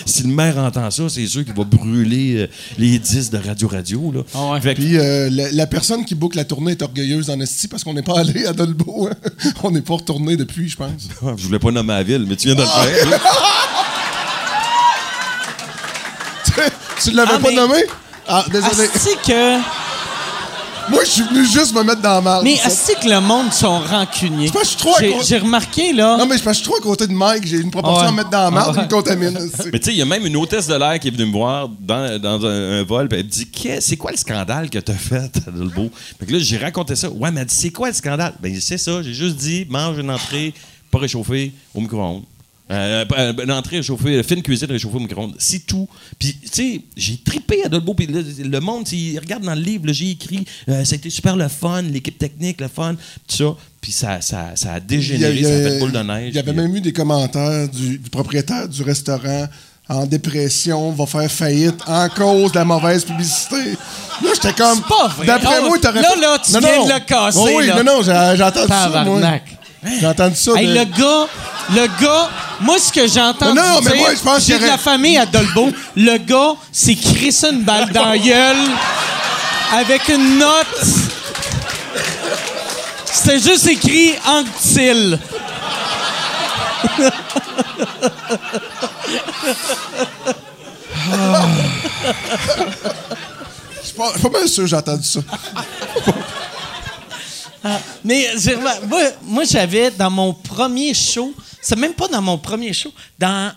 Si 0.07 0.23
le 0.23 0.29
maire 0.29 0.59
entend 0.59 0.91
ça, 0.91 1.09
c'est 1.09 1.27
sûr 1.27 1.45
qu'il 1.45 1.55
va 1.55 1.65
brûler 1.65 2.35
euh, 2.37 2.47
les 2.79 2.99
10 2.99 3.31
de 3.31 3.39
Radio 3.39 3.69
Radio. 3.69 4.13
Là. 4.13 4.21
Ah 4.35 4.53
ouais. 4.53 4.61
Fait 4.61 4.75
que- 4.75 4.81
Puis 4.81 4.97
euh, 4.99 5.29
la, 5.31 5.51
la 5.53 5.67
personne 5.67 6.05
qui 6.05 6.15
boucle 6.15 6.37
la 6.37 6.45
tournée 6.45 6.73
est 6.73 6.83
orgueilleuse 6.83 7.31
en 7.31 7.39
esti 7.41 7.69
parce 7.69 7.85
qu'on 7.85 7.95
n'est 7.95 8.03
pas 8.03 8.19
allé 8.21 8.47
à 8.47 8.53
Dolbeau. 8.53 9.09
hein. 9.11 9.15
On 9.63 9.71
n'est 9.71 9.83
pas 9.83 9.95
retourné 9.95 10.37
depuis, 10.37 10.69
je 10.69 10.77
pense. 10.77 11.09
Je 11.37 11.45
voulais 11.47 11.59
pas 11.59 11.71
nommer 11.71 11.93
la 11.93 12.03
ville, 12.03 12.25
mais 12.29 12.37
tu 12.37 12.47
viens 12.47 12.55
de 12.55 12.61
le 12.63 12.67
faire. 12.67 13.21
Tu 17.11 17.17
l'avais 17.17 17.31
Ah, 17.35 17.39
pas 17.39 17.49
mais- 17.51 17.55
nommé? 17.57 17.85
Ah, 18.27 18.45
désolé. 18.51 18.89
Asti 18.95 19.11
que. 19.27 19.59
Moi, 20.91 21.05
je 21.05 21.11
suis 21.11 21.23
venu 21.23 21.45
juste 21.45 21.75
me 21.75 21.83
mettre 21.83 22.01
dans 22.01 22.15
la 22.15 22.21
marde. 22.23 22.45
Mais 22.45 22.59
asti 22.65 22.93
que 23.03 23.09
le 23.11 23.21
monde 23.21 23.53
sont 23.53 23.79
rancuniers. 23.81 24.51
je 24.63 24.67
suis 24.67 24.77
trop 24.79 24.95
à 24.97 25.01
J'ai 25.01 25.13
cause- 25.13 25.29
j'ai 25.29 25.37
remarqué, 25.39 25.93
là. 25.93 26.17
Non, 26.17 26.25
mais 26.25 26.39
je 26.39 26.51
suis 26.55 26.63
trop 26.65 26.77
à 26.77 26.81
côté 26.81 27.07
de 27.07 27.13
Mike. 27.13 27.47
J'ai 27.47 27.59
une 27.59 27.71
proportion 27.71 28.01
Ah 28.01 28.05
ouais. 28.05 28.09
à 28.09 28.13
mettre 28.17 28.31
dans 28.31 28.45
la 28.45 28.51
marde 28.51 28.69
Ah 28.69 28.71
ouais. 28.73 28.79
qui 28.79 28.95
me 28.95 28.99
contamine. 29.01 29.39
Mais 29.71 29.79
tu 29.81 29.85
sais, 29.85 29.91
il 29.93 29.99
y 29.99 30.03
a 30.03 30.07
même 30.07 30.25
une 30.25 30.37
hôtesse 30.37 30.67
de 30.67 30.75
l'air 30.75 30.99
qui 30.99 31.09
est 31.09 31.11
venue 31.11 31.27
me 31.27 31.33
voir 31.33 31.69
dans, 31.69 32.19
dans 32.19 32.47
un, 32.47 32.81
un 32.81 32.83
vol, 32.85 33.07
puis 33.09 33.19
elle 33.19 33.27
me 33.27 33.31
dit 33.31 33.51
Qu'est- 33.51 33.83
C'est 33.83 33.99
quoi 33.99 34.13
le 34.13 34.17
scandale 34.17 34.71
que 34.71 34.79
t'as 34.79 34.95
fait 34.95 35.31
Dolbeau 35.55 35.91
Fait 36.19 36.25
que 36.25 36.33
là, 36.33 36.39
j'ai 36.39 36.57
raconté 36.57 36.97
ça. 36.97 37.11
Ouais, 37.11 37.31
mais 37.33 37.43
elle 37.43 37.47
dit 37.49 37.55
C'est 37.55 37.71
quoi 37.71 37.89
le 37.89 37.95
scandale? 37.95 38.33
Ben, 38.41 38.59
c'est 38.59 38.79
ça. 38.79 39.03
J'ai 39.03 39.13
juste 39.13 39.37
dit 39.37 39.67
Mange 39.69 39.99
une 39.99 40.11
entrée 40.11 40.55
pas 40.91 40.99
réchauffée 41.01 41.53
au 41.75 41.83
micro-ondes. 41.83 42.23
Euh, 42.71 43.05
euh, 43.17 43.33
une 43.45 43.51
entrée 43.53 43.77
réchauffée, 43.79 44.23
fine 44.23 44.43
cuisine 44.43 44.71
réchauffée 44.71 44.97
au 44.97 45.01
micro-ondes. 45.01 45.35
C'est 45.39 45.67
tout. 45.67 45.89
Puis, 46.19 46.37
tu 46.43 46.49
sais, 46.53 46.81
j'ai 46.97 47.17
trippé 47.17 47.65
à 47.65 47.69
Dolbeau. 47.71 47.95
Puis 47.95 48.07
le, 48.07 48.23
le 48.45 48.61
monde, 48.61 48.87
il 48.93 49.19
regarde 49.19 49.43
dans 49.43 49.55
le 49.55 49.61
livre, 49.63 49.85
j'ai 49.89 50.11
écrit 50.11 50.45
euh, 50.69 50.85
Ça 50.85 50.93
a 50.95 50.97
été 50.97 51.09
super 51.09 51.35
le 51.37 51.49
fun, 51.49 51.81
l'équipe 51.81 52.19
technique, 52.19 52.61
le 52.61 52.69
fun, 52.69 52.95
tout 53.27 53.37
ça. 53.37 53.57
Puis 53.81 53.93
ça, 53.93 54.21
ça, 54.21 54.51
ça 54.55 54.75
a 54.75 54.81
dégénéré, 54.81 55.43
ça 55.43 55.49
a 55.49 55.53
fait 55.71 55.79
boule 55.79 55.93
de 55.93 55.99
neige. 56.03 56.29
Il 56.29 56.37
y 56.37 56.39
avait 56.39 56.53
puis- 56.53 56.61
même 56.61 56.77
eu 56.77 56.81
des 56.83 56.93
commentaires 56.93 57.69
du, 57.71 57.97
du 57.99 58.11
propriétaire 58.11 58.69
du 58.69 58.83
restaurant 58.83 59.47
en 59.89 60.05
dépression, 60.05 60.93
va 60.93 61.07
faire 61.07 61.31
faillite 61.33 61.81
en 61.87 62.07
cause 62.11 62.53
de 62.53 62.59
la 62.59 62.67
mauvaise 62.67 63.03
publicité. 63.07 63.57
Là, 64.23 64.29
j'étais 64.35 64.53
comme. 64.53 64.77
C'est 64.77 64.95
pas 64.95 65.09
vrai. 65.09 65.27
D'après 65.27 65.63
moi, 65.63 65.79
t'aurais 65.79 66.03
là, 66.03 66.11
fait- 66.11 66.21
là, 66.21 66.39
tu 66.45 66.51
viens 66.51 66.85
de 66.85 66.93
le 66.93 67.01
casser, 67.07 67.39
Oh 67.41 67.49
oui, 67.57 67.67
là. 67.67 67.83
non, 67.83 67.95
non, 67.95 68.03
j'ai 68.03 68.43
entendu 68.43 68.69
ça. 68.69 69.41
J'ai 70.01 70.07
entendu 70.07 70.37
ça. 70.37 70.53
Hey, 70.57 70.67
de- 70.67 70.73
le 70.75 70.85
gars, 70.85 71.29
le 71.71 72.03
gars, 72.05 72.29
moi, 72.61 72.79
ce 72.79 72.93
que 72.93 73.07
j'entends 73.07 73.55
Non, 73.55 73.63
non, 73.63 73.81
mais 73.83 73.91
dire, 73.93 74.01
moi, 74.01 74.15
je 74.15 74.21
pense 74.21 74.45
j'ai 74.47 74.59
de 74.59 74.67
la 74.67 74.79
famille 74.79 75.17
à 75.19 75.27
Dolbeau, 75.27 75.71
le 75.97 76.17
gars 76.19 76.55
s'est 76.73 76.95
crissé 76.97 77.49
une 77.51 77.63
balle 77.63 77.91
dans 77.93 78.07
la 78.07 78.19
gueule 78.19 78.57
avec 79.73 80.09
une 80.09 80.39
note. 80.39 80.85
C'était 83.13 83.39
juste 83.41 83.67
écrit 83.67 84.15
Anctil. 84.27 85.19
Je 93.83 93.87
suis 93.87 93.95
pas, 93.95 94.11
je 94.15 94.19
suis 94.21 94.29
pas 94.29 94.39
mal 94.39 94.49
sûr 94.49 94.63
que 94.65 94.69
j'ai 94.71 94.77
entendu 94.77 95.05
ça. 95.07 95.21
Mais 98.05 98.29
remar- 98.35 98.81
moi, 98.87 99.01
moi, 99.23 99.45
j'avais 99.45 99.91
dans 99.91 100.11
mon 100.11 100.33
premier 100.33 100.95
show, 100.95 101.33
c'est 101.61 101.77
même 101.77 101.95
pas 101.95 102.09
dans 102.09 102.23
mon 102.23 102.39
premier 102.39 102.73
show, 102.73 102.93
dans 103.19 103.53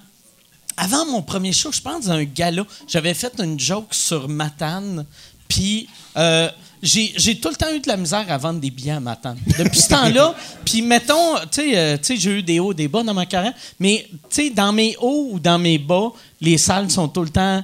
avant 0.77 1.05
mon 1.05 1.21
premier 1.21 1.51
show, 1.53 1.71
je 1.71 1.81
pense 1.81 2.05
dans 2.05 2.11
un 2.13 2.23
gala, 2.23 2.65
j'avais 2.87 3.13
fait 3.13 3.33
une 3.39 3.59
joke 3.59 3.93
sur 3.93 4.27
Matane, 4.29 5.05
puis 5.47 5.87
euh, 6.17 6.49
j'ai 6.81 7.39
tout 7.39 7.49
le 7.49 7.55
temps 7.55 7.71
eu 7.73 7.79
de 7.79 7.87
la 7.87 7.97
misère 7.97 8.25
à 8.31 8.37
vendre 8.37 8.59
des 8.59 8.71
billets 8.71 8.93
à 8.93 8.99
Matane. 8.99 9.37
Depuis 9.59 9.79
ce 9.79 9.89
temps-là, 9.89 10.33
puis 10.65 10.81
mettons, 10.81 11.35
tu 11.51 11.61
sais, 11.61 11.77
euh, 11.77 11.97
tu 11.97 12.03
sais, 12.05 12.17
j'ai 12.17 12.31
eu 12.39 12.41
des 12.43 12.59
hauts, 12.59 12.73
des 12.73 12.87
bas 12.87 13.03
dans 13.03 13.13
ma 13.13 13.25
carrière, 13.25 13.53
mais 13.79 14.07
tu 14.09 14.19
sais, 14.29 14.49
dans 14.49 14.71
mes 14.71 14.95
hauts 14.99 15.29
ou 15.33 15.39
dans 15.39 15.59
mes 15.59 15.77
bas, 15.77 16.09
les 16.39 16.57
salles 16.57 16.89
sont 16.89 17.07
tout 17.09 17.21
le 17.23 17.29
temps 17.29 17.63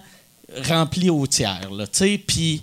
remplies 0.69 1.09
au 1.09 1.25
tiers, 1.25 1.67
tu 1.69 1.85
sais, 1.93 2.17
puis 2.25 2.61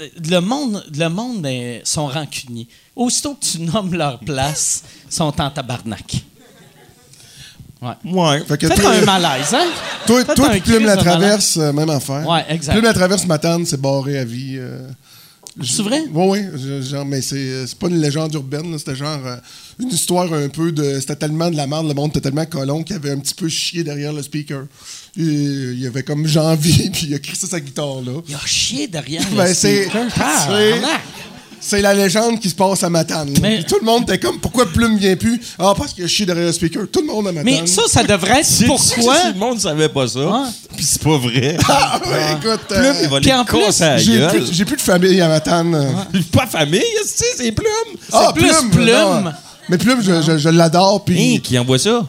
euh, 0.00 0.08
le 0.28 0.40
monde, 0.40 0.84
le 0.94 1.08
monde 1.08 1.46
est- 1.46 1.82
sont 1.86 2.06
rancuniers. 2.08 2.68
Aussitôt 2.94 3.34
que 3.34 3.44
tu 3.44 3.60
nommes 3.60 3.94
leur 3.94 4.18
place, 4.18 4.82
ils 5.06 5.12
sont 5.14 5.40
en 5.40 5.50
tabarnak. 5.50 6.16
Ouais. 7.82 8.40
Fait 8.46 8.58
que 8.58 8.66
toi, 8.68 8.90
un 8.92 9.04
malaise, 9.04 9.52
hein? 9.52 9.66
toi, 10.06 10.24
toi 10.24 10.50
un 10.52 10.58
Plume 10.60 10.86
la 10.86 10.96
traverse, 10.96 11.56
euh, 11.58 11.72
même 11.72 11.90
affaire. 11.90 12.26
Ouais, 12.26 12.44
exact. 12.48 12.72
Plume 12.72 12.84
la 12.84 12.94
traverse 12.94 13.26
Matane, 13.26 13.66
c'est 13.66 13.80
barré 13.80 14.18
à 14.18 14.24
vie. 14.24 14.54
euh, 14.58 14.88
C'est 15.62 15.82
vrai? 15.82 16.02
Oui, 16.12 16.40
oui. 16.54 16.82
Genre, 16.82 17.04
mais 17.04 17.20
c'est, 17.20 17.66
c'est 17.66 17.78
pas 17.78 17.88
une 17.88 18.00
légende 18.00 18.32
urbaine. 18.34 18.76
C'était 18.78 18.96
genre 18.96 19.20
euh, 19.26 19.36
une 19.78 19.88
histoire 19.88 20.32
un 20.32 20.48
peu 20.48 20.72
de. 20.72 20.98
C'était 20.98 21.16
tellement 21.16 21.50
de 21.50 21.56
la 21.56 21.66
merde, 21.66 21.86
le 21.86 21.94
monde 21.94 22.10
était 22.10 22.22
tellement 22.22 22.46
colon 22.46 22.82
qu'il 22.82 22.96
avait 22.96 23.10
un 23.10 23.18
petit 23.18 23.34
peu 23.34 23.48
chié 23.48 23.84
derrière 23.84 24.12
le 24.14 24.22
speaker. 24.22 24.62
Et, 25.18 25.22
il 25.22 25.80
y 25.80 25.86
avait 25.86 26.02
comme 26.02 26.26
Jean-Vie, 26.26 26.88
puis 26.92 27.06
il 27.08 27.14
a 27.14 27.18
crissé 27.18 27.46
sa 27.46 27.60
guitare 27.60 28.00
là. 28.04 28.20
Il 28.28 28.34
a 28.34 28.40
chié 28.46 28.86
derrière 28.88 29.22
Ben, 29.36 29.46
le 29.48 29.54
c'est- 29.54 29.84
speaker. 29.84 30.06
c'est-! 30.10 30.80
C'est 31.66 31.80
la 31.80 31.94
légende 31.94 32.38
qui 32.40 32.50
se 32.50 32.54
passe 32.54 32.82
à 32.82 32.90
Matane. 32.90 33.32
Mais- 33.40 33.62
tout 33.62 33.76
le 33.80 33.86
monde 33.86 34.02
était 34.02 34.18
comme 34.18 34.38
pourquoi 34.38 34.66
Plume 34.66 34.98
vient 34.98 35.16
plus? 35.16 35.40
Ah, 35.58 35.72
parce 35.74 35.94
qu'il 35.94 36.04
a 36.04 36.06
chié 36.06 36.26
derrière 36.26 36.44
le 36.46 36.52
speaker. 36.52 36.82
Tout 36.92 37.00
le 37.00 37.06
monde 37.06 37.28
à 37.28 37.32
Matane. 37.32 37.44
Mais 37.60 37.66
ça, 37.66 37.82
ça 37.88 38.02
devrait 38.04 38.40
être 38.40 38.44
Si- 38.46 38.64
pourquoi. 38.66 39.16
Si 39.18 39.28
le 39.32 39.38
monde 39.38 39.58
savait 39.58 39.88
pas 39.88 40.06
ça, 40.06 40.20
Ouais. 40.20 40.48
puis 40.76 40.84
c'est 40.84 41.02
pas 41.02 41.16
vrai. 41.16 41.56
Ah, 41.68 41.98
ouais, 42.04 42.32
écoute. 42.38 42.60
euh, 42.72 42.80
Plume, 42.80 42.94
il 43.02 43.08
va 43.08 43.20
les 43.20 43.44
plus, 43.46 44.04
j'ai, 44.04 44.18
gueule. 44.18 44.30
plus, 44.30 44.52
j'ai 44.52 44.64
plus 44.66 44.76
de 44.76 44.80
famille 44.82 45.20
à 45.22 45.28
Matane. 45.28 45.94
Pas 46.32 46.46
famille, 46.46 46.80
tu 47.02 47.08
sais, 47.08 47.24
c'est 47.38 47.52
Plume? 47.52 47.98
Ah, 48.12 48.30
plus 48.34 48.52
Plume. 48.70 48.86
non. 48.86 49.32
Mais 49.70 49.78
Plume, 49.78 50.02
je, 50.02 50.20
je- 50.20 50.36
je 50.36 50.48
l'adore. 50.50 51.02
Puis 51.04 51.40
qui 51.42 51.58
envoie 51.58 51.78
ça? 51.78 52.06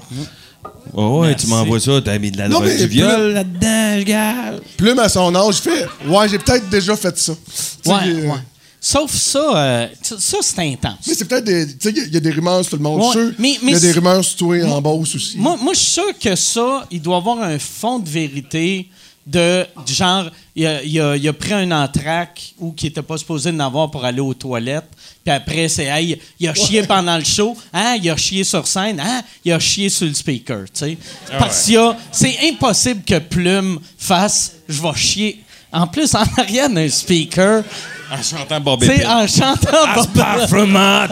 Oh 0.93 1.19
ouais, 1.21 1.29
Merci. 1.29 1.45
tu 1.45 1.51
m'envoies 1.51 1.79
ça, 1.79 1.91
t'as 2.03 2.17
mis 2.19 2.31
de 2.31 2.37
la 2.37 2.47
Non, 2.49 2.59
drogue 2.59 2.67
mais 2.67 2.77
du 2.77 2.87
viol 2.87 3.09
Plume- 3.13 3.33
là-dedans, 3.33 4.03
gars. 4.05 4.33
Plume, 4.77 4.99
à 4.99 5.07
son 5.09 5.33
âge, 5.35 5.55
fait 5.55 5.87
Ouais, 6.07 6.27
j'ai 6.29 6.39
peut-être 6.39 6.69
déjà 6.69 6.95
fait 6.97 7.17
ça. 7.17 7.33
Tu 7.33 7.51
sais, 7.89 7.89
Ouais, 7.89 7.99
euh, 8.07 8.27
ouais. 8.31 8.39
Sauf 8.87 9.11
ça, 9.15 9.39
euh, 9.57 9.87
ça, 10.03 10.15
ça, 10.19 10.37
c'est 10.41 10.59
intense. 10.59 10.99
Mais 11.07 11.15
c'est 11.15 11.25
peut-être 11.25 11.43
des. 11.43 11.65
Tu 11.65 11.73
sais, 11.79 11.89
il 12.05 12.13
y 12.13 12.17
a- 12.17 12.19
des 12.19 12.29
rumeurs 12.29 12.61
sur 12.61 12.69
tout 12.69 12.75
le 12.77 12.83
monde. 12.83 13.01
Ouais, 13.01 13.11
sûr 13.13 13.31
mais- 13.39 13.57
Il 13.63 13.69
y 13.71 13.75
a 13.75 13.79
des 13.79 13.91
rumeurs 13.93 14.23
sur 14.23 14.37
toi 14.37 14.63
en 14.65 14.79
boss 14.79 15.15
aussi. 15.15 15.39
Moi, 15.39 15.57
moi 15.59 15.73
je 15.73 15.79
suis 15.79 15.91
sûr 15.93 16.19
que 16.19 16.35
ça, 16.35 16.85
il 16.91 17.01
doit 17.01 17.17
avoir 17.17 17.41
un 17.41 17.57
fond 17.57 17.97
de 17.97 18.07
vérité 18.07 18.87
de 19.25 19.65
du 19.87 19.91
genre, 19.95 20.29
il 20.55 20.67
a, 20.67 20.83
il 20.83 21.01
a- 21.01 21.17
il 21.17 21.27
a 21.27 21.33
pris 21.33 21.53
un 21.53 21.71
entraque 21.71 22.53
ou 22.59 22.73
qui 22.73 22.85
n'était 22.85 23.01
pas 23.01 23.17
supposé 23.17 23.51
d'en 23.51 23.65
avoir 23.65 23.89
pour 23.89 24.05
aller 24.05 24.19
aux 24.19 24.35
toilettes. 24.35 24.85
Puis 25.23 25.33
après, 25.33 25.67
c'est, 25.67 25.85
hey, 25.85 26.19
il 26.39 26.47
a 26.47 26.53
chié 26.53 26.83
pendant 26.83 27.17
le 27.17 27.23
show. 27.23 27.57
Hein, 27.73 27.97
il 27.99 28.07
a 28.11 28.17
chié 28.17 28.43
sur 28.43 28.67
scène. 28.67 28.99
Hein, 28.99 29.23
il 29.43 29.51
a 29.51 29.59
chié 29.59 29.89
sur 29.89 30.05
le 30.05 30.13
speaker. 30.13 30.65
tu 30.65 30.69
sais. 30.73 30.97
Parce 31.39 31.63
qu'il 31.65 31.73
y 31.73 31.77
a, 31.77 31.97
c'est 32.11 32.37
impossible 32.51 33.01
que 33.03 33.17
Plume 33.17 33.79
fasse, 33.97 34.51
je 34.69 34.79
vais 34.79 34.93
chier. 34.95 35.41
En 35.75 35.87
plus, 35.87 36.13
en 36.15 36.23
arrière 36.37 36.69
d'un 36.69 36.87
speaker, 36.89 37.63
En 38.11 38.21
chantant 38.23 38.61
Bob 38.61 38.83
Épine. 38.83 39.05
en 39.05 39.27
chantant 39.27 39.93
Bob 39.95 40.07
Parfumant 40.13 41.07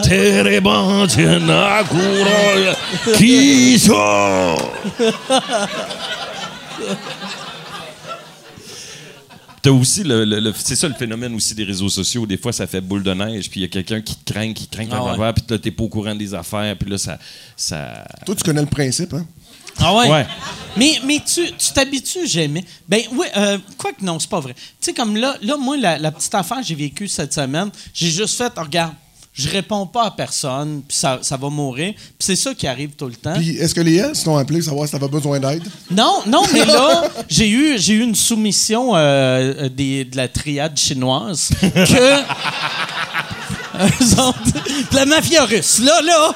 qui 3.16 3.78
ça? 3.78 4.56
T'as 9.62 9.70
aussi 9.70 10.02
le, 10.04 10.26
le- 10.26 10.40
le- 10.40 10.52
c'est 10.54 10.76
ça 10.76 10.86
le 10.88 10.94
phénomène 10.94 11.34
aussi 11.34 11.54
des 11.54 11.64
réseaux 11.64 11.88
sociaux. 11.88 12.26
Des 12.26 12.36
fois, 12.36 12.52
ça 12.52 12.66
fait 12.66 12.82
boule 12.82 13.02
de 13.02 13.14
neige, 13.14 13.48
puis 13.48 13.60
il 13.60 13.62
y 13.62 13.66
a 13.66 13.68
quelqu'un 13.68 14.02
qui 14.02 14.14
te 14.16 14.30
craint, 14.30 14.52
qui 14.52 14.66
te 14.66 14.76
craint 14.76 14.86
Ah 14.92 15.02
en 15.02 15.18
ouais. 15.18 15.32
puis 15.32 15.42
là, 15.48 15.58
t'es 15.58 15.70
pas 15.70 15.84
au 15.84 15.88
courant 15.88 16.14
des 16.14 16.34
affaires, 16.34 16.76
puis 16.76 16.90
là, 16.90 16.98
ça, 16.98 17.18
ça. 17.56 18.04
Toi, 18.26 18.34
tu 18.34 18.42
connais 18.44 18.60
le 18.60 18.66
principe, 18.66 19.14
hein? 19.14 19.24
Ah 19.78 19.94
ouais? 19.94 20.10
Ouais. 20.10 20.26
Mais, 20.76 20.98
mais 21.04 21.20
tu 21.24 21.52
tu 21.52 21.72
t'habitues 21.72 22.26
jamais. 22.26 22.64
Ben 22.88 23.02
oui, 23.12 23.26
euh, 23.36 23.58
quoi 23.78 23.92
que 23.92 24.04
non, 24.04 24.18
c'est 24.18 24.28
pas 24.28 24.40
vrai. 24.40 24.54
Tu 24.54 24.62
sais, 24.80 24.92
comme 24.92 25.16
là, 25.16 25.36
là 25.42 25.56
moi, 25.56 25.76
la, 25.76 25.98
la 25.98 26.10
petite 26.10 26.34
affaire 26.34 26.58
que 26.58 26.64
j'ai 26.64 26.74
vécue 26.74 27.06
cette 27.06 27.32
semaine, 27.32 27.70
j'ai 27.92 28.10
juste 28.10 28.36
fait, 28.36 28.52
oh, 28.56 28.60
regarde, 28.60 28.94
je 29.32 29.48
réponds 29.48 29.86
pas 29.86 30.04
à 30.04 30.10
personne, 30.12 30.82
puis 30.86 30.96
ça, 30.96 31.18
ça 31.22 31.36
va 31.36 31.48
mourir. 31.48 31.92
Puis 31.94 32.14
c'est 32.20 32.36
ça 32.36 32.54
qui 32.54 32.66
arrive 32.66 32.90
tout 32.90 33.06
le 33.06 33.14
temps. 33.14 33.34
Puis 33.34 33.56
est-ce 33.56 33.74
que 33.74 33.80
les 33.80 33.96
S 33.96 34.22
t'ont 34.22 34.36
appelé 34.36 34.60
pour 34.60 34.66
savoir 34.66 34.86
si 34.86 34.92
t'avais 34.92 35.08
besoin 35.08 35.40
d'aide? 35.40 35.64
Non, 35.90 36.22
non, 36.26 36.42
mais 36.52 36.64
là, 36.64 37.04
j'ai 37.28 37.48
eu, 37.48 37.78
j'ai 37.78 37.94
eu 37.94 38.02
une 38.02 38.14
soumission 38.14 38.92
euh, 38.94 39.68
des, 39.68 40.04
de 40.04 40.16
la 40.16 40.28
triade 40.28 40.76
chinoise 40.76 41.50
que. 41.60 42.22
De 43.74 44.96
la 44.96 45.06
mafia 45.06 45.44
russe. 45.44 45.80
Là, 45.80 46.00
là, 46.02 46.34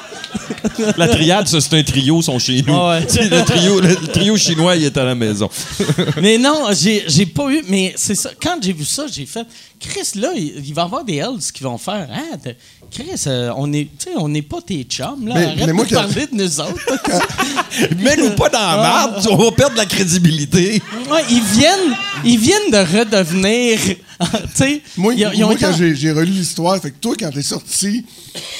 La 0.97 1.07
triade, 1.07 1.47
ça, 1.47 1.59
c'est 1.61 1.77
un 1.77 1.83
trio, 1.83 2.21
sont 2.21 2.39
chez 2.39 2.61
nous. 2.65 2.73
Ah 2.75 2.99
ouais. 2.99 3.01
Le, 3.29 3.43
trio, 3.45 3.79
le, 3.81 3.89
le 3.89 4.07
trio 4.07 4.37
chinois, 4.37 4.75
il 4.75 4.83
est 4.85 4.97
à 4.97 5.03
la 5.03 5.15
maison. 5.15 5.49
Mais 6.21 6.37
non, 6.37 6.65
j'ai, 6.71 7.03
j'ai 7.07 7.25
pas 7.25 7.49
eu. 7.51 7.63
Mais 7.67 7.93
c'est 7.97 8.15
ça. 8.15 8.31
Quand 8.41 8.57
j'ai 8.61 8.73
vu 8.73 8.85
ça, 8.85 9.05
j'ai 9.11 9.25
fait. 9.25 9.45
Chris, 9.79 10.19
là, 10.19 10.29
il, 10.35 10.61
il 10.65 10.73
va 10.73 10.81
y 10.81 10.85
avoir 10.85 11.03
des 11.05 11.15
Hells 11.15 11.39
qui 11.53 11.63
vont 11.63 11.77
faire. 11.77 12.07
Ah, 12.11 12.37
t'as- 12.43 12.51
Chris, 12.91 13.05
euh, 13.27 13.51
on 13.55 13.71
est, 13.71 13.87
tu 13.97 14.05
sais, 14.05 14.09
on 14.17 14.27
n'est 14.27 14.41
pas 14.41 14.61
tes 14.61 14.83
chums, 14.83 15.27
là. 15.27 15.35
Mais- 15.35 15.45
Arrête 15.45 15.65
mais 15.67 15.73
moi, 15.73 15.85
de 15.85 15.93
parler 15.93 16.27
de 16.27 16.35
nous 16.35 16.59
autres. 16.59 16.73
Mets-nous 17.97 18.31
pas 18.31 18.49
dans 18.49 18.59
la 18.59 18.69
Ah. 19.03 19.07
merde, 19.11 19.27
on 19.31 19.37
va 19.37 19.51
perdre 19.51 19.77
la 19.77 19.85
crédibilité. 19.85 20.81
Ouais, 21.09 21.21
ils 21.29 21.41
viennent, 21.43 21.95
ils 22.25 22.37
viennent 22.39 22.71
de 22.71 22.97
redevenir. 22.99 23.79
tu 24.19 24.27
sais, 24.55 24.81
Moi, 24.97 25.13
ils- 25.15 25.43
moi, 25.45 25.55
quand 25.59 25.71
j'ai 25.77 26.11
relu 26.11 26.31
l'histoire, 26.31 26.79
fait 26.81 26.91
que 26.91 26.97
toi, 26.99 27.13
quand 27.17 27.31
t'es 27.31 27.41
sorti, 27.41 28.03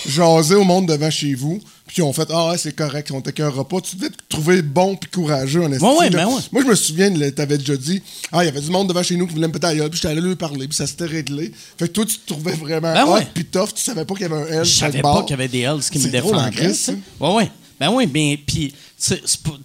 jaser 0.07 0.55
au 0.55 0.63
monde 0.63 0.87
devant 0.87 1.09
chez 1.11 1.33
vous, 1.33 1.59
puis 1.89 1.97
ils 1.97 2.03
ont 2.03 2.13
fait 2.13 2.27
Ah, 2.31 2.51
ouais, 2.51 2.57
c'est 2.59 2.75
correct, 2.75 3.09
on 3.11 3.19
t'écœurera 3.19 3.67
pas, 3.67 3.81
tu 3.81 3.95
devais 3.95 4.11
te 4.11 4.17
trouver 4.29 4.61
bon 4.61 4.95
puis 4.95 5.09
courageux, 5.09 5.63
en 5.63 5.71
ouais, 5.71 6.09
là. 6.11 6.25
ben 6.25 6.27
ouais. 6.27 6.41
Moi, 6.51 6.61
je 6.61 6.67
me 6.67 6.75
souviens, 6.75 7.11
t'avais 7.31 7.57
déjà 7.57 7.75
dit 7.75 7.99
Ah, 8.31 8.43
il 8.43 8.45
y 8.45 8.49
avait 8.49 8.61
du 8.61 8.69
monde 8.69 8.87
devant 8.87 9.01
chez 9.01 9.15
nous 9.15 9.25
qui 9.25 9.33
voulait 9.33 9.47
me 9.47 9.51
péter 9.53 9.65
à 9.65 9.75
gueule, 9.75 9.89
puis 9.89 9.97
j'étais 9.97 10.09
allé 10.09 10.21
lui 10.21 10.35
parler, 10.35 10.67
puis 10.67 10.77
ça 10.77 10.85
s'était 10.85 11.05
réglé. 11.07 11.51
Fait 11.79 11.87
que 11.87 11.93
toi, 11.93 12.05
tu 12.05 12.19
te 12.19 12.31
trouvais 12.31 12.53
vraiment 12.53 12.93
Ben 12.93 13.05
hot 13.05 13.13
ouais. 13.15 13.27
puis 13.33 13.45
tough, 13.45 13.73
tu 13.73 13.81
savais 13.81 14.05
pas 14.05 14.13
qu'il 14.13 14.27
y 14.29 14.31
avait 14.31 14.35
un 14.43 14.59
L. 14.59 14.65
Je 14.65 14.69
savais 14.71 15.01
pas 15.01 15.23
qu'il 15.23 15.31
y 15.31 15.33
avait 15.33 15.47
des 15.47 15.61
Hells 15.61 15.81
qui 15.91 15.97
me 15.97 16.09
défendaient. 16.09 16.73
Ça. 16.75 16.93
Ouais, 17.19 17.33
ouais. 17.33 17.51
Ben 17.79 17.89
oui, 17.91 18.05
sais, 18.05 18.37
puis 18.45 18.73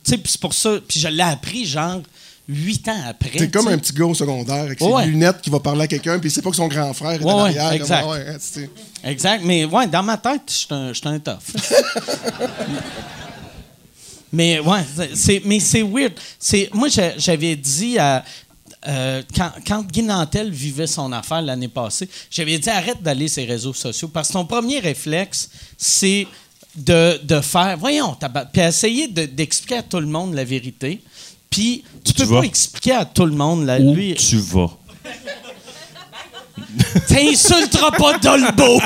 c'est 0.02 0.38
pour 0.40 0.54
ça. 0.54 0.78
Puis 0.88 1.00
je 1.00 1.08
l'ai 1.08 1.22
appris 1.22 1.66
genre 1.66 2.00
huit 2.48 2.86
ans 2.88 2.96
après. 3.08 3.30
T'es 3.30 3.48
comme 3.50 3.68
un 3.68 3.78
petit 3.78 3.92
gars 3.92 4.04
au 4.04 4.14
secondaire 4.14 4.62
avec 4.64 4.78
ses 4.78 4.84
Ouais. 4.84 5.06
lunettes 5.06 5.40
qui 5.40 5.48
va 5.50 5.60
parler 5.60 5.82
à 5.82 5.86
quelqu'un, 5.86 6.18
puis 6.18 6.30
sait 6.30 6.42
pas 6.42 6.50
que 6.50 6.56
son 6.56 6.68
grand 6.68 6.92
frère 6.92 7.12
est 7.20 7.24
Ouais, 7.24 7.54
comme, 7.54 7.72
exact. 7.72 8.06
Ouais, 8.06 8.26
hein. 8.28 8.66
Exact. 9.04 9.42
Mais 9.44 9.64
ouais, 9.64 9.86
dans 9.86 10.02
ma 10.02 10.18
tête, 10.18 10.42
je 10.48 10.92
suis 10.92 11.08
un, 11.08 11.18
tough. 11.20 11.38
mais 14.32 14.58
ouais, 14.60 14.80
c'est- 14.96 15.14
c'est, 15.16 15.42
mais 15.44 15.60
c'est 15.60 15.82
weird. 15.82 16.12
C'est, 16.38 16.68
moi, 16.72 16.88
j'a- 16.88 17.16
j'avais 17.16 17.56
dit 17.56 17.98
à. 17.98 18.24
euh, 18.88 19.22
quand, 19.34 19.50
quand 19.66 19.82
Guy 19.86 20.02
Nantel 20.02 20.50
vivait 20.50 20.86
son 20.86 21.10
affaire 21.12 21.40
l'année 21.40 21.68
passée, 21.68 22.08
j'avais 22.30 22.58
dit 22.58 22.68
arrête 22.68 23.02
d'aller 23.02 23.28
sur 23.28 23.42
les 23.42 23.48
réseaux 23.48 23.72
sociaux 23.72 24.08
parce 24.08 24.28
que 24.28 24.32
ton 24.34 24.44
premier 24.44 24.80
réflexe, 24.80 25.48
c'est 25.78 26.26
de, 26.76 27.18
de 27.22 27.40
faire, 27.40 27.78
voyons, 27.78 28.16
puis 28.52 28.60
essayer 28.62 29.08
de- 29.08 29.24
d'expliquer 29.26 29.76
à 29.76 29.82
tout 29.82 30.00
le 30.00 30.06
monde 30.06 30.34
la 30.34 30.44
vérité. 30.44 31.00
Puis 31.54 31.84
tu 32.04 32.12
tu 32.12 32.22
peux 32.22 32.28
vas? 32.28 32.40
pas 32.40 32.46
expliquer 32.46 32.92
à 32.92 33.04
tout 33.04 33.26
le 33.26 33.32
monde 33.32 33.68
Où 33.80 33.94
lui. 33.94 34.14
tu 34.14 34.36
vas? 34.38 34.70
T'insulteras 37.08 37.90
pas 37.92 38.18
Dolbo! 38.18 38.80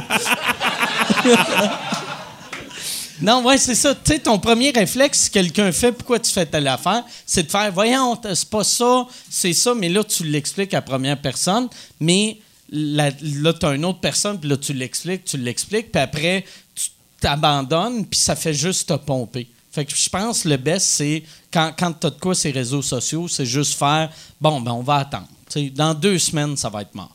non, 3.20 3.44
ouais, 3.44 3.58
c'est 3.58 3.74
ça. 3.74 3.94
Tu 3.94 4.12
sais, 4.12 4.18
ton 4.20 4.38
premier 4.38 4.70
réflexe, 4.70 5.24
si 5.24 5.30
quelqu'un 5.30 5.72
fait 5.72 5.92
pourquoi 5.92 6.18
tu 6.20 6.30
fais 6.30 6.46
telle 6.46 6.68
affaire, 6.68 7.02
c'est 7.26 7.44
de 7.44 7.50
faire, 7.50 7.72
voyons, 7.72 8.18
c'est 8.34 8.48
pas 8.48 8.64
ça, 8.64 9.06
c'est 9.28 9.52
ça, 9.52 9.74
mais 9.74 9.88
là, 9.88 10.04
tu 10.04 10.24
l'expliques 10.24 10.74
à 10.74 10.82
première 10.82 11.20
personne, 11.20 11.68
mais 12.00 12.38
la- 12.70 13.10
là, 13.22 13.52
tu 13.54 13.66
as 13.66 13.74
une 13.74 13.84
autre 13.86 14.00
personne, 14.00 14.38
puis 14.38 14.48
là, 14.48 14.56
tu 14.56 14.72
l'expliques, 14.72 15.24
tu 15.24 15.36
l'expliques, 15.38 15.90
puis 15.90 16.00
après, 16.02 16.44
tu 16.74 16.86
t'abandonnes, 17.20 18.06
puis 18.06 18.20
ça 18.20 18.36
fait 18.36 18.54
juste 18.54 18.88
te 18.88 18.94
pomper. 18.94 19.48
Fait 19.78 19.84
que 19.84 19.94
je 19.96 20.08
pense 20.08 20.42
que 20.42 20.48
le 20.48 20.56
best, 20.56 20.84
c'est 20.86 21.22
quand, 21.52 21.72
quand 21.78 21.92
tu 21.92 22.06
as 22.08 22.10
de 22.10 22.18
quoi 22.18 22.34
ces 22.34 22.50
réseaux 22.50 22.82
sociaux, 22.82 23.28
c'est 23.28 23.46
juste 23.46 23.74
faire, 23.74 24.10
bon, 24.40 24.60
ben, 24.60 24.72
on 24.72 24.82
va 24.82 24.96
attendre. 24.96 25.28
Dans 25.72 25.94
deux 25.94 26.18
semaines, 26.18 26.56
ça 26.56 26.68
va 26.68 26.82
être 26.82 26.96
mort. 26.96 27.14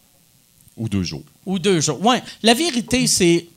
Ou 0.78 0.88
deux 0.88 1.04
jours. 1.04 1.24
Ou 1.46 1.60
deux 1.60 1.82
jours. 1.82 2.02
Ouais. 2.06 2.24
La 2.42 2.54
vérité, 2.54 3.06
c'est. 3.06 3.48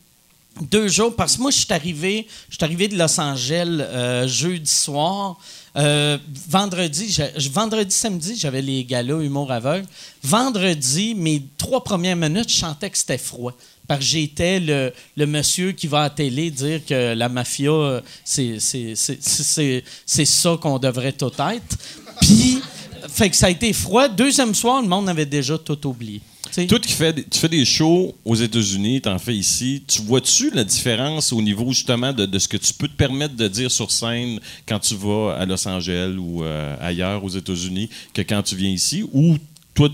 deux 0.61 0.89
jours, 0.89 1.15
parce 1.15 1.37
que 1.37 1.43
moi, 1.43 1.53
je 1.53 1.59
suis 1.59 1.73
arrivé, 1.73 2.27
je 2.49 2.57
suis 2.57 2.65
arrivé 2.65 2.89
de 2.89 2.99
Los 2.99 3.21
Angeles 3.21 3.79
euh, 3.81 4.27
jeudi 4.27 4.69
soir. 4.71 5.39
Euh, 5.77 6.19
vendredi, 6.49 7.09
j'ai- 7.09 7.49
vendredi, 7.51 7.95
samedi, 7.95 8.35
j'avais 8.37 8.63
les 8.63 8.85
galas 8.85 9.21
Humour 9.23 9.53
aveugle. 9.53 9.87
Vendredi, 10.25 11.15
mes 11.15 11.43
trois 11.59 11.85
premières 11.85 12.17
minutes, 12.17 12.51
je 12.51 12.57
sentais 12.57 12.91
que 12.91 12.99
c'était 12.99 13.19
froid. 13.19 13.53
Parce 13.87 14.01
que 14.01 14.07
j'étais 14.07 14.61
le, 14.61 15.27
monsieur 15.27 15.73
qui 15.73 15.87
va 15.87 16.01
à 16.01 16.03
la 16.05 16.11
télé 16.11 16.51
dire 16.51 16.85
que 16.85 17.15
la 17.15 17.29
mafia, 17.29 18.03
c'est 18.25 18.59
ça 18.59 20.57
qu'on 20.61 20.79
devrait 20.79 21.13
tout 21.13 21.33
être. 21.39 21.79
Puis, 22.21 22.61
fait 23.09 23.31
que 23.31 23.37
ça 23.37 23.47
a 23.47 23.51
été 23.51 23.73
froid. 23.73 24.09
Deuxième 24.09 24.55
soir, 24.55 24.83
le 24.83 24.89
monde 24.89 25.09
avait 25.09 25.27
déjà 25.27 25.57
tout 25.59 25.87
oublié. 25.87 26.21
Tu 26.47 26.53
sais? 26.53 26.67
Toi 26.67 26.79
qui 26.79 26.89
tu 26.89 27.39
fais 27.39 27.49
des 27.49 27.65
shows 27.65 28.15
aux 28.25 28.35
États-Unis, 28.35 29.01
tu 29.03 29.09
en 29.09 29.19
fais 29.19 29.35
ici. 29.35 29.83
Tu 29.87 30.03
vois-tu 30.03 30.51
la 30.51 30.65
différence 30.65 31.33
au 31.33 31.43
niveau 31.43 31.73
justement 31.73 32.13
de, 32.13 32.27
de 32.27 32.39
ce 32.39 32.49
que 32.49 32.57
tu 32.57 32.73
peux 32.73 32.89
te 32.89 32.97
permettre 32.97 33.35
de 33.35 33.49
dire 33.49 33.71
sur 33.71 33.91
scène 33.91 34.41
quand 34.67 34.79
tu 34.79 34.95
vas 34.95 35.37
à 35.39 35.47
Los 35.47 35.67
Angeles 35.67 36.15
ou 36.19 36.45
euh, 36.45 36.77
ailleurs 36.81 37.23
aux 37.25 37.29
États-Unis 37.29 37.89
que 38.13 38.23
quand 38.23 38.43
tu 38.43 38.57
viens 38.57 38.71
ici? 38.71 39.05
Ou 39.13 39.37
toi, 39.75 39.91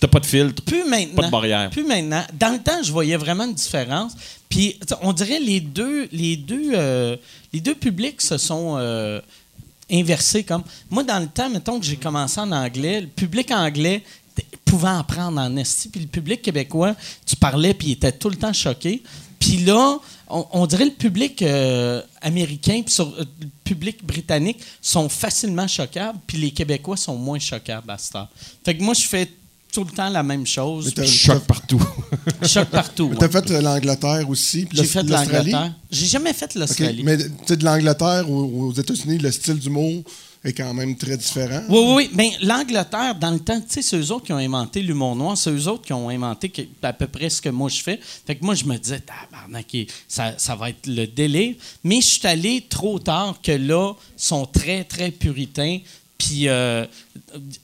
t'as 0.00 0.08
pas 0.08 0.20
de 0.20 0.26
filtre? 0.26 0.62
Plus 0.62 0.84
maintenant. 0.84 1.16
Pas 1.16 1.26
de 1.26 1.30
barrière. 1.30 1.70
Plus 1.70 1.84
maintenant. 1.84 2.24
Dans 2.32 2.52
le 2.52 2.58
temps, 2.58 2.82
je 2.82 2.92
voyais 2.92 3.16
vraiment 3.16 3.44
une 3.44 3.54
différence. 3.54 4.12
Puis, 4.48 4.78
on 5.02 5.12
dirait 5.12 5.40
les 5.40 5.60
deux, 5.60 6.08
les 6.12 6.36
deux, 6.36 6.70
euh, 6.74 7.16
les 7.52 7.60
deux 7.60 7.74
publics 7.74 8.20
se 8.22 8.38
sont 8.38 8.76
euh, 8.78 9.20
inversés. 9.90 10.42
Comme 10.44 10.62
moi, 10.90 11.02
dans 11.04 11.18
le 11.18 11.26
temps, 11.28 11.50
mettons 11.50 11.78
que 11.78 11.84
j'ai 11.86 11.96
commencé 11.96 12.40
en 12.40 12.50
anglais, 12.52 13.00
le 13.02 13.06
public 13.08 13.50
anglais 13.50 14.02
pouvait 14.64 14.88
en 14.88 15.02
prendre 15.02 15.40
en 15.40 15.56
esti, 15.56 15.88
puis 15.88 16.00
le 16.02 16.06
public 16.06 16.42
québécois, 16.42 16.94
tu 17.26 17.34
parlais, 17.36 17.74
puis 17.74 17.88
il 17.88 17.92
était 17.92 18.12
tout 18.12 18.28
le 18.30 18.36
temps 18.36 18.52
choqué. 18.52 19.02
Puis 19.40 19.58
là, 19.58 19.98
on, 20.28 20.46
on 20.52 20.66
dirait 20.66 20.84
le 20.84 20.90
public 20.92 21.42
euh, 21.42 22.02
américain, 22.20 22.82
puis 22.84 22.92
sur- 22.94 23.14
euh, 23.18 23.24
le 23.40 23.48
public 23.64 24.04
britannique 24.04 24.58
sont 24.82 25.08
facilement 25.08 25.66
choquables, 25.66 26.18
puis 26.26 26.38
les 26.38 26.50
Québécois 26.50 26.96
sont 26.96 27.16
moins 27.16 27.38
choquables 27.38 27.90
à 27.90 27.98
cette 27.98 28.14
heure. 28.16 28.28
Fait 28.64 28.76
que 28.76 28.82
moi, 28.82 28.94
je 28.94 29.06
fais 29.06 29.28
tout 29.72 29.84
le 29.84 29.90
temps 29.90 30.08
la 30.08 30.22
même 30.22 30.46
chose. 30.46 30.92
Choc 31.06 31.44
partout. 31.44 31.82
choque 32.42 32.68
partout. 32.68 33.12
T'as 33.18 33.26
ouais. 33.26 33.32
fait 33.32 33.50
euh, 33.50 33.60
l'Angleterre 33.60 34.28
aussi. 34.28 34.66
J'ai 34.72 34.84
fait 34.84 35.02
l'Angleterre. 35.02 35.74
J'ai 35.90 36.06
jamais 36.06 36.32
fait 36.32 36.54
l'Australie. 36.54 37.02
Mais 37.04 37.16
tu 37.18 37.24
sais, 37.46 37.56
de 37.56 37.64
l'Angleterre 37.64 38.30
aux, 38.30 38.68
aux 38.68 38.72
États-Unis, 38.72 39.18
le 39.18 39.30
style 39.30 39.58
d'humour 39.58 40.02
est 40.44 40.52
quand 40.52 40.72
même 40.72 40.96
très 40.96 41.16
différent. 41.16 41.62
Oui, 41.68 41.78
oui, 41.78 41.94
oui. 41.96 42.10
Mais 42.14 42.32
l'Angleterre, 42.42 43.14
dans 43.14 43.30
le 43.30 43.40
temps, 43.40 43.60
tu 43.60 43.66
sais, 43.68 43.82
c'est 43.82 43.96
eux 43.96 44.12
autres 44.12 44.26
qui 44.26 44.32
ont 44.32 44.38
inventé 44.38 44.82
l'humour 44.82 45.16
noir. 45.16 45.36
C'est 45.36 45.50
eux 45.50 45.68
autres 45.68 45.84
qui 45.84 45.92
ont 45.92 46.08
inventé 46.08 46.52
à 46.82 46.92
peu 46.92 47.06
près 47.06 47.28
ce 47.28 47.40
que 47.40 47.48
moi 47.48 47.68
je 47.68 47.82
fais. 47.82 47.98
Fait 48.26 48.36
que 48.36 48.44
moi, 48.44 48.54
je 48.54 48.64
me 48.64 48.76
disais, 48.76 49.00
tabarnak, 49.00 49.76
ça, 50.06 50.34
ça 50.38 50.54
va 50.54 50.70
être 50.70 50.86
le 50.86 51.06
délire. 51.06 51.56
Mais 51.84 52.00
je 52.00 52.06
suis 52.06 52.26
allé 52.26 52.64
trop 52.68 52.98
tard 52.98 53.40
que 53.42 53.52
là, 53.52 53.92
ils 54.16 54.22
sont 54.22 54.46
très, 54.46 54.84
très 54.84 55.10
puritains. 55.10 55.78
Puis, 56.18 56.48
euh, 56.48 56.84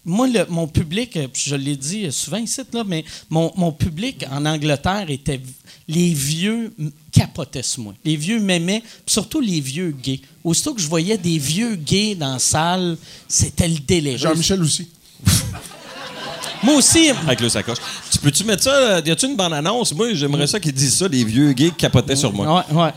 moi, 0.05 0.29
le- 0.29 0.47
mon 0.49 0.69
public, 0.69 1.19
je 1.35 1.57
l'ai 1.57 1.75
dit 1.77 2.11
souvent 2.13 2.37
ici, 2.37 2.61
là, 2.73 2.85
mais 2.87 3.05
mon, 3.29 3.53
mon 3.57 3.73
public 3.73 4.25
en 4.31 4.47
Angleterre 4.47 5.07
était. 5.09 5.41
Les 5.87 6.15
vieux 6.15 6.73
capotaient 7.13 7.63
sur 7.63 7.83
moi. 7.83 7.95
Les 8.07 8.17
vieux 8.17 8.41
m'aimaient, 8.41 8.81
puis 8.81 9.13
surtout 9.13 9.41
les 9.41 9.61
vieux 9.61 9.91
gays. 9.91 10.21
Aussitôt 10.43 10.73
que 10.73 10.81
je 10.81 10.89
voyais 10.89 11.19
des 11.19 11.37
vieux 11.37 11.75
gays 11.75 12.15
dans 12.15 12.33
la 12.35 12.39
salle, 12.39 12.97
c'était 13.29 13.69
le 13.69 13.77
délire. 13.81 14.17
Jean-Michel 14.17 14.63
aussi. 14.63 14.89
Moi 16.63 16.77
aussi, 16.77 17.11
Avec 17.11 17.41
le 17.41 17.51
sacoche. 17.51 17.77
Tu 18.11 18.19
peux-tu 18.19 18.45
mettre 18.45 18.63
ça? 18.63 18.75
euh, 18.75 19.03
Y 19.05 19.11
a-tu 19.11 19.27
une 19.27 19.37
bande-annonce? 19.37 19.93
Moi, 19.95 20.15
j'aimerais 20.15 20.47
ça 20.47 20.59
qu'ils 20.59 20.73
disent 20.73 20.95
ça, 20.97 21.07
les 21.09 21.23
vieux 21.25 21.53
gays 21.53 21.69
qui 21.69 21.77
capotaient 21.77 22.17
sur 22.17 22.33
moi. 22.33 22.65
Ouais, 22.71 22.75
ouais. 22.83 22.91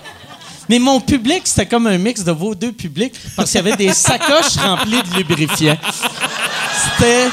Mais 0.69 0.79
mon 0.79 0.99
public, 0.99 1.43
c'était 1.45 1.65
comme 1.65 1.87
un 1.87 1.97
mix 1.97 2.23
de 2.23 2.31
vos 2.31 2.55
deux 2.55 2.71
publics 2.71 3.13
parce 3.35 3.51
qu'il 3.51 3.63
y 3.63 3.67
avait 3.67 3.77
des 3.77 3.93
sacoches 3.93 4.57
remplies 4.57 5.03
de 5.03 5.17
lubrifiant. 5.17 5.77
C'était. 6.97 7.27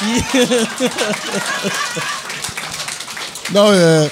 Non, 3.54 3.70
euh, 3.70 4.06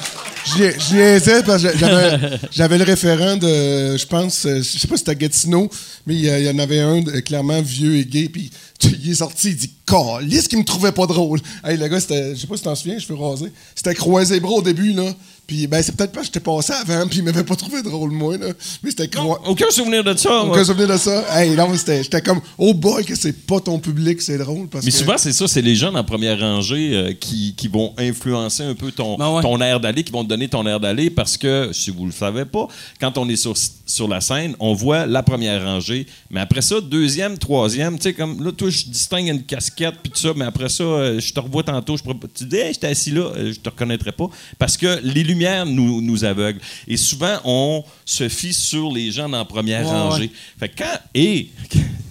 j'y 0.47 0.95
niaisais 0.95 1.43
parce 1.43 1.63
que 1.63 1.77
j'avais, 1.77 2.39
j'avais 2.51 2.79
le 2.79 2.85
référent 2.85 3.37
de, 3.37 3.97
je 3.97 4.07
pense, 4.07 4.47
euh, 4.47 4.63
je 4.63 4.79
sais 4.79 4.89
pas 4.89 4.97
si 4.97 5.05
c'était 5.05 5.15
Gatineau, 5.15 5.69
mais 6.07 6.15
il 6.15 6.25
y, 6.25 6.49
en 6.49 6.59
avait 6.59 6.81
un 6.81 7.07
euh, 7.07 7.21
clairement 7.21 7.61
vieux 7.61 7.97
et 7.97 8.07
gay, 8.07 8.31
puis 8.31 8.51
il 8.83 9.11
est 9.11 9.17
sorti, 9.17 9.51
il 9.51 9.57
dit 9.57 9.71
Calice 9.87 10.49
qui 10.49 10.57
me 10.57 10.65
trouvait 10.65 10.93
pas 10.93 11.07
drôle. 11.07 11.41
Hey, 11.63 11.77
le 11.77 11.87
gars, 11.87 11.99
je 11.99 12.35
sais 12.35 12.47
pas 12.47 12.57
si 12.57 12.63
t'en 12.63 12.75
souviens, 12.75 12.99
je 12.99 13.05
fais 13.05 13.15
raser. 13.15 13.53
C'était 13.75 13.95
croisé 13.95 14.41
bras 14.41 14.55
au 14.55 14.63
début, 14.63 14.93
là. 14.93 15.13
Puis, 15.47 15.67
ben, 15.69 15.81
c'est 15.83 15.95
peut-être 15.97 16.11
pas 16.13 16.21
que 16.21 16.27
j'étais 16.27 16.41
passé 16.41 16.73
avant, 16.73 17.07
puis 17.07 17.19
il 17.19 17.25
m'avait 17.25 17.45
pas 17.45 17.55
trouvé 17.55 17.81
drôle, 17.83 18.11
moi, 18.11 18.37
là. 18.37 18.49
Mais 18.83 18.91
c'était 18.91 19.07
croisé. 19.07 19.41
Aucun 19.47 19.71
souvenir 19.71 20.03
de 20.03 20.17
ça. 20.17 20.29
moi. 20.29 20.49
Aucun 20.51 20.65
souvenir 20.65 20.89
de 20.89 20.97
ça. 20.97 21.25
Hey, 21.41 21.51
non, 21.55 21.69
mais 21.69 21.77
c'était, 21.79 22.03
j'étais 22.03 22.21
comme, 22.21 22.41
oh 22.59 22.75
boy, 22.75 23.05
que 23.05 23.15
c'est 23.15 23.33
pas 23.47 23.61
ton 23.61 23.79
public, 23.79 24.21
c'est 24.21 24.39
drôle. 24.39 24.67
Parce 24.69 24.85
Mais 24.85 24.91
que- 24.91 24.97
souvent, 24.97 25.17
c'est 25.17 25.33
ça, 25.33 25.47
c'est 25.47 25.63
les 25.63 25.77
gens 25.77 25.95
en 25.95 26.03
première 26.03 26.41
rangée 26.41 26.91
euh, 26.95 27.13
qui, 27.13 27.55
qui 27.57 27.69
vont 27.69 27.95
influencer 27.97 28.65
un 28.65 28.75
peu 28.75 28.91
ton, 28.91 29.17
Ben 29.17 29.31
ouais. 29.37 29.43
ton 29.43 29.61
air 29.61 29.79
d'aller, 29.79 30.03
qui 30.03 30.11
vont 30.13 30.25
te 30.25 30.29
donner 30.29 30.49
ton 30.49 30.67
air 30.67 30.81
d'aller 30.81 31.11
parce 31.11 31.37
que, 31.37 31.71
si 31.73 31.91
vous 31.91 32.07
le 32.07 32.13
savez 32.13 32.45
pas, 32.45 32.67
quand 33.01 33.17
on 33.17 33.29
est 33.29 33.37
sur, 33.37 33.55
sur 33.87 34.09
la 34.09 34.21
scène, 34.21 34.57
on 34.59 34.75
voit 34.75 35.07
la 35.07 35.23
première 35.23 35.63
rangée, 35.65 36.07
mais 36.31 36.41
après 36.41 36.63
ça, 36.63 36.81
deuxième, 36.81 37.39
troisième, 37.39 37.97
tu 37.99 38.03
sais, 38.05 38.15
comme 38.15 38.43
là, 38.45 38.51
toi, 38.51 38.69
je 38.69 38.85
distingue 38.87 39.29
une 39.29 39.43
casquette, 39.45 39.95
puis 40.03 40.11
tout 40.11 40.19
ça, 40.21 40.31
mais 40.35 40.45
après 40.45 40.69
ça, 40.69 40.83
euh, 40.83 41.21
je 41.21 41.33
te 41.33 41.39
revois 41.39 41.63
tantôt, 41.63 41.97
je 41.97 42.03
pourrais 42.03 42.17
pas- 42.19 42.27
tu 42.35 42.45
dis, 42.47 42.57
hey, 42.57 42.75
j'étais 42.75 42.89
assis 42.89 43.13
là, 43.13 43.31
euh, 43.37 43.53
je 43.53 43.61
te 43.61 43.69
reconnaîtrais 43.69 44.11
pas, 44.13 44.29
parce 44.59 44.77
que 44.77 44.99
les 45.05 45.23
lumières 45.37 45.67
nous, 45.67 46.01
nous 46.01 46.25
aveuglent. 46.25 46.61
Et 46.89 46.97
souvent, 46.97 47.37
on 47.45 47.85
se 48.05 48.29
fie 48.29 48.55
sur 48.55 48.91
les 48.93 49.11
gens 49.11 49.29
dans 49.29 49.39
la 49.39 49.45
première 49.45 49.85
Ouais, 49.85 49.91
rangée. 49.93 50.23
ouais. 50.25 50.31
Fait 50.59 50.69
que 50.71 50.79
quand, 50.79 50.99
et 51.15 51.51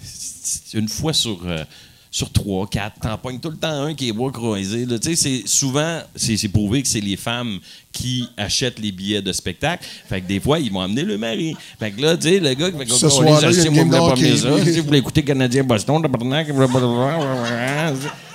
une 0.74 0.88
fois 0.88 1.12
sur, 1.12 1.40
euh, 1.44 1.64
sur 2.10 2.30
trois, 2.30 2.66
quatre, 2.66 3.00
t'en 3.00 3.18
pognes 3.18 3.40
tout 3.40 3.50
le 3.50 3.56
temps 3.56 3.82
un 3.82 3.94
qui 3.94 4.08
est 4.08 4.12
bois 4.12 4.30
croisé. 4.32 4.86
c'est 5.14 5.42
souvent, 5.46 6.00
c'est 6.14 6.36
c'est 6.36 6.48
prouvé 6.48 6.80
que 6.82 6.88
c'est 6.88 7.00
les 7.00 7.16
femmes 7.16 7.58
qui 7.92 8.26
achètent 8.36 8.78
les 8.78 8.92
billets 8.92 9.22
de 9.22 9.32
spectacle. 9.32 9.84
Fait 10.08 10.20
que 10.20 10.26
des 10.26 10.40
fois, 10.40 10.58
ils 10.58 10.72
vont 10.72 10.80
amener 10.80 11.02
le 11.02 11.18
mari. 11.18 11.54
Fait 11.78 11.90
que 11.90 12.00
là, 12.00 12.16
tu 12.16 12.28
sais, 12.28 12.38
le 12.40 12.54
gars 12.54 12.70
qui 12.70 12.78
fait 12.78 12.84
Oh, 13.02 13.22
les 13.22 13.28
il 13.28 13.32
y 13.32 13.36
a 13.36 13.40
une 13.40 13.44
aciers, 13.46 13.70
moi, 13.70 13.84
de 13.84 13.90
pas 13.90 14.16
ça. 14.16 14.64
Si 14.72 14.80
vous 14.80 14.86
voulez 14.86 14.98
écouter 14.98 15.24
Canadien 15.24 15.64
Boston. 15.64 16.02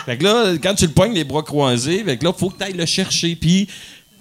Fait 0.06 0.18
que 0.18 0.24
là, 0.24 0.54
quand 0.62 0.74
tu 0.74 0.86
le 0.86 0.92
pognes 0.92 1.14
les 1.14 1.24
bras 1.24 1.44
croisés, 1.44 2.04
fait 2.04 2.18
que 2.18 2.24
là, 2.26 2.34
faut 2.34 2.50
que 2.50 2.58
tu 2.58 2.64
ailles 2.64 2.74
le 2.74 2.86
chercher. 2.86 3.36
Puis 3.36 3.68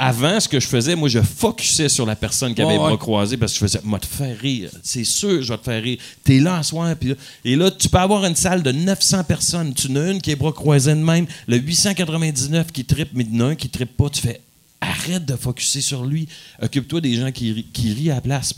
avant, 0.03 0.40
ce 0.40 0.48
que 0.48 0.59
je 0.59 0.66
faisais, 0.66 0.96
moi, 0.96 1.11
je 1.11 1.20
focusais 1.20 1.90
sur 1.90 2.07
la 2.07 2.16
personne 2.16 2.55
qui 2.55 2.62
avait 2.62 2.68
Ouais, 2.68 2.72
les 2.74 2.78
bras 2.78 2.92
ouais. 2.92 2.98
croisés 2.98 3.36
parce 3.36 3.53
que 3.53 3.59
je 3.59 3.64
faisais, 3.64 3.80
moi, 3.84 3.98
te 3.98 4.07
faire 4.07 4.38
rire. 4.38 4.70
C'est 4.82 5.05
sûr, 5.05 5.42
je 5.42 5.53
vais 5.53 5.59
te 5.59 5.64
faire 5.64 5.82
rire. 5.82 5.98
T'es 6.24 6.40
là 6.40 6.59
en 6.59 6.62
soir, 6.62 6.96
puis 6.98 7.11
là, 7.11 7.14
et 7.44 7.55
là, 7.55 7.70
tu 7.70 7.88
peux 7.90 7.98
avoir 7.98 8.24
une 8.24 8.34
salle 8.34 8.62
de 8.62 8.72
900 8.72 9.24
personnes. 9.24 9.74
Tu 9.74 9.88
en 9.92 9.96
as 9.96 10.11
une 10.12 10.22
qui 10.22 10.30
est 10.30 10.36
bras 10.36 10.53
croisés 10.53 10.94
de 10.94 11.01
même, 11.01 11.26
le 11.46 11.59
899 11.59 12.72
qui 12.72 12.84
trippe, 12.86 13.11
mais 13.12 13.24
il 13.30 13.36
y 13.36 13.42
en 13.42 13.46
a 13.46 13.48
un 13.51 13.55
qui 13.55 13.68
trippe 13.68 13.94
pas. 13.96 14.09
Tu 14.09 14.22
fais, 14.22 14.40
arrête 14.80 15.26
de 15.26 15.36
focuser 15.36 15.82
sur 15.82 16.05
lui. 16.07 16.26
Occupe-toi 16.62 17.03
des 17.03 17.14
gens 17.16 17.30
qui, 17.30 17.66
qui 17.72 17.92
rient 17.92 18.11
à 18.11 18.14
la 18.16 18.20
place. 18.22 18.55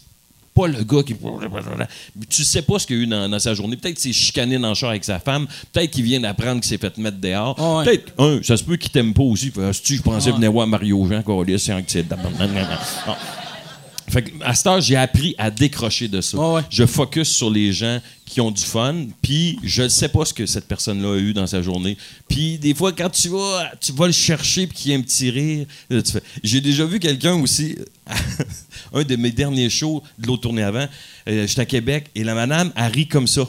Pas 0.55 0.67
le 0.67 0.83
gars 0.85 1.03
qui. 1.03 1.17
Tu 2.29 2.45
sais 2.45 2.61
pas 2.63 2.79
ce 2.79 2.87
qu'il 2.87 2.97
y 2.97 3.01
a 3.01 3.03
eu 3.03 3.07
dans, 3.07 3.29
dans 3.29 3.39
sa 3.39 3.55
journée. 3.55 3.77
Peut-être 3.77 3.95
qu'il 3.99 4.13
s'est 4.13 4.19
chicané 4.21 4.59
dans 4.59 4.69
le 4.69 4.75
char 4.75 4.91
avec 4.91 5.03
sa 5.05 5.19
femme. 5.19 5.47
Peut-être 5.73 5.91
qu'il 5.91 6.05
vient 6.05 6.21
d'apprendre 6.21 6.61
qu'il 6.61 6.69
s'est 6.69 6.77
fait 6.79 6.97
mettre 6.99 7.19
dehors. 7.19 7.57
Ah 7.59 7.77
ouais. 7.79 7.85
Peut-être, 7.85 8.13
un, 8.19 8.43
ça 8.43 8.57
se 8.59 8.65
peut 8.65 8.77
qu'il 8.77 8.91
t'aime 8.91 9.15
pas 9.15 9.23
aussi. 9.23 9.51
Fait, 9.51 9.65
Asti, 9.65 9.97
je 9.97 10.03
pensais 10.03 10.29
Ouais. 10.31 10.37
venir 10.37 10.53
voir 10.53 10.67
Mario 10.67 11.07
Jean, 11.09 11.23
c'est 11.59 12.03
c'est. 12.03 12.07
Fait 14.13 14.23
que, 14.25 14.31
à 14.45 14.55
cette 14.55 14.67
heure, 14.67 14.81
j'ai 14.81 14.97
appris 14.97 15.35
à 15.39 15.51
décrocher 15.51 16.07
de 16.07 16.21
ça. 16.21 16.37
Ouais. 16.37 16.61
Je 16.69 16.85
focus 16.85 17.29
sur 17.31 17.51
les 17.51 17.73
gens 17.73 17.99
qui 18.27 18.41
ont 18.43 18.51
du 18.51 18.63
fun, 18.63 19.07
puis 19.23 19.59
je 19.63 19.83
ne 19.83 19.89
sais 19.89 20.09
pas 20.09 20.25
ce 20.27 20.35
que 20.35 20.45
cette 20.45 20.67
personne-là 20.69 21.15
a 21.15 21.17
eu 21.19 21.33
dans 21.33 21.47
sa 21.47 21.63
journée. 21.63 21.97
Puis 22.29 22.59
des 22.59 22.75
fois, 22.75 22.93
quand 22.93 23.09
tu 23.11 23.29
vas, 23.29 23.71
tu 23.81 23.93
vas 23.93 24.07
le 24.07 24.13
chercher 24.13 24.67
puis 24.67 24.77
qu'il 24.77 24.93
y 24.93 24.95
a 24.95 24.99
un 24.99 25.03
petit 25.03 25.31
rire, 25.31 25.67
fais- 25.89 26.23
J'ai 26.43 26.61
déjà 26.61 26.85
vu 26.85 26.99
quelqu'un 26.99 27.35
aussi, 27.41 27.77
un 28.93 29.03
de 29.03 29.17
mes 29.17 29.31
derniers 29.31 29.71
shows 29.71 30.03
de 30.19 30.27
l'autre 30.27 30.43
tournée 30.43 30.63
avant, 30.63 30.87
euh, 31.29 31.47
j'étais 31.47 31.63
à 31.63 31.67
Québec, 31.67 32.07
et 32.15 32.23
la 32.25 32.35
madame, 32.35 32.71
elle 32.77 32.93
rit 32.93 33.07
comme 33.09 33.27
ça. 33.27 33.49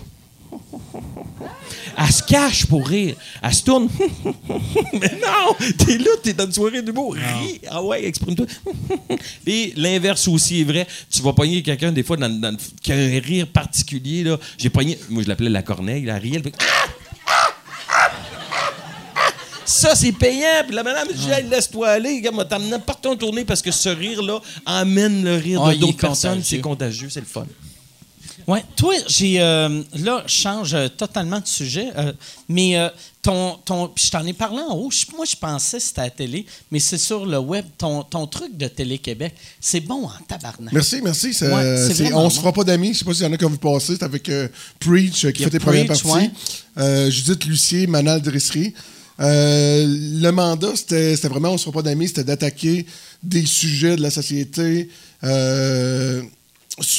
Elle 1.97 2.11
se 2.11 2.23
cache 2.23 2.65
pour 2.65 2.87
rire. 2.87 3.15
Elle 3.41 3.53
se 3.53 3.63
tourne. 3.63 3.87
Mais 4.93 5.11
non! 5.21 5.55
T'es 5.77 5.97
là, 5.97 6.09
t'es 6.23 6.33
dans 6.33 6.45
une 6.45 6.51
soirée 6.51 6.81
d'humour. 6.81 7.13
Ris. 7.15 7.61
Ah 7.69 7.83
ouais, 7.83 8.03
exprime-toi. 8.05 8.45
Et 9.47 9.73
l'inverse 9.75 10.27
aussi 10.27 10.61
est 10.61 10.63
vrai. 10.63 10.87
Tu 11.09 11.21
vas 11.21 11.33
pogner 11.33 11.61
quelqu'un, 11.61 11.91
des 11.91 12.03
fois, 12.03 12.17
dans, 12.17 12.29
dans- 12.29 12.57
qui 12.81 12.91
a 12.91 12.95
un 12.95 13.19
rire 13.19 13.47
particulier. 13.47 14.23
là. 14.23 14.37
J'ai 14.57 14.69
pogné, 14.69 14.97
moi 15.09 15.21
je 15.23 15.27
l'appelais 15.27 15.49
la 15.49 15.61
corneille, 15.61 16.03
la 16.05 16.17
rielle. 16.17 16.43
fait- 16.43 16.53
Ça, 19.65 19.95
c'est 19.95 20.11
payant. 20.11 20.63
Puis 20.65 20.75
la 20.75 20.83
madame, 20.83 21.07
Hey, 21.29 21.45
laisse-toi 21.49 21.87
aller. 21.89 22.15
Regarde, 22.17 22.35
moi, 22.35 22.45
t'emmène 22.45 22.79
partout 22.81 23.09
en 23.09 23.15
tournée 23.15 23.45
parce 23.45 23.61
que 23.61 23.71
ce 23.71 23.89
rire-là 23.89 24.39
amène 24.65 25.23
le 25.23 25.35
rire 25.37 25.61
Ah, 25.63 25.73
de 25.73 25.79
d'autres 25.79 25.97
personnes. 25.97 26.41
C'est 26.43 26.59
contagieux, 26.59 27.09
c'est 27.09 27.21
le 27.21 27.25
fun. 27.25 27.45
Ouais, 28.47 28.63
toi, 28.75 28.93
j'ai. 29.07 29.41
euh, 29.41 29.81
là, 29.95 30.23
je 30.27 30.33
change 30.33 30.73
euh, 30.73 30.87
totalement 30.89 31.39
de 31.39 31.47
sujet, 31.47 31.87
euh, 31.97 32.11
mais 32.49 32.77
euh, 32.77 32.89
ton. 33.21 33.57
ton 33.65 33.87
puis 33.87 34.05
je 34.05 34.11
t'en 34.11 34.25
ai 34.25 34.33
parlé 34.33 34.59
en 34.61 34.75
haut. 34.75 34.89
Moi, 35.15 35.25
je 35.25 35.35
pensais 35.35 35.77
que 35.77 35.83
c'était 35.83 36.01
à 36.01 36.03
la 36.05 36.09
télé, 36.09 36.45
mais 36.71 36.79
c'est 36.79 36.97
sur 36.97 37.25
le 37.25 37.37
web. 37.39 37.65
Ton, 37.77 38.03
ton 38.03 38.27
truc 38.27 38.57
de 38.57 38.67
Télé-Québec, 38.67 39.33
c'est 39.59 39.79
bon 39.79 40.05
en 40.05 40.11
tabarnak. 40.27 40.73
Merci, 40.73 41.01
merci. 41.03 41.27
Ouais, 41.41 41.87
c'est 41.93 42.13
on 42.13 42.29
se 42.29 42.39
fera 42.39 42.51
pas 42.53 42.63
d'amis. 42.63 42.93
Je 42.93 42.99
sais 42.99 43.05
pas 43.05 43.13
s'il 43.13 43.23
y 43.23 43.27
en 43.27 43.33
a 43.33 43.37
qui 43.37 43.45
ont 43.45 43.49
vu 43.49 43.57
passer. 43.57 43.93
C'est 43.97 44.03
avec 44.03 44.29
Preach 44.79 45.31
qui 45.31 45.43
fait 45.43 45.49
tes 45.49 45.59
premières 45.59 45.85
parties. 45.87 46.07
ouais. 46.75 47.11
Judith 47.11 47.45
Lucier, 47.45 47.87
Manal 47.87 48.21
Drisserie. 48.21 48.73
Euh, 49.19 49.85
le 49.87 50.31
mandat, 50.31 50.71
c'était 50.75 51.15
c'était 51.15 51.27
vraiment 51.27 51.51
on 51.51 51.57
se 51.59 51.65
fera 51.65 51.73
pas 51.75 51.81
d'amis, 51.83 52.07
c'était 52.07 52.23
d'attaquer 52.23 52.85
des 53.21 53.45
sujets 53.45 53.95
de 53.95 54.01
la 54.01 54.09
société. 54.09 54.89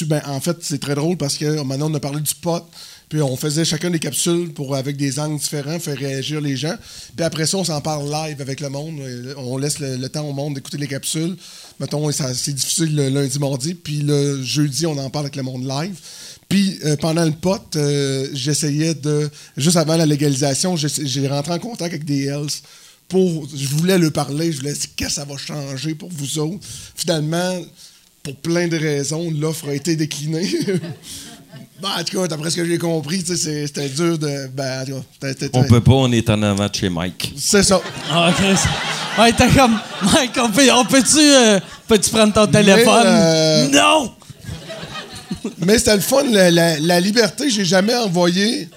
Ben, 0.07 0.21
en 0.25 0.39
fait, 0.39 0.57
c'est 0.61 0.79
très 0.79 0.95
drôle 0.95 1.17
parce 1.17 1.37
que 1.37 1.61
maintenant, 1.63 1.91
on 1.91 1.93
a 1.95 1.99
parlé 1.99 2.21
du 2.21 2.33
pot. 2.35 2.63
Puis 3.09 3.21
on 3.21 3.37
faisait 3.37 3.65
chacun 3.65 3.91
des 3.91 3.99
capsules 3.99 4.51
pour, 4.53 4.75
avec 4.75 4.97
des 4.97 5.19
angles 5.19 5.39
différents, 5.39 5.79
faire 5.79 5.97
réagir 5.97 6.41
les 6.41 6.57
gens. 6.57 6.73
Puis 7.15 7.23
après 7.23 7.45
ça, 7.45 7.57
on 7.57 7.63
s'en 7.63 7.79
parle 7.81 8.09
live 8.09 8.41
avec 8.41 8.61
le 8.61 8.69
monde. 8.69 8.99
Euh, 8.99 9.33
On 9.37 9.57
laisse 9.57 9.79
le, 9.79 10.07
temps 10.09 10.27
au 10.27 10.33
monde 10.33 10.55
d'écouter 10.55 10.77
les 10.77 10.87
capsules. 10.87 11.35
Mettons, 11.79 12.09
c'est 12.11 12.53
difficile 12.53 12.95
le 12.95 13.09
lundi, 13.09 13.37
mardi. 13.37 13.75
Puis 13.75 13.97
le 13.97 14.41
jeudi, 14.41 14.87
on 14.87 14.97
en 14.97 15.09
parle 15.09 15.25
avec 15.25 15.35
le 15.35 15.43
monde 15.43 15.67
live. 15.67 15.95
Puis 16.49 16.79
euh, 16.85 16.95
pendant 16.95 17.25
le 17.25 17.31
pot, 17.31 17.61
euh, 17.75 18.27
j'essayais 18.33 18.95
de. 18.95 19.29
Juste 19.55 19.77
avant 19.77 19.97
la 19.97 20.05
légalisation, 20.05 20.75
j'ai 20.75 21.27
rentré 21.27 21.53
en 21.53 21.59
contact 21.59 21.93
avec 21.93 22.05
des 22.05 22.25
Hells 22.25 22.61
pour. 23.07 23.47
Je 23.53 23.67
voulais 23.67 23.99
leur 23.99 24.13
parler, 24.13 24.51
je 24.51 24.57
voulais 24.57 24.73
dire 24.73 24.89
qu'est-ce 24.95 25.09
que 25.09 25.13
ça 25.13 25.25
va 25.25 25.37
changer 25.37 25.93
pour 25.93 26.09
vous 26.09 26.39
autres? 26.39 26.65
Finalement, 26.95 27.61
pour 28.25 28.35
plein 28.35 28.67
de 28.67 28.77
raisons, 28.77 29.31
l'offre 29.39 29.69
a 29.69 29.73
été 29.73 29.95
déclinée. 29.95 30.49
Ben, 31.81 31.89
en 31.99 32.03
tout 32.05 32.21
cas, 32.21 32.27
d'après 32.29 32.49
ce 32.51 32.55
que 32.55 32.65
j'ai 32.65 32.77
compris, 32.77 33.21
c'était 33.25 33.89
dur 33.89 34.17
de. 34.17 34.47
Ben, 34.47 34.83
en 34.83 34.85
tout 34.85 35.03
cas, 35.19 35.49
On 35.51 35.63
peut 35.65 35.81
pas, 35.81 35.91
on 35.91 36.09
est 36.13 36.29
en 36.29 36.41
avant 36.41 36.69
de 36.69 36.73
chez 36.73 36.87
Mike. 36.87 37.33
C'est 37.35 37.63
ça. 37.63 37.81
Ah. 38.09 38.31
Ouais, 39.19 39.33
t'es 39.33 39.49
comme. 39.49 39.77
Mike, 40.13 40.31
on, 40.37 40.49
peut, 40.51 40.71
on 40.73 40.85
peut-tu. 40.85 41.19
euh, 41.19 41.59
peux-tu 41.85 42.09
prendre 42.11 42.31
ton 42.31 42.47
téléphone? 42.47 43.03
euh, 43.05 43.67
Non! 43.71 44.13
Mais 45.65 45.77
c'était 45.77 45.95
le 45.95 46.01
fun, 46.01 46.23
la, 46.31 46.49
la- 46.49 46.79
la 46.79 46.99
liberté. 47.01 47.49
J'ai 47.49 47.65
jamais 47.65 47.93
envoyé. 47.93 48.69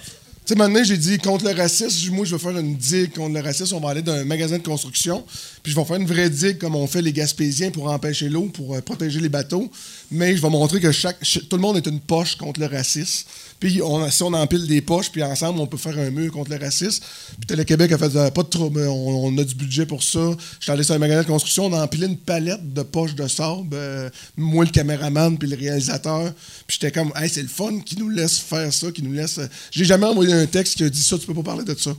Sais, 0.49 0.55
maintenant, 0.55 0.82
j'ai 0.82 0.96
dit 0.96 1.18
contre 1.18 1.44
le 1.44 1.51
racisme. 1.55 2.11
Moi, 2.14 2.24
je 2.24 2.34
vais 2.34 2.40
faire 2.40 2.57
une 2.59 2.74
digue 2.74 3.12
contre 3.12 3.34
le 3.34 3.40
racisme. 3.42 3.74
On 3.74 3.80
va 3.80 3.90
aller 3.90 4.01
dans 4.01 4.14
un 4.14 4.24
magasin 4.24 4.57
de 4.57 4.62
construction. 4.62 5.22
Puis 5.62 5.72
je 5.72 5.76
vais 5.78 5.84
faire 5.84 5.96
une 5.96 6.07
vraie 6.07 6.30
digue 6.30 6.57
comme 6.57 6.74
on 6.74 6.86
fait 6.86 7.03
les 7.03 7.12
Gaspésiens 7.12 7.70
pour 7.70 7.90
empêcher 7.90 8.30
l'eau, 8.30 8.44
pour 8.55 8.74
euh, 8.74 8.80
protéger 8.80 9.20
les 9.20 9.28
bateaux. 9.28 9.70
Mais 10.11 10.34
je 10.34 10.40
vais 10.40 10.49
montrer 10.49 10.80
que 10.80 10.90
chaque, 10.90 11.18
ch- 11.22 11.46
tout 11.51 11.57
le 11.57 11.61
monde 11.61 11.76
est 11.76 11.86
une 11.86 12.01
poche 12.01 12.36
contre 12.36 12.61
le 12.61 12.66
racisme. 12.66 13.26
Puis 13.61 13.82
on, 13.82 14.09
si 14.11 14.22
on 14.22 14.32
empile 14.32 14.66
des 14.66 14.80
poches, 14.80 15.11
puis 15.11 15.22
ensemble, 15.22 15.59
on 15.61 15.66
peut 15.66 15.76
faire 15.76 15.98
un 15.98 16.11
mur 16.11 16.30
contre 16.32 16.50
le 16.50 16.59
racisme. 16.59 17.02
Puis 17.38 17.46
Télé 17.46 17.64
Québec 17.64 17.90
a 17.92 17.98
fait 17.98 18.14
euh, 18.16 18.30
pas 18.30 18.42
de 18.42 18.48
trouble. 18.48 18.80
On, 18.88 19.26
on 19.26 19.38
a 19.38 19.44
du 19.44 19.54
budget 19.54 19.84
pour 19.86 20.02
ça. 20.02 20.20
Je 20.59 20.64
suis 20.64 20.72
allé 20.72 20.84
sur 20.84 20.94
un 20.94 20.98
magasin 20.98 21.22
de 21.22 21.26
construction. 21.26 21.66
On 21.66 21.72
a 21.72 21.82
empilé 21.82 22.06
une 22.06 22.16
palette 22.18 22.72
de 22.72 22.82
poches 22.82 23.14
de 23.14 23.26
sable. 23.26 23.68
euh, 23.74 24.09
moi, 24.36 24.64
le 24.64 24.70
caméraman, 24.70 25.36
puis 25.36 25.48
le 25.48 25.56
réalisateur. 25.56 26.32
Puis 26.66 26.78
j'étais 26.80 26.92
comme, 26.92 27.12
hey, 27.16 27.28
c'est 27.28 27.42
le 27.42 27.48
fun 27.48 27.80
qui 27.80 27.98
nous 27.98 28.09
laisse 28.11 28.38
faire 28.38 28.72
ça, 28.72 28.92
qui 28.92 29.02
nous 29.02 29.12
laisse. 29.12 29.38
euh, 29.38 29.46
J'ai 29.70 29.84
jamais 29.84 30.06
envoyé 30.06 30.32
un 30.32 30.46
texte 30.46 30.76
qui 30.76 30.84
a 30.84 30.88
dit 30.90 31.02
ça, 31.02 31.18
tu 31.18 31.26
peux 31.26 31.34
pas 31.34 31.42
parler 31.42 31.64
de 31.64 31.74
ça. 31.74 31.90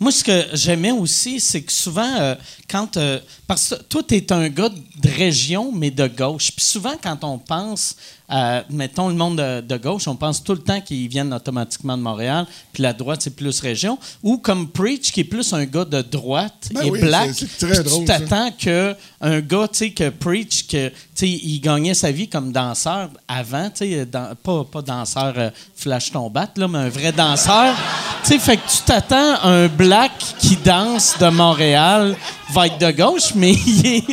Moi, 0.00 0.10
ce 0.10 0.24
que 0.24 0.46
j'aimais 0.54 0.90
aussi, 0.90 1.38
c'est 1.38 1.62
que 1.62 1.70
souvent, 1.70 2.36
quand. 2.68 2.98
parce 3.46 3.68
que 3.68 3.74
toi, 3.84 4.02
tu 4.02 4.24
un 4.30 4.48
gars 4.48 4.68
de 4.68 5.08
région, 5.08 5.70
mais 5.70 5.92
de 5.92 6.08
gauche. 6.08 6.50
Puis 6.50 6.64
souvent, 6.64 6.94
quand 7.00 7.22
on 7.22 7.38
pense 7.38 7.94
à, 8.34 8.64
mettons, 8.70 9.08
le 9.08 9.14
monde 9.14 9.36
de, 9.36 9.60
de 9.60 9.76
gauche, 9.76 10.08
on 10.08 10.16
pense 10.16 10.42
tout 10.42 10.52
le 10.54 10.60
temps 10.60 10.80
qu'ils 10.80 11.06
viennent 11.06 11.34
automatiquement 11.34 11.98
de 11.98 12.02
Montréal, 12.02 12.46
puis 12.72 12.82
la 12.82 12.94
droite, 12.94 13.20
c'est 13.20 13.36
plus 13.36 13.60
région. 13.60 13.98
Ou 14.22 14.38
comme 14.38 14.68
Preach, 14.68 15.12
qui 15.12 15.20
est 15.20 15.24
plus 15.24 15.52
un 15.52 15.66
gars 15.66 15.84
de 15.84 16.00
droite 16.00 16.70
Ben 16.74 16.82
et 16.86 16.90
oui, 16.90 17.00
black. 17.00 17.30
c'est- 17.34 17.46
c'est 17.46 17.66
très 17.66 17.82
Puis 17.82 17.90
drôle, 17.90 18.00
Tu 18.00 18.06
t'attends 18.06 18.50
qu'un 18.52 19.40
gars, 19.40 19.68
tu 19.70 19.78
sais, 19.78 19.90
que 19.90 20.08
Preach, 20.08 20.66
que, 20.66 20.90
il 21.20 21.60
gagnait 21.60 21.92
sa 21.94 22.10
vie 22.10 22.26
comme 22.26 22.52
danseur 22.52 23.10
avant, 23.28 23.68
tu 23.68 23.84
sais, 23.86 24.06
dans- 24.06 24.34
pas, 24.42 24.64
pas 24.64 24.80
danseur 24.80 25.34
euh, 25.36 25.50
flash 25.76 26.10
ton 26.10 26.30
bat, 26.30 26.48
là, 26.56 26.66
mais 26.68 26.78
un 26.78 26.88
vrai 26.88 27.12
danseur. 27.12 27.74
tu 28.24 28.30
sais, 28.30 28.38
fait 28.38 28.56
que 28.56 28.62
tu 28.66 28.78
t'attends 28.86 29.34
à 29.42 29.48
un 29.48 29.68
black 29.68 30.12
qui 30.38 30.56
danse 30.56 31.18
de 31.20 31.28
Montréal 31.28 32.16
va 32.50 32.66
être 32.66 32.78
de 32.78 32.90
gauche, 32.92 33.34
mais 33.34 33.52
il 33.52 33.86
est. 33.86 34.04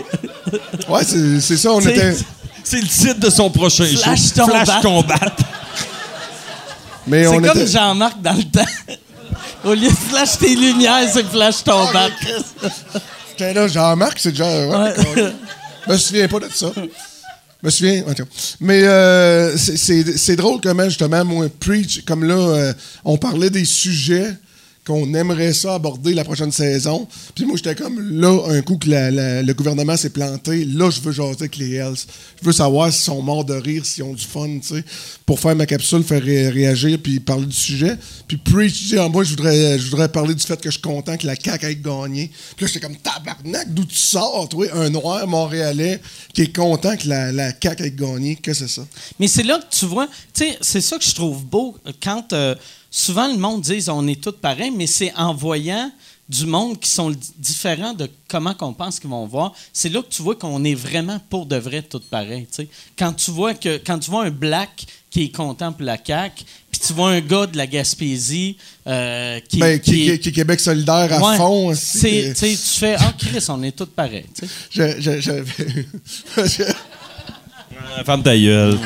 Ouais, 0.90 1.04
c'est 1.06 1.40
c'est 1.40 1.58
ça, 1.58 1.72
on 1.74 1.80
T'sais, 1.82 1.92
était. 1.96 2.18
C'est 2.70 2.82
le 2.82 2.88
titre 2.88 3.20
de 3.20 3.30
son 3.32 3.50
prochain 3.50 3.86
Flash 3.86 4.20
show. 4.28 4.36
ton 4.36 4.48
Flash 4.48 4.68
bat. 4.68 4.80
ton 4.84 5.02
bat. 5.02 5.36
Mais 7.08 7.24
C'est 7.24 7.28
on 7.30 7.42
comme 7.42 7.58
était. 7.58 7.66
Jean-Marc 7.68 8.22
dans 8.22 8.34
le 8.34 8.44
temps. 8.44 8.72
Au 9.66 9.74
lieu 9.74 9.90
de 9.90 9.96
flash 9.96 10.38
tes 10.38 10.56
lumières, 10.56 11.10
c'est 11.12 11.26
flash 11.26 11.64
ton. 11.64 11.88
J'étais 13.32 13.54
là, 13.56 13.68
Jean-Marc, 13.68 14.20
c'est 14.20 14.32
déjà. 14.32 14.68
Ouais. 14.68 14.94
Je 15.88 15.92
me 15.92 15.98
souviens 15.98 16.28
pas 16.28 16.40
de 16.42 16.50
ça. 16.54 16.72
Je 16.76 16.82
me 17.64 17.70
souviens. 17.72 18.04
Mais 18.60 18.84
euh, 18.84 19.58
c'est 19.58 20.36
drôle 20.36 20.62
comment, 20.62 20.86
justement, 20.86 21.26
moi, 21.26 21.48
Preach, 21.60 22.06
comme 22.06 22.24
là, 22.24 22.36
euh, 22.36 22.74
on 23.04 23.18
parlait 23.18 23.50
des 23.50 23.66
sujets 23.66 24.32
qu'on 24.90 25.14
aimerait 25.14 25.54
ça 25.54 25.76
aborder 25.76 26.16
la 26.16 26.24
prochaine 26.24 26.52
saison. 26.52 27.08
Puis 27.36 27.46
moi, 27.46 27.58
j'étais 27.58 27.76
comme, 27.76 28.00
là, 28.20 28.36
un 28.48 28.62
coup 28.64 28.76
que 28.78 28.88
le 28.90 29.54
gouvernement 29.54 29.96
s'est 29.96 30.10
planté, 30.10 30.66
là, 30.66 30.90
je 30.90 31.00
veux 31.00 31.12
jaser 31.12 31.42
avec 31.42 31.58
les 31.58 31.76
Hells. 31.76 31.94
Je 32.42 32.46
veux 32.48 32.52
savoir 32.52 32.92
s'ils 32.92 33.04
sont 33.06 33.22
morts 33.22 33.46
de 33.46 33.54
rire, 33.54 33.86
s'ils 33.86 34.04
ont 34.04 34.16
du 34.16 34.26
fun, 34.26 34.48
tu 34.60 34.68
sais, 34.76 34.84
pour 35.28 35.40
faire 35.40 35.56
ma 35.56 35.68
capsule, 35.68 36.04
faire 36.04 36.24
ré- 36.24 36.50
réagir, 36.50 36.98
puis 37.04 37.20
parler 37.20 37.46
du 37.46 37.56
sujet. 37.56 37.98
Puis 38.28 38.38
Preach 38.38 38.88
dit, 38.88 38.98
en 38.98 39.10
moi, 39.10 39.24
je 39.24 39.30
voudrais, 39.30 39.78
je 39.78 39.92
voudrais 39.92 40.10
parler 40.10 40.34
du 40.34 40.44
fait 40.44 40.60
que 40.60 40.70
je 40.70 40.74
suis 40.74 40.82
content 40.82 41.16
que 41.18 41.28
la 41.28 41.36
CAQ 41.36 41.66
ait 41.68 41.76
gagné. 41.76 42.32
Puis 42.56 42.66
là, 42.66 42.72
j'étais 42.74 42.80
comme, 42.80 42.98
tabarnak, 42.98 43.72
d'où 43.72 43.86
tu 43.86 43.96
sors, 43.96 44.50
toi, 44.50 44.66
un 44.74 44.90
noir 44.90 45.28
montréalais 45.28 46.02
qui 46.34 46.42
est 46.42 46.56
content 46.56 46.98
que 46.98 47.08
la, 47.08 47.32
la 47.32 47.52
CAQ 47.52 47.84
ait 47.84 47.92
gagné. 47.92 48.38
Que 48.38 48.56
c'est 48.56 48.68
ça? 48.68 48.82
Mais 49.20 49.28
c'est 49.28 49.44
là 49.44 49.60
que 49.60 49.76
tu 49.76 49.86
vois, 49.86 50.08
tu 50.34 50.46
sais, 50.46 50.58
c'est 50.62 50.82
ça 50.82 50.98
que 50.98 51.04
je 51.06 51.14
trouve 51.14 51.46
beau 51.46 51.78
quand 52.02 52.34
euh, 52.34 52.56
souvent 52.92 53.28
le 53.28 53.38
monde 53.38 53.62
dit 53.62 53.84
on 53.90 54.08
est 54.08 54.22
tous 54.22 54.32
pareils, 54.34 54.72
mais 54.72 54.88
c'est 54.88 55.14
en 55.16 55.34
voyant 55.34 55.92
du 56.28 56.46
monde 56.46 56.80
qui 56.80 56.90
sont 56.92 57.10
di- 57.10 57.18
différents 57.40 57.94
de 57.94 58.08
comment 58.28 58.54
qu'on 58.54 58.72
pense 58.74 59.00
qu'ils 59.00 59.10
vont 59.10 59.26
voir, 59.26 59.52
c'est 59.74 59.90
là 59.90 60.02
que 60.04 60.10
tu 60.10 60.22
vois 60.22 60.36
qu'on 60.36 60.64
est 60.64 60.76
vraiment 60.76 61.20
pour 61.30 61.48
de 61.48 61.56
vrai 61.56 61.82
tu 61.92 61.98
sais. 62.52 62.68
Quand 62.98 63.14
tu 63.14 63.32
vois 63.32 63.56
que 63.56 63.78
quand 63.84 63.98
tu 63.98 64.12
vois 64.12 64.26
un 64.26 64.30
black 64.30 64.86
qui 65.10 65.24
est 65.24 65.36
content 65.36 65.72
pour 65.74 65.82
la 65.86 65.98
CAQ, 65.98 66.44
puis 66.72 66.80
tu 66.86 66.94
vois 66.94 67.10
un 67.10 67.20
gars 67.22 67.48
de 67.48 67.58
la 67.58 67.66
Gaspésie 67.66 68.58
euh, 68.86 69.40
qui, 69.40 69.58
Ben, 69.58 69.80
qui, 69.80 69.92
qui- 69.92 70.10
est 70.10 70.32
Québec 70.32 70.60
solidaire 70.60 71.12
à 71.12 71.32
Ouais. 71.32 71.38
fond. 71.38 71.68
aussi. 71.70 72.32
Tu 72.38 72.56
fais 72.56 72.96
ah 73.00 73.12
Chris, 73.18 73.44
on 73.50 73.64
est 73.64 73.72
tous 73.76 73.88
pareils. 73.88 74.28
j'avais- 74.72 75.44
Ferme 78.06 78.24
ta 78.24 78.38
gueule. 78.38 78.78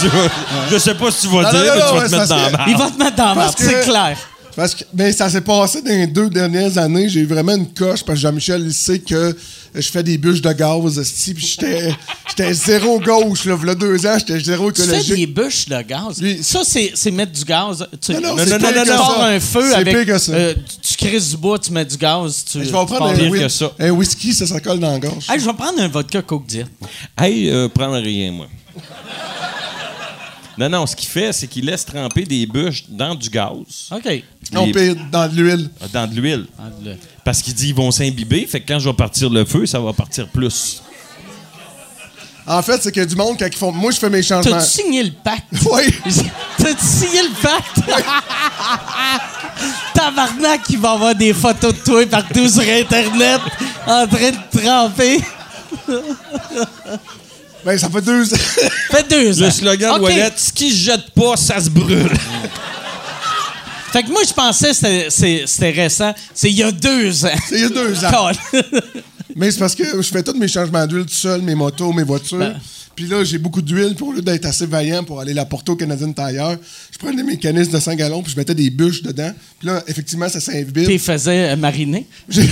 je 0.70 0.78
sais 0.78 0.94
pas 0.94 1.10
si 1.10 1.28
tu 1.28 1.34
vas 1.34 1.42
Non, 1.44 1.50
dire, 1.50 1.60
non, 1.60 1.74
mais 1.74 1.80
tu 1.80 1.94
vas 1.94 2.00
ouais, 2.00 2.08
te 2.08 2.14
mettre 2.16 2.28
dans 2.28 2.36
la 2.36 2.50
marde. 2.50 2.70
Il 2.70 2.76
va 2.76 2.90
te 2.90 2.98
mettre 2.98 3.16
dans 3.16 3.24
la 3.26 3.34
Parce 3.34 3.36
marde, 3.36 3.54
c'est 3.58 3.80
clair. 3.88 4.16
Parce 4.56 4.74
que 4.74 4.84
ben, 4.92 5.12
ça 5.12 5.30
s'est 5.30 5.40
passé 5.40 5.80
dans 5.80 5.90
les 5.90 6.06
deux 6.06 6.28
dernières 6.28 6.76
années. 6.76 7.08
J'ai 7.08 7.20
eu 7.20 7.26
vraiment 7.26 7.54
une 7.54 7.72
coche 7.72 8.02
parce 8.04 8.18
que 8.18 8.22
Jean-Michel 8.22 8.62
il 8.66 8.74
sait 8.74 8.98
que 8.98 9.34
je 9.74 9.88
fais 9.88 10.02
des 10.02 10.18
bûches 10.18 10.42
de 10.42 10.52
gaz, 10.52 11.00
puis 11.34 11.46
j'étais 11.46 11.94
j'étais 12.28 12.52
zéro 12.52 12.98
gauche. 13.00 13.44
Là, 13.44 13.54
V'là 13.54 13.74
deux 13.76 14.04
ans, 14.06 14.16
j'étais 14.18 14.40
zéro 14.40 14.72
Tu 14.72 14.82
fais 14.82 14.88
des 14.88 14.94
écologique. 15.04 15.34
bûches 15.34 15.68
de 15.68 15.82
gaz? 15.82 16.20
Lui- 16.20 16.42
Ça, 16.42 16.62
c'est 16.64 16.90
c'est 16.94 17.10
mettre 17.12 17.32
du 17.32 17.44
gaz. 17.44 17.86
Tu, 18.04 18.12
Non, 18.14 18.20
non, 18.20 18.36
ça. 18.38 19.24
un 19.26 19.40
feu 19.40 19.62
C'est 19.70 19.74
avec. 19.76 19.96
pire 19.96 20.06
que 20.06 20.18
ça. 20.18 20.32
euh, 20.32 20.54
tu 20.82 20.96
crises 20.96 21.30
du 21.30 21.36
bois, 21.36 21.58
tu 21.58 21.72
mets 21.72 21.84
du 21.84 21.96
gaz. 21.96 22.44
Tu, 22.50 22.58
Je 22.58 22.64
vais 22.64 22.70
prendre 22.70 23.06
un, 23.06 23.14
pire 23.14 23.30
que 23.32 23.48
ça. 23.48 23.72
un 23.78 23.90
whisky, 23.90 24.34
ça, 24.34 24.46
ça 24.46 24.60
colle 24.60 24.80
dans 24.80 24.90
la 24.92 24.98
gorge. 24.98 25.26
Hey, 25.30 25.38
je 25.38 25.44
vais 25.46 25.52
prendre 25.54 25.80
un 25.80 25.88
vodka 25.88 26.22
Coke 26.22 26.46
Diet. 26.46 26.66
Hey, 27.16 27.48
euh, 27.50 27.68
prends 27.68 27.92
rien, 27.92 28.32
moi. 28.32 28.48
Non, 30.60 30.68
non, 30.68 30.84
ce 30.86 30.94
qu'il 30.94 31.08
fait, 31.08 31.32
c'est 31.32 31.46
qu'il 31.46 31.64
laisse 31.64 31.86
tremper 31.86 32.24
des 32.26 32.44
bûches 32.46 32.84
dans 32.88 33.14
du 33.14 33.30
gaz, 33.30 33.88
OK. 33.92 34.22
Non, 34.52 34.70
pire, 34.70 34.94
dans 35.10 35.26
de 35.26 35.34
l'huile. 35.40 35.70
dans 35.90 36.06
de 36.06 36.14
l'huile. 36.14 36.44
Ah, 36.58 36.64
le- 36.84 36.96
Parce 37.24 37.40
qu'il 37.40 37.54
dit 37.54 37.68
ils 37.68 37.74
vont 37.74 37.90
s'imbiber, 37.90 38.46
fait 38.46 38.60
que 38.60 38.70
quand 38.70 38.78
je 38.78 38.90
vais 38.90 38.94
partir 38.94 39.30
le 39.30 39.46
feu, 39.46 39.64
ça 39.64 39.80
va 39.80 39.94
partir 39.94 40.28
plus. 40.28 40.82
En 42.46 42.60
fait, 42.62 42.78
c'est 42.82 42.98
a 42.98 43.06
du 43.06 43.16
monde 43.16 43.36
quand 43.38 43.46
ils 43.46 43.56
font. 43.56 43.72
Moi, 43.72 43.90
je 43.92 43.98
fais 43.98 44.10
mes 44.10 44.22
changements. 44.22 44.58
T'as-tu 44.58 44.70
signé 44.82 45.02
le 45.04 45.12
pacte? 45.12 45.44
Oui. 45.72 45.94
T'as-tu 46.58 46.84
signé 46.84 47.22
le 47.22 47.30
pacte? 47.40 47.80
Tabarnak, 49.94 50.60
il 50.68 50.78
va 50.78 50.90
avoir 50.92 51.14
des 51.14 51.32
photos 51.32 51.72
de 51.74 51.78
toi 51.78 52.06
partout 52.06 52.48
sur 52.48 52.62
Internet 52.62 53.40
en 53.86 54.06
train 54.06 54.30
de 54.30 54.58
tremper. 54.60 55.20
Ben, 57.64 57.78
ça 57.78 57.88
fait 57.90 58.00
deux 58.02 58.32
ans. 58.32 58.36
Fait 58.90 59.08
deux 59.08 59.42
ans. 59.42 59.46
Le 59.46 59.50
slogan 59.50 59.98
de 59.98 60.02
Wallet, 60.02 60.32
ce 60.36 60.52
qui 60.52 60.70
se 60.70 60.76
jette 60.76 61.10
pas, 61.14 61.36
ça 61.36 61.60
se 61.60 61.70
brûle. 61.70 62.10
Fait 63.92 64.02
que 64.04 64.10
moi, 64.10 64.22
je 64.26 64.32
pensais 64.32 64.70
que 64.70 65.10
c'était- 65.10 65.70
récent. 65.70 66.14
C'est 66.32 66.48
il 66.50 66.56
y 66.56 66.62
a 66.62 66.70
deux 66.70 67.24
ans. 67.24 67.28
C'est 67.48 67.56
il 67.56 67.60
y 67.62 67.64
a 67.64 67.68
deux 67.68 68.04
ans. 68.04 68.30
Mais 69.36 69.50
c'est 69.50 69.58
parce 69.58 69.74
que 69.74 69.84
je 70.00 70.08
fais 70.08 70.22
tous 70.22 70.34
mes 70.36 70.48
changements 70.48 70.86
d'huile 70.86 71.06
tout 71.06 71.14
seul, 71.14 71.42
mes 71.42 71.54
motos, 71.54 71.92
mes 71.92 72.02
voitures. 72.04 72.38
Ben. 72.38 72.60
Puis 72.94 73.06
là, 73.06 73.24
j'ai 73.24 73.38
beaucoup 73.38 73.62
d'huile. 73.62 73.94
Puis 73.94 74.04
au 74.04 74.12
lieu 74.12 74.22
d'être 74.22 74.44
assez 74.44 74.66
vaillant 74.66 75.02
pour 75.04 75.20
aller 75.20 75.32
la 75.32 75.44
porter 75.44 75.72
au 75.72 75.76
Canadian 75.76 76.12
Tire, 76.12 76.58
je 76.92 76.98
prenais 76.98 77.16
des 77.16 77.22
mécanismes 77.22 77.72
de 77.72 77.80
100 77.80 77.94
gallons, 77.94 78.22
puis 78.22 78.32
je 78.32 78.36
mettais 78.36 78.54
des 78.54 78.70
bûches 78.70 79.02
dedans. 79.02 79.32
Puis 79.58 79.68
là, 79.68 79.82
effectivement, 79.86 80.28
ça 80.28 80.40
s'imbibe. 80.40 80.84
Tu 80.84 80.90
les 80.90 80.98
faisais 80.98 81.50
euh, 81.50 81.56
mariner? 81.56 82.06
Tu 82.30 82.42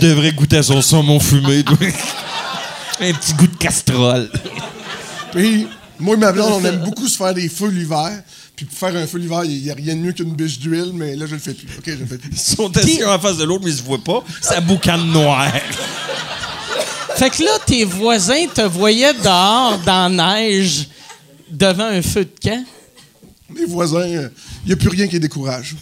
devrais 0.00 0.32
goûter 0.32 0.56
à 0.58 0.62
son 0.62 0.82
saumon 0.82 1.20
fumé, 1.20 1.62
toi. 1.62 1.76
Un 3.00 3.12
petit 3.12 3.34
goût 3.34 3.46
de 3.46 3.56
castrol. 3.56 4.30
Puis, 5.32 5.66
moi 5.98 6.14
et 6.14 6.18
ma 6.18 6.32
blonde, 6.32 6.52
on 6.52 6.64
aime 6.64 6.78
beaucoup 6.84 7.08
se 7.08 7.16
faire 7.16 7.34
des 7.34 7.48
feux 7.48 7.68
l'hiver. 7.68 8.22
Puis 8.56 8.66
pour 8.66 8.78
faire 8.78 8.94
un 8.96 9.06
feu 9.06 9.18
l'hiver, 9.18 9.42
il 9.44 9.62
n'y 9.64 9.70
a 9.70 9.74
rien 9.74 9.96
de 9.96 10.00
mieux 10.00 10.12
qu'une 10.12 10.32
bûche 10.32 10.58
d'huile, 10.60 10.92
mais 10.94 11.16
là, 11.16 11.26
je 11.26 11.34
le 11.34 11.40
fais 11.40 11.54
plus. 11.54 11.66
OK, 11.76 11.82
je 11.86 11.92
le 11.92 12.06
fais 12.06 12.18
plus. 12.18 12.30
Ils 12.32 12.38
sont 12.38 12.76
assis 12.76 13.02
en 13.04 13.18
face 13.18 13.36
de 13.36 13.44
l'autre, 13.44 13.64
mais 13.64 13.70
ils 13.72 13.76
se 13.78 13.82
voient 13.82 14.02
pas. 14.02 14.22
Ça 14.40 14.60
boucane 14.60 15.06
noir. 15.10 15.50
Fait 17.16 17.30
que 17.30 17.42
là, 17.42 17.50
tes 17.66 17.84
voisins 17.84 18.46
te 18.52 18.62
voyaient 18.62 19.14
dehors, 19.14 19.78
dans 19.84 20.14
la 20.16 20.36
neige, 20.40 20.88
devant 21.50 21.84
un 21.86 22.02
feu 22.02 22.24
de 22.24 22.32
camp. 22.48 22.64
Mes 23.50 23.66
voisins, 23.66 24.06
il 24.06 24.30
n'y 24.66 24.72
a 24.72 24.76
plus 24.76 24.88
rien 24.88 25.06
qui 25.06 25.14
les 25.14 25.20
décourage. 25.20 25.74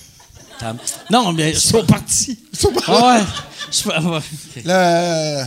Non, 1.10 1.32
mais. 1.32 1.51
Ils 1.51 1.59
sont 1.60 1.84
partis. 1.84 2.39
Ils 2.52 2.59
sont 2.59 2.72
Ah 2.86 3.16
ouais. 3.16 3.22
Je- 3.70 5.44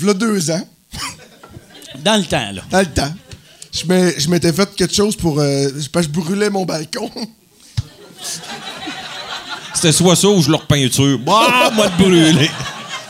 v'là 0.00 0.14
deux 0.14 0.50
ans, 0.50 0.68
Dans 2.04 2.16
le 2.16 2.24
temps, 2.24 2.50
là. 2.52 2.62
dans 2.70 2.80
le 2.80 2.86
temps, 2.86 3.12
je 3.72 3.84
m'ai- 3.86 4.18
je 4.18 4.28
m'étais 4.30 4.52
fait 4.52 4.68
quelque 4.74 4.94
chose 4.94 5.16
pour... 5.16 5.38
euh, 5.40 5.68
parce 5.92 6.06
que 6.06 6.12
je 6.14 6.20
brûlais 6.20 6.50
mon 6.50 6.64
balcon. 6.64 7.10
C'était 9.74 9.92
soit 9.92 10.16
ça 10.16 10.28
ou 10.28 10.42
je 10.42 10.50
leur 10.50 10.66
peinture. 10.66 11.18
Bah, 11.18 11.70
moi 11.74 11.88
de 11.88 11.96
brûler. 12.02 12.50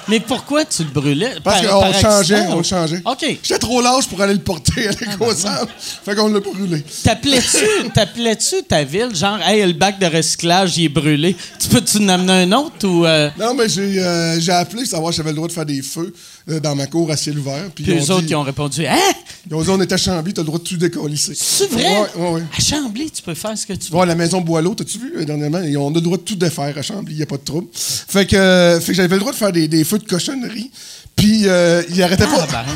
Mais 0.09 0.19
pourquoi 0.19 0.65
tu 0.65 0.83
le 0.83 0.91
brûlais? 0.91 1.35
Parce 1.45 1.63
Par- 1.63 1.71
qu'on 1.71 1.81
par 1.81 1.93
le 1.93 1.99
changeait, 1.99 2.47
on 2.49 2.57
le 2.59 2.63
changeait. 2.65 3.03
OK. 3.05 3.19
J'étais 3.43 3.59
trop 3.61 3.81
lâche 3.81 4.09
pour 4.09 4.21
aller 4.21 4.33
le 4.35 4.41
porter 4.41 4.89
à 4.89 4.91
l'éco-centre. 4.91 5.69
fait 5.79 6.17
qu'on 6.17 6.29
l'a 6.33 6.41
brûlé. 6.41 6.85
T'appelais-tu, 7.05 7.91
t'appelais-tu 7.95 8.63
ta 8.69 8.83
ville, 8.83 9.15
genre, 9.15 9.39
hey, 9.41 9.65
le 9.65 9.73
bac 9.73 10.01
de 10.01 10.07
recyclage, 10.07 10.77
il 10.79 10.87
est 10.87 10.89
brûlé. 10.89 11.37
Tu 11.61 11.69
peux-tu 11.69 11.99
en 11.99 12.09
amener 12.09 12.33
un 12.33 12.53
autre 12.53 12.89
ou. 12.89 13.07
euh, 13.07 13.31
Non, 13.39 13.55
mais 13.55 13.69
j'ai 13.69 14.01
euh, 14.03 14.41
j'ai 14.41 14.53
appelé 14.53 14.85
savoir 14.85 15.13
si 15.13 15.19
j'avais 15.19 15.31
le 15.31 15.37
droit 15.37 15.47
de 15.49 15.53
faire 15.53 15.67
des 15.67 15.83
feux 15.83 16.13
dans 16.59 16.75
ma 16.75 16.87
cour 16.87 17.11
à 17.11 17.17
ciel 17.17 17.39
ouvert. 17.39 17.71
Puis 17.75 17.85
Puis 17.85 17.95
dit, 17.95 18.11
autres 18.11 18.27
qui 18.27 18.35
ont 18.35 18.43
répondu, 18.43 18.87
hein? 18.87 18.97
ils 19.49 19.55
ont 19.55 19.63
dit, 19.63 19.71
on 19.71 19.81
est 19.81 19.93
à 19.93 19.97
Chambly, 19.97 20.33
t'as 20.33 20.43
le 20.43 20.47
droit 20.47 20.59
de 20.59 20.65
tout 20.65 20.77
décolisser. 20.77 21.35
C'est 21.37 21.71
vrai? 21.71 21.85
Ouais, 21.85 22.09
ouais, 22.17 22.31
ouais. 22.33 22.43
À 22.57 22.61
Chambly, 22.61 23.11
tu 23.11 23.23
peux 23.23 23.35
faire 23.35 23.57
ce 23.57 23.67
que 23.67 23.75
tu 23.75 23.93
veux. 23.93 23.99
Ouais, 23.99 24.07
la 24.07 24.15
maison 24.15 24.41
Boileau, 24.41 24.75
t'as-tu 24.75 24.99
vu 24.99 25.13
euh, 25.19 25.25
dernièrement? 25.25 25.61
Ils 25.61 25.77
ont 25.79 25.91
le 25.91 26.01
droit 26.01 26.17
de 26.17 26.23
tout 26.23 26.35
défaire 26.35 26.77
à 26.77 26.83
Chambly, 26.83 27.15
y 27.15 27.23
a 27.23 27.27
pas 27.27 27.37
de 27.37 27.45
trouble. 27.45 27.69
Fait 27.73 28.27
que, 28.27 28.37
euh, 28.37 28.81
fait 28.81 28.93
que 28.93 28.95
j'avais 28.95 29.15
le 29.15 29.21
droit 29.21 29.33
de 29.33 29.37
faire 29.37 29.53
des, 29.53 29.69
des 29.69 29.85
feux 29.85 29.99
de 29.99 30.07
cochonnerie. 30.07 30.71
Puis 31.17 31.43
euh, 31.47 31.83
il 31.91 32.03
arrêtait 32.03 32.27
pas. 32.27 32.47
Ah, 32.53 32.65
ben. 32.67 32.73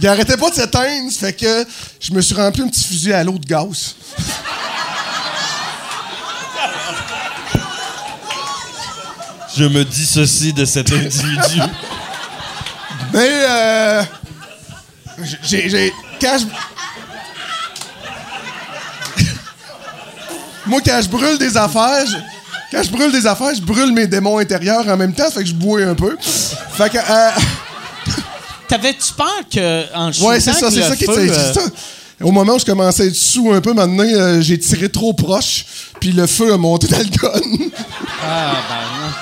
Il 0.00 0.06
arrêtait 0.06 0.36
pas 0.36 0.50
de 0.50 0.54
s'éteindre. 0.54 1.10
Fait 1.12 1.32
que 1.32 1.64
je 1.98 2.12
me 2.12 2.20
suis 2.20 2.34
rempli 2.34 2.62
un 2.62 2.68
petit 2.68 2.84
fusil 2.84 3.12
à 3.12 3.24
l'eau 3.24 3.38
de 3.38 3.46
gaz. 3.46 3.96
Je 9.56 9.64
me 9.64 9.84
dissocie 9.84 10.54
de 10.54 10.64
cet 10.64 10.92
individu. 10.92 11.60
Mais 13.12 13.28
euh, 13.48 14.02
j'ai, 15.42 15.68
j'ai, 15.68 15.92
quand 16.20 16.36
je... 16.38 16.46
Moi, 20.66 20.80
quand 20.84 21.00
je 21.02 21.08
brûle 21.08 21.38
des 21.38 21.56
affaires, 21.56 22.06
je- 22.06 22.16
quand 22.76 22.82
je 22.84 22.90
brûle 22.90 23.10
des 23.12 23.26
affaires, 23.26 23.54
je 23.54 23.60
brûle 23.62 23.92
mes 23.92 24.06
démons 24.06 24.38
intérieurs 24.38 24.86
en 24.88 24.96
même 24.96 25.12
temps, 25.12 25.30
fait 25.30 25.40
que 25.40 25.46
je 25.48 25.54
bois 25.54 25.82
un 25.82 25.94
peu. 25.94 26.16
Fait 26.20 26.90
que, 26.90 26.98
euh, 26.98 27.30
T'avais-tu 28.68 29.12
peur 29.14 29.26
que, 29.52 29.92
en 29.96 30.10
ouais, 30.24 30.38
c'est 30.38 30.52
ça, 30.52 30.70
c'est 30.70 30.82
ça 30.82 30.94
qui 30.94 31.04
euh, 31.08 31.52
ça. 31.52 31.60
Au 32.22 32.30
moment 32.30 32.54
où 32.54 32.58
je 32.60 32.64
commençais 32.66 33.02
à 33.04 33.06
être 33.06 33.16
sous 33.16 33.50
un 33.52 33.60
peu, 33.60 33.72
maintenant, 33.72 34.04
euh, 34.04 34.40
j'ai 34.40 34.58
tiré 34.60 34.88
trop 34.90 35.12
proche, 35.12 35.64
puis 35.98 36.12
le 36.12 36.26
feu 36.28 36.52
a 36.52 36.56
monté 36.56 36.86
dans 36.86 36.98
le 36.98 37.04
gun. 37.04 37.30
Ah, 38.22 38.52
ben 38.68 38.76
non. 39.00 39.12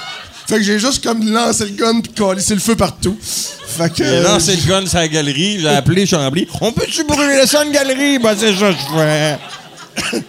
Fait 0.48 0.56
que 0.56 0.62
j'ai 0.62 0.78
juste 0.78 1.04
comme 1.04 1.30
lancé 1.30 1.66
le 1.66 1.72
gun 1.72 2.00
puis 2.00 2.10
collé 2.14 2.42
le 2.48 2.56
feu 2.58 2.74
partout. 2.74 3.18
Fait 3.20 3.90
que. 3.90 3.96
J'ai 3.98 4.04
euh, 4.04 4.22
lancé 4.22 4.56
le 4.56 4.62
gun 4.66 4.86
sur 4.86 4.96
la 4.96 5.06
galerie, 5.06 5.60
j'ai 5.60 5.68
appelé 5.68 6.06
Chambly. 6.06 6.48
On 6.62 6.72
peut-tu 6.72 7.04
brûler 7.04 7.46
ça 7.46 7.62
une 7.66 7.70
galerie? 7.70 8.18
Ben, 8.18 8.34
c'est 8.34 8.54
ça 8.54 8.72
que 8.72 8.78
je 8.78 8.98
fais. 8.98 9.38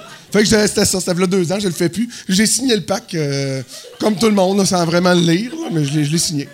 Fait 0.32 0.40
que 0.40 0.46
j'ai- 0.46 0.68
c'était 0.68 0.86
ça, 0.86 1.00
ça 1.00 1.16
fait 1.16 1.22
là 1.22 1.26
deux 1.26 1.50
ans, 1.52 1.58
je 1.60 1.68
le 1.68 1.74
fais 1.74 1.88
plus. 1.90 2.08
J'ai 2.28 2.46
signé 2.46 2.76
le 2.76 2.84
pack 2.84 3.16
euh, 3.16 3.64
comme 4.00 4.16
tout 4.16 4.28
le 4.28 4.34
monde, 4.36 4.58
là, 4.60 4.66
sans 4.66 4.86
vraiment 4.86 5.14
le 5.14 5.22
lire, 5.22 5.52
là, 5.52 5.70
mais 5.72 5.84
je 5.86 5.98
l'ai, 6.00 6.18
signé. 6.20 6.48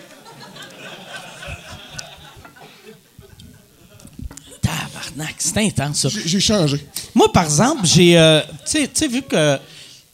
Tabarnak, 4.62 5.34
c'est 5.38 5.58
intense, 5.58 6.02
ça. 6.02 6.08
J'ai, 6.24 6.40
changé. 6.40 6.86
Moi, 7.14 7.30
par 7.32 7.44
exemple, 7.44 7.84
j'ai. 7.84 8.16
euh, 8.18 8.40
tu 8.64 8.80
sais- 8.80 8.88
tu 8.88 8.90
sais, 8.94 9.08
vu 9.08 9.22
que. 9.22 9.58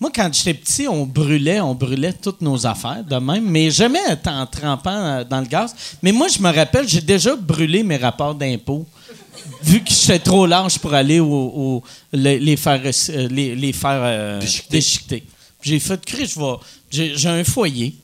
Moi, 0.03 0.11
quand 0.13 0.29
j'étais 0.35 0.55
petit, 0.55 0.89
on 0.89 1.07
brûlait, 1.07 1.61
on 1.61 1.77
brûlait 1.77 2.13
toutes 2.13 2.41
nos 2.41 2.67
affaires 2.67 3.05
de 3.05 3.15
même, 3.17 3.49
mais 3.49 3.71
jamais 3.71 4.01
en 4.27 4.47
trempant 4.47 4.91
euh, 4.91 5.23
dans 5.23 5.39
le 5.41 5.47
gaz. 5.47 5.73
Mais 6.03 6.11
moi, 6.11 6.27
je 6.27 6.41
me 6.43 6.53
rappelle, 6.53 6.89
j'ai 6.89 7.01
déjà 7.01 7.37
brûlé 7.37 7.85
mes 7.85 7.99
rapports 7.99 8.35
d'impôts, 8.35 8.85
vu 9.63 9.79
que 9.81 9.93
j'étais 9.93 10.19
trop 10.19 10.45
large 10.45 10.77
pour 10.81 10.93
aller 10.93 11.21
au, 11.21 11.31
au- 11.33 11.85
les, 12.13 12.41
les 12.41 12.57
faire, 12.57 12.81
euh, 12.85 13.29
les, 13.31 13.55
les 13.55 13.73
faire 13.73 14.01
euh, 14.03 14.41
Déchiqueter. 14.71 15.23
J'ai 15.63 15.79
fait, 15.79 16.05
Chris, 16.05 16.27
je 16.35 16.41
vais. 16.41 16.57
J'ai, 16.91 17.17
j'ai 17.17 17.29
un 17.29 17.45
foyer. 17.45 17.95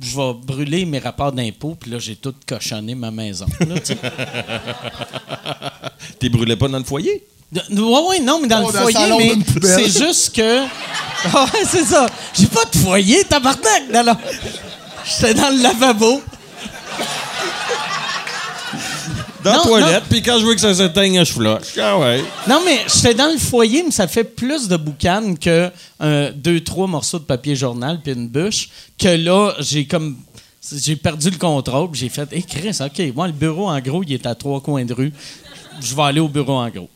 Je 0.00 0.16
vais 0.16 0.32
brûler 0.32 0.86
mes 0.86 1.00
rapports 1.00 1.32
d'impôts, 1.32 1.76
puis 1.78 1.90
là, 1.90 1.98
j'ai 1.98 2.16
tout 2.16 2.32
cochonné 2.48 2.94
ma 2.94 3.10
maison. 3.10 3.44
tu. 3.84 3.92
T'es 6.18 6.30
brûlé 6.30 6.56
pas 6.56 6.68
dans 6.68 6.78
le 6.78 6.84
foyer? 6.84 7.22
Oui, 7.54 7.98
oui, 8.08 8.20
non, 8.22 8.38
mais 8.40 8.48
dans 8.48 8.64
Oh, 8.64 8.70
le 8.72 8.78
foyer, 8.78 9.36
mais 9.36 9.44
c'est 9.62 9.90
juste 10.06 10.34
que. 10.34 10.64
Ah 11.34 11.44
ouais, 11.44 11.60
c'est 11.64 11.84
ça. 11.84 12.06
J'ai 12.34 12.46
pas 12.48 12.64
de 12.64 12.76
foyer, 12.78 13.22
tabarnak! 13.22 13.84
Non, 13.92 14.02
non. 14.02 14.16
J'étais 15.04 15.34
dans 15.34 15.50
le 15.50 15.62
lavabo. 15.62 16.20
Dans 19.44 19.52
Non, 19.52 19.58
la 19.58 19.62
toilette, 19.64 20.04
puis 20.10 20.22
quand 20.22 20.38
je 20.40 20.46
veux 20.46 20.54
que 20.54 20.60
ça 20.60 20.74
s'éteigne, 20.74 21.24
je 21.24 21.32
flush. 21.32 21.78
Ah 21.80 21.98
ouais. 21.98 22.24
Non, 22.48 22.60
mais 22.64 22.80
j'étais 22.92 23.14
dans 23.14 23.30
le 23.30 23.38
foyer, 23.38 23.82
mais 23.84 23.90
ça 23.90 24.06
fait 24.08 24.24
plus 24.24 24.66
de 24.68 24.76
boucan 24.76 25.34
que 25.40 25.70
euh, 26.02 26.32
deux, 26.34 26.60
trois 26.60 26.86
morceaux 26.86 27.18
de 27.20 27.24
papier 27.24 27.54
journal 27.56 28.00
puis 28.02 28.12
une 28.12 28.28
bûche. 28.28 28.68
Que 28.98 29.08
là, 29.08 29.54
j'ai 29.60 29.84
comme. 29.86 30.16
J'ai 30.74 30.94
perdu 30.96 31.30
le 31.30 31.38
contrôle, 31.38 31.90
puis 31.90 32.00
j'ai 32.00 32.08
fait, 32.08 32.28
hé, 32.32 32.42
Chris, 32.42 32.76
OK, 32.80 33.14
moi, 33.16 33.26
le 33.26 33.32
bureau, 33.32 33.68
en 33.68 33.78
gros, 33.80 34.02
il 34.04 34.12
est 34.12 34.26
à 34.26 34.34
trois 34.36 34.60
coins 34.60 34.84
de 34.84 34.94
rue. 34.94 35.12
Je 35.80 35.94
vais 35.94 36.02
aller 36.02 36.20
au 36.20 36.28
bureau, 36.28 36.54
en 36.54 36.68
gros. 36.68 36.88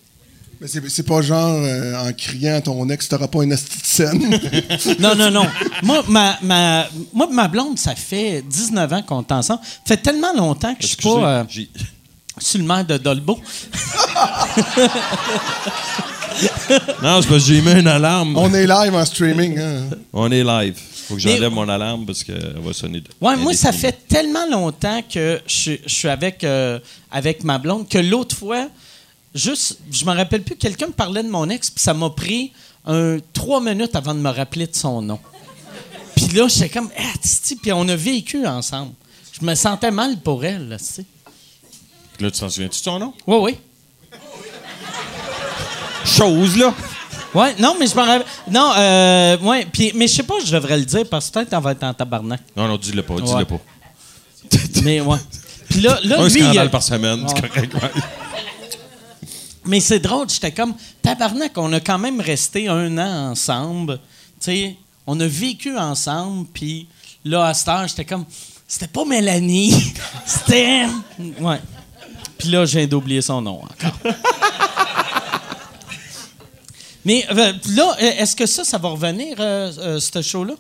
Mais 0.60 0.68
c'est, 0.68 0.88
c'est 0.88 1.02
pas 1.02 1.20
genre 1.22 1.50
euh, 1.62 1.94
en 2.08 2.12
criant 2.12 2.54
à 2.56 2.60
ton 2.62 2.88
ex, 2.88 3.08
t'auras 3.08 3.28
pas 3.28 3.42
une 3.44 3.56
scène. 3.82 4.40
Non, 4.98 5.14
non, 5.14 5.30
non. 5.30 5.46
moi, 5.82 6.02
ma, 6.08 6.38
ma, 6.42 6.86
moi, 7.12 7.28
ma 7.30 7.46
blonde, 7.48 7.78
ça 7.78 7.94
fait 7.94 8.42
19 8.42 8.92
ans 8.92 9.02
qu'on 9.02 9.20
est 9.22 9.32
ensemble. 9.32 9.60
Ça 9.64 9.94
fait 9.96 10.02
tellement 10.02 10.32
longtemps 10.34 10.74
que 10.74 10.82
je 10.82 10.86
suis 10.88 10.96
pas 10.96 11.28
euh, 11.40 11.44
j'ai- 11.48 11.68
sur 12.38 12.58
le 12.60 12.64
maire 12.66 12.84
de 12.84 12.96
Dolbeau. 12.96 13.38
Non, 17.02 17.22
c'est 17.22 17.28
parce 17.28 17.28
que 17.28 17.38
j'ai 17.38 17.62
mis 17.62 17.80
une 17.80 17.86
alarme. 17.88 18.36
On 18.36 18.52
est 18.52 18.66
live 18.66 18.94
en 18.94 19.04
streaming. 19.06 19.58
Hein. 19.58 19.84
On 20.12 20.30
est 20.30 20.44
live. 20.44 20.76
Faut 21.08 21.14
que 21.16 21.22
Mais- 21.24 21.34
j'enlève 21.36 21.52
mon 21.52 21.66
alarme 21.68 22.04
parce 22.04 22.22
qu'elle 22.24 22.56
va 22.62 22.72
sonner. 22.74 23.00
de- 23.00 23.08
Ouais, 23.22 23.36
moi, 23.36 23.54
ça 23.54 23.72
fait 23.72 24.06
tellement 24.06 24.44
longtemps 24.50 25.00
que 25.10 25.40
je, 25.46 25.72
je 25.86 25.94
suis 25.94 26.08
avec, 26.08 26.44
euh, 26.44 26.78
avec 27.10 27.42
ma 27.42 27.56
blonde 27.58 27.88
que 27.88 27.96
l'autre 27.98 28.36
fois, 28.36 28.68
juste, 29.36 29.78
je 29.90 30.04
me 30.04 30.12
rappelle 30.14 30.42
plus, 30.42 30.56
quelqu'un 30.56 30.86
me 30.88 30.92
parlait 30.92 31.22
de 31.22 31.28
mon 31.28 31.48
ex, 31.48 31.70
puis 31.70 31.82
ça 31.82 31.94
m'a 31.94 32.10
pris 32.10 32.52
un, 32.86 33.18
trois 33.32 33.60
minutes 33.60 33.94
avant 33.94 34.14
de 34.14 34.20
me 34.20 34.30
rappeler 34.30 34.66
de 34.66 34.74
son 34.74 35.02
nom. 35.02 35.18
Puis 36.16 36.28
là, 36.28 36.48
j'étais 36.48 36.68
comme, 36.70 36.90
ah, 36.98 37.18
titi, 37.20 37.56
puis 37.56 37.72
on 37.72 37.86
a 37.88 37.96
vécu 37.96 38.46
ensemble. 38.46 38.92
Je 39.38 39.44
me 39.44 39.54
sentais 39.54 39.90
mal 39.90 40.16
pour 40.18 40.44
elle, 40.44 40.68
là, 40.68 40.78
tu 40.78 40.84
sais. 40.84 41.04
Là, 42.20 42.30
tu 42.30 42.40
t'en 42.40 42.48
souviens-tu 42.48 42.78
de 42.78 42.84
son 42.84 42.98
nom? 42.98 43.12
Oui, 43.26 43.36
oui. 43.42 43.56
Chose, 46.04 46.56
là. 46.56 46.72
Ouais, 47.34 47.54
non, 47.58 47.76
mais 47.78 47.86
je 47.86 47.94
me 47.94 48.00
rappelle. 48.00 48.24
Non, 48.50 48.72
euh, 48.76 49.36
ouais, 49.38 49.66
puis, 49.70 49.92
mais 49.94 50.06
je 50.08 50.14
sais 50.14 50.22
pas, 50.22 50.34
je 50.44 50.50
devrais 50.52 50.78
le 50.78 50.84
dire 50.84 51.06
parce 51.10 51.28
que 51.28 51.34
peut-être 51.34 51.52
on 51.54 51.60
va 51.60 51.72
être 51.72 51.82
en 51.82 51.92
tabarnak. 51.92 52.40
Non, 52.56 52.66
non, 52.68 52.78
dis-le 52.78 53.02
pas, 53.02 53.16
dis-le 53.16 53.36
Ouais. 53.38 53.44
pas. 53.44 53.60
Mais 54.82 55.00
ouais. 55.00 55.18
Puis 55.68 55.80
là, 55.80 55.98
là 56.04 56.20
Un 56.20 56.28
lui, 56.28 56.38
il 56.40 56.44
scandale 56.44 56.68
a- 56.68 56.70
par 56.70 56.82
semaine, 56.82 57.26
c'est 57.28 57.40
correct. 57.46 57.74
ouais. 57.74 57.90
Mais 59.66 59.80
c'est 59.80 59.98
drôle, 59.98 60.28
j'étais 60.28 60.52
comme 60.52 60.74
tabarnak, 61.02 61.52
on 61.56 61.72
a 61.72 61.80
quand 61.80 61.98
même 61.98 62.20
resté 62.20 62.68
un 62.68 62.96
an 62.98 63.30
ensemble. 63.30 63.98
Tu 64.40 64.44
sais, 64.44 64.76
on 65.06 65.18
a 65.20 65.26
vécu 65.26 65.76
ensemble, 65.76 66.46
puis 66.52 66.86
là, 67.24 67.46
à 67.46 67.54
cette 67.54 67.68
heure, 67.68 67.88
j'étais 67.88 68.04
comme 68.04 68.24
c'était 68.68 68.88
pas 68.88 69.04
Mélanie, 69.04 69.94
c'était. 70.26 70.86
Ouais. 71.40 71.60
Puis 72.38 72.48
là, 72.48 72.64
viens 72.64 72.86
d'oublier 72.86 73.22
son 73.22 73.40
nom 73.40 73.62
encore. 73.62 73.98
Mais 77.04 77.24
euh, 77.30 77.52
là, 77.70 77.94
est-ce 78.00 78.34
que 78.34 78.46
ça, 78.46 78.64
ça 78.64 78.78
va 78.78 78.88
revenir, 78.88 79.36
euh, 79.38 79.72
euh, 79.78 80.00
ce 80.00 80.22
show-là? 80.22 80.54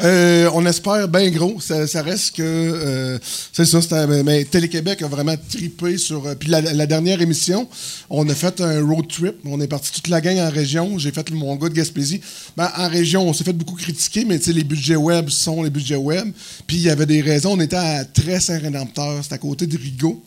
Euh, 0.00 0.50
on 0.54 0.64
espère 0.66 1.08
bien 1.08 1.30
gros. 1.30 1.60
Ça, 1.60 2.02
reste 2.02 2.36
que. 2.36 2.42
euh, 2.42 3.18
c'est 3.52 3.64
ça. 3.64 4.06
mais, 4.06 4.44
Télé-Québec 4.44 5.02
a 5.02 5.08
vraiment 5.08 5.34
tripé 5.50 5.98
sur. 5.98 6.26
euh, 6.26 6.34
puis 6.34 6.48
la, 6.48 6.86
dernière 6.86 7.20
émission, 7.20 7.68
on 8.10 8.28
a 8.28 8.34
fait 8.34 8.60
un 8.60 8.84
road 8.84 9.06
trip. 9.08 9.36
On 9.44 9.60
est 9.60 9.68
parti 9.68 9.92
toute 9.92 10.08
la 10.08 10.20
gang 10.20 10.38
en 10.38 10.50
région. 10.50 10.98
J'ai 10.98 11.12
fait 11.12 11.30
mon 11.30 11.56
gars 11.56 11.68
de 11.68 11.74
Gaspésie. 11.74 12.20
Ben, 12.56 12.70
en 12.76 12.88
région, 12.88 13.28
on 13.28 13.32
s'est 13.32 13.44
fait 13.44 13.52
beaucoup 13.52 13.76
critiquer, 13.76 14.24
mais 14.24 14.38
les 14.38 14.64
budgets 14.64 14.96
web 14.96 15.28
sont 15.28 15.62
les 15.62 15.70
budgets 15.70 15.96
web. 15.96 16.32
Puis 16.66 16.76
il 16.78 16.82
y 16.82 16.90
avait 16.90 17.06
des 17.06 17.20
raisons. 17.20 17.52
On 17.52 17.60
était 17.60 17.76
à 17.76 18.04
très 18.04 18.40
Saint-Rédempteur. 18.40 19.22
C'était 19.22 19.34
à 19.34 19.38
côté 19.38 19.66
de 19.66 19.76
Rigaud. 19.76 20.22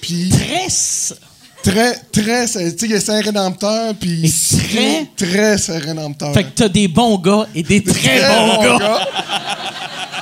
Puis 0.00 0.30
Tresse? 0.30 1.14
Très, 1.62 1.94
très. 2.12 2.46
Tu 2.46 2.52
sais, 2.52 2.76
il 2.82 2.90
y 2.90 2.94
a 2.94 3.00
Saint-Rédempteur. 3.00 3.94
Puis 4.00 4.32
très? 4.70 5.06
très 5.16 5.58
Saint-Rédempteur. 5.58 6.32
Fait 6.34 6.44
que 6.44 6.50
t'as 6.54 6.68
des 6.68 6.88
bons 6.88 7.18
gars 7.18 7.46
et 7.54 7.62
des 7.62 7.82
très, 7.82 8.20
bons 8.20 8.78
gars. 8.78 9.00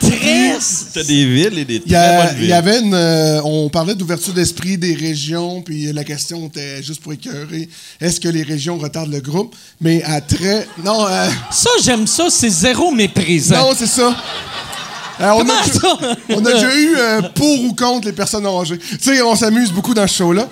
Tresse. 0.01 0.86
T'as 0.94 1.02
des 1.02 1.24
villes 1.27 1.59
et 1.59 1.65
des 1.65 1.77
Il 1.77 1.82
très 1.82 1.97
a- 1.97 2.23
bonnes 2.27 2.35
il 2.36 2.40
villes. 2.43 2.48
y 2.51 2.52
avait 2.52 2.78
une. 2.81 2.94
euh, 2.94 3.40
on 3.44 3.69
parlait 3.69 3.94
d'ouverture 3.97 4.32
d'esprit 4.32 4.78
des 4.78 4.94
régions, 4.94 5.60
puis 5.60 5.93
la 5.93 6.05
question 6.05 6.47
était 6.47 6.82
juste 6.82 7.01
pour 7.02 7.12
écœurer 7.12 7.69
est-ce 8.01 8.20
que 8.20 8.28
les 8.28 8.43
régions 8.43 8.78
retardent 8.78 9.12
le 9.12 9.20
groupe? 9.20 9.55
Mais 9.81 10.02
à 10.05 10.20
très. 10.20 10.66
Non, 10.85 11.05
euh, 11.06 11.28
Ça, 11.51 11.70
j'aime 11.82 12.06
ça. 12.06 12.28
C'est 12.31 12.48
zéro 12.48 12.90
méprisant. 12.93 13.56
non 13.56 13.73
c'est 13.77 13.86
ça. 13.89 14.16
Euh, 15.20 15.31
on, 15.31 15.39
Comment 15.39 15.55
a, 15.55 15.65
ça? 15.65 15.98
on 16.28 16.44
a 16.47 16.52
déjà 16.52 16.74
eu 16.77 16.94
euh, 16.97 17.23
pour 17.35 17.65
ou 17.65 17.74
contre 17.74 18.06
les 18.06 18.12
personnes 18.12 18.47
âgées. 18.47 18.78
Tu 18.78 18.98
sais, 19.01 19.20
on 19.23 19.35
s'amuse 19.35 19.73
beaucoup 19.73 19.93
dans 19.94 20.06
ce 20.06 20.15
show-là. 20.15 20.48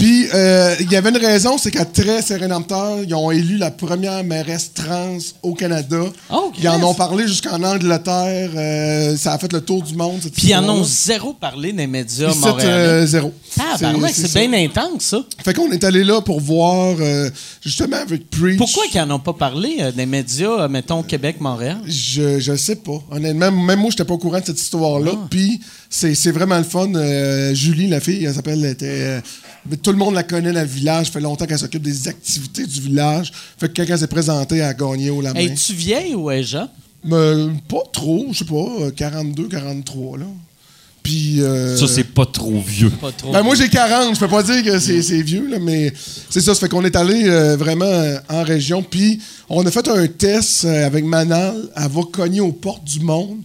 Puis, 0.00 0.28
euh, 0.32 0.76
il 0.80 0.90
y 0.90 0.96
avait 0.96 1.10
une 1.10 1.18
raison, 1.18 1.58
c'est 1.58 1.70
qu'à 1.70 1.84
Très 1.84 2.20
Rédempteur, 2.20 3.00
ils 3.06 3.14
ont 3.14 3.30
élu 3.30 3.58
la 3.58 3.70
première 3.70 4.24
mairesse 4.24 4.72
trans 4.72 5.18
au 5.42 5.52
Canada. 5.52 6.04
Oh, 6.32 6.50
ils 6.58 6.66
en 6.70 6.82
ont 6.82 6.94
parlé 6.94 7.28
jusqu'en 7.28 7.62
Angleterre. 7.62 8.50
euh, 8.56 9.14
ça 9.18 9.34
a 9.34 9.38
fait 9.38 9.52
le 9.52 9.60
tour 9.60 9.82
du 9.82 9.94
monde. 9.94 10.20
Puis 10.34 10.48
ils 10.48 10.54
en 10.56 10.66
ont 10.70 10.84
zéro 10.84 11.34
parlé 11.34 11.74
des 11.74 11.86
médias 11.86 12.32
montréalais. 12.34 12.72
euh, 12.72 13.06
zéro. 13.06 13.34
Tabarnak, 13.54 14.12
c'est 14.14 14.26
ça. 14.28 14.40
bien 14.46 14.64
intense, 14.64 15.02
ça. 15.02 15.22
Fait 15.44 15.52
qu'on 15.52 15.70
est 15.70 15.84
allé 15.84 16.02
là 16.02 16.22
pour 16.22 16.40
voir, 16.40 16.96
euh, 16.98 17.28
justement, 17.62 17.98
avec 17.98 18.30
Preach. 18.30 18.56
Pourquoi 18.56 18.84
qu'ils 18.90 19.02
n'en 19.02 19.16
ont 19.16 19.20
pas 19.20 19.34
parlé 19.34 19.92
des 19.94 20.06
médias, 20.06 20.66
mettons, 20.68 21.02
Québec-Montréal? 21.02 21.76
Je, 21.86 22.40
je 22.40 22.56
sais 22.56 22.76
pas. 22.76 23.02
Honnêtement, 23.10 23.52
même 23.52 23.80
moi, 23.80 23.90
j'étais 23.90 24.06
pas 24.06 24.14
au 24.14 24.18
courant 24.18 24.40
de 24.40 24.46
cette 24.46 24.60
histoire-là. 24.62 25.10
Ah. 25.14 25.26
Puis, 25.28 25.60
c'est 25.90 26.14
c'est 26.14 26.30
vraiment 26.30 26.56
le 26.56 26.64
fun. 26.64 26.88
Julie, 27.52 27.88
la 27.88 28.00
fille, 28.00 28.24
elle 28.24 28.34
s'appelle, 28.34 28.64
elle 28.64 28.70
était. 28.70 29.20
Euh, 29.66 29.68
mais 29.70 29.76
tout 29.76 29.90
le 29.92 29.98
monde 29.98 30.14
la 30.14 30.22
connaît 30.22 30.52
dans 30.52 30.60
le 30.60 30.66
village. 30.66 31.06
Ça 31.06 31.12
fait 31.12 31.20
longtemps 31.20 31.46
qu'elle 31.46 31.58
s'occupe 31.58 31.82
des 31.82 32.08
activités 32.08 32.66
du 32.66 32.80
village. 32.80 33.32
Fait 33.58 33.68
que 33.68 33.74
quand 33.82 33.84
elle 33.92 33.98
s'est 33.98 34.06
présentée, 34.06 34.56
elle 34.56 34.62
a 34.62 34.74
gagné 34.74 35.10
au 35.10 35.20
la 35.20 35.32
main. 35.34 35.40
Es-tu 35.40 35.72
vieille 35.74 36.14
ou 36.14 36.30
est 36.30 36.42
jeune? 36.42 36.68
Mais 37.04 37.34
pas 37.68 37.82
trop, 37.92 38.26
je 38.32 38.38
sais 38.38 38.44
pas, 38.44 38.54
euh, 38.80 38.90
42, 38.90 39.48
43, 39.48 40.18
là. 40.18 40.26
Puis. 41.02 41.40
euh, 41.40 41.74
Ça, 41.78 41.86
c'est 41.88 42.04
pas 42.04 42.26
trop 42.26 42.60
vieux. 42.60 42.90
Pas 42.90 43.10
trop. 43.10 43.32
Ben 43.32 43.42
moi 43.42 43.54
j'ai 43.54 43.70
40, 43.70 44.14
je 44.14 44.20
peux 44.20 44.28
pas 44.28 44.42
dire 44.42 44.62
que 44.62 44.78
c'est 44.78 45.00
c'est 45.00 45.22
vieux, 45.22 45.48
là, 45.48 45.58
mais 45.58 45.92
c'est 46.28 46.42
ça, 46.42 46.52
ça 46.54 46.60
fait 46.60 46.68
qu'on 46.68 46.84
est 46.84 46.94
allé 46.96 47.22
euh, 47.26 47.56
vraiment 47.56 47.86
euh, 47.86 48.18
en 48.28 48.42
région, 48.42 48.82
puis 48.82 49.18
on 49.48 49.64
a 49.64 49.70
fait 49.70 49.88
un 49.88 50.06
test 50.08 50.66
euh, 50.66 50.86
avec 50.86 51.06
Manal, 51.06 51.56
elle 51.74 51.88
va 51.90 52.02
cogner 52.12 52.40
aux 52.40 52.52
portes 52.52 52.84
du 52.84 53.00
monde. 53.00 53.38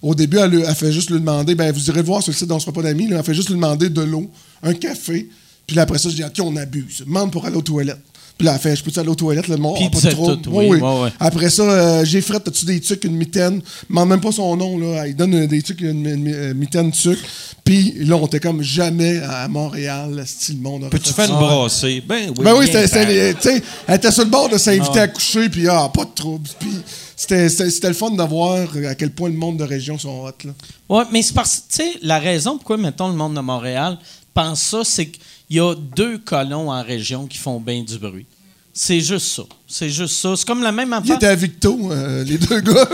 Au 0.00 0.14
début, 0.14 0.38
elle, 0.38 0.64
elle 0.66 0.74
fait 0.74 0.90
juste 0.90 1.10
lui 1.10 1.18
demander, 1.20 1.54
ben 1.54 1.70
vous 1.70 1.86
irez 1.90 2.00
voir 2.02 2.22
sur 2.22 2.32
le 2.32 2.36
site 2.36 2.50
on 2.50 2.58
sera 2.58 2.72
pas 2.72 2.82
d'amis, 2.82 3.08
là, 3.08 3.18
elle 3.18 3.24
fait 3.24 3.34
juste 3.34 3.48
lui 3.50 3.56
demander 3.56 3.90
de 3.90 4.00
l'eau, 4.02 4.30
un 4.62 4.72
café, 4.72 5.28
puis 5.72 5.76
là 5.76 5.82
après 5.84 5.96
ça, 5.98 6.10
je 6.10 6.16
dis, 6.16 6.22
ok, 6.24 6.34
on 6.44 6.54
abuse, 6.56 7.02
demande 7.06 7.32
pour 7.32 7.46
aller 7.46 7.56
aux 7.56 7.62
toilettes. 7.62 7.96
Puis 8.36 8.46
là, 8.46 8.54
elle 8.54 8.60
fait, 8.60 8.74
je 8.76 8.82
peux-tu 8.82 8.98
aller 8.98 9.08
aux 9.08 9.14
toilettes, 9.14 9.48
le 9.48 9.56
monde, 9.56 9.76
Ah, 9.80 9.88
pas 9.90 10.10
trouble. 10.10 10.40
tout, 10.42 10.50
Oui, 10.50 10.66
oui, 10.68 10.76
oui. 10.76 10.80
ouais, 10.80 11.00
ouais. 11.02 11.10
Après 11.20 11.48
ça, 11.50 11.62
euh, 11.62 12.04
j'ai 12.04 12.20
fait, 12.22 12.36
as-tu 12.36 12.64
des 12.64 12.80
trucs, 12.80 13.04
une 13.04 13.14
mitaine? 13.16 13.60
demande 13.88 14.08
même 14.08 14.20
pas 14.20 14.32
son 14.32 14.56
nom, 14.56 14.78
là. 14.78 15.06
Il 15.06 15.14
donne 15.14 15.34
euh, 15.34 15.46
des 15.46 15.62
trucs, 15.62 15.80
une, 15.82 16.06
une- 16.06 16.26
une 16.28 16.54
mitaine 16.54 16.90
de 16.90 16.94
sucre. 16.94 17.22
Puis 17.64 17.92
là, 18.00 18.16
on 18.16 18.26
était 18.26 18.40
comme 18.40 18.62
jamais 18.62 19.18
à 19.20 19.46
Montréal, 19.48 20.22
style 20.26 20.60
monde. 20.60 20.88
Peux-tu 20.90 21.12
faire 21.12 21.28
une 21.30 21.36
brassée? 21.36 22.02
Ben 22.06 22.28
oui. 22.36 22.44
Ben 22.44 22.54
oui, 22.56 22.66
c'était, 22.66 22.86
sais, 22.88 23.62
elle 23.86 23.94
était 23.96 24.10
sur 24.10 24.24
le 24.24 24.30
bord 24.30 24.48
de 24.48 24.58
s'inviter 24.58 24.98
à 25.00 25.08
coucher, 25.08 25.48
puis 25.48 25.68
ah, 25.68 25.90
pas 25.94 26.04
de 26.04 26.10
trouble. 26.14 26.48
Puis 26.58 26.70
c'était, 27.16 27.48
le 27.48 27.94
fun 27.94 28.10
de 28.10 28.22
voir 28.22 28.66
à 28.88 28.94
quel 28.94 29.10
point 29.10 29.28
le 29.28 29.36
monde 29.36 29.58
de 29.58 29.64
région 29.64 29.98
sont 29.98 30.24
hot, 30.24 30.30
là. 30.46 30.52
Oui, 30.88 31.04
mais 31.12 31.22
c'est 31.22 31.34
parce 31.34 31.56
que, 31.68 31.76
tu 31.76 31.82
sais, 31.84 31.98
la 32.02 32.18
raison 32.18 32.56
pourquoi, 32.56 32.78
mettons, 32.78 33.08
le 33.08 33.14
monde 33.14 33.34
de 33.34 33.40
Montréal 33.40 33.98
pense 34.34 34.60
ça, 34.62 34.80
c'est 34.84 35.12
qu'il 35.52 35.58
y 35.58 35.60
a 35.60 35.74
deux 35.74 36.18
colons 36.18 36.70
en 36.70 36.82
région 36.82 37.26
qui 37.26 37.36
font 37.36 37.60
bien 37.60 37.82
du 37.82 37.98
bruit. 37.98 38.24
C'est 38.72 39.00
juste 39.00 39.26
ça. 39.26 39.42
C'est 39.68 39.90
juste 39.90 40.16
ça. 40.16 40.34
C'est 40.34 40.46
comme 40.46 40.62
la 40.62 40.72
même 40.72 40.88
Il 40.88 40.94
affaire. 40.94 41.16
était 41.16 41.26
à 41.26 41.34
Victo, 41.34 41.92
euh, 41.92 42.24
les 42.24 42.38
deux 42.38 42.60
gars. 42.60 42.88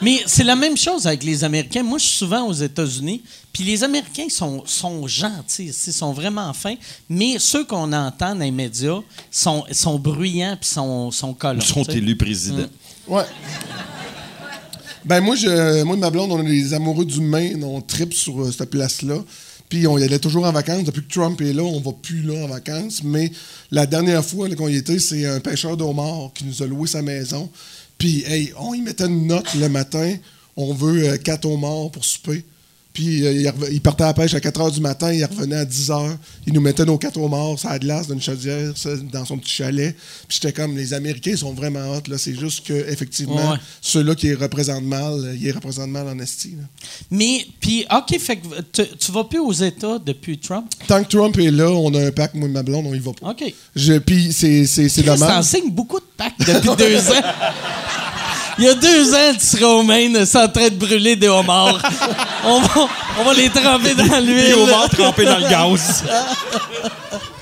Mais 0.00 0.22
c'est 0.26 0.44
la 0.44 0.56
même 0.56 0.76
chose 0.76 1.06
avec 1.06 1.22
les 1.22 1.44
Américains. 1.44 1.82
Moi, 1.82 1.98
je 1.98 2.04
suis 2.04 2.16
souvent 2.16 2.46
aux 2.46 2.52
États-Unis, 2.52 3.22
puis 3.52 3.62
les 3.64 3.84
Américains 3.84 4.28
sont, 4.30 4.62
sont 4.66 5.06
gentils, 5.06 5.66
ils 5.86 5.92
sont 5.92 6.12
vraiment 6.12 6.52
fins, 6.52 6.76
mais 7.08 7.36
ceux 7.38 7.64
qu'on 7.64 7.92
entend 7.92 8.34
dans 8.34 8.40
les 8.40 8.50
médias 8.50 9.00
sont, 9.30 9.64
sont 9.70 9.98
bruyants 9.98 10.56
puis 10.60 10.68
sont, 10.68 11.10
sont 11.10 11.34
colons. 11.34 11.60
Ils 11.60 11.66
sont 11.66 11.84
élus 11.84 12.16
président. 12.16 12.66
Ouais. 13.06 13.24
Ben 15.04 15.20
moi, 15.20 15.36
je, 15.36 15.82
moi 15.84 15.96
et 15.96 15.98
ma 15.98 16.10
blonde, 16.10 16.32
on 16.32 16.40
est 16.40 16.48
des 16.48 16.72
amoureux 16.72 17.04
du 17.04 17.20
Maine, 17.20 17.62
on 17.64 17.82
tripe 17.82 18.14
sur 18.14 18.42
euh, 18.42 18.50
cette 18.50 18.70
place-là. 18.70 19.18
Puis 19.74 19.88
on 19.88 19.98
y 19.98 20.04
allait 20.04 20.20
toujours 20.20 20.44
en 20.44 20.52
vacances. 20.52 20.84
Depuis 20.84 21.02
que 21.02 21.12
Trump 21.12 21.40
est 21.40 21.52
là, 21.52 21.64
on 21.64 21.80
va 21.80 21.90
plus 22.00 22.22
là 22.22 22.44
en 22.44 22.46
vacances. 22.46 23.02
Mais 23.02 23.32
la 23.72 23.86
dernière 23.86 24.24
fois 24.24 24.48
qu'on 24.54 24.68
y 24.68 24.76
était, 24.76 25.00
c'est 25.00 25.26
un 25.26 25.40
pêcheur 25.40 25.76
d'homards 25.76 26.30
qui 26.32 26.44
nous 26.44 26.62
a 26.62 26.66
loué 26.68 26.86
sa 26.86 27.02
maison. 27.02 27.50
Puis, 27.98 28.22
hey, 28.24 28.52
on 28.56 28.72
y 28.72 28.82
mettait 28.82 29.06
une 29.06 29.26
note 29.26 29.52
le 29.56 29.68
matin. 29.68 30.14
On 30.56 30.72
veut 30.74 31.08
euh, 31.08 31.16
quatre 31.16 31.48
pour 31.90 32.04
souper. 32.04 32.44
Puis 32.94 33.26
euh, 33.26 33.50
il, 33.72 33.80
partait 33.80 34.04
à 34.04 34.06
la 34.06 34.14
pêche 34.14 34.34
à 34.34 34.40
4 34.40 34.60
h 34.60 34.72
du 34.74 34.80
matin, 34.80 35.12
il 35.12 35.24
revenait 35.24 35.56
à 35.56 35.64
10 35.64 35.90
h. 35.90 36.16
Il 36.46 36.52
nous 36.52 36.60
mettait 36.60 36.84
nos 36.84 36.96
quatre 36.96 37.18
homards 37.20 37.58
sur 37.58 37.68
la 37.68 37.80
glace 37.80 38.06
d'une 38.06 38.22
chaudière 38.22 38.72
ça, 38.76 38.90
dans 39.12 39.24
son 39.24 39.36
petit 39.36 39.50
chalet. 39.52 39.96
Puis 40.28 40.38
j'étais 40.40 40.52
comme, 40.52 40.76
les 40.76 40.94
Américains 40.94 41.36
sont 41.36 41.52
vraiment 41.54 41.80
hot. 41.92 42.02
là. 42.08 42.18
C'est 42.18 42.38
juste 42.38 42.64
que 42.64 42.72
effectivement, 42.72 43.50
Ouais. 43.50 43.58
ceux-là 43.80 44.14
qui 44.14 44.28
les 44.28 44.34
représentent 44.34 44.84
mal, 44.84 45.12
euh, 45.12 45.34
ils 45.34 45.42
les 45.42 45.50
représentent 45.50 45.90
mal 45.90 46.06
en 46.06 46.16
esti. 46.20 46.50
là. 46.56 46.62
Mais, 47.10 47.44
puis, 47.60 47.84
OK, 47.92 48.16
fait 48.18 48.36
que 48.36 48.46
tu, 48.72 48.96
tu 48.96 49.10
vas 49.10 49.24
plus 49.24 49.40
aux 49.40 49.52
États 49.52 49.98
depuis 49.98 50.38
Trump? 50.38 50.66
Tant 50.86 51.02
que 51.02 51.08
Trump 51.08 51.36
est 51.38 51.50
là, 51.50 51.70
on 51.72 51.92
a 51.94 52.06
un 52.06 52.12
pack, 52.12 52.34
moi 52.34 52.48
et 52.48 52.52
ma 52.52 52.62
blonde, 52.62 52.86
on 52.86 52.94
y 52.94 53.00
va 53.00 53.10
pas. 53.12 53.30
OK. 53.30 53.52
Puis 54.06 54.32
c'est, 54.32 54.66
c'est, 54.66 54.88
c'est 54.88 55.02
dommage. 55.02 55.28
t'enseignes 55.28 55.70
beaucoup 55.70 55.98
de 55.98 56.06
packs 56.16 56.38
depuis 56.38 56.76
deux 56.78 56.98
ans. 57.10 57.14
Il 58.58 58.64
y 58.64 58.68
a 58.68 58.74
deux 58.74 59.12
ans, 59.14 59.32
tu 59.38 59.44
seras 59.44 59.66
au 59.66 59.82
Maine, 59.82 60.24
c'est 60.24 60.38
en 60.38 60.48
train 60.48 60.68
de 60.68 60.74
brûler 60.76 61.16
des 61.16 61.28
homards. 61.28 61.82
on, 62.44 62.60
va, 62.60 62.88
on 63.20 63.24
va 63.24 63.34
les 63.34 63.48
tremper 63.50 63.94
dans 63.94 64.20
l'huile. 64.20 64.46
Et 64.50 64.54
au 64.54 64.66
mort 64.66 64.88
trempé 64.88 65.24
dans 65.24 65.38
le 65.38 65.48
gaz. 65.50 66.04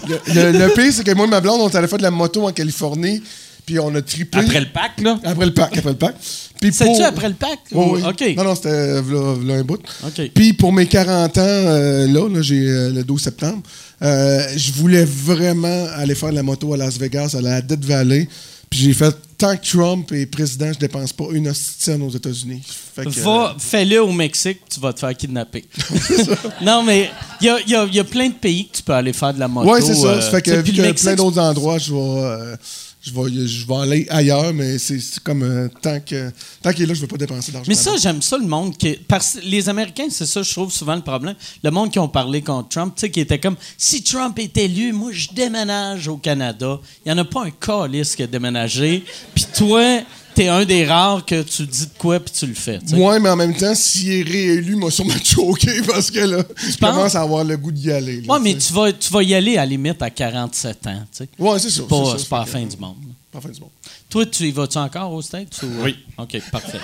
Le, 0.09 0.19
le- 0.35 0.59
le 0.59 0.69
pire, 0.75 0.93
c'est 0.93 1.05
que 1.05 1.13
moi 1.15 1.27
et 1.27 1.31
ma 1.31 1.41
blonde, 1.41 1.61
on 1.61 1.69
est 1.69 1.77
allé 1.77 1.87
faire 1.87 1.99
de 1.99 2.03
la 2.03 2.11
moto 2.11 2.47
en 2.47 2.53
Californie, 2.53 3.23
puis 3.65 3.79
on 3.79 3.95
a 3.95 4.03
trippé. 4.03 4.39
Après 4.39 4.61
le 4.61 4.67
pack, 4.73 5.01
là? 5.01 5.19
Après 5.23 5.47
le 5.47 5.55
pack, 5.55 5.77
après 5.77 5.91
le 5.91 5.97
pack. 5.97 6.17
Puis 6.61 6.73
C'est-tu 6.73 6.91
pour- 6.93 7.05
après 7.05 7.29
le 7.29 7.35
pack? 7.35 7.59
Oui, 7.73 7.85
ou- 7.85 7.95
oui. 7.97 8.03
OK. 8.09 8.37
Non, 8.37 8.45
non, 8.45 8.55
c'était 8.55 8.69
euh, 8.71 9.03
v'là- 9.03 9.39
v'là 9.39 9.55
un 9.55 9.63
bout. 9.63 9.81
OK. 10.05 10.31
Puis 10.35 10.53
pour 10.55 10.73
mes 10.73 10.87
40 10.87 11.39
ans, 11.39 11.41
euh, 11.45 12.07
là, 12.09 12.29
là, 12.29 12.43
j'ai 12.43 12.67
euh, 12.69 12.91
le 12.91 13.05
12 13.05 13.23
septembre, 13.23 13.63
euh, 14.03 14.45
je 14.57 14.73
voulais 14.73 15.05
vraiment 15.05 15.87
aller 15.97 16.15
faire 16.15 16.31
de 16.31 16.35
la 16.37 16.43
moto 16.43 16.73
à 16.75 16.77
Las 16.77 16.99
Vegas, 16.99 17.35
à 17.39 17.41
la 17.41 17.61
Death 17.63 17.85
Valley. 17.85 18.29
Puis 18.73 18.81
j'ai 18.85 18.95
fait, 18.95 19.15
tant 19.37 19.55
que 19.55 19.67
Trump 19.71 20.11
est 20.13 20.25
président, 20.25 20.73
je 20.73 20.79
dépense 20.79 21.13
pas 21.13 21.25
une 21.33 21.47
hostie 21.49 21.91
aux 21.91 22.09
États-Unis. 22.09 22.63
Euh, 22.99 23.05
Va, 23.07 23.55
fais-le 23.59 24.03
au 24.03 24.11
Mexique, 24.13 24.61
tu 24.73 24.81
vas 24.81 24.95
te 24.95 25.01
faire 25.01 25.15
kidnapper. 25.15 25.67
non, 26.63 26.83
mais 26.83 27.11
il 27.43 27.49
y 27.49 27.51
a, 27.51 27.61
y 27.67 27.75
a- 27.75 27.85
y 27.85 28.01
a 28.01 28.05
plein 28.05 28.29
de 28.29 28.35
pays 28.35 28.69
que 28.69 28.79
tu 28.79 28.83
peux 28.83 28.95
aller 28.95 29.13
faire 29.13 29.35
de 29.35 29.41
la 29.41 29.47
moto. 29.47 29.71
Ouais, 29.71 29.83
c'est 29.83 29.95
ça. 29.95 30.07
euh, 30.07 30.21
ça 30.23 30.31
fait 30.31 30.49
sais, 30.49 30.63
que, 30.63 30.81
Mexique, 30.81 31.05
plein 31.05 31.15
d'autres 31.17 31.39
endroits, 31.39 31.77
je 31.77 31.93
vais, 31.93 31.99
euh, 32.01 32.57
je, 33.03 33.11
vais, 33.13 33.47
je 33.47 33.67
vais 33.67 33.75
aller 33.75 34.07
ailleurs, 34.11 34.55
mais 34.55 34.79
c'est 34.79 35.01
comme 35.25 35.43
euh, 35.43 35.69
tant 35.81 35.99
que 36.01 36.31
tant 36.63 36.73
qu'il 36.73 36.85
est 36.85 36.87
là, 36.87 36.95
je 36.95 37.01
ne 37.01 37.03
veux 37.03 37.09
pas 37.09 37.17
dépenser 37.17 37.51
d'argent. 37.51 37.69
Mais 37.69 37.75
ça, 37.75 37.97
j'aime 37.97 38.23
ça, 38.23 38.39
le 38.39 38.47
monde 38.47 38.77
qui. 38.77 38.97
Parce 39.09 39.35
que 39.35 39.41
les 39.41 39.69
Américains, 39.69 40.07
c'est 40.09 40.27
ça, 40.27 40.43
je 40.43 40.51
trouve 40.53 40.73
souvent 40.73 40.95
le 40.95 41.03
problème. 41.03 41.35
Le 41.65 41.71
monde 41.71 41.91
qui 41.91 41.99
ont 41.99 42.09
parlé 42.09 42.43
contre 42.43 42.69
Trump, 42.69 42.95
tu 42.95 43.01
sais, 43.01 43.11
qui 43.11 43.21
était 43.21 43.41
comme 43.41 43.57
si 43.77 44.05
Trump 44.05 44.39
est 44.39 44.57
élu, 44.57 44.93
moi, 44.93 45.11
je 45.13 45.29
déménage 45.35 46.07
au 46.07 46.17
Canada. 46.17 46.79
Il 47.05 47.13
n'y 47.13 47.19
en 47.19 47.23
a 47.23 47.25
pas 47.25 47.45
un 47.45 47.51
calice 47.51 48.15
qui 48.15 48.23
a 48.23 48.27
déménagé. 48.29 49.05
Puis 49.35 49.47
toi, 49.57 50.03
t'es 50.35 50.49
un 50.49 50.65
des 50.65 50.85
rares 50.87 51.25
que 51.25 51.43
tu 51.43 51.67
dis 51.67 51.87
de 51.87 51.93
quoi, 51.99 52.19
puis 52.21 52.33
tu 52.33 52.47
le 52.47 52.55
fais. 52.55 52.79
tu 52.81 52.89
sais. 52.89 52.97
Ouais, 52.97 53.19
mais 53.21 53.29
en 53.29 53.37
même 53.37 53.55
temps, 53.57 53.75
s'il 53.75 54.11
est 54.13 54.23
réélu, 54.23 54.77
moi, 54.77 54.91
sûrement 54.91 55.15
choqué 55.25 55.81
parce 55.87 56.11
que 56.11 56.19
là, 56.21 56.43
je 56.57 56.77
penses? 56.77 56.91
commence 56.95 57.15
à 57.15 57.21
avoir 57.23 57.45
le 57.45 57.57
goût 57.57 57.73
d'y 57.73 57.91
aller. 57.93 58.21
là, 58.23 58.33
Ouais, 58.35 58.41
mais 58.41 58.57
tu 58.57 58.73
vas, 58.73 58.93
tu 58.93 59.13
vas 59.13 59.23
y 59.23 59.35
aller 59.35 59.55
à 59.57 59.61
la 59.63 59.67
limite 59.67 60.01
à 60.03 60.11
47 60.11 60.87
ans. 60.87 61.03
tu 61.13 61.19
sais. 61.19 61.29
Ouais, 61.39 61.59
c'est 61.59 61.71
ça. 61.71 61.77
C'est 61.83 61.89
pas, 61.89 62.05
ça, 62.13 62.19
c'est 62.19 62.29
pas 62.29 62.39
la 62.41 62.47
fin 62.47 62.63
du 62.65 62.77
monde. 62.77 62.97
Pas 63.31 63.39
la 63.39 63.41
fin 63.41 63.49
du 63.51 63.61
monde. 63.61 63.71
Toi, 64.11 64.27
tu 64.27 64.45
y 64.49 64.51
vas-tu 64.53 64.79
encore 64.79 65.13
aux 65.13 65.23
States? 65.23 65.61
ou- 65.63 65.83
Oui. 65.85 65.97
OK, 66.19 66.41
parfait. 66.51 66.81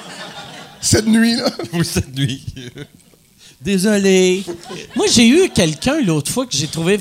Cette 0.80 1.06
nuit, 1.06 1.34
là. 1.36 1.50
Oui, 1.72 1.84
cette 1.84 2.14
nuit. 2.16 2.44
Désolé. 3.60 4.44
Moi, 4.94 5.06
j'ai 5.12 5.26
eu 5.28 5.48
quelqu'un 5.50 6.00
l'autre 6.00 6.30
fois 6.30 6.46
que 6.46 6.54
j'ai 6.56 6.68
trouvé. 6.68 6.98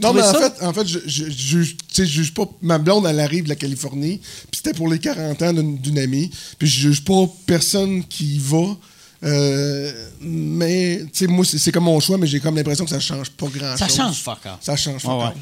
Non, 0.00 0.12
mais 0.12 0.22
en 0.22 0.32
ça- 0.32 0.50
fait, 0.50 0.64
en 0.64 0.72
fait, 0.72 0.86
je, 0.86 0.98
je, 1.04 1.24
je 1.24 1.30
juge, 1.30 1.76
tu 1.76 1.84
sais, 1.94 2.06
je 2.06 2.12
juge 2.12 2.32
pas. 2.34 2.48
Ma 2.62 2.78
blonde, 2.78 3.06
elle 3.06 3.18
arrive 3.20 3.44
de 3.44 3.48
la 3.48 3.56
Californie, 3.56 4.18
puis 4.50 4.60
c'était 4.62 4.72
pour 4.72 4.88
les 4.88 4.98
40 5.00 5.42
ans 5.42 5.52
d'une 5.52 5.76
d'une 5.78 5.98
amie, 5.98 6.30
puis 6.58 6.68
je 6.68 6.80
juge 6.88 7.02
pas 7.04 7.26
personne 7.46 8.04
qui 8.04 8.36
y 8.36 8.38
va. 8.38 8.76
euh, 9.24 10.08
mais, 10.20 11.00
tu 11.06 11.08
sais, 11.12 11.26
moi, 11.26 11.44
c'est 11.44 11.58
c'est 11.58 11.72
comme 11.72 11.84
mon 11.84 11.98
choix, 12.00 12.18
mais 12.18 12.26
j'ai 12.28 12.38
comme 12.40 12.54
l'impression 12.56 12.84
que 12.84 12.90
ça 12.90 13.00
change 13.00 13.30
pas 13.30 13.46
grand-chose. 13.48 13.78
Ça 13.78 13.88
change 13.88 14.16
fuck. 14.22 14.38
Ça 14.60 14.76
change 14.76 15.02
pas. 15.02 15.34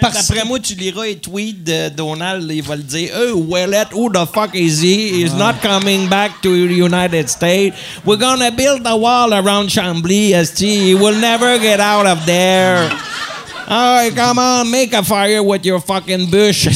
Parce 0.00 0.28
D'après 0.28 0.44
moi, 0.44 0.58
tu 0.58 0.74
liras 0.74 1.04
les 1.06 1.16
tweets 1.16 1.62
de 1.62 1.88
Donald, 1.90 2.50
il 2.50 2.62
va 2.62 2.76
le 2.76 2.82
dire 2.82 3.10
Oh, 3.16 3.36
Wallet, 3.48 3.86
who 3.92 4.10
the 4.10 4.26
fuck 4.26 4.54
is 4.54 4.80
he? 4.82 5.22
He's 5.22 5.34
not 5.34 5.60
coming 5.62 6.08
back 6.08 6.40
to 6.42 6.66
the 6.66 6.74
United 6.74 7.28
States. 7.28 7.76
We're 8.04 8.16
gonna 8.16 8.50
build 8.50 8.82
a 8.84 8.96
wall 8.96 9.32
around 9.32 9.68
Chambly, 9.68 10.32
ST. 10.34 10.60
He 10.60 10.94
will 10.94 11.18
never 11.20 11.58
get 11.58 11.78
out 11.80 12.06
of 12.06 12.26
there. 12.26 12.90
Oh, 13.68 14.10
come 14.14 14.38
on, 14.38 14.70
make 14.70 14.92
a 14.92 15.02
fire 15.02 15.42
with 15.42 15.64
your 15.64 15.80
fucking 15.80 16.30
bush. 16.30 16.66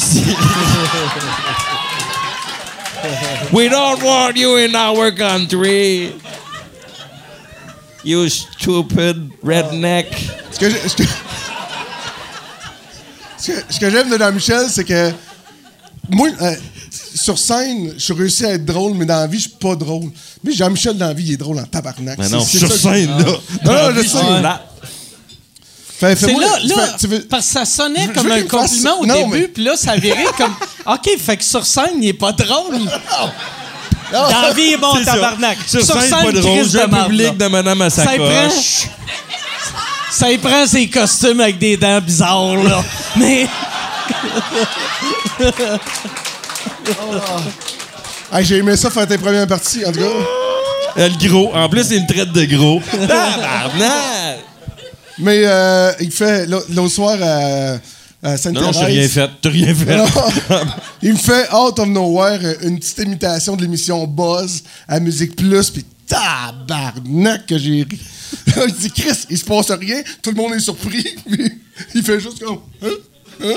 we 3.53 3.69
don't 3.69 4.03
want 4.03 4.37
you 4.37 4.57
in 4.57 4.75
our 4.75 5.11
country. 5.11 6.15
You 8.03 8.29
stupid 8.29 9.33
redneck. 9.43 10.07
Ce 13.39 13.79
que, 13.79 13.91
j'aime 13.91 14.09
de 14.11 14.19
Jean-Michel, 14.19 14.67
c'est 14.71 14.85
que 14.85 15.13
moi, 16.11 16.29
euh, 16.41 16.55
sur 17.15 17.39
scène, 17.39 17.93
je 17.97 18.03
suis 18.03 18.13
réussi 18.15 18.45
à 18.47 18.51
être 18.53 18.65
drôle, 18.65 18.95
mais 18.95 19.05
dans 19.05 19.19
la 19.21 19.27
vie, 19.27 19.39
je 19.39 19.49
suis 19.49 19.59
pas 19.59 19.75
drôle. 19.75 20.11
Mais 20.45 20.53
Jean-Michel, 20.53 20.97
dans 20.97 21.09
la 21.09 21.15
vie, 21.15 21.25
il 21.25 21.33
est 21.35 21.37
drôle 21.37 21.59
en 21.59 21.65
tabarnak. 21.65 22.19
Mais 22.19 22.25
C'est- 22.25 22.31
non, 22.31 22.45
sur 22.45 22.61
ça 22.61 22.67
que- 22.69 22.75
scène, 22.97 23.09
là. 23.19 23.25
Non, 23.65 23.73
non, 23.73 23.95
je 24.03 24.09
sais. 24.09 24.17
Ouais. 24.19 24.43
Fait- 25.99 26.15
C'est 26.17 26.27
là, 26.35 26.59
tu 26.61 26.67
là 26.69 26.75
fais- 26.75 26.97
tu 26.99 27.07
veux- 27.07 27.23
parce 27.23 27.47
que 27.47 27.53
ça 27.55 27.65
sonnait 27.65 28.07
Je 28.09 28.13
comme 28.13 28.29
je 28.29 28.33
un 28.33 28.37
fasse- 28.47 28.49
compliment 28.71 29.01
au 29.01 29.07
Non, 29.07 29.15
début, 29.15 29.31
mais- 29.41 29.49
puis 29.49 29.65
là, 29.65 29.77
ça 29.77 29.97
virait 29.97 30.27
comme 30.37 30.55
OK, 30.87 31.09
fait 31.19 31.37
que 31.39 31.45
sur 31.45 31.65
scène, 31.65 32.03
il 32.03 32.09
est 32.09 32.13
pas 32.13 32.33
drôle. 32.33 32.79
Dans 34.13 34.43
la 34.43 34.53
vie, 34.53 34.63
il 34.69 34.73
est 34.75 34.77
bon, 34.77 34.95
ça. 35.03 35.15
tabarnak. 35.15 35.57
Sur 35.67 35.83
scène, 35.85 36.11
pas 36.11 36.33
drôle. 36.33 36.65
J'ai 36.65 36.79
de 36.79 36.95
un 36.95 37.05
public 37.05 37.37
de 37.39 37.47
Madame 37.47 37.81
à 37.83 37.91
Ça 37.91 38.03
y 38.15 38.19
prend. 38.19 38.29
sacoche. 38.29 38.89
Ça 40.11 40.31
y 40.33 40.39
prend 40.39 40.67
ses 40.67 40.89
costumes 40.89 41.41
avec 41.41 41.59
des 41.59 41.77
dents 41.77 42.01
bizarres, 42.01 42.57
là. 42.57 42.85
Mais. 43.17 43.47
Hey, 48.33 48.45
j'ai 48.45 48.57
aimé 48.59 48.77
ça 48.77 48.91
faire 48.91 49.07
tes 49.07 49.19
premières 49.19 49.47
parties, 49.47 49.85
en 49.87 49.93
tout 49.93 50.01
cas. 50.01 50.05
Euh, 50.99 51.09
Le 51.09 51.29
gros. 51.29 51.55
En 51.55 51.69
plus, 51.69 51.85
c'est 51.85 51.97
une 51.97 52.07
traite 52.07 52.33
de 52.33 52.45
gros. 52.45 52.81
Tabarnak! 52.91 54.39
Mais 55.19 55.43
euh, 55.45 55.93
il 56.01 56.11
fait 56.11 56.47
l'au- 56.47 56.63
l'autre 56.71 56.93
soir 56.95 57.17
à, 57.23 57.77
à 58.29 58.37
sainte 58.37 58.55
Non, 58.55 58.63
non, 58.63 58.73
j'ai 58.73 58.85
rien 58.87 59.09
fait. 59.09 59.31
T'as 59.41 59.49
rien 59.51 59.75
fait. 59.75 59.97
il 61.03 61.13
me 61.13 61.19
fait 61.19 61.49
out 61.55 61.79
of 61.79 61.87
nowhere 61.89 62.39
euh, 62.43 62.55
une 62.63 62.79
petite 62.79 62.99
imitation 62.99 63.57
de 63.57 63.63
l'émission 63.63 64.05
Buzz 64.07 64.63
à 64.89 64.99
Musique 65.01 65.37
Plus, 65.37 65.71
puis 65.71 65.85
tabarnak 66.07 67.47
que 67.47 67.57
j'ai 67.59 67.87
ri. 67.89 68.01
il 68.69 68.75
dit 68.75 68.91
Chris, 68.91 69.19
il 69.31 69.39
se 69.39 69.45
passe 69.45 69.71
rien, 69.71 70.03
tout 70.23 70.31
le 70.31 70.37
monde 70.37 70.55
est 70.55 70.61
surpris, 70.61 71.05
puis 71.31 71.53
il 71.95 72.03
fait 72.03 72.21
juste 72.21 72.43
comme 72.45 72.61
Hein? 72.83 72.89
Hein? 73.43 73.55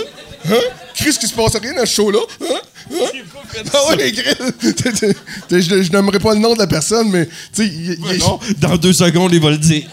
Hein? 0.51 0.55
Chris, 0.95 1.13
qu'il 1.19 1.29
se 1.29 1.33
passe 1.33 1.55
rien 1.55 1.73
dans 1.73 1.85
ce 1.85 1.93
show-là? 1.93 2.19
Hein? 2.41 2.55
Hein? 2.91 3.19
Ah 3.73 3.95
ouais, 3.95 4.11
Chris! 4.11 4.35
Je 5.51 5.83
je 5.83 5.91
nommerai 5.91 6.19
pas 6.19 6.33
le 6.33 6.39
nom 6.39 6.53
de 6.53 6.59
la 6.59 6.67
personne, 6.67 7.09
mais 7.09 7.25
tu 7.25 7.31
sais, 7.53 7.65
il- 7.67 7.97
il- 8.13 8.19
Non, 8.19 8.39
dans 8.59 8.77
deux 8.77 8.93
secondes, 8.93 9.33
il 9.33 9.41
va 9.41 9.49
le 9.51 9.57
dire. 9.57 9.85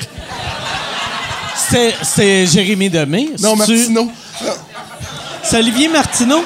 C'était- 1.56 1.94
C'était 2.02 2.46
Jérémy 2.46 2.90
Demé. 2.90 3.30
Non, 3.40 3.56
c'est-tu- 3.58 3.72
Martino. 3.92 4.10
C'est 5.42 5.58
Olivier 5.58 5.88
Martineau? 5.88 6.42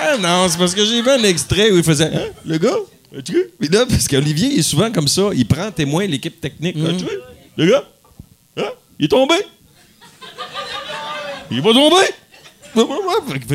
Ah 0.00 0.16
non, 0.18 0.48
c'est 0.48 0.58
parce 0.58 0.74
que 0.74 0.84
j'ai 0.84 1.00
vu 1.02 1.10
un 1.10 1.22
extrait 1.22 1.70
où 1.70 1.76
il 1.76 1.84
faisait 1.84 2.10
Hein, 2.12 2.26
le 2.44 2.58
gars? 2.58 2.74
Puis 3.58 3.68
là, 3.68 3.84
parce 3.86 4.08
qu'Olivier 4.08 4.48
il 4.52 4.58
est 4.60 4.62
souvent 4.62 4.90
comme 4.90 5.08
ça, 5.08 5.30
il 5.34 5.46
prend 5.46 5.70
témoin 5.70 6.06
l'équipe 6.06 6.40
technique. 6.40 6.76
As-tu 6.76 7.04
vu? 7.04 7.10
Le 7.56 7.70
gars, 7.70 7.84
hein? 8.56 8.70
il 8.98 9.04
est 9.04 9.08
tombé. 9.08 9.34
Il 11.50 11.60
va 11.60 11.72
tomber. 11.72 12.06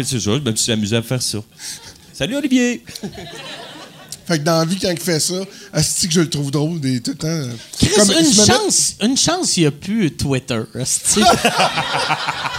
C'est 0.04 0.20
ça, 0.20 0.32
je 0.36 0.40
me 0.40 0.56
suis 0.56 0.72
amusé 0.72 0.96
à 0.96 1.02
faire 1.02 1.22
ça. 1.22 1.40
Salut 2.14 2.36
Olivier! 2.36 2.84
Fait 4.28 4.40
que 4.40 4.44
dans 4.44 4.60
la 4.60 4.66
vie, 4.66 4.78
quand 4.78 4.90
il 4.92 5.00
fait 5.00 5.22
ça, 5.22 5.36
asti 5.72 6.08
que 6.10 6.14
je 6.14 6.20
le 6.20 6.30
trouve 6.30 6.52
drôle 6.52 6.82
des, 6.82 7.00
tout 7.02 7.12
le 7.12 7.18
temps. 7.18 7.56
Chris, 7.80 7.90
comme- 7.96 8.12
une, 8.12 8.28
met- 8.28 8.46
chance, 8.46 8.96
une 9.02 9.16
chance, 9.18 9.56
il 9.56 9.62
n'y 9.62 9.66
a 9.68 9.72
plus 9.72 10.12
Twitter. 10.12 10.60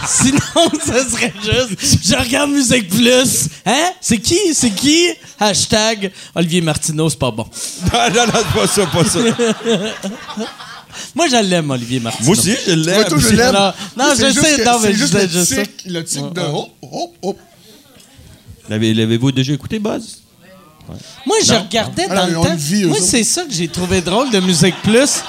Sinon, 0.07 0.39
ça 0.83 1.07
serait 1.09 1.33
juste. 1.43 1.99
Je 2.07 2.15
regarde 2.15 2.49
Musique 2.51 2.89
Plus. 2.89 3.49
Hein? 3.65 3.91
C'est 4.01 4.17
qui? 4.17 4.39
C'est 4.53 4.71
qui? 4.71 5.09
Hashtag 5.39 6.11
Olivier 6.35 6.61
Martineau, 6.61 7.09
c'est 7.09 7.19
pas 7.19 7.31
bon. 7.31 7.45
Non, 7.93 8.09
non, 8.15 8.25
non, 8.27 8.33
c'est 8.33 8.59
pas 8.59 8.67
ça, 8.67 8.85
pas 8.87 9.05
ça. 9.05 9.19
Moi, 11.15 11.27
je 11.27 11.35
l'aime, 11.47 11.69
Olivier 11.69 11.99
Martineau. 11.99 12.29
Moi 12.29 12.37
aussi, 12.37 12.55
je 12.65 12.71
l'aime. 12.73 12.95
Moi, 12.95 13.03
tout, 13.05 13.19
je 13.19 13.29
l'aime. 13.29 13.53
Non, 13.53 14.05
je 14.11 14.31
sais, 14.31 14.57
que- 14.57 14.65
non, 14.65 14.79
mais 14.79 14.91
je 14.93 14.97
juste 14.97 15.15
disais 15.15 15.39
le 15.39 15.65
tic, 15.65 15.85
le 15.85 16.03
tic 16.03 16.33
de 16.33 16.41
hop, 16.41 16.69
hop, 16.81 17.13
hop. 17.21 17.37
L'avez- 18.69 18.93
L'avez-vous 18.93 19.31
déjà 19.31 19.53
écouté, 19.53 19.79
Buzz? 19.79 20.17
Moi, 21.25 21.37
je 21.45 21.53
regardais 21.53 22.07
Ah, 22.09 22.15
dans 22.15 22.21
non, 22.27 22.31
le 22.31 22.37
on 22.39 22.43
temps. 22.43 22.49
le 22.51 22.55
vit, 22.57 22.83
eux 22.83 22.87
Moi, 22.87 22.97
autres. 22.97 23.05
c'est 23.07 23.23
ça 23.23 23.43
que 23.43 23.51
j'ai 23.53 23.67
trouvé 23.67 24.01
drôle 24.01 24.29
de 24.31 24.39
Musique 24.39 24.75
Plus. 24.83 25.21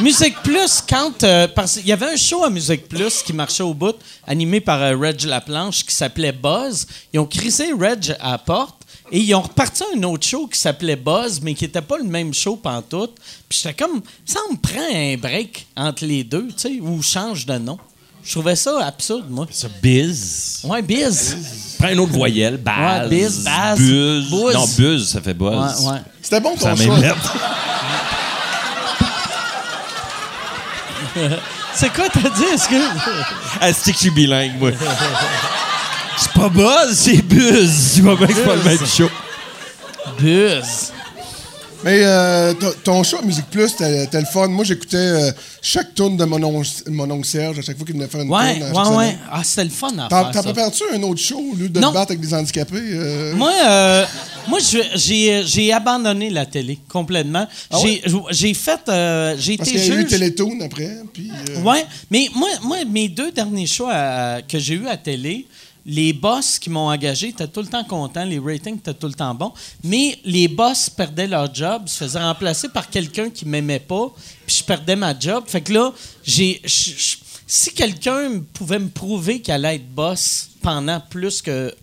Musique 0.00 0.36
Plus, 0.44 0.80
quand. 0.88 1.24
euh, 1.24 1.48
parce 1.48 1.74
qu'il 1.78 1.86
y 1.88 1.92
avait 1.92 2.06
un 2.12 2.16
show 2.16 2.44
à 2.44 2.50
Musique 2.50 2.88
Plus 2.88 3.22
qui 3.22 3.32
marchait 3.32 3.64
au 3.64 3.74
bout, 3.74 3.96
animé 4.26 4.60
par 4.60 4.80
euh, 4.80 4.96
Reg 4.96 5.22
Laplanche, 5.24 5.84
qui 5.84 5.94
s'appelait 5.94 6.30
Buzz. 6.32 6.86
Ils 7.12 7.18
ont 7.18 7.26
crissé 7.26 7.72
Reg 7.76 8.16
à 8.20 8.32
la 8.32 8.38
porte 8.38 8.76
et 9.10 9.18
ils 9.18 9.34
ont 9.34 9.40
reparti 9.40 9.82
un 9.96 10.02
autre 10.04 10.24
show 10.26 10.46
qui 10.46 10.58
s'appelait 10.58 10.94
Buzz, 10.94 11.40
mais 11.42 11.54
qui 11.54 11.64
n'était 11.64 11.82
pas 11.82 11.98
le 11.98 12.04
même 12.04 12.32
show 12.32 12.54
pantoute. 12.54 13.16
Puis 13.48 13.58
j'étais 13.60 13.74
comme. 13.82 14.00
Ça 14.24 14.38
me 14.50 14.56
prend 14.56 14.86
un 14.94 15.16
break 15.16 15.66
entre 15.76 16.04
les 16.04 16.22
deux, 16.22 16.46
tu 16.48 16.54
sais, 16.58 16.78
ou 16.80 17.02
change 17.02 17.44
de 17.44 17.58
nom. 17.58 17.78
Je 18.24 18.32
trouvais 18.32 18.56
ça 18.56 18.84
absurde, 18.84 19.24
moi. 19.30 19.46
Ça, 19.50 19.68
Biz. 19.82 20.60
Ouais, 20.64 20.82
Biz. 20.82 21.36
Prends 21.78 21.88
une 21.88 22.00
autre 22.00 22.12
voyelle. 22.12 22.56
Baz. 22.58 23.02
Ouais, 23.02 23.08
Biz, 23.08 23.44
Baz, 23.44 23.78
Buzz. 23.78 24.30
Buzz. 24.30 24.54
Non, 24.54 24.66
Buzz, 24.76 25.08
ça 25.08 25.20
fait 25.20 25.34
Buzz. 25.34 25.80
Ouais, 25.86 25.92
ouais. 25.92 25.98
C'était 26.22 26.40
bon 26.40 26.54
ton 26.56 26.76
choix. 26.76 26.98
lettre. 26.98 27.36
C'est 31.74 31.92
quoi 31.92 32.08
t'as 32.08 32.28
dit, 32.30 32.44
excuse? 32.52 32.82
Ah, 33.60 33.72
c'est 33.72 33.92
que 33.92 33.96
je 33.96 34.02
suis 34.02 34.10
bilingue, 34.10 34.58
moi? 34.58 34.70
C'est 36.16 36.32
pas 36.32 36.48
Buzz, 36.48 36.92
c'est 36.92 37.22
Buzz. 37.22 37.92
Tu 37.94 38.00
vois 38.02 38.16
bien 38.16 38.26
que 38.26 38.34
c'est 38.34 38.44
pas 38.44 38.56
le 38.56 38.62
même 38.64 38.86
show. 38.86 39.08
Buzz. 40.18 40.92
Mais 41.84 42.00
euh, 42.02 42.54
ton- 42.82 43.02
show 43.04 43.18
à 43.18 43.22
Musique 43.22 43.46
Plus, 43.50 43.68
c'était 43.68 44.08
le 44.20 44.26
fun. 44.26 44.48
Moi, 44.48 44.64
j'écoutais 44.64 44.96
euh, 44.96 45.30
chaque 45.62 45.94
tune 45.94 46.16
de 46.16 46.24
mon 46.24 46.42
oncle, 46.42 46.68
mon 46.88 47.08
oncle 47.08 47.26
Serge 47.26 47.60
à 47.60 47.62
chaque 47.62 47.76
fois 47.76 47.86
qu'il 47.86 47.94
venait 47.94 48.08
faire 48.08 48.22
une 48.22 48.30
Ouais, 48.30 48.54
tune. 48.54 48.64
ouais, 48.64 48.96
ouais. 48.96 49.16
Ah, 49.30 49.42
c'était 49.44 49.64
le 49.64 49.70
fun 49.70 49.96
à 49.98 50.08
faire, 50.08 50.30
ça. 50.34 50.42
prépares-tu 50.42 50.82
un 50.92 51.02
autre 51.04 51.20
show, 51.20 51.38
au 51.52 51.54
lieu 51.54 51.68
de 51.68 51.78
Non. 51.78 51.90
te 51.90 51.94
battre 51.94 52.10
avec 52.12 52.20
des 52.20 52.34
handicapés? 52.34 52.76
euh? 52.80 53.34
Moi, 53.36 53.52
euh, 53.64 54.04
moi 54.48 54.58
j'ai 54.96 55.42
j'ai 55.46 55.72
abandonné 55.72 56.30
la 56.30 56.46
télé 56.46 56.80
complètement. 56.88 57.46
J'ai 57.80 58.02
j'ai 58.30 58.54
fait... 58.54 58.80
euh, 58.88 59.36
j'ai 59.38 59.54
Ah 59.54 59.56
Parce 59.58 59.70
été 59.70 59.78
qu'il 59.80 59.88
y 59.94 59.96
a 59.96 60.00
eu. 60.00 60.06
Télétoon 60.06 60.58
après, 60.64 60.96
puis... 61.12 61.30
Ouais, 61.64 61.84
mais 62.10 62.28
moi, 62.34 62.48
moi, 62.62 62.78
mes 62.90 63.08
deux 63.08 63.30
derniers 63.30 63.66
choix 63.66 63.92
à- 63.94 64.42
que 64.42 64.58
j'ai 64.58 64.74
eu 64.74 64.88
à 64.88 64.96
télé, 64.96 65.46
les 65.88 66.12
boss 66.12 66.58
qui 66.58 66.68
m'ont 66.68 66.90
engagé 66.90 67.28
étaient 67.28 67.48
tout 67.48 67.62
le 67.62 67.66
temps 67.66 67.82
contents, 67.82 68.24
les 68.24 68.38
ratings 68.38 68.76
étaient 68.76 68.92
tout 68.92 69.06
le 69.06 69.14
temps 69.14 69.34
bons, 69.34 69.54
mais 69.82 70.18
les 70.22 70.46
boss 70.46 70.90
perdaient 70.90 71.26
leur 71.26 71.52
job, 71.52 71.88
se 71.88 72.04
faisaient 72.04 72.18
remplacer 72.18 72.68
par 72.68 72.90
quelqu'un 72.90 73.30
qui 73.30 73.46
m'aimait 73.46 73.80
pas, 73.80 74.12
puis 74.46 74.56
je 74.56 74.64
perdais 74.64 74.96
ma 74.96 75.18
job. 75.18 75.44
Fait 75.46 75.62
que 75.62 75.72
là, 75.72 75.90
j'ai, 76.22 76.60
si 76.66 77.72
quelqu'un 77.72 78.42
pouvait 78.52 78.78
me 78.78 78.90
prouver 78.90 79.40
qu'elle 79.40 79.64
allait 79.64 79.76
être 79.76 79.88
boss 79.88 80.50
pendant 80.60 81.00
plus 81.00 81.40
que 81.40 81.74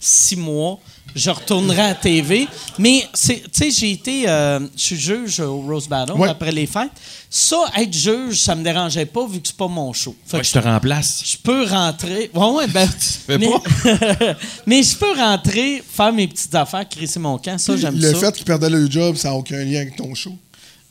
six 0.00 0.36
mois, 0.36 0.80
je 1.14 1.30
retournerai 1.30 1.80
à 1.80 1.88
la 1.88 1.94
TV. 1.94 2.46
Mais, 2.78 3.06
c'est- 3.14 3.42
tu 3.52 3.64
sais, 3.64 3.70
j'ai 3.70 3.90
été. 3.92 4.28
euh, 4.28 4.60
je 4.76 4.80
suis 4.82 4.96
juge 4.98 5.40
au 5.40 5.60
Rose 5.62 5.88
Battle 5.88 6.12
Ouais. 6.12 6.28
après 6.28 6.52
les 6.52 6.66
fêtes. 6.66 6.90
Ça, 7.32 7.58
être 7.76 7.92
juge, 7.92 8.40
ça 8.40 8.54
me 8.56 8.64
dérangeait 8.64 9.06
pas 9.06 9.24
vu 9.26 9.40
que 9.40 9.46
c'est 9.48 9.56
pas 9.56 9.68
mon 9.68 9.92
show. 9.92 10.16
Fait 10.26 10.38
que 10.38 10.44
je 10.44 10.50
te 10.52 10.58
remplace. 10.58 11.22
je 11.24 11.36
peux 11.36 11.64
rentrer. 11.64 12.30
Ouais, 12.34 12.46
ouais, 12.50 12.66
ben. 12.66 12.88
fais 13.26 13.38
mais, 13.38 13.48
pas? 13.48 14.34
mais 14.66 14.82
je 14.82 14.96
peux 14.96 15.12
rentrer, 15.16 15.82
faire 15.88 16.12
mes 16.12 16.26
petites 16.26 16.54
affaires, 16.54 16.88
crisser 16.88 17.20
mon 17.20 17.38
camp. 17.38 17.56
Ça, 17.58 17.76
j'aime 17.76 17.96
Le 17.96 18.12
ça. 18.14 18.18
fait 18.18 18.32
qu'ils 18.36 18.44
perdaient 18.44 18.70
le 18.70 18.90
job, 18.90 19.16
ça 19.16 19.28
n'a 19.30 19.34
aucun 19.36 19.62
lien 19.64 19.80
avec 19.80 19.96
ton 19.96 20.12
show. 20.14 20.36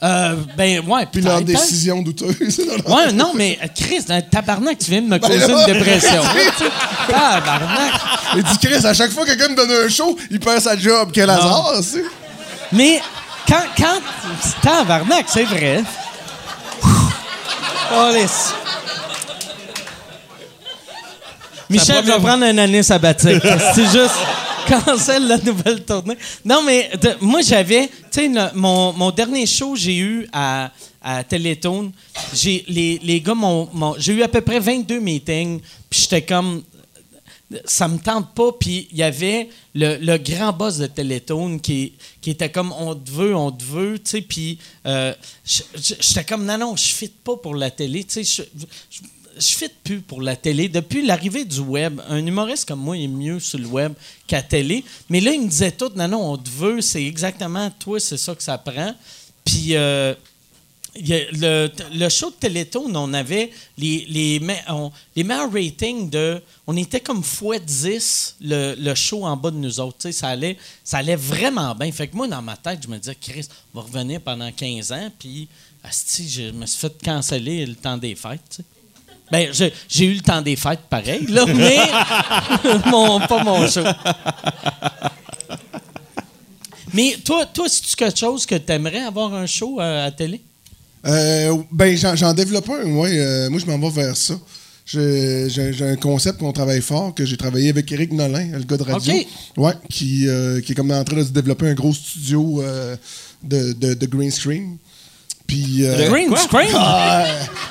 Euh, 0.02 0.36
ben, 0.56 0.80
ouais. 0.88 1.06
Puis 1.12 1.22
leur 1.22 1.42
décision 1.42 2.02
douteuse. 2.02 2.34
Ouais, 2.88 3.12
non, 3.12 3.34
mais 3.36 3.60
euh, 3.62 3.68
Chris, 3.76 4.06
le 4.08 4.22
tabarnak, 4.22 4.78
tu 4.80 4.92
viens 4.92 5.02
de 5.02 5.08
me 5.08 5.18
causer 5.20 5.40
là, 5.40 5.68
une 5.68 5.74
dépression. 5.74 6.22
Tabarnak. 7.08 7.94
Il 8.38 8.44
dit 8.44 8.58
Chris, 8.62 8.86
à 8.86 8.94
chaque 8.94 9.12
fois 9.12 9.26
que 9.26 9.32
quelqu'un 9.32 9.50
me 9.50 9.56
donne 9.56 9.72
un 9.72 9.90
show, 9.90 10.18
il 10.32 10.40
perd 10.40 10.62
sa 10.62 10.78
job. 10.78 11.10
Quel 11.14 11.30
hasard, 11.30 11.74
c'est. 11.82 12.04
Mais 12.72 13.02
quand. 13.48 13.64
quand 13.78 14.00
tabarnak, 14.62 15.26
c'est 15.28 15.44
vrai. 15.44 15.84
Oh, 17.92 18.10
laisse. 18.14 18.54
Michel 21.70 22.06
va 22.06 22.20
prendre 22.20 22.46
une 22.46 22.60
année 22.60 22.84
sabbatique. 22.84 23.44
c'est 23.76 23.92
juste 23.92 24.16
cancel 24.70 25.28
la 25.28 25.38
nouvelle 25.38 25.84
tournée. 25.84 26.18
Non, 26.46 26.64
mais 26.64 26.90
moi, 27.22 27.42
j'avais... 27.42 27.88
Tu 28.12 28.34
sais, 28.34 28.52
mon, 28.54 28.94
mon 28.94 29.12
dernier 29.12 29.46
show, 29.46 29.76
j'ai 29.76 29.98
eu 29.98 30.28
à, 30.32 30.72
à 31.02 31.24
Télétoon, 31.24 31.92
j'ai, 32.34 32.64
les, 32.68 33.00
les 33.04 33.22
gars 33.22 33.36
J'ai 33.98 34.14
eu 34.14 34.24
à 34.24 34.28
peu 34.28 34.42
près 34.42 34.60
22 34.60 35.00
meetings, 35.00 35.60
puis 35.90 36.02
j'étais 36.02 36.22
comme... 36.22 36.64
Ça 37.66 37.88
me 37.88 37.98
tente 37.98 38.36
pas, 38.36 38.52
puis 38.52 38.88
il 38.92 38.98
y 39.00 39.02
avait 39.02 39.50
le, 39.74 39.98
le 39.98 40.18
grand 40.20 40.54
boss 40.54 40.78
de 40.78 40.86
Télétoon 40.86 41.58
qui, 41.58 41.94
qui 42.22 42.30
était 42.30 42.52
comme 42.52 42.72
on 42.72 42.94
te 42.94 43.10
veut, 43.10 43.36
on 43.36 43.52
te 43.52 43.64
veut, 43.64 43.98
tu 43.98 44.12
sais, 44.12 44.22
puis 44.22 44.60
euh, 44.86 45.16
j'étais 45.44 46.26
comme 46.26 46.46
non, 46.46 46.60
non, 46.60 46.76
je 46.76 46.84
fit 46.94 47.08
pas 47.08 47.38
pour 47.38 47.56
la 47.56 47.72
télé, 47.72 48.04
tu 48.04 48.24
sais, 48.24 48.48
je, 49.38 49.48
fit 49.48 49.70
plus 49.84 50.02
pour 50.02 50.22
la 50.22 50.36
télé. 50.36 50.70
Depuis 50.70 51.06
l'arrivée 51.06 51.46
du 51.46 51.60
web, 51.60 52.02
un 52.08 52.26
humoriste 52.26 52.68
comme 52.68 52.80
moi 52.82 52.98
est 52.98 53.08
mieux 53.08 53.40
sur 53.40 53.60
le 53.60 53.68
web 53.68 53.94
qu'à 54.28 54.42
télé, 54.42 54.84
mais 55.10 55.20
là, 55.22 55.32
il 55.34 55.42
me 55.42 55.48
disait 55.50 55.72
tout, 55.72 55.92
non, 55.96 56.08
non, 56.08 56.32
on 56.34 56.38
te 56.38 56.50
veut, 56.50 56.82
c'est 56.82 57.04
exactement 57.06 57.70
toi, 57.80 58.00
c'est 58.00 58.18
ça 58.18 58.34
que 58.36 58.44
ça 58.44 58.58
prend. 58.58 58.96
Puis. 59.46 59.76
euh, 59.76 60.14
le, 60.96 61.70
le 61.94 62.10
show 62.10 62.30
de 62.32 62.36
Télétoon, 62.36 62.94
on 62.96 63.14
avait 63.14 63.52
les, 63.78 64.06
les, 64.10 64.42
on- 64.70 64.92
les 65.16 65.24
meilleurs 65.24 65.52
ratings 65.54 66.10
de. 66.10 66.42
On 66.66 66.76
était 66.76 67.00
comme 67.00 67.22
x10 67.22 68.34
le, 68.42 68.76
le 68.78 68.96
show 68.96 69.24
en 69.26 69.38
bas 69.38 69.52
de 69.52 69.58
nous 69.58 69.80
autres. 69.80 70.10
Ça 70.12 70.30
allait, 70.30 70.58
ça 70.84 70.98
allait 70.98 71.16
vraiment 71.16 71.76
bien. 71.76 71.92
Fait 71.92 72.08
que 72.08 72.16
moi, 72.16 72.28
dans 72.28 72.42
ma 72.42 72.58
tête, 72.58 72.80
je 72.84 72.88
me 72.88 72.98
disais, 72.98 73.16
Chris, 73.16 73.48
on 73.74 73.80
va 73.82 73.86
revenir 73.86 74.20
pendant 74.20 74.52
15 74.52 74.92
ans. 74.92 75.12
Puis, 75.20 75.48
asti, 75.84 76.28
je 76.28 76.52
me 76.52 76.66
suis 76.66 76.80
fait 76.80 76.94
canceller 77.04 77.66
le 77.68 77.76
temps 77.76 77.98
des 77.98 78.16
fêtes. 78.16 78.62
Ben, 79.32 79.50
j'ai 79.52 80.06
eu 80.06 80.14
le 80.14 80.22
temps 80.22 80.42
des 80.42 80.56
fêtes 80.56 80.82
pareil, 80.90 81.26
là, 81.28 81.46
mais 81.54 81.78
mon, 82.90 83.20
pas 83.20 83.44
mon 83.44 83.68
show. 83.68 83.84
Mais 86.94 87.16
toi, 87.24 87.46
toi 87.46 87.68
c'est-tu 87.70 87.96
quelque 87.96 88.18
chose 88.18 88.46
que 88.46 88.56
tu 88.56 88.72
aimerais 88.72 89.02
avoir 89.02 89.34
un 89.34 89.46
show 89.46 89.80
euh, 89.80 90.08
à 90.08 90.12
télé? 90.12 90.42
Euh, 91.06 91.56
ben, 91.72 91.96
j'en, 91.96 92.34
développe 92.34 92.70
un, 92.70 92.92
ouais. 92.92 93.18
euh, 93.20 93.50
moi, 93.50 93.60
je 93.60 93.66
m'en 93.66 93.78
vais 93.78 94.02
vers 94.04 94.18
ça. 94.18 94.40
J'ai, 94.86 95.48
un 95.82 95.96
concept 95.98 96.40
qu'on 96.40 96.52
travaille 96.52 96.82
fort, 96.82 97.14
que 97.14 97.24
j'ai 97.24 97.38
travaillé 97.38 97.70
avec 97.70 97.92
Eric 97.92 98.12
Nolin, 98.12 98.50
le 98.54 98.64
gars 98.64 98.78
de 98.78 98.84
radio. 98.84 99.14
OK. 99.14 99.28
Ouais, 99.58 99.74
qui, 99.90 100.28
euh, 100.28 100.62
qui 100.62 100.72
est 100.72 100.76
comme 100.76 100.92
en 100.92 101.04
train 101.04 101.18
de 101.18 101.24
se 101.24 101.30
développer 101.30 101.68
un 101.68 101.76
gros 101.76 101.94
studio 101.94 102.64
de, 103.44 103.74
de, 103.74 103.94
de 103.94 104.06
green 104.08 104.32
screen. 104.32 104.78
Puis. 105.50 105.80
euh, 105.82 106.08
Green 106.10 106.36
screen? 106.38 106.70
Ah, 106.76 107.26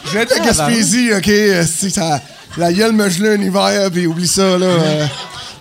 je 0.05 0.11
viens 0.11 0.25
de 0.25 0.31
la 0.31 0.39
Gaspésie, 0.41 1.11
OK? 1.17 1.29
euh, 1.29 1.65
si 1.65 1.91
ça, 1.91 2.21
la 2.57 2.73
gueule 2.73 2.93
me 2.93 3.09
gelait 3.09 3.37
un 3.37 3.41
hiver, 3.41 3.91
puis 3.93 4.07
oublie 4.07 4.27
ça, 4.29 4.59
là. 4.59 4.67
euh. 4.67 5.07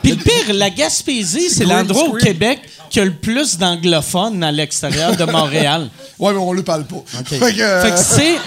Puis 0.01 0.11
le 0.13 0.17
pire, 0.17 0.53
la 0.53 0.69
Gaspésie, 0.71 1.49
c'est 1.49 1.65
l'endroit 1.65 2.03
au. 2.05 2.13
Québec 2.13 2.59
qui 2.89 2.99
a 2.99 3.05
le 3.05 3.13
plus 3.13 3.57
d'anglophones 3.57 4.43
à 4.43 4.51
l'extérieur 4.51 5.15
de 5.15 5.23
Montréal. 5.25 5.89
Ouais, 6.19 6.33
mais 6.33 6.39
on 6.39 6.51
le 6.51 6.63
parle 6.63 6.83
pas. 6.85 6.95
Fait 7.25 7.37
que, 7.53 7.61
euh, 7.61 7.83
Fait 7.83 7.91
que 7.91 7.97
c'est. 7.99 8.37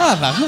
Ah, 0.00 0.16
pardon. 0.18 0.46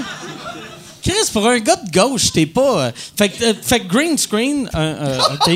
Chris, 1.02 1.12
pour 1.30 1.46
un 1.46 1.58
gars 1.58 1.76
de 1.76 1.90
gauche, 1.90 2.32
t'es 2.32 2.46
pas. 2.46 2.90
Fait 3.18 3.28
que, 3.28 3.52
fait 3.60 3.80
que 3.80 3.86
green 3.86 4.16
screen, 4.16 4.70
euh, 4.74 5.18
euh, 5.18 5.18
OK. 5.34 5.54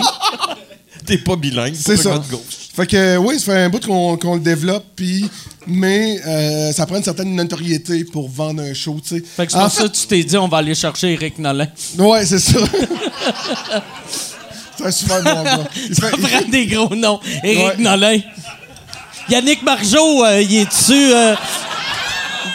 T'es 1.08 1.18
pas 1.18 1.36
bilingue. 1.36 1.74
C'est 1.74 1.96
ça. 1.96 2.10
gars 2.10 2.18
de 2.18 2.30
gauche. 2.30 2.40
Fait 2.76 2.86
que 2.86 3.16
oui, 3.16 3.40
ça 3.40 3.46
fait 3.46 3.62
un 3.62 3.68
bout 3.70 3.84
qu'on 3.84 4.16
qu'on 4.16 4.34
le 4.34 4.40
développe, 4.40 4.84
puis 4.94 5.28
mais 5.66 6.20
euh, 6.24 6.70
ça 6.72 6.86
prend 6.86 6.96
une 6.96 7.02
certaine 7.02 7.34
notoriété 7.34 8.04
pour 8.04 8.28
vendre 8.30 8.62
un 8.62 8.72
show, 8.74 9.00
tu 9.02 9.16
sais. 9.16 9.24
Fait 9.36 9.46
que 9.46 9.52
c'est 9.52 9.58
pour 9.58 9.70
ça 9.72 9.82
que 9.88 9.96
tu 9.96 10.06
t'es 10.06 10.22
dit, 10.22 10.36
on 10.36 10.46
va 10.48 10.58
aller 10.58 10.74
chercher 10.76 11.12
Eric 11.14 11.38
Nolin. 11.38 11.66
Ouais, 11.98 12.24
c'est 12.24 12.38
ça. 12.38 12.60
c'est 14.76 14.84
un 14.86 14.90
super 14.90 15.22
bon 15.22 15.42
gars. 15.42 15.64
Il 15.88 15.94
se 15.94 16.00
fait- 16.00 16.10
prend 16.10 16.48
des 16.48 16.66
gros 16.66 16.94
noms. 16.94 17.20
Eric 17.42 17.78
Ouais. 17.78 17.82
Nolin. 17.82 18.20
Yannick 19.28 19.62
Margeau, 19.62 20.24
euh, 20.24 20.40
il 20.40 20.54
est 20.56 20.64
dessus. 20.66 21.12
Euh... 21.12 21.34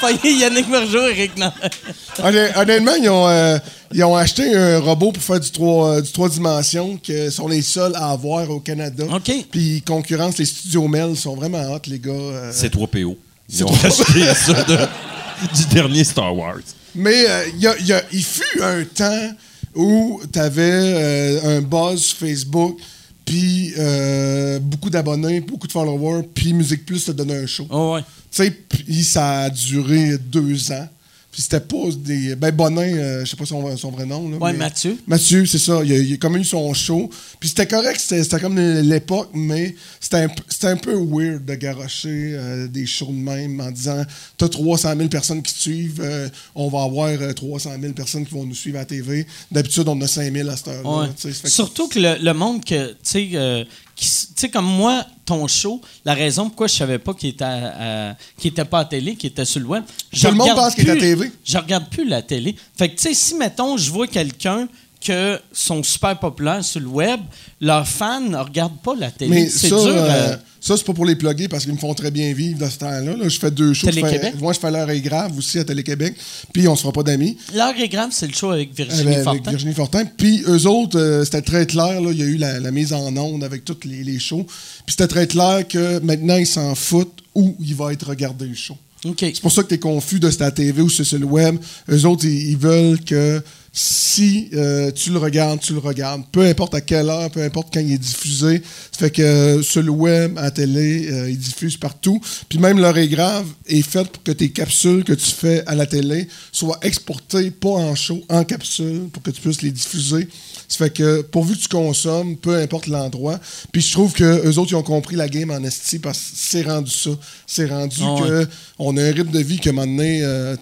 Voyez 0.04 0.38
Yannick 0.40 0.68
Margeau, 0.68 1.08
Eric 1.08 1.32
Honnêtement, 2.56 2.92
ils 3.02 3.10
ont, 3.10 3.28
euh, 3.28 3.58
ils 3.94 4.04
ont 4.04 4.16
acheté 4.16 4.54
un 4.54 4.80
robot 4.80 5.12
pour 5.14 5.24
faire 5.24 5.40
du 5.40 5.50
3, 5.50 6.02
du 6.02 6.12
trois 6.12 6.28
dimensions, 6.30 6.98
que 6.98 7.30
sont 7.30 7.48
les 7.48 7.62
seuls 7.62 7.96
à 7.96 8.10
avoir 8.12 8.50
au 8.50 8.60
Canada. 8.60 9.06
OK. 9.14 9.32
Puis 9.50 9.78
ils 9.78 9.82
concurrencent 9.84 10.38
les 10.40 10.46
studios 10.46 10.88
Mel, 10.88 11.12
ils 11.12 11.18
sont 11.18 11.36
vraiment 11.36 11.74
hot, 11.74 11.80
les 11.88 12.00
gars. 12.00 12.12
euh. 12.12 12.52
C'est 12.54 12.74
3PO. 12.74 13.16
Ils 13.50 13.64
ont 13.64 13.68
3PO. 13.68 13.86
acheté 13.88 14.34
ça 14.34 14.64
de- 14.64 14.78
du 15.58 15.66
dernier 15.74 16.04
Star 16.04 16.36
Wars. 16.36 16.60
Mais 16.96 17.26
euh, 17.28 17.44
il 17.56 17.62
y 17.62 17.68
a- 17.68 17.76
il 17.80 17.88
y 17.88 17.94
a- 17.94 18.04
il 18.12 18.24
fut 18.24 18.62
un 18.62 18.84
temps 18.84 19.32
où 19.76 20.22
tu 20.32 20.38
avais 20.40 21.40
un 21.46 21.62
buzz 21.62 22.02
sur 22.02 22.18
Facebook, 22.18 22.78
puis 23.26 23.74
euh, 23.80 24.60
beaucoup 24.60 24.90
d'abonnés, 24.90 25.40
beaucoup 25.40 25.66
de 25.66 25.72
followers, 25.72 26.24
puis 26.36 26.54
Musique 26.54 26.86
Plus 26.86 27.06
te 27.06 27.12
donnait 27.12 27.38
un 27.44 27.48
show. 27.48 27.66
Oh, 27.70 27.94
ouais. 27.96 28.02
Tu 28.34 28.44
sais, 28.44 28.52
puis 28.52 29.04
ça 29.04 29.42
a 29.42 29.50
duré 29.50 30.18
deux 30.18 30.72
ans. 30.72 30.88
Puis 31.32 31.42
c'était 31.42 31.60
pas 31.62 31.78
des. 31.98 32.36
Ben, 32.36 32.52
Bonin, 32.52 32.82
euh, 32.84 33.26
je 33.26 33.32
sais 33.32 33.36
pas 33.36 33.46
son, 33.46 33.76
son 33.76 33.90
vrai 33.90 34.06
nom. 34.06 34.30
Là, 34.30 34.38
Ouais, 34.38 34.52
mais- 34.52 34.60
Mathieu. 34.60 34.98
Mathieu, 35.08 35.48
c'est 35.48 35.58
ça. 35.58 35.82
Il 35.84 35.92
a, 35.92 35.98
il 35.98 36.14
a 36.14 36.18
comme 36.18 36.38
eu 36.38 36.44
son 36.44 36.72
show. 36.76 37.10
Puis 37.40 37.50
c'était 37.50 37.66
correct, 37.66 38.00
c'était 38.00 38.40
comme 38.40 38.60
l'époque, 38.60 39.32
mais 39.34 39.74
c'était 40.00 40.18
un, 40.18 40.28
un 40.70 40.78
peu 40.78 40.94
weird 40.96 41.44
de 41.44 41.56
garocher 41.56 42.34
euh, 42.36 42.68
des 42.68 42.86
shows 42.86 43.08
de 43.08 43.14
même 43.14 43.60
en 43.62 43.72
disant 43.72 44.04
T'as 44.38 44.48
300 44.48 44.96
000 44.96 45.10
personnes 45.10 45.42
qui 45.42 45.54
te 45.56 45.60
suivent, 45.60 46.02
euh, 46.04 46.30
on 46.54 46.70
va 46.70 46.84
avoir 46.84 47.08
euh, 47.10 47.34
300 47.34 47.72
000 47.82 47.94
personnes 47.94 48.28
qui 48.28 48.34
vont 48.36 48.46
nous 48.46 48.54
suivre 48.54 48.78
à 48.78 48.82
la 48.82 48.86
TV. 48.86 49.26
D'habitude, 49.52 49.88
on 49.88 50.00
a 50.02 50.08
5 50.08 50.32
000 50.32 50.48
à 50.50 50.56
cette 50.56 50.68
heure-là. 50.68 51.00
Ouais. 51.02 51.08
que- 51.20 51.50
Surtout 51.50 51.88
que 51.88 51.98
le, 52.00 52.16
le 52.24 52.34
monde 52.36 52.64
que, 52.64 52.90
tu 52.92 52.96
sais, 53.02 53.30
euh, 53.34 53.64
tu 53.96 54.06
sais, 54.36 54.50
comme 54.50 54.66
moi, 54.66 55.06
ton 55.26 55.48
show, 55.48 55.82
la 56.04 56.14
raison 56.14 56.48
pourquoi 56.48 56.68
je 56.68 56.76
savais 56.76 57.00
pas 57.00 57.14
qu'il 57.14 57.30
était, 57.30 58.66
pas 58.66 58.80
à 58.80 58.86
télé, 58.86 59.16
qu'il 59.16 59.30
était 59.30 59.46
sur 59.46 59.60
le 59.60 59.68
web. 59.68 59.84
je 60.12 60.22
Tout 60.22 60.28
le 60.28 60.38
monde 60.38 60.56
pense 60.56 60.76
qu'il 60.76 60.88
est 60.90 60.92
à 60.92 60.96
TV. 60.96 61.32
Je 61.46 61.58
regarde 61.58 61.90
plus 61.90 62.08
la 62.08 62.22
télé. 62.22 62.56
Fait 62.76 62.90
que, 62.90 62.96
tu 62.96 63.04
sais, 63.04 63.14
si, 63.14 63.36
mettons, 63.36 63.78
je 63.78 63.92
vois 63.92 64.08
quelqu'un 64.08 64.68
que 65.04 65.40
sont 65.52 65.84
super 65.84 66.18
populaires 66.20 66.64
sur 66.64 66.80
le 66.80 66.88
web, 66.88 67.20
leurs 67.62 67.88
fans 67.88 68.22
ne 68.22 68.38
regardent 68.38 68.80
pas 68.82 68.96
la 68.96 69.12
télé. 69.12 69.30
Mais 69.30 69.50
C'est 69.50 69.70
ça, 69.70 69.76
dur. 69.76 69.88
euh, 69.88 70.08
euh, 70.10 70.36
ça 70.62 70.78
c'est 70.78 70.86
pas 70.86 70.94
pour 70.94 71.06
les 71.06 71.16
plugger 71.16 71.48
parce 71.48 71.66
qu'ils 71.66 71.74
me 71.74 71.78
font 71.78 71.94
très 71.94 72.10
bien 72.12 72.32
vivre 72.34 72.58
dans 72.60 72.70
ce 72.70 72.78
temps-là. 72.80 73.16
là. 73.18 73.28
Je 73.28 73.38
fais 73.40 73.52
deux 73.52 73.74
shows. 73.74 73.88
je 73.92 74.00
fais-? 74.00 74.34
Moi, 74.40 74.54
je 74.54 74.60
fais 74.60 74.72
l'heure 74.72 74.90
est 74.90 75.02
grave 75.02 75.38
aussi 75.38 75.60
à 75.60 75.64
Télé-Québec. 75.66 76.16
Puis 76.54 76.68
on 76.68 76.76
se 76.76 76.82
fera 76.82 76.94
pas 76.94 77.04
d'amis. 77.04 77.38
L'heure 77.54 77.74
est 77.78 77.90
grave, 77.90 78.10
c'est 78.12 78.28
le 78.28 78.34
show 78.34 78.52
avec 78.52 78.74
Virginie 78.76 79.02
Avec, 79.02 79.14
avec 79.16 79.24
Fortin. 79.26 79.50
Virginie 79.52 79.74
Fortin. 79.74 80.06
Puis 80.18 80.44
eux 80.48 80.66
autres, 80.68 80.98
euh, 81.00 81.26
c'était 81.26 81.42
très 81.42 81.66
clair. 81.68 82.00
Là, 82.02 82.12
il 82.12 82.20
y 82.20 82.24
a 82.24 82.26
eu 82.26 82.38
la, 82.38 82.60
la 82.60 82.72
mise 82.72 82.94
en 82.94 83.16
onde 83.18 83.44
avec 83.44 83.66
tous 83.66 83.78
les, 83.86 84.04
les 84.04 84.20
shows. 84.20 84.46
Puis 84.86 84.96
c'était 84.98 85.08
très 85.08 85.28
clair 85.28 85.68
que 85.68 86.00
maintenant, 86.00 86.38
ils 86.38 86.48
s'en 86.48 86.74
foutent 86.76 87.20
où 87.36 87.56
il 87.60 87.76
va 87.76 87.92
être 87.94 88.08
regardé 88.08 88.46
le 88.46 88.56
show. 88.56 88.78
C'est 89.20 89.42
pour 89.42 89.52
ça 89.52 89.64
que 89.64 89.68
tu 89.68 89.74
es 89.74 89.80
confus 89.80 90.22
de 90.22 90.32
c'est 90.32 90.44
à 90.44 90.46
la 90.46 90.52
TV 90.52 90.82
ou 90.82 90.90
c'est 90.90 91.04
sur 91.04 91.20
le 91.20 91.26
web. 91.26 91.58
Eux 91.92 92.06
autres, 92.06 92.24
ils, 92.26 92.52
ils 92.52 92.58
veulent 92.58 93.02
que 93.04 93.44
si 93.76 94.50
euh, 94.54 94.92
tu 94.92 95.10
le 95.10 95.18
regardes, 95.18 95.60
tu 95.60 95.74
le 95.74 95.80
regardes. 95.80 96.22
Peu 96.32 96.42
importe 96.46 96.76
à 96.76 96.82
quelle 96.82 97.10
heure, 97.10 97.32
peu 97.32 97.42
importe 97.42 97.74
quand 97.74 97.80
il 97.80 97.94
est 97.94 97.98
diffusé. 97.98 98.62
Ça 98.92 99.00
fait 99.00 99.10
que 99.10 99.22
euh, 99.24 99.64
sur 99.64 99.82
le 99.82 99.90
web, 99.90 100.38
à 100.38 100.44
la 100.44 100.52
télé, 100.52 101.12
euh, 101.12 101.30
ils 101.32 101.40
diffusent 101.40 101.78
partout. 101.78 102.22
Puis 102.48 102.60
même 102.60 102.80
l'heure 102.80 102.98
est 103.00 103.08
grave 103.08 103.48
est 103.66 103.82
faite 103.82 104.10
pour 104.10 104.22
que 104.22 104.32
tes 104.32 104.52
capsules 104.52 105.04
que 105.04 105.14
tu 105.14 105.32
fais 105.32 105.66
à 105.66 105.74
la 105.74 105.88
télé 105.88 106.28
soient 106.52 106.78
exportées, 106.84 107.50
pas 107.50 107.70
en 107.70 107.96
show, 107.96 108.22
en 108.30 108.44
capsule, 108.44 109.10
pour 109.12 109.24
que 109.24 109.32
tu 109.32 109.42
puisses 109.42 109.64
les 109.64 109.72
diffuser. 109.72 110.28
Ça 110.68 110.78
fait 110.78 110.94
que 110.94 111.22
pourvu 111.22 111.56
que 111.56 111.62
tu 111.62 111.68
consommes, 111.68 112.38
peu 112.38 112.56
importe 112.56 112.86
l'endroit. 112.86 113.40
Puis 113.72 113.82
je 113.82 113.92
trouve 113.92 114.14
que 114.14 114.48
eux 114.48 114.60
autres, 114.60 114.72
ils 114.72 114.76
ont 114.76 114.84
compris 114.84 115.16
la 115.16 115.28
game 115.28 115.50
en 115.50 115.64
esti 115.64 115.98
parce 115.98 116.20
que 116.20 116.26
c'est 116.36 116.62
rendu 116.62 116.92
ça. 116.92 117.10
C'est 117.48 117.66
rendu 117.66 117.98
Ah 118.02 118.16
que 118.20 118.40
ouais. 118.42 118.48
on 118.78 118.96
a 118.98 119.04
un 119.04 119.12
rythme 119.12 119.32
de 119.32 119.40
vie 119.40 119.60
que 119.60 119.72
maintenant. 119.72 120.04
Euh, 120.04 120.56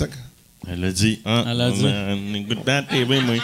Elle 0.68 0.84
a 0.86 0.92
dit. 0.92 1.20
Hein, 1.26 1.44
Elle 1.50 1.62
a 1.62 1.70
on, 1.70 1.72
dit. 1.72 1.86
on 1.86 2.34
écoute 2.36 2.64
pas 2.64 2.82
la 2.82 2.84
TV, 2.84 3.20
moi. 3.22 3.36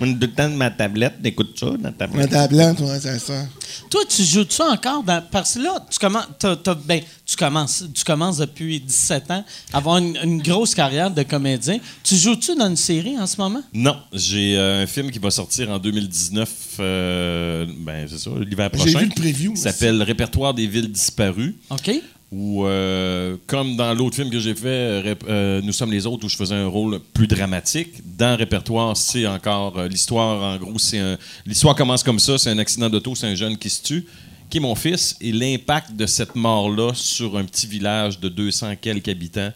On 0.00 0.06
est 0.06 0.14
tout 0.14 0.20
le 0.22 0.30
temps 0.32 0.48
de 0.48 0.54
ma 0.54 0.70
tablette, 0.70 1.22
t'écoutes 1.22 1.56
ça, 1.58 1.66
dans 1.66 1.92
ta 1.92 2.06
Ma 2.06 2.26
tablette. 2.26 2.30
tablette, 2.30 2.80
ouais, 2.80 2.98
c'est 3.00 3.18
ça. 3.18 3.46
Toi, 3.90 4.00
tu 4.08 4.22
joues-tu 4.24 4.62
encore 4.62 5.02
dans. 5.02 5.22
Parce 5.30 5.54
que 5.54 5.60
là, 5.60 5.84
tu 5.90 5.98
commences. 5.98 6.28
t'as- 6.38 6.56
t'as- 6.56 6.74
ben, 6.74 7.00
tu 7.26 7.36
commences, 7.36 7.84
tu 7.94 8.02
commences 8.04 8.38
depuis 8.38 8.80
17 8.80 9.30
ans 9.30 9.44
à 9.72 9.76
avoir 9.76 9.98
une, 9.98 10.16
une 10.24 10.40
grosse 10.42 10.74
carrière 10.74 11.10
de 11.10 11.22
comédien. 11.22 11.78
Tu 12.02 12.16
joues-tu 12.16 12.54
dans 12.56 12.68
une 12.68 12.76
série 12.76 13.18
en 13.18 13.26
ce 13.26 13.36
moment? 13.36 13.62
Non, 13.74 13.96
j'ai 14.12 14.56
euh, 14.56 14.82
un 14.82 14.86
film 14.86 15.10
qui 15.10 15.18
va 15.18 15.30
sortir 15.30 15.70
en 15.70 15.78
2019, 15.78 16.50
euh, 16.80 17.66
ben 17.80 18.06
c'est 18.08 18.18
ça, 18.18 18.30
l'hiver 18.40 18.70
J'ai 18.72 18.78
prochain. 18.78 18.98
vu 18.98 19.04
le 19.06 19.14
preview 19.14 19.52
qui 19.52 19.60
s'appelle 19.60 20.02
Répertoire 20.02 20.54
des 20.54 20.66
villes 20.66 20.90
disparues. 20.90 21.54
OK? 21.70 21.90
Où, 22.32 22.64
euh, 22.64 23.36
comme 23.46 23.76
dans 23.76 23.92
l'autre 23.92 24.16
film 24.16 24.30
que 24.30 24.40
j'ai 24.40 24.54
fait, 24.54 24.66
euh, 24.66 25.14
euh, 25.28 25.60
Nous 25.62 25.72
sommes 25.72 25.92
les 25.92 26.06
autres, 26.06 26.24
où 26.24 26.30
je 26.30 26.36
faisais 26.36 26.54
un 26.54 26.66
rôle 26.66 26.98
plus 27.12 27.26
dramatique, 27.26 27.90
dans 28.16 28.38
Répertoire, 28.38 28.96
c'est 28.96 29.26
encore 29.26 29.82
l'histoire, 29.84 30.54
en 30.54 30.56
gros, 30.56 30.78
c'est. 30.78 31.18
L'histoire 31.44 31.76
commence 31.76 32.02
comme 32.02 32.18
ça 32.18 32.38
c'est 32.38 32.48
un 32.48 32.56
accident 32.56 32.88
d'auto, 32.88 33.14
c'est 33.14 33.26
un 33.26 33.34
jeune 33.34 33.58
qui 33.58 33.68
se 33.68 33.82
tue, 33.82 34.06
qui 34.48 34.56
est 34.56 34.60
mon 34.60 34.74
fils, 34.74 35.14
et 35.20 35.30
l'impact 35.30 35.92
de 35.94 36.06
cette 36.06 36.34
mort-là 36.34 36.92
sur 36.94 37.36
un 37.36 37.44
petit 37.44 37.66
village 37.66 38.18
de 38.18 38.30
200 38.30 38.76
quelques 38.80 39.08
habitants, 39.08 39.52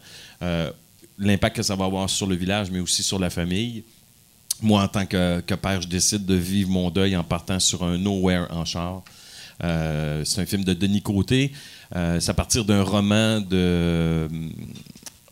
l'impact 1.17 1.55
que 1.55 1.63
ça 1.63 1.75
va 1.75 1.85
avoir 1.85 2.07
sur 2.07 2.27
le 2.27 2.35
village, 2.35 2.69
mais 2.69 2.79
aussi 2.79 3.01
sur 3.01 3.17
la 3.17 3.31
famille. 3.31 3.83
Moi, 4.61 4.83
en 4.83 4.87
tant 4.87 5.05
que, 5.07 5.39
que 5.39 5.55
père, 5.55 5.81
je 5.81 5.87
décide 5.87 6.27
de 6.27 6.35
vivre 6.35 6.69
mon 6.69 6.91
deuil 6.91 7.15
en 7.17 7.23
partant 7.23 7.59
sur 7.59 7.83
un 7.83 7.97
nowhere 7.97 8.45
en 8.51 8.65
char. 8.65 9.03
Euh, 9.63 10.23
c'est 10.25 10.41
un 10.41 10.45
film 10.45 10.63
de 10.63 10.73
Denis 10.73 11.01
Côté. 11.01 11.51
Euh, 11.95 12.19
c'est 12.19 12.31
à 12.31 12.33
partir 12.33 12.65
d'un 12.65 12.83
roman 12.83 13.41
de. 13.41 14.27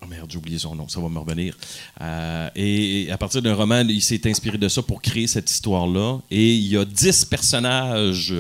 Oh 0.02 0.08
merde, 0.08 0.30
j'ai 0.30 0.38
oublié 0.38 0.60
son 0.60 0.76
nom, 0.76 0.88
ça 0.88 1.00
va 1.00 1.10
me 1.10 1.18
revenir. 1.18 1.58
Euh, 2.02 2.50
et, 2.56 3.08
à 3.12 3.18
partir 3.18 3.42
d'un 3.42 3.56
roman, 3.56 3.82
il 3.88 4.02
s'est 4.02 4.28
inspiré 4.30 4.58
de 4.58 4.68
ça 4.68 4.82
pour 4.82 5.02
créer 5.02 5.28
cette 5.28 5.50
histoire-là. 5.50 6.20
Et 6.30 6.56
il 6.56 6.68
y 6.68 6.78
a 6.78 6.86
dix 6.86 7.26
personnages 7.26 8.34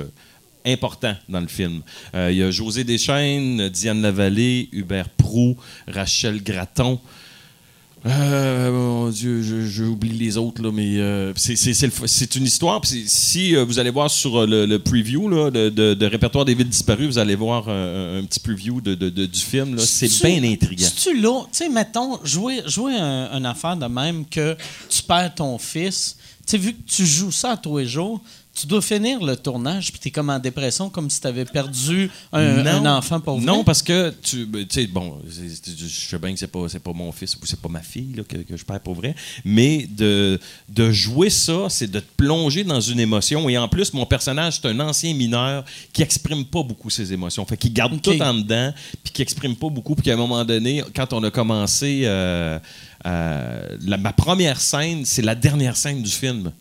importants 0.66 1.16
dans 1.30 1.40
le 1.40 1.48
film. 1.48 1.82
Il 2.14 2.36
y 2.36 2.44
a 2.44 2.52
José 2.52 2.84
Deschaines, 2.84 3.70
Diane 3.70 4.02
Lavallée, 4.02 4.70
Hubert 4.72 5.10
Prou, 5.10 5.58
Rachel 5.88 6.44
Gratton. 6.44 7.00
Euh, 8.06 8.72
mon 8.72 9.10
Dieu, 9.10 9.42
je- 9.42 9.66
j'oublie 9.66 10.10
les 10.12 10.38
autres, 10.38 10.62
là, 10.62 10.72
mais 10.72 10.98
euh, 11.00 11.34
c'est- 11.36 11.56
une 12.36 12.44
histoire. 12.44 12.80
si 12.86 13.56
euh, 13.56 13.64
vous 13.66 13.80
allez 13.80 13.90
voir 13.90 14.12
sur 14.12 14.42
euh, 14.42 14.46
le, 14.46 14.66
le 14.68 14.78
preview 14.80 15.28
là, 15.28 15.50
de, 15.50 15.70
de- 15.70 15.96
de 15.96 16.06
Répertoire 16.06 16.46
des 16.46 16.54
villes 16.54 16.70
disparues, 16.70 17.08
vous 17.08 17.18
allez 17.18 17.34
voir 17.36 17.66
euh, 17.68 18.22
un 18.22 18.26
petit 18.26 18.40
preview 18.40 18.80
de, 18.80 18.94
du 19.26 19.40
film. 19.40 19.80
C'est 19.80 20.08
bien 20.24 20.44
intriguant. 20.44 20.86
C'est-tu 20.88 21.20
là? 21.20 21.42
Tu 21.52 21.58
sais, 21.58 21.70
mettons, 21.70 22.20
jouer, 22.24 22.62
jouer 22.68 22.94
un, 22.96 23.32
une 23.38 23.46
affaire 23.48 23.76
de 23.76 23.88
même 23.88 24.26
que 24.26 24.56
tu 24.90 25.02
perds 25.02 25.34
ton 25.36 25.58
fils. 25.58 26.16
Tu 26.46 26.52
sais, 26.52 26.58
vu 26.60 26.74
que 26.74 26.82
tu 26.88 27.06
joues 27.08 27.32
ça 27.32 27.54
à 27.54 27.58
tous 27.58 27.80
les 27.80 27.88
jours, 27.88 28.22
tu 28.56 28.68
dois 28.68 28.82
finir 28.82 29.22
le 29.22 29.36
tournage 29.36 29.92
puis 29.92 30.00
tu 30.00 30.08
es 30.08 30.12
comme 30.12 30.30
en 30.30 30.40
dépression, 30.40 30.90
comme 30.90 31.10
si 31.10 31.20
tu 31.20 31.28
avais 31.28 31.46
perdu 31.46 32.10
un, 32.32 32.66
un 32.66 32.98
enfant 32.98 33.20
pour 33.20 33.36
vrai? 33.38 33.46
Non, 33.46 33.64
parce 33.64 33.84
que 33.84 34.14
tu 34.24 34.46
ben, 34.46 34.66
sais, 34.70 34.88
bon, 34.88 35.20
je 35.28 35.88
sais 35.88 36.18
bien 36.18 36.34
que 36.34 36.40
c'est 36.40 36.48
pas, 36.48 36.68
c'est 36.70 36.80
pas 36.80 36.94
mon 36.94 37.12
fils 37.12 37.36
ou 37.36 37.46
c'est 37.46 37.60
pas 37.60 37.68
ma 37.70 37.82
fille 37.82 38.14
là, 38.16 38.24
que, 38.24 38.38
que 38.38 38.56
je 38.56 38.64
perds 38.64 38.80
pour 38.80 38.96
vrai, 38.96 39.14
mais 39.44 39.88
de, 39.90 40.40
de 40.70 40.92
jouer 40.92 41.30
ça, 41.30 41.68
c'est 41.70 41.92
de 41.92 42.00
te 42.00 42.12
plonger 42.16 42.64
dans 42.64 42.80
une 42.82 43.00
émotion. 43.00 43.48
Et 43.50 43.58
en 43.58 43.68
plus, 43.68 43.94
mon 43.94 44.06
personnage, 44.06 44.60
c'est 44.62 44.68
un 44.70 44.80
ancien 44.80 45.14
mineur 45.14 45.66
qui 45.92 46.02
exprime 46.02 46.46
pas 46.46 46.64
beaucoup 46.64 46.90
ses 46.90 47.12
émotions. 47.12 47.46
Fait 47.46 47.58
qu'il 47.58 47.74
garde 47.74 48.02
tout 48.02 48.22
en 48.22 48.34
dedans, 48.34 48.74
puis 49.04 49.12
qui 49.14 49.22
exprime 49.22 49.56
pas 49.56 49.70
beaucoup, 49.70 49.96
puis 49.96 50.04
qu'à 50.06 50.14
un 50.14 50.18
moment 50.18 50.46
donné, 50.46 50.82
quand 50.96 51.12
on 51.14 51.24
a 51.24 51.32
commencé, 51.32 52.04
euh, 52.06 52.58
euh, 53.06 53.78
la- 53.82 53.98
ma 53.98 54.14
première 54.14 54.62
scène, 54.62 55.04
c'est 55.06 55.22
la 55.22 55.36
dernière 55.36 55.76
scène 55.76 56.02
du 56.02 56.10
film. 56.12 56.52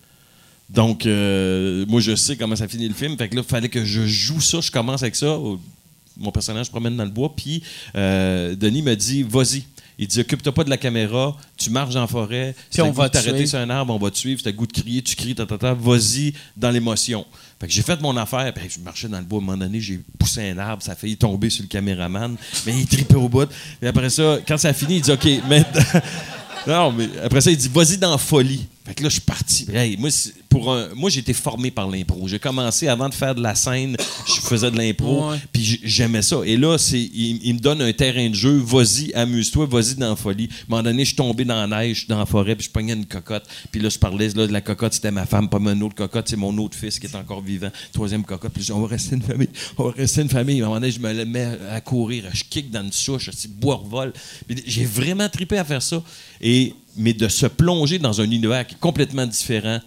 Donc, 0.70 1.06
euh, 1.06 1.84
moi, 1.88 2.00
je 2.00 2.14
sais 2.14 2.36
comment 2.36 2.56
ça 2.56 2.68
finit 2.68 2.88
le 2.88 2.94
film. 2.94 3.16
Fait 3.16 3.28
que 3.28 3.36
là, 3.36 3.42
il 3.44 3.48
fallait 3.48 3.68
que 3.68 3.84
je 3.84 4.06
joue 4.06 4.40
ça. 4.40 4.60
Je 4.60 4.70
commence 4.70 5.02
avec 5.02 5.14
ça. 5.14 5.38
Mon 6.16 6.30
personnage 6.30 6.66
se 6.66 6.70
promène 6.70 6.96
dans 6.96 7.04
le 7.04 7.10
bois. 7.10 7.34
Puis, 7.34 7.62
euh, 7.96 8.54
Denis 8.54 8.82
me 8.82 8.94
dit 8.94 9.22
Vas-y. 9.22 9.64
Il 9.98 10.08
dit 10.08 10.20
Occupe-toi 10.20 10.52
pas 10.52 10.64
de 10.64 10.70
la 10.70 10.76
caméra. 10.76 11.36
Tu 11.56 11.70
marches 11.70 11.94
la 11.94 12.06
forêt. 12.06 12.54
Si 12.70 12.80
on 12.80 12.90
va 12.90 13.08
t'arrêter 13.08 13.46
sur 13.46 13.58
un 13.58 13.70
arbre, 13.70 13.94
on 13.94 13.98
va 13.98 14.10
te 14.10 14.18
suivre. 14.18 14.38
Si 14.38 14.44
t'as 14.44 14.52
goût 14.52 14.66
de 14.66 14.72
crier, 14.72 15.02
tu 15.02 15.14
cries, 15.14 15.34
ta, 15.34 15.46
ta, 15.46 15.58
ta. 15.58 15.74
Vas-y 15.74 16.32
dans 16.56 16.70
l'émotion. 16.70 17.26
Fait 17.60 17.66
que 17.66 17.72
j'ai 17.72 17.82
fait 17.82 18.00
mon 18.00 18.16
affaire. 18.16 18.52
Puis, 18.54 18.70
je 18.70 18.80
marchais 18.80 19.08
dans 19.08 19.18
le 19.18 19.24
bois. 19.24 19.40
À 19.40 19.42
un 19.42 19.44
moment 19.44 19.58
donné, 19.58 19.80
j'ai 19.80 20.00
poussé 20.18 20.50
un 20.50 20.58
arbre. 20.58 20.82
Ça 20.82 20.92
a 20.92 20.96
failli 20.96 21.16
tomber 21.16 21.50
sur 21.50 21.62
le 21.62 21.68
caméraman. 21.68 22.36
Mais 22.66 22.72
il 22.78 22.86
tripait 22.86 23.14
au 23.16 23.28
bout. 23.28 23.48
Et 23.82 23.86
après 23.86 24.10
ça, 24.10 24.38
quand 24.48 24.56
ça 24.56 24.68
a 24.68 24.72
fini, 24.72 24.96
il 24.96 25.02
dit 25.02 25.12
OK, 25.12 25.28
mais. 25.48 25.64
Non, 26.66 26.92
mais 26.92 27.08
après 27.22 27.40
ça, 27.40 27.50
il 27.50 27.56
dit 27.56 27.68
vas-y 27.68 27.98
dans 27.98 28.16
folie. 28.16 28.66
Fait 28.84 28.94
que 28.94 29.02
là, 29.02 29.08
je 29.08 29.14
suis 29.14 29.22
parti. 29.22 29.66
Hey, 29.72 29.96
moi, 29.96 30.10
c'est- 30.10 30.34
pour 30.50 30.70
un- 30.72 30.88
moi, 30.94 31.08
j'ai 31.08 31.20
été 31.20 31.32
formé 31.32 31.70
par 31.70 31.88
l'impro. 31.90 32.28
J'ai 32.28 32.38
commencé 32.38 32.86
avant 32.86 33.08
de 33.08 33.14
faire 33.14 33.34
de 33.34 33.42
la 33.42 33.54
scène, 33.54 33.96
je 34.26 34.40
faisais 34.42 34.70
de 34.70 34.76
l'impro, 34.76 35.30
Ouais. 35.30 35.38
puis 35.52 35.80
j'aimais 35.82 36.20
ça. 36.22 36.40
Et 36.44 36.56
là, 36.58 36.76
c'est, 36.76 37.00
il, 37.00 37.40
il 37.42 37.54
me 37.54 37.58
donne 37.60 37.80
un 37.80 37.92
terrain 37.94 38.28
de 38.28 38.34
jeu. 38.34 38.56
Vas-y, 38.58 39.12
amuse-toi, 39.14 39.66
vas-y 39.66 39.94
dans 39.94 40.14
folie. 40.16 40.48
À 40.50 40.54
un 40.54 40.64
moment 40.68 40.82
donné, 40.82 41.02
je 41.04 41.08
suis 41.08 41.16
tombé 41.16 41.44
dans 41.46 41.66
la 41.66 41.78
neige, 41.78 41.94
je 41.94 41.98
suis 42.00 42.08
dans 42.08 42.18
la 42.18 42.26
forêt, 42.26 42.54
puis 42.56 42.66
je 42.66 42.70
pognais 42.70 42.92
une 42.92 43.06
cocotte. 43.06 43.44
Puis 43.72 43.80
là, 43.80 43.88
je 43.88 43.98
parlais 43.98 44.28
là, 44.28 44.46
de 44.46 44.52
la 44.52 44.60
cocotte, 44.60 44.92
c'était 44.92 45.10
ma 45.10 45.24
femme, 45.26 45.48
pas 45.48 45.58
mon 45.58 45.80
autre 45.80 45.94
cocotte, 45.94 46.28
c'est 46.28 46.36
mon 46.36 46.56
autre 46.58 46.76
fils 46.76 46.98
qui 47.00 47.06
est 47.06 47.16
encore 47.16 47.40
vivant. 47.40 47.70
Troisième 47.92 48.22
cocotte, 48.22 48.52
puis 48.52 48.62
je 48.62 48.66
dis, 48.66 48.72
on 48.72 48.80
va 48.82 48.88
rester 48.88 49.16
une 49.16 49.22
famille, 49.22 49.48
on 49.78 49.84
va 49.84 49.90
rester 49.92 50.20
une 50.20 50.28
famille. 50.28 50.60
À 50.60 50.64
un 50.64 50.68
moment 50.68 50.80
donné, 50.80 50.92
je 50.92 51.00
me 51.00 51.24
mets 51.24 51.48
à 51.70 51.80
courir, 51.80 52.24
je 52.34 52.44
kick 52.48 52.70
dans 52.70 52.82
une 52.84 52.92
souche, 52.92 53.30
je 53.32 53.48
bois 53.48 53.76
revol. 53.76 54.12
J'ai 54.66 54.84
vraiment 54.84 55.28
trippé 55.30 55.56
à 55.56 55.64
faire 55.64 55.82
ça. 55.82 56.02
Et, 56.40 56.74
mais 56.96 57.12
de 57.14 57.28
se 57.28 57.46
plonger 57.46 57.98
dans 57.98 58.20
un 58.20 58.24
univers 58.24 58.66
qui 58.66 58.74
est 58.74 58.78
complètement 58.80 59.26
différent 59.26 59.80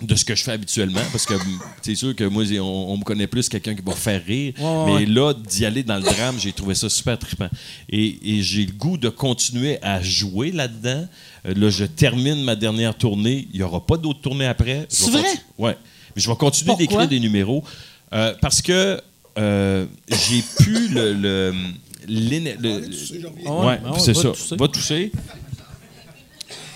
de 0.00 0.14
ce 0.14 0.24
que 0.24 0.36
je 0.36 0.44
fais 0.44 0.52
habituellement, 0.52 1.00
parce 1.10 1.26
que 1.26 1.34
mm, 1.34 1.58
c'est 1.82 1.96
sûr 1.96 2.14
que 2.14 2.22
moi, 2.22 2.44
on, 2.60 2.62
on 2.62 2.96
me 2.98 3.02
connaît 3.02 3.26
plus 3.26 3.48
quelqu'un 3.48 3.74
qui 3.74 3.82
va 3.82 3.94
faire 3.94 4.24
rire, 4.24 4.52
Ouais, 4.60 4.84
mais 4.86 4.92
ouais. 4.92 5.06
là, 5.06 5.34
d'y 5.34 5.64
aller 5.66 5.82
dans 5.82 5.96
le 5.96 6.02
drame, 6.04 6.36
j'ai 6.38 6.52
trouvé 6.52 6.76
ça 6.76 6.88
super 6.88 7.18
trippant. 7.18 7.48
Et, 7.88 8.16
et 8.22 8.42
j'ai 8.42 8.64
le 8.64 8.70
goût 8.72 8.96
de 8.96 9.08
continuer 9.08 9.78
à 9.82 10.00
jouer 10.00 10.52
là-dedans. 10.52 11.08
Euh, 11.46 11.54
là, 11.56 11.68
je 11.70 11.84
termine 11.84 12.44
ma 12.44 12.54
dernière 12.54 12.96
tournée. 12.96 13.48
Il 13.52 13.56
n'y 13.58 13.64
aura 13.64 13.84
pas 13.84 13.96
d'autres 13.96 14.20
tournées 14.20 14.46
après. 14.46 14.86
C'est 14.88 15.10
vrai? 15.10 15.24
Ouais. 15.58 15.76
Mais 16.14 16.22
je 16.22 16.30
vais 16.30 16.36
continuer 16.36 16.76
d'écrire 16.76 17.08
des 17.08 17.18
numéros 17.18 17.64
euh, 18.12 18.34
parce 18.40 18.62
que 18.62 19.00
euh, 19.36 19.84
j'ai 20.08 20.44
pu 20.64 20.88
le... 20.90 21.12
le, 21.12 21.54
l'éne- 22.06 22.56
le- 22.60 22.80
le- 22.80 23.28
Ah 23.46 23.50
ouais, 23.52 23.66
ouais, 23.66 23.90
ouais, 23.90 23.98
c'est 23.98 24.12
va 24.12 24.22
ça. 24.22 24.28
tousser. 24.30 24.56
Va 24.56 24.68
toucher. 24.68 25.12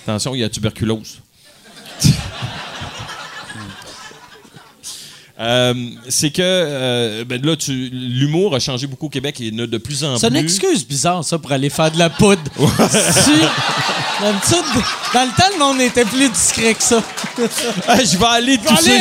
Attention, 0.06 0.34
il 0.34 0.40
y 0.40 0.44
a 0.44 0.48
tuberculose. 0.48 1.18
Euh, 5.40 5.74
c'est 6.08 6.30
que 6.30 6.40
euh, 6.42 7.24
ben 7.24 7.44
là, 7.44 7.56
tu- 7.56 7.88
l'humour 7.90 8.54
a 8.54 8.60
changé 8.60 8.86
beaucoup 8.86 9.06
au 9.06 9.08
Québec 9.08 9.40
et 9.40 9.46
il 9.46 9.54
y 9.54 9.60
en 9.60 9.64
a 9.64 9.66
de 9.66 9.78
plus 9.78 10.04
en 10.04 10.16
C'est 10.16 10.28
une 10.28 10.34
plus. 10.34 10.44
excuse 10.44 10.86
bizarre, 10.86 11.24
ça, 11.24 11.36
pour 11.38 11.50
aller 11.50 11.68
faire 11.70 11.90
de 11.90 11.98
la 11.98 12.10
poudre. 12.10 12.42
Dans 12.56 12.62
le 14.30 15.36
temps, 15.36 15.48
le 15.52 15.58
monde 15.58 15.80
était 15.80 16.04
plus 16.04 16.28
discret 16.28 16.74
que 16.74 16.82
ça. 16.82 17.02
Je 17.88 18.16
vais 18.18 18.26
aller 18.26 18.58
tousser. 18.58 19.00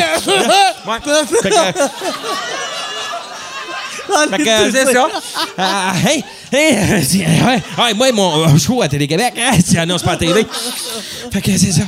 Fait 4.30 4.38
que- 4.38 4.70
c'est 4.72 4.92
ça. 4.92 5.08
Ah, 5.58 5.92
hey, 6.06 6.24
hey, 6.52 7.04
c'est- 7.04 7.18
ouais, 7.18 7.62
ouais, 7.78 7.94
moi, 7.94 8.12
mon 8.12 8.44
euh, 8.48 8.58
show 8.58 8.82
à 8.82 8.88
Télé-Québec, 8.88 9.34
hein, 9.38 9.56
tu 9.68 9.76
annonces 9.78 10.02
pas 10.02 10.12
à 10.12 10.16
TV. 10.16 10.46
Fait 11.32 11.40
que 11.40 11.56
c'est 11.56 11.72
ça. 11.72 11.82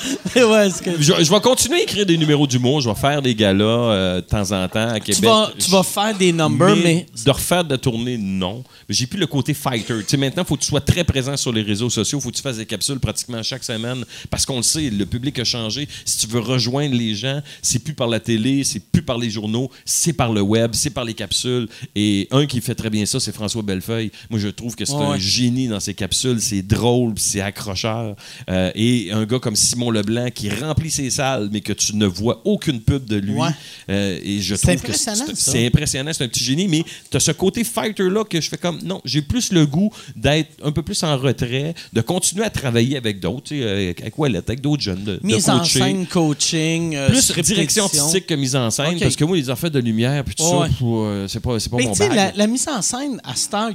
ouais, 0.36 0.70
c'est 0.70 0.84
que- 0.84 1.00
Je, 1.02 1.12
je 1.22 1.30
vais 1.30 1.40
continuer 1.40 1.80
à 1.80 1.82
écrire 1.82 2.06
des 2.06 2.16
numéros 2.16 2.46
d'humour. 2.46 2.80
Je 2.80 2.88
vais 2.88 2.94
faire 2.94 3.20
des 3.22 3.34
galas 3.34 3.64
euh, 3.64 4.16
de 4.16 4.20
temps 4.26 4.50
en 4.52 4.68
temps 4.68 4.88
à 4.88 5.00
Québec. 5.00 5.16
tu, 5.20 5.26
vas, 5.26 5.52
tu 5.58 5.70
vas 5.70 5.82
faire 5.82 6.16
des 6.16 6.32
numbers, 6.32 6.76
mais, 6.76 7.06
de 7.24 7.30
refaire 7.30 7.64
de 7.64 7.70
la 7.70 7.78
tournée, 7.78 8.16
non. 8.18 8.64
Mais 8.88 8.94
j'ai 8.94 9.06
plus 9.06 9.18
le 9.18 9.26
côté 9.26 9.54
fighter. 9.54 9.94
Tu 10.00 10.04
sais, 10.08 10.16
maintenant, 10.16 10.42
il 10.42 10.46
faut 10.46 10.56
que 10.56 10.62
tu 10.62 10.68
sois 10.68 10.80
très 10.80 11.04
présent 11.04 11.36
sur 11.36 11.52
les 11.52 11.62
réseaux 11.62 11.90
sociaux. 11.90 12.18
Il 12.18 12.22
faut 12.22 12.30
que 12.30 12.36
tu 12.36 12.42
fasses 12.42 12.56
des 12.56 12.66
capsules 12.66 12.98
pratiquement 12.98 13.42
chaque 13.42 13.64
semaine. 13.64 14.04
Parce 14.30 14.46
qu'on 14.46 14.56
le 14.56 14.62
sait, 14.62 14.90
le 14.90 15.06
public 15.06 15.38
a 15.38 15.44
changé. 15.44 15.88
Si 16.04 16.18
tu 16.18 16.26
veux 16.32 16.40
rejoindre 16.40 16.94
les 16.94 17.14
gens, 17.14 17.40
c'est 17.62 17.78
plus 17.82 17.94
par 17.94 18.08
la 18.08 18.20
télé, 18.20 18.64
c'est 18.64 18.80
plus 18.80 19.02
par 19.02 19.18
les 19.18 19.30
journaux, 19.30 19.70
c'est 19.84 20.12
par 20.12 20.32
le 20.32 20.40
web, 20.40 20.70
c'est 20.74 20.90
par 20.90 21.04
les 21.04 21.14
capsules. 21.14 21.68
Et 21.94 22.28
un 22.30 22.46
qui 22.46 22.60
fait 22.60 22.74
très 22.74 22.90
bien 22.90 23.06
ça, 23.06 23.20
c'est 23.20 23.34
François 23.34 23.62
Bellefeuille. 23.62 24.10
Moi, 24.30 24.38
je 24.40 24.48
trouve 24.48 24.74
que 24.76 24.84
c'est 24.84 24.94
Ouais, 24.94 25.04
un 25.06 25.18
génie 25.18 25.68
dans 25.68 25.80
ses 25.80 25.94
capsules. 25.94 26.40
C'est 26.40 26.62
drôle, 26.62 27.14
c'est 27.16 27.40
accrocheur. 27.40 28.16
Euh, 28.50 28.70
et 28.74 29.10
un 29.12 29.24
gars 29.24 29.38
comme 29.38 29.56
Simon 29.56 29.89
Leblanc 29.90 30.30
qui 30.34 30.50
remplit 30.50 30.90
ses 30.90 31.10
salles, 31.10 31.48
mais 31.52 31.60
que 31.60 31.72
tu 31.72 31.96
ne 31.96 32.06
vois 32.06 32.40
aucune 32.44 32.80
pub 32.80 33.04
de 33.06 33.16
lui. 33.16 33.32
Ouais. 33.34 33.48
Euh, 33.88 34.18
et 34.22 34.40
je 34.40 34.54
C'est 34.54 34.76
trouve 34.76 34.82
que 34.90 34.96
c'est 35.34 35.66
impressionnant, 35.66 36.12
c'est 36.12 36.24
un 36.24 36.28
petit 36.28 36.44
génie, 36.44 36.68
mais 36.68 36.84
tu 37.10 37.16
as 37.16 37.20
ce 37.20 37.32
côté 37.32 37.64
fighter-là 37.64 38.24
que 38.24 38.40
je 38.40 38.48
fais 38.48 38.56
comme, 38.58 38.80
non, 38.82 39.00
j'ai 39.04 39.22
plus 39.22 39.52
le 39.52 39.66
goût 39.66 39.90
d'être 40.16 40.50
un 40.64 40.72
peu 40.72 40.82
plus 40.82 41.02
en 41.02 41.16
retrait, 41.16 41.74
de 41.92 42.00
continuer 42.00 42.44
à 42.44 42.50
travailler 42.50 42.96
avec 42.96 43.20
d'autres, 43.20 43.48
sais, 43.48 43.94
avec, 44.00 44.18
Wallet, 44.18 44.38
avec 44.38 44.60
d'autres 44.60 44.82
jeunes, 44.82 45.04
de, 45.04 45.16
de 45.16 45.20
mise 45.22 45.48
en 45.48 45.64
scène, 45.64 46.06
coaching, 46.06 46.94
euh, 46.96 47.08
Plus 47.08 47.32
direction 47.42 47.84
artistique 47.84 48.26
que 48.26 48.34
mise 48.34 48.56
en 48.56 48.70
scène, 48.70 48.98
parce 48.98 49.16
que 49.16 49.24
moi, 49.24 49.36
les 49.36 49.50
affaires 49.50 49.70
de 49.70 49.80
lumière, 49.80 50.24
puis 50.24 50.34
tout 50.34 50.44
Ouais. 50.44 50.68
ça, 50.68 50.74
euh, 50.84 51.28
c'est 51.28 51.40
pas, 51.40 51.56
pas 51.58 51.76
Mais 51.76 51.84
mon 51.84 51.92
tu 51.92 51.98
sais, 51.98 52.08
bag. 52.08 52.16
la, 52.16 52.32
la 52.32 52.46
mise 52.46 52.66
en 52.68 52.82
scène, 52.82 53.20
à 53.24 53.34
cette 53.34 53.54
heure, 53.54 53.70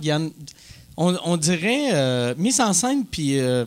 on, 0.97 1.15
on 1.25 1.37
dirait 1.37 1.89
euh, 1.93 2.33
mise 2.37 2.59
en 2.61 2.73
scène 2.73 3.03
puis 3.09 3.37
euh, 3.39 3.65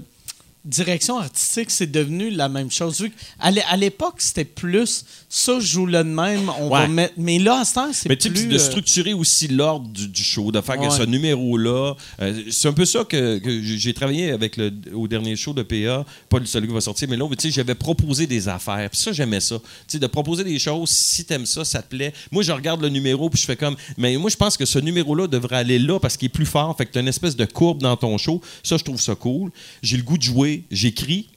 direction 0.64 1.18
artistique, 1.18 1.70
c'est 1.70 1.90
devenu 1.90 2.30
la 2.30 2.48
même 2.48 2.70
chose. 2.70 3.05
À 3.39 3.76
l'époque, 3.76 4.16
c'était 4.18 4.44
plus 4.44 5.05
ça, 5.30 5.60
je 5.60 5.66
joue 5.66 5.86
le 5.86 6.05
même, 6.05 6.51
on 6.59 6.70
va 6.70 6.89
mettre. 6.89 7.14
Mais 7.18 7.39
là, 7.39 7.60
à 7.60 7.64
cette 7.64 7.76
heure, 7.76 7.89
c'est 7.93 8.09
Mais 8.09 8.16
tu 8.16 8.28
sais, 8.28 8.35
plus. 8.35 8.47
de 8.47 8.55
euh, 8.55 8.59
structurer 8.59 9.12
aussi 9.12 9.48
l'ordre 9.48 9.86
du, 9.89 10.09
du 10.09 10.22
show, 10.22 10.51
de 10.51 10.60
faire 10.62 10.80
que 10.80 10.89
ce 10.89 11.02
numéro-là. 11.02 11.94
euh, 12.22 12.43
c'est 12.51 12.68
un 12.68 12.72
peu 12.72 12.86
ça 12.86 13.05
que, 13.05 13.39
que 13.39 13.62
j'ai 13.62 13.93
travaillé 13.93 14.30
avec 14.30 14.56
le, 14.56 14.72
au 14.94 15.06
dernier 15.06 15.36
show 15.36 15.52
de 15.52 15.62
PA, 15.62 16.06
pas 16.30 16.39
celui 16.44 16.68
qui 16.68 16.72
va 16.74 16.80
sortir, 16.80 17.09
mais 17.10 17.16
l'autre, 17.16 17.35
tu 17.36 17.48
sais, 17.48 17.55
j'avais 17.55 17.74
proposé 17.74 18.26
des 18.26 18.48
affaires. 18.48 18.89
Puis 18.90 19.01
ça, 19.01 19.12
j'aimais 19.12 19.40
ça. 19.40 19.59
Tu 19.59 19.64
sais, 19.89 19.98
de 19.98 20.06
proposer 20.06 20.44
des 20.44 20.59
choses, 20.59 20.89
si 20.89 21.24
t'aimes 21.26 21.47
ça, 21.47 21.62
ça 21.64 21.82
te 21.82 21.89
plaît. 21.89 22.14
Moi, 22.32 22.43
je 22.43 22.52
regarde 22.52 22.80
le 22.80 22.89
numéro, 22.89 23.28
puis 23.28 23.40
je 23.40 23.44
fais 23.47 23.56
comme. 23.56 23.76
Mais 23.98 24.16
moi, 24.16 24.30
je 24.30 24.36
pense 24.36 24.56
que 24.56 24.64
ce 24.64 24.78
numéro-là 24.78 25.26
devrait 25.26 25.56
aller 25.56 25.78
là 25.78 26.01
parce 26.01 26.16
qu'il 26.16 26.26
est 26.26 26.30
plus 26.30 26.47
fort. 26.47 26.74
Fait 26.76 26.86
que 26.86 26.93
t'as 26.93 27.01
une 27.01 27.09
espèce 27.09 27.36
de 27.36 27.44
courbe 27.44 27.82
dans 27.82 27.97
ton 27.97 28.16
show. 28.16 28.40
Ça, 28.62 28.78
je 28.78 28.85
trouve 28.85 29.01
ça 29.01 29.14
cool. 29.14 29.51
J'ai 29.82 29.98
le 29.98 30.02
goût 30.02 30.16
de 30.16 30.22
jouer, 30.22 30.48
j'écris. 30.70 31.29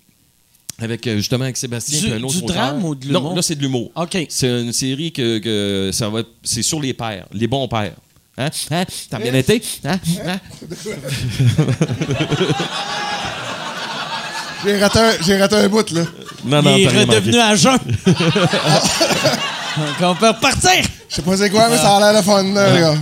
Avec 0.79 1.05
euh, 1.05 1.17
justement 1.17 1.43
avec 1.43 1.57
Sébastien 1.57 1.99
Du- 1.99 2.11
un 2.13 2.23
autre 2.23 2.37
du 2.37 2.43
auteur. 2.43 2.55
drame 2.55 2.83
ou 2.85 2.95
de 2.95 3.05
l'humour? 3.05 3.21
Non, 3.21 3.35
là 3.35 3.41
c'est 3.43 3.55
de 3.55 3.61
l'humour. 3.61 3.91
OK. 3.95 4.17
C'est 4.29 4.47
une 4.61 4.73
série 4.73 5.11
que, 5.11 5.37
que 5.37 5.91
ça 5.93 6.09
va 6.09 6.23
c'est 6.43 6.63
sur 6.63 6.81
les 6.81 6.93
pères, 6.93 7.27
les 7.31 7.45
bons 7.47 7.67
pères. 7.67 7.93
Hein? 8.37 8.49
Hein? 8.71 8.85
T'as 9.09 9.19
bien 9.19 9.33
été? 9.35 9.61
Hein? 9.85 9.99
Hein? 10.25 10.39
J'ai 14.63 14.77
raté, 14.79 14.99
un- 14.99 15.13
j'ai 15.25 15.37
raté 15.37 15.55
un 15.55 15.67
bout, 15.69 15.89
là. 15.91 16.01
Non, 16.45 16.61
non, 16.61 16.75
Il 16.77 16.83
est 16.83 16.87
redevenu 16.87 17.39
à 17.39 17.55
jeun. 17.55 17.77
Donc, 18.05 18.15
on 20.01 20.15
peut 20.15 20.27
repartir. 20.27 20.83
Je 21.09 21.15
sais 21.15 21.21
pas 21.23 21.35
c'est 21.37 21.49
quoi, 21.49 21.67
mais 21.69 21.77
ça 21.77 21.97
a 21.97 21.99
l'air 22.11 22.21
de 22.21 22.25
fun, 22.25 22.43
là, 22.53 22.73
les 22.75 22.81
gars. 22.81 22.95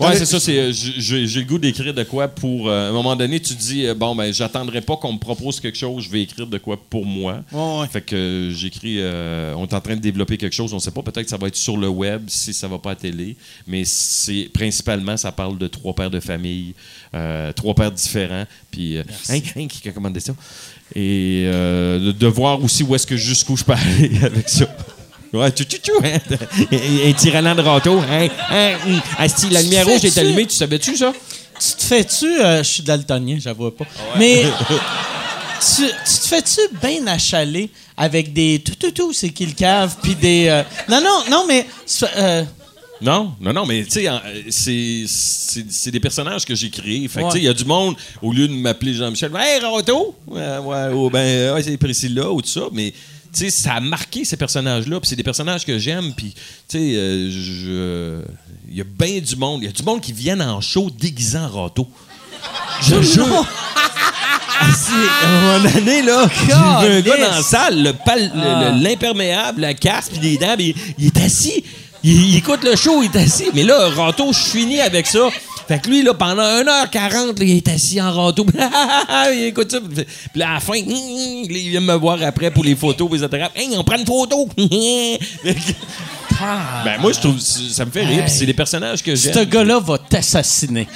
Ouais, 0.00 0.16
c'est 0.16 0.26
ça. 0.26 0.38
C'est, 0.40 0.58
euh, 0.58 0.72
j'ai 0.72 1.26
j'ai 1.26 1.40
le 1.40 1.46
goût 1.46 1.58
d'écrire 1.58 1.94
de 1.94 2.02
quoi 2.02 2.28
pour. 2.28 2.68
euh, 2.68 2.86
à 2.86 2.90
un 2.90 2.92
moment 2.92 3.16
donné, 3.16 3.40
tu 3.40 3.54
dis, 3.54 3.86
euh, 3.86 3.94
bon, 3.94 4.14
ben, 4.14 4.32
j'attendrai 4.32 4.80
pas 4.80 4.96
qu'on 4.96 5.12
me 5.14 5.18
propose 5.18 5.58
quelque 5.60 5.78
chose, 5.78 6.04
je 6.04 6.10
vais 6.10 6.22
écrire 6.22 6.46
de 6.46 6.58
quoi 6.58 6.76
pour 6.90 7.06
moi. 7.06 7.40
Ouais, 7.52 7.80
ouais. 7.80 7.86
Fait 7.88 8.00
que 8.02 8.14
euh, 8.16 8.50
j'écris. 8.52 8.96
euh, 8.98 9.54
on 9.56 9.64
est 9.66 9.74
en 9.74 9.80
train 9.80 9.96
de 9.96 10.00
développer 10.00 10.36
quelque 10.36 10.52
chose. 10.54 10.74
On 10.74 10.78
sait 10.78 10.90
pas, 10.90 11.02
peut-être 11.02 11.24
que 11.24 11.30
ça 11.30 11.36
va 11.38 11.48
être 11.48 11.56
sur 11.56 11.76
le 11.76 11.88
web 11.88 12.24
si 12.28 12.52
ça 12.52 12.68
va 12.68 12.78
pas 12.78 12.90
à 12.92 12.94
télé. 12.96 13.36
Mais 13.66 13.82
c'est 13.84 14.50
principalement, 14.52 15.16
ça 15.16 15.32
parle 15.32 15.56
de 15.58 15.66
trois 15.66 15.94
pères 15.94 16.10
de 16.10 16.20
famille, 16.20 16.74
euh, 17.14 17.52
trois 17.52 17.74
pères 17.74 17.92
différents. 17.92 18.44
Puis, 18.70 18.98
hein, 18.98 19.04
hein, 19.56 19.66
qui 19.68 19.88
a 19.88 19.92
commandé 19.92 20.20
ça? 20.20 20.34
Et 20.94 21.44
euh, 21.46 21.98
de, 21.98 22.12
de 22.12 22.26
voir 22.26 22.62
aussi 22.62 22.82
où 22.84 22.94
est-ce 22.94 23.06
que 23.06 23.16
jusqu'où 23.16 23.56
je 23.56 23.64
peux 23.64 23.72
aller 23.98 24.18
avec 24.22 24.48
ça. 24.48 24.66
Ouais, 25.32 25.50
tchou, 25.50 25.64
tchou, 25.64 25.78
tchou, 25.78 25.92
hein? 26.04 26.18
Un 27.06 27.12
tyrannin 27.12 27.54
de 27.54 27.60
râteau. 27.62 27.98
Hein? 28.00 28.28
Hein? 28.50 28.72
hum. 28.86 29.00
Asti, 29.18 29.48
la 29.50 29.62
lumière 29.62 29.86
rouge 29.86 30.04
est 30.04 30.16
allumée, 30.18 30.46
tu 30.46 30.54
savais-tu 30.56 30.96
ça? 30.96 31.12
Tu 31.58 31.74
te 31.76 31.82
fais-tu. 31.82 32.26
euh, 32.40 32.62
je 32.62 32.68
suis 32.70 32.82
daltonien, 32.82 33.38
j'avoue 33.40 33.70
pas. 33.70 33.84
Mais. 34.18 34.44
Tu, 35.58 35.82
tu 35.86 36.18
te 36.20 36.28
fais-tu 36.28 36.60
bien 36.82 37.06
achaler 37.06 37.70
avec 37.96 38.32
des 38.34 38.62
tout 38.62 38.74
tout 38.78 38.90
tout 38.90 39.12
c'est 39.14 39.30
qui 39.30 39.46
le 39.46 39.52
cave 39.52 39.96
puis 40.02 40.14
des 40.14 40.48
euh, 40.48 40.62
non 40.86 41.00
non 41.00 41.22
non 41.30 41.46
mais 41.48 41.66
euh, 42.18 42.44
Non, 43.00 43.32
non, 43.40 43.52
non, 43.54 43.64
mais 43.66 43.82
tu 43.84 44.02
sais, 44.02 44.06
c'est, 44.50 45.04
c'est, 45.08 45.64
c'est 45.70 45.90
des 45.90 45.98
personnages 45.98 46.44
que 46.44 46.54
j'ai 46.54 46.68
créés. 46.70 47.08
Fait 47.08 47.20
que 47.20 47.24
Ouais. 47.24 47.30
tu 47.30 47.36
sais, 47.38 47.42
il 47.42 47.46
y 47.46 47.48
a 47.48 47.54
du 47.54 47.64
monde, 47.64 47.96
au 48.20 48.32
lieu 48.34 48.46
de 48.46 48.52
m'appeler 48.52 48.92
Jean-Michel, 48.94 49.32
Hey, 49.34 49.64
Roto! 49.64 50.14
Ouais, 50.26 50.58
ouais, 50.58 50.92
ou 50.92 51.08
ben, 51.10 51.54
ouais, 51.54 51.62
c'est 51.62 51.76
Priscilla 51.78 52.30
ou 52.30 52.42
tout 52.42 52.48
ça, 52.48 52.68
mais 52.72 52.90
tu 52.90 52.96
sais, 53.38 53.50
ça 53.50 53.74
a 53.74 53.80
marqué 53.80 54.24
ces 54.24 54.36
personnages-là, 54.36 55.00
puis 55.00 55.08
c'est 55.08 55.16
des 55.16 55.22
personnages 55.22 55.64
que 55.64 55.78
j'aime, 55.78 56.12
puis 56.16 56.32
tu 56.34 56.78
sais, 56.78 56.78
euh, 56.96 57.30
je- 57.30 58.22
il 58.70 58.76
y 58.76 58.80
a 58.80 58.84
bien 58.84 59.20
du 59.20 59.36
monde, 59.36 59.62
il 59.62 59.66
y 59.66 59.68
a 59.68 59.72
du 59.72 59.82
monde 59.82 60.00
qui 60.00 60.12
viennent 60.12 60.42
en 60.42 60.60
show 60.60 60.90
déguisant 60.90 61.44
en 61.44 61.48
Roto. 61.48 61.88
Je 62.82 63.00
jure. 63.02 63.46
Ah, 64.58 64.66
à 65.22 65.28
un 65.28 65.58
moment 65.58 65.70
donné, 65.74 66.02
là, 66.02 66.28
j'ai 66.46 66.46
vu 66.88 66.94
un 66.96 67.00
gars 67.02 67.16
dans 67.18 67.36
la 67.36 67.42
salle, 67.42 67.94
Ah. 68.06 68.70
l'imperméable, 68.80 69.60
la 69.60 69.74
casse, 69.74 70.08
puis 70.08 70.18
les 70.20 70.38
dents, 70.38 70.56
il 70.58 70.74
est 71.06 71.20
assis. 71.20 71.62
Il, 72.08 72.30
il 72.30 72.36
écoute 72.36 72.62
le 72.62 72.76
show, 72.76 73.02
il 73.02 73.10
est 73.14 73.18
assis. 73.24 73.46
Mais 73.54 73.64
là, 73.64 73.88
râteau, 73.96 74.32
je 74.32 74.38
suis 74.38 74.60
fini 74.60 74.80
avec 74.80 75.06
ça. 75.06 75.28
Fait 75.66 75.80
que 75.82 75.88
lui, 75.88 76.02
là, 76.04 76.14
pendant 76.14 76.44
1h40, 76.44 77.40
là, 77.40 77.40
il 77.40 77.56
est 77.56 77.68
assis 77.68 78.00
en 78.00 78.12
râteau. 78.12 78.46
il 79.34 79.44
écoute 79.46 79.72
ça. 79.72 79.78
Puis 79.80 80.04
là, 80.36 80.50
à 80.50 80.54
la 80.54 80.60
fin, 80.60 80.74
il 80.76 81.48
vient 81.70 81.80
me 81.80 81.94
voir 81.94 82.18
après 82.22 82.52
pour 82.52 82.62
les 82.62 82.76
photos, 82.76 83.08
puis 83.10 83.20
etc. 83.24 83.46
Hey, 83.56 83.70
on 83.76 83.82
prend 83.82 83.96
une 83.98 84.06
photo. 84.06 84.46
Que- 84.56 84.62
ben, 86.84 87.00
moi, 87.00 87.12
je 87.12 87.20
trouve 87.20 87.38
ça 87.40 87.84
me 87.84 87.90
fait 87.90 88.04
rire. 88.04 88.24
puis 88.24 88.32
c'est 88.32 88.46
des 88.46 88.54
personnages 88.54 89.02
que 89.02 89.14
j'aime. 89.16 89.34
ce 89.34 89.40
gars-là 89.40 89.80
va 89.80 89.98
t'assassiner 89.98 90.86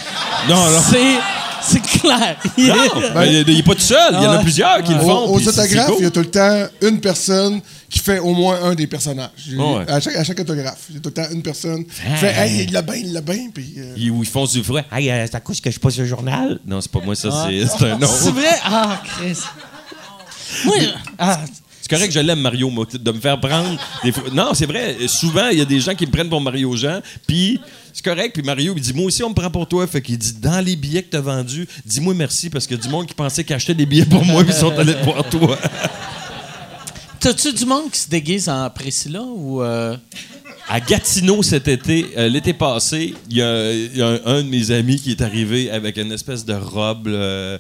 Non, 0.49 0.57
non. 0.57 0.81
c'est 0.91 1.17
c'est 1.63 1.83
clair 1.83 2.37
Il 2.57 2.69
est- 2.69 2.73
Non, 2.73 2.77
ben, 3.15 3.25
il 3.25 3.49
il 3.49 3.59
est 3.59 3.63
pas 3.63 3.75
tout 3.75 3.81
seul. 3.81 4.15
Il 4.19 4.23
y 4.23 4.27
en 4.27 4.33
a 4.33 4.37
Ah. 4.39 4.43
plusieurs 4.43 4.83
qui 4.83 4.93
le 4.95 5.01
Au- 5.01 5.09
font. 5.09 5.35
aux 5.35 5.49
autographes, 5.49 5.91
il 5.99 6.05
y 6.05 6.07
a 6.07 6.11
tout 6.11 6.21
le 6.21 6.31
temps 6.31 6.67
une 6.83 7.01
personne 7.01 7.61
qui 7.91 7.99
fait 7.99 8.19
au 8.21 8.33
moins 8.33 8.63
un 8.63 8.75
des 8.75 8.87
personnages. 8.87 9.31
Ouais. 9.57 9.85
À, 9.89 10.01
chaque, 10.01 10.17
à 10.17 10.25
chaque 10.25 10.39
autographe, 10.41 10.85
il 10.91 10.95
y 10.95 10.99
a 10.99 11.01
tout 11.01 11.09
le 11.09 11.15
temps 11.15 11.31
une 11.33 11.43
personne 11.43 11.85
qui 11.85 11.93
fait 11.93 12.33
Hey, 12.33 12.65
il 12.65 12.73
l'a 12.73 12.83
bien, 12.83 12.95
il 12.95 13.13
l'a 13.13 13.21
bien. 13.21 13.49
Puis, 13.53 13.75
euh, 13.79 13.95
Ils- 13.97 14.15
ils 14.17 14.27
font 14.27 14.47
du 14.47 14.63
vrai. 14.63 14.85
Hey, 14.93 15.11
euh, 15.11 15.27
c'est 15.27 15.35
à 15.35 15.41
cause 15.41 15.61
que 15.61 15.71
je 15.71 15.79
passe 15.81 15.99
le 15.99 16.07
journal? 16.07 16.59
Non, 16.65 16.81
c'est 16.81 16.91
pas 16.91 17.01
moi, 17.01 17.15
ça, 17.17 17.47
c'est 17.49 17.67
c'est 17.67 17.91
un 17.91 17.99
c'est 17.99 18.05
autre. 18.05 18.31
vrai? 18.33 18.59
Ah 18.65 19.03
Chris 19.05 19.37
moi 20.65 20.75
ah, 21.19 21.41
C'est 21.81 21.89
correct 21.91 22.09
que 22.09 22.15
je 22.15 22.21
l'aime, 22.21 22.41
Mario, 22.41 22.69
moi, 22.71 22.87
de 22.93 23.13
me 23.13 23.21
faire 23.21 23.39
prendre. 23.41 23.79
Des 24.03 24.13
fois. 24.13 24.25
Non, 24.33 24.53
c'est 24.55 24.67
vrai. 24.67 24.97
Souvent, 25.07 25.49
il 25.49 25.59
y 25.59 25.61
a 25.61 25.65
des 25.65 25.81
gens 25.81 25.95
qui 25.95 26.07
me 26.07 26.11
prennent 26.11 26.29
pour 26.29 26.41
Mario 26.41 26.75
Jean. 26.77 27.01
Puis, 27.27 27.61
c'est 27.93 28.05
correct. 28.05 28.35
Puis 28.35 28.43
Mario, 28.43 28.75
il 28.77 28.83
dit 28.83 28.93
Moi 28.93 29.07
aussi, 29.07 29.23
on 29.23 29.31
me 29.31 29.35
prend 29.35 29.51
pour 29.51 29.67
toi. 29.69 29.87
Fait 29.87 30.03
qu'il 30.03 30.19
dit 30.19 30.33
Dans 30.35 30.65
les 30.65 30.77
billets 30.77 31.03
que 31.03 31.11
t'as 31.11 31.21
vendus, 31.21 31.67
dis-moi 31.85 32.15
merci 32.15 32.51
parce 32.51 32.67
qu'il 32.67 32.77
y 32.77 32.81
a 32.81 32.83
du 32.83 32.89
monde 32.89 33.07
qui 33.07 33.15
pensait 33.15 33.43
qu'ils 33.45 33.55
achetaient 33.57 33.75
des 33.75 33.87
billets 33.87 34.05
pour 34.07 34.25
moi. 34.25 34.43
Puis 34.45 34.53
ils 34.53 34.59
sont 34.59 34.77
allés 34.79 34.95
te 34.95 35.05
voir 35.05 35.29
toi. 35.29 35.57
T'as-tu 37.21 37.53
du 37.53 37.65
monde 37.67 37.91
qui 37.91 38.01
se 38.01 38.09
déguise 38.09 38.49
en 38.49 38.69
Priscilla 38.71 39.23
ou 39.23 39.63
euh, 39.63 39.97
À 40.69 40.81
Gatineau 40.81 41.43
cet 41.43 41.69
été, 41.69 42.07
euh, 42.17 42.29
l'été 42.29 42.53
passé, 42.53 43.15
il 43.29 43.37
y 43.37 43.43
a, 43.43 43.73
il 43.73 43.97
y 43.97 44.03
a 44.03 44.09
un, 44.09 44.21
un 44.25 44.43
de 44.43 44.49
mes 44.49 44.71
amis 44.71 44.97
qui 45.01 45.11
est 45.13 45.21
arrivé 45.23 45.71
avec 45.71 45.97
une 45.99 46.13
espèce 46.13 46.45
de 46.45 46.55
robe 46.55 47.09
euh, 47.09 47.59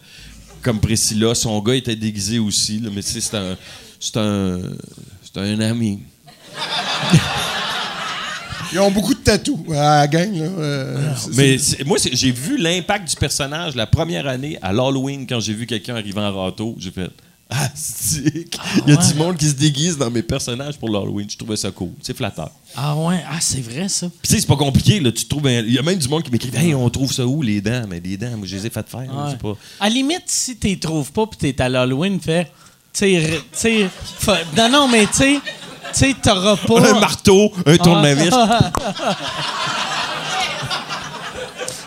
comme 0.63 0.81
Priscilla. 0.81 1.35
Son 1.35 1.61
gars 1.61 1.75
était 1.75 1.97
déguisé 1.97 2.39
aussi, 2.39 2.81
là, 2.81 2.91
mais 2.95 3.03
tu 3.03 3.11
sais, 3.11 3.21
c'est 3.21 3.37
un, 3.37 3.57
c'est 3.99 4.17
un, 4.17 4.61
c'est 5.23 5.41
un 5.41 5.61
ami. 5.61 6.01
ils 8.73 8.79
ont 8.79 8.91
beaucoup 8.91 9.15
de 9.15 9.21
tatous 9.21 9.59
à 9.71 10.01
la 10.01 10.07
gang. 10.09 10.33
Là, 10.35 10.45
euh, 10.45 11.15
c'est- 11.17 11.37
Mais 11.37 11.59
c'est- 11.59 11.85
moi, 11.85 11.99
c'est- 11.99 12.15
j'ai 12.15 12.31
vu 12.31 12.57
l'impact 12.57 13.09
du 13.11 13.17
personnage 13.17 13.75
la 13.75 13.87
première 13.87 14.27
année 14.27 14.59
à 14.63 14.73
l'Halloween 14.73 15.27
quand 15.27 15.41
j'ai 15.41 15.53
vu 15.55 15.67
quelqu'un 15.67 15.97
arriver 15.97 16.21
en 16.21 16.45
râteau. 16.45 16.77
J'ai 16.79 16.91
fait. 16.91 17.11
Ah, 17.53 17.69
c'est- 17.75 18.47
il 18.87 18.93
y 18.93 18.97
a 18.97 18.97
du 18.97 19.15
monde 19.15 19.37
qui 19.37 19.47
se 19.49 19.55
déguise 19.55 19.99
dans 19.99 20.11
mes 20.11 20.23
personnages 20.23 20.79
pour 20.79 20.89
l'Halloween. 20.89 21.29
Je 21.29 21.37
trouvais 21.37 21.57
ça 21.57 21.71
cool. 21.73 21.91
C'est 22.01 22.17
flatteur. 22.17 22.51
ah 22.77 22.95
ouais 22.97 23.25
ah 23.29 23.39
c'est 23.41 23.61
vrai 23.61 23.89
ça 23.89 24.07
Puis 24.09 24.29
tu 24.29 24.35
sais, 24.35 24.41
c'est 24.41 24.47
pas 24.47 24.57
compliqué. 24.57 25.01
Là. 25.01 25.11
Tu 25.11 25.25
trouves 25.27 25.47
un- 25.49 25.61
Il 25.61 25.73
y 25.73 25.79
a 25.79 25.83
même 25.83 25.99
du 25.99 26.09
monde 26.09 26.23
qui 26.23 26.31
m'écrit 26.31 26.51
Hey, 26.55 26.75
on 26.75 26.89
trouve 26.91 27.13
ça 27.13 27.27
où, 27.27 27.43
les 27.43 27.61
dents? 27.61 27.85
Mais 27.89 27.99
les 28.01 28.17
dents, 28.17 28.37
moi, 28.37 28.47
je 28.47 28.55
les 28.57 28.67
ai 28.67 28.71
faites 28.71 28.89
faire. 28.89 29.01
là, 29.01 29.25
Ouais. 29.25 29.31
c'est 29.31 29.39
pas... 29.41 29.55
À 29.81 29.89
la 29.89 29.95
limite, 29.95 30.23
si 30.27 30.57
tu 30.57 30.79
trouves 30.79 31.11
pas 31.13 31.27
puis 31.27 31.39
t'es 31.53 31.61
à 31.63 31.69
l'Halloween, 31.69 32.21
fais. 32.21 32.45
Tu 32.93 33.01
sais, 33.01 33.07
re- 33.07 33.39
tu 33.41 33.43
sais. 33.53 33.89
fa- 34.19 34.39
Non, 34.57 34.69
non, 34.69 34.89
mais 34.89 35.07
tu 35.07 35.13
sais. 35.15 35.41
Tu 35.93 35.99
sais, 35.99 36.15
t'auras 36.23 36.57
pas. 36.69 36.91
Un 36.91 37.01
marteau, 37.01 37.53
un 37.67 37.77
tournevis. 37.77 38.31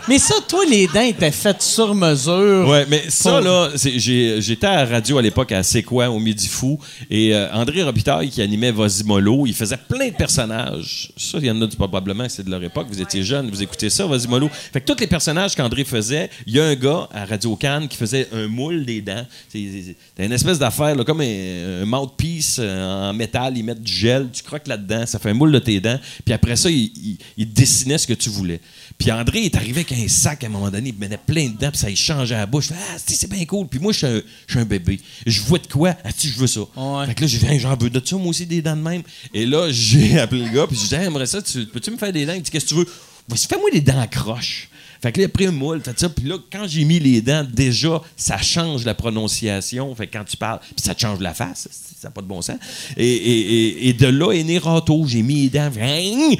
Mais 0.10 0.20
ça, 0.20 0.36
toi, 0.50 0.66
les 0.70 0.86
dents 0.88 1.00
étaient 1.02 1.32
faites 1.32 1.62
sur 1.62 1.96
mesure. 1.96 2.68
Ouais, 2.68 2.86
mais 2.90 3.04
ça, 3.10 3.32
Pour- 3.32 3.40
là, 3.40 3.70
j'étais 3.74 4.68
à 4.68 4.84
la 4.84 4.86
radio 4.86 5.18
à 5.18 5.22
l'époque 5.22 5.54
à 5.54 5.64
C'est 5.64 5.82
quoi, 5.82 6.10
au 6.10 6.20
Midi 6.20 6.50
Fou, 6.50 6.78
et 7.10 7.34
euh, 7.34 7.48
André 7.54 7.84
Robitaille, 7.84 8.30
qui 8.30 8.42
animait 8.42 8.72
Vasimolo, 8.74 9.46
il 9.48 9.54
faisait 9.54 9.78
plein 9.78 10.10
de 10.10 10.14
personnages. 10.14 11.10
Ça, 11.16 11.38
il 11.40 11.46
y 11.46 11.52
en 11.52 11.62
a 11.62 11.68
du- 11.68 11.78
probablement, 11.78 12.26
c'est 12.28 12.44
de 12.44 12.52
leur 12.52 12.62
époque, 12.62 12.88
vous 12.90 13.02
étiez 13.02 13.24
jeunes, 13.24 13.50
vous 13.50 13.64
écoutez 13.64 13.90
ça, 13.90 14.06
Vasimolo. 14.06 14.50
Fait 14.74 14.82
que 14.82 14.92
tous 14.92 15.00
les 15.00 15.08
personnages 15.08 15.56
qu'André 15.56 15.86
faisait, 15.86 16.30
il 16.48 16.54
y 16.56 16.60
a 16.60 16.66
un 16.66 16.76
gars 16.76 17.08
à 17.14 17.24
Radio 17.24 17.56
Cannes 17.56 17.88
qui 17.88 17.96
faisait 17.96 18.28
un 18.34 18.48
moule 18.50 18.84
des 18.86 19.00
dents. 19.02 19.26
C'est 19.48 19.96
une 20.20 20.34
espèce 20.34 20.60
d'affaire, 20.60 20.96
là, 20.96 21.06
comme 21.06 21.22
un, 21.22 21.82
un 21.84 21.86
mouthpiece 21.86 22.58
euh, 22.60 23.10
en 23.10 23.14
métal, 23.14 23.58
ils 23.58 23.64
mettent 23.64 23.82
du 23.82 23.94
gel, 23.94 24.28
tu 24.34 24.44
croques 24.44 24.68
là-dedans, 24.68 25.06
ça 25.06 25.18
fait 25.18 25.30
un 25.30 25.34
moule 25.34 25.54
de 25.54 25.60
tes 25.60 25.80
dents, 25.80 26.00
puis 26.26 26.34
après 26.34 26.58
ça, 26.58 26.70
il, 26.70 26.92
il- 27.04 27.18
il 27.38 27.54
dessinait 27.54 27.98
ce 27.98 28.06
que 28.06 28.14
tu 28.14 28.30
voulais. 28.30 28.60
Puis 28.98 29.12
André 29.12 29.44
est 29.46 29.56
arrivé 29.56 29.82
avec 29.88 29.92
un 29.92 30.08
sac 30.08 30.44
à 30.44 30.48
un 30.48 30.50
moment 30.50 30.72
donné, 30.72 30.90
il 30.90 30.96
me 30.96 31.00
mettait 31.02 31.18
plein 31.18 31.48
de 31.50 31.58
dents, 31.58 31.70
puis 31.72 31.80
ça 31.80 31.90
y 31.90 31.96
changeait 31.96 32.36
à 32.36 32.40
la 32.40 32.46
bouche. 32.46 32.66
Je 32.70 32.74
fais, 32.74 32.80
ah, 32.94 32.98
si, 33.06 33.16
c'est 33.16 33.30
bien 33.30 33.44
cool. 33.46 33.68
Puis 33.68 33.80
moi, 33.80 33.92
je 33.92 33.98
suis 33.98 34.08
un, 34.08 34.22
je 34.48 34.52
suis 34.54 34.60
un 34.60 34.66
bébé. 34.66 35.00
Je 35.26 35.42
vois 35.42 35.60
de 35.60 35.68
quoi? 35.68 35.96
Ah, 36.04 36.10
si, 36.16 36.30
je 36.30 36.38
veux 36.40 36.48
ça. 36.48 36.62
Ouais. 36.62 37.06
Fait 37.08 37.16
que 37.16 37.22
là, 37.22 37.28
j'ai 37.28 37.38
dit, 37.40 37.60
j'en 37.60 37.76
veux 37.76 37.90
de 37.90 38.02
ça, 38.06 38.16
moi 38.16 38.28
aussi, 38.28 38.46
des 38.46 38.62
dents 38.62 38.76
de 38.78 38.82
même. 38.82 39.04
Et 39.34 39.46
là, 39.46 39.68
j'ai 39.72 40.20
appelé 40.20 40.46
le 40.46 40.50
gars, 40.54 40.68
puis 40.68 40.78
j'ai 40.78 40.84
dit, 40.98 41.04
j'aimerais 41.04 41.26
ça, 41.26 41.42
tu- 41.42 41.66
peux-tu 41.66 41.92
me 41.92 41.98
faire 41.98 42.14
des 42.14 42.26
dents? 42.26 42.34
Il 42.34 42.42
dit, 42.42 42.50
qu'est-ce 42.52 42.66
que 42.66 42.70
tu 42.70 42.76
veux? 42.76 42.88
Vas-y, 43.28 43.48
fais-moi 43.48 43.70
des 43.72 43.82
dents 43.82 44.00
à 44.00 44.08
croche. 44.08 44.70
Fait 45.04 45.12
que 45.12 45.20
là, 45.20 45.24
il 45.24 45.26
a 45.26 45.30
pris 45.30 45.46
un 45.48 45.52
moule, 45.52 45.82
fait 45.84 46.00
ça. 46.00 46.08
Puis 46.08 46.26
là, 46.26 46.38
quand 46.50 46.66
j'ai 46.66 46.86
mis 46.86 46.98
les 46.98 47.22
dents, 47.22 47.46
déjà, 47.52 48.02
ça 48.18 48.38
change 48.38 48.86
la 48.86 48.94
prononciation. 48.96 49.94
Fait 49.96 50.08
que 50.08 50.18
quand 50.18 50.24
tu 50.24 50.38
parles, 50.38 50.60
puis 50.62 50.74
ça 50.84 50.96
te 50.96 51.02
change 51.02 51.20
la 51.20 51.34
face. 51.34 51.68
Ça 52.02 52.08
n'a 52.08 52.12
pas 52.12 52.22
de 52.22 52.28
bon 52.28 52.42
sens. 52.42 52.56
Et, 52.96 53.06
et- 53.06 53.54
et- 53.68 53.88
et 53.90 53.94
de 53.94 54.08
là 54.08 54.32
est 54.32 54.44
né 54.44 54.58
Rato. 54.60 55.06
J'ai 55.08 55.22
mis 55.22 55.44
les 55.44 55.50
dents. 55.50 55.70
Puis 55.74 56.38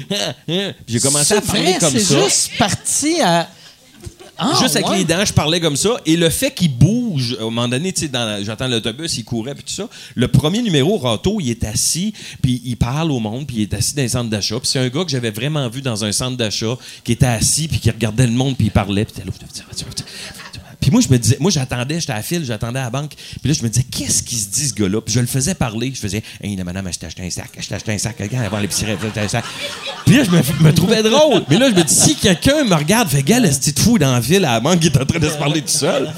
j'ai 0.88 1.00
commencé 1.00 1.34
à 1.34 1.40
C'est 1.40 1.46
parler 1.46 1.62
vrai, 1.72 1.78
comme 1.78 1.92
c'est 1.92 2.00
ça. 2.00 2.24
juste 2.24 2.50
parti 2.58 3.20
à. 3.22 3.48
Ah, 4.36 4.52
Juste 4.60 4.76
avec 4.76 4.88
ouais. 4.88 4.98
les 4.98 5.04
dents, 5.04 5.24
je 5.24 5.32
parlais 5.32 5.60
comme 5.60 5.76
ça. 5.76 6.00
Et 6.06 6.16
le 6.16 6.28
fait 6.28 6.52
qu'il 6.52 6.72
bouge, 6.72 7.36
à 7.38 7.42
un 7.42 7.44
moment 7.46 7.68
donné, 7.68 7.92
tu 7.92 8.06
sais, 8.06 8.10
j'attends 8.42 8.68
l'autobus, 8.68 9.16
il 9.16 9.24
courait, 9.24 9.54
puis 9.54 9.64
tout 9.64 9.72
ça. 9.72 9.88
Le 10.14 10.28
premier 10.28 10.62
numéro, 10.62 10.98
Rato, 10.98 11.38
il 11.40 11.50
est 11.50 11.64
assis, 11.64 12.12
puis 12.42 12.60
il 12.64 12.76
parle 12.76 13.12
au 13.12 13.20
monde, 13.20 13.46
puis 13.46 13.58
il 13.58 13.62
est 13.62 13.74
assis 13.74 13.94
dans 13.94 14.02
un 14.02 14.08
centre 14.08 14.30
d'achat. 14.30 14.58
Puis 14.58 14.68
c'est 14.68 14.80
un 14.80 14.88
gars 14.88 15.04
que 15.04 15.10
j'avais 15.10 15.30
vraiment 15.30 15.68
vu 15.68 15.82
dans 15.82 16.04
un 16.04 16.12
centre 16.12 16.36
d'achat, 16.36 16.76
qui 17.04 17.12
était 17.12 17.26
assis, 17.26 17.68
puis 17.68 17.78
qui 17.78 17.90
regardait 17.90 18.26
le 18.26 18.32
monde, 18.32 18.56
puis 18.56 18.66
il 18.66 18.72
parlait, 18.72 19.04
puis. 19.04 19.22
Puis 20.84 20.90
moi, 20.90 21.00
je 21.00 21.08
me 21.08 21.18
disais, 21.18 21.38
moi, 21.40 21.50
j'attendais, 21.50 21.98
j'étais 21.98 22.12
à 22.12 22.16
la 22.16 22.22
file, 22.22 22.44
j'attendais 22.44 22.78
à 22.78 22.82
la 22.82 22.90
banque. 22.90 23.14
Puis 23.14 23.48
là, 23.48 23.54
je 23.58 23.62
me 23.62 23.70
disais, 23.70 23.86
qu'est-ce 23.90 24.22
qu'il 24.22 24.36
se 24.36 24.48
dit, 24.48 24.68
ce 24.68 24.74
gars-là? 24.74 25.00
Puis 25.00 25.14
je 25.14 25.20
le 25.20 25.26
faisais 25.26 25.54
parler. 25.54 25.90
Je 25.94 25.98
faisais, 25.98 26.22
hey, 26.42 26.54
la 26.56 26.64
madame, 26.64 26.86
je 26.92 26.98
t'ai 26.98 27.06
acheté 27.06 27.22
un 27.24 27.30
sac, 27.30 27.56
je 27.58 27.66
t'ai 27.66 27.74
acheté 27.74 27.92
un 27.92 27.96
sac, 27.96 28.18
quelqu'un 28.18 28.42
avant 28.42 28.58
l'épicerie, 28.58 28.92
je 29.02 29.08
t'ai 29.08 29.20
un 29.20 29.28
sac. 29.28 29.46
Puis 30.04 30.14
là, 30.14 30.24
je 30.24 30.30
me, 30.30 30.42
me 30.62 30.74
trouvais 30.74 31.02
drôle. 31.02 31.42
Mais 31.48 31.56
là, 31.56 31.70
je 31.70 31.74
me 31.74 31.82
dis, 31.82 31.94
si 31.94 32.16
quelqu'un 32.16 32.64
me 32.64 32.74
regarde, 32.74 33.08
fait, 33.08 33.22
gars, 33.22 33.40
le 33.40 33.48
petit 33.48 33.72
fou 33.80 33.98
dans 33.98 34.12
la 34.12 34.20
ville 34.20 34.44
à 34.44 34.52
la 34.52 34.60
banque, 34.60 34.80
il 34.82 34.88
est 34.88 35.00
en 35.00 35.06
train 35.06 35.18
de 35.18 35.26
se 35.26 35.38
parler 35.38 35.62
tout 35.62 35.68
seul. 35.68 36.12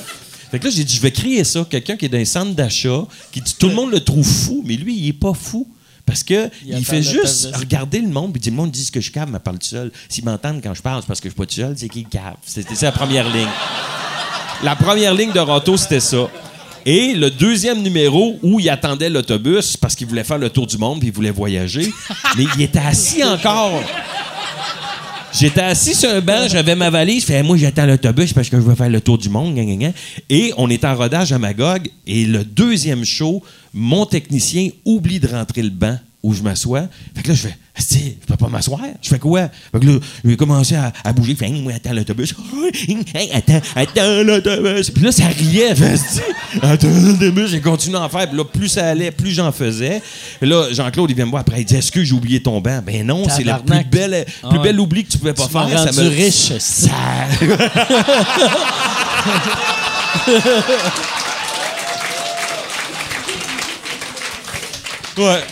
Fait 0.50 0.58
que 0.58 0.64
là, 0.64 0.70
j'ai 0.74 0.82
dit, 0.82 0.96
je 0.96 1.00
vais 1.00 1.12
créer 1.12 1.44
ça. 1.44 1.64
Quelqu'un 1.70 1.96
qui 1.96 2.06
est 2.06 2.08
dans 2.08 2.18
un 2.18 2.24
centre 2.24 2.52
d'achat, 2.52 3.06
qui 3.30 3.40
dit, 3.40 3.54
tout 3.56 3.68
le 3.68 3.74
monde 3.74 3.92
le 3.92 4.00
trouve 4.00 4.26
fou, 4.26 4.64
mais 4.66 4.74
lui, 4.74 4.96
il 4.98 5.08
est 5.10 5.12
pas 5.12 5.32
fou. 5.32 5.68
Parce 6.04 6.24
que 6.24 6.50
Il 6.64 6.84
fait 6.84 7.04
juste 7.04 7.54
regarder 7.54 8.00
le 8.00 8.08
monde, 8.08 8.32
puis 8.32 8.40
dit, 8.40 8.50
le 8.50 8.56
monde 8.56 8.72
dit 8.72 8.90
que 8.90 9.00
je 9.00 9.12
cave, 9.12 9.28
mais 9.30 9.38
parle 9.38 9.60
tout 9.60 9.68
seul. 9.68 9.92
S'ils 10.08 10.24
m'entendent 10.24 10.60
quand 10.60 10.74
je 10.74 10.82
parle, 10.82 11.02
c'est 11.02 11.06
parce 11.06 11.20
que 11.20 11.28
je 11.28 11.34
suis 11.34 11.38
pas 11.38 11.46
tout 11.46 11.54
seul, 11.54 11.74
c'est 11.78 11.88
qu'ils 11.88 12.08
cave. 12.08 12.34
C'était 12.44 12.74
ça 12.74 12.86
la 12.86 12.92
première 12.92 13.28
ligne. 13.28 13.46
La 14.62 14.74
première 14.74 15.14
ligne 15.14 15.32
de 15.32 15.40
Roto, 15.40 15.76
c'était 15.76 16.00
ça. 16.00 16.28
Et 16.86 17.14
le 17.14 17.30
deuxième 17.30 17.82
numéro 17.82 18.38
où 18.42 18.60
il 18.60 18.70
attendait 18.70 19.10
l'autobus 19.10 19.76
parce 19.76 19.94
qu'il 19.94 20.06
voulait 20.06 20.24
faire 20.24 20.38
le 20.38 20.50
tour 20.50 20.66
du 20.66 20.78
monde 20.78 21.00
puis 21.00 21.08
il 21.08 21.14
voulait 21.14 21.32
voyager, 21.32 21.92
mais 22.36 22.44
il 22.56 22.62
était 22.62 22.78
assis 22.78 23.24
encore. 23.24 23.82
J'étais 25.32 25.62
assis 25.62 25.94
sur 25.94 26.08
un 26.08 26.20
banc, 26.20 26.46
j'avais 26.48 26.76
ma 26.76 26.88
valise, 26.88 27.22
je 27.22 27.26
fais 27.26 27.42
moi 27.42 27.56
j'attends 27.56 27.84
l'autobus 27.84 28.32
parce 28.32 28.48
que 28.48 28.56
je 28.56 28.62
veux 28.62 28.74
faire 28.74 28.88
le 28.88 29.00
tour 29.00 29.18
du 29.18 29.28
monde, 29.28 29.54
gna, 29.54 29.64
gna, 29.64 29.74
gna. 29.74 29.92
et 30.30 30.52
on 30.56 30.70
est 30.70 30.84
en 30.84 30.94
rodage 30.94 31.32
à 31.32 31.38
Magog 31.38 31.90
et 32.06 32.24
le 32.24 32.44
deuxième 32.44 33.04
show, 33.04 33.42
mon 33.74 34.06
technicien 34.06 34.70
oublie 34.84 35.20
de 35.20 35.26
rentrer 35.26 35.62
le 35.62 35.70
banc 35.70 35.98
où 36.22 36.34
je 36.34 36.42
m'assois. 36.42 36.82
Fait 37.14 37.22
que 37.22 37.28
là 37.28 37.34
je 37.34 37.42
fais 37.48 37.56
Asti, 37.78 38.16
je 38.22 38.26
peux 38.26 38.36
pas 38.38 38.48
m'asseoir. 38.48 38.80
Je 39.02 39.08
fais 39.10 39.18
quoi? 39.18 39.48
Fait 39.70 39.80
que 39.80 39.84
là, 39.86 39.98
je 40.24 40.30
vais 40.30 40.36
commencer 40.36 40.74
à, 40.76 40.90
à 41.04 41.12
bouger, 41.12 41.36
moi 41.62 41.74
attends 41.74 41.92
l'autobus. 41.92 42.34
Attends, 43.34 43.60
attends 43.76 44.22
l'autobus. 44.22 44.90
Puis 44.90 45.02
là 45.04 45.12
ça 45.12 45.26
riait, 45.26 45.70
Asti, 45.70 46.20
attends 46.62 46.88
l'autobus, 46.88 47.50
j'ai 47.50 47.60
continué 47.60 47.98
à 47.98 48.02
en 48.02 48.08
faire. 48.08 48.28
Puis 48.28 48.36
là 48.38 48.44
plus 48.44 48.68
ça 48.68 48.88
allait, 48.88 49.10
plus 49.10 49.30
j'en 49.32 49.52
faisais. 49.52 50.02
Puis 50.40 50.48
là 50.48 50.72
Jean-Claude 50.72 51.10
il 51.10 51.16
vient 51.16 51.26
me 51.26 51.30
voir 51.30 51.42
après, 51.42 51.60
il 51.60 51.64
dit 51.66 51.76
Est-ce 51.76 51.92
que 51.92 52.02
j'ai 52.02 52.14
oublié 52.14 52.40
ton 52.42 52.60
banc? 52.60 52.80
Ben 52.84 53.06
non, 53.06 53.24
c'est 53.28 53.44
le 53.44 53.52
plus 53.64 53.84
bel 53.84 54.24
plus 54.24 54.58
Ah 54.58 54.58
bel 54.58 54.80
oubli 54.80 55.04
que 55.04 55.12
tu 55.12 55.18
pouvais 55.18 55.34
pas 55.34 55.46
Tu 55.46 55.52
faire. 55.52 55.92
Ça 55.92 56.02
me- 56.02 56.08
riche. 56.08 56.52
ça- 56.58 56.90
ouais. 65.18 65.42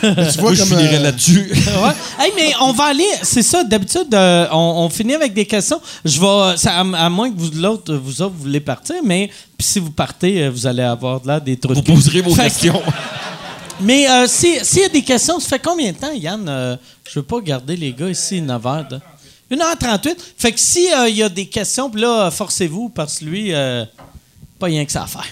Tu 0.00 0.38
vois 0.40 0.42
Moi, 0.42 0.54
je 0.54 0.64
finirais 0.64 0.96
euh, 0.96 1.02
là-dessus. 1.02 1.50
Ouais. 1.66 1.92
Hey, 2.24 2.32
mais 2.36 2.52
on 2.60 2.72
va 2.72 2.84
aller. 2.86 3.06
C'est 3.22 3.42
ça, 3.42 3.62
d'habitude, 3.64 4.12
euh, 4.14 4.46
on, 4.50 4.56
on 4.84 4.88
finit 4.88 5.14
avec 5.14 5.32
des 5.34 5.46
questions. 5.46 5.80
Je 6.04 6.20
vais. 6.20 6.56
ça- 6.56 6.76
à, 6.78 6.80
à 6.80 7.08
moins 7.08 7.30
que 7.30 7.38
vous, 7.38 7.50
l'autre, 7.54 7.94
vous 7.94 8.22
autres, 8.22 8.34
vous 8.36 8.42
voulez 8.44 8.60
partir, 8.60 8.96
mais 9.04 9.30
puis 9.58 9.66
si 9.66 9.78
vous 9.78 9.90
partez, 9.90 10.44
euh, 10.44 10.50
vous 10.50 10.66
allez 10.66 10.82
avoir 10.82 11.20
là 11.24 11.38
des 11.40 11.56
trucs. 11.56 11.76
Vous 11.76 11.82
poserez 11.82 12.20
vos 12.22 12.34
Fait 12.34 12.44
questions. 12.44 12.82
Mais 13.82 14.06
euh, 14.10 14.26
si- 14.26 14.62
s'il 14.62 14.82
y 14.82 14.84
a 14.84 14.88
des 14.90 15.02
questions, 15.02 15.40
ça 15.40 15.48
fait 15.48 15.58
combien 15.58 15.90
de 15.92 15.96
temps, 15.96 16.12
Yann? 16.12 16.78
Je 17.08 17.18
veux 17.18 17.24
pas 17.24 17.40
garder 17.40 17.76
les 17.76 17.92
gars 17.94 18.10
ici 18.10 18.40
9 18.42 18.62
h 18.62 19.00
1h38. 19.50 20.16
Fait 20.36 20.52
que 20.52 20.60
s'il 20.60 21.14
y 21.16 21.22
a 21.22 21.28
des 21.30 21.46
questions, 21.46 21.88
puis 21.88 22.02
là, 22.02 22.30
forcez-vous, 22.30 22.90
parce 22.90 23.20
que 23.20 23.24
lui, 23.24 23.52
pas 24.58 24.66
rien 24.66 24.84
que 24.84 24.92
ça 24.92 25.04
à 25.04 25.06
faire. 25.06 25.24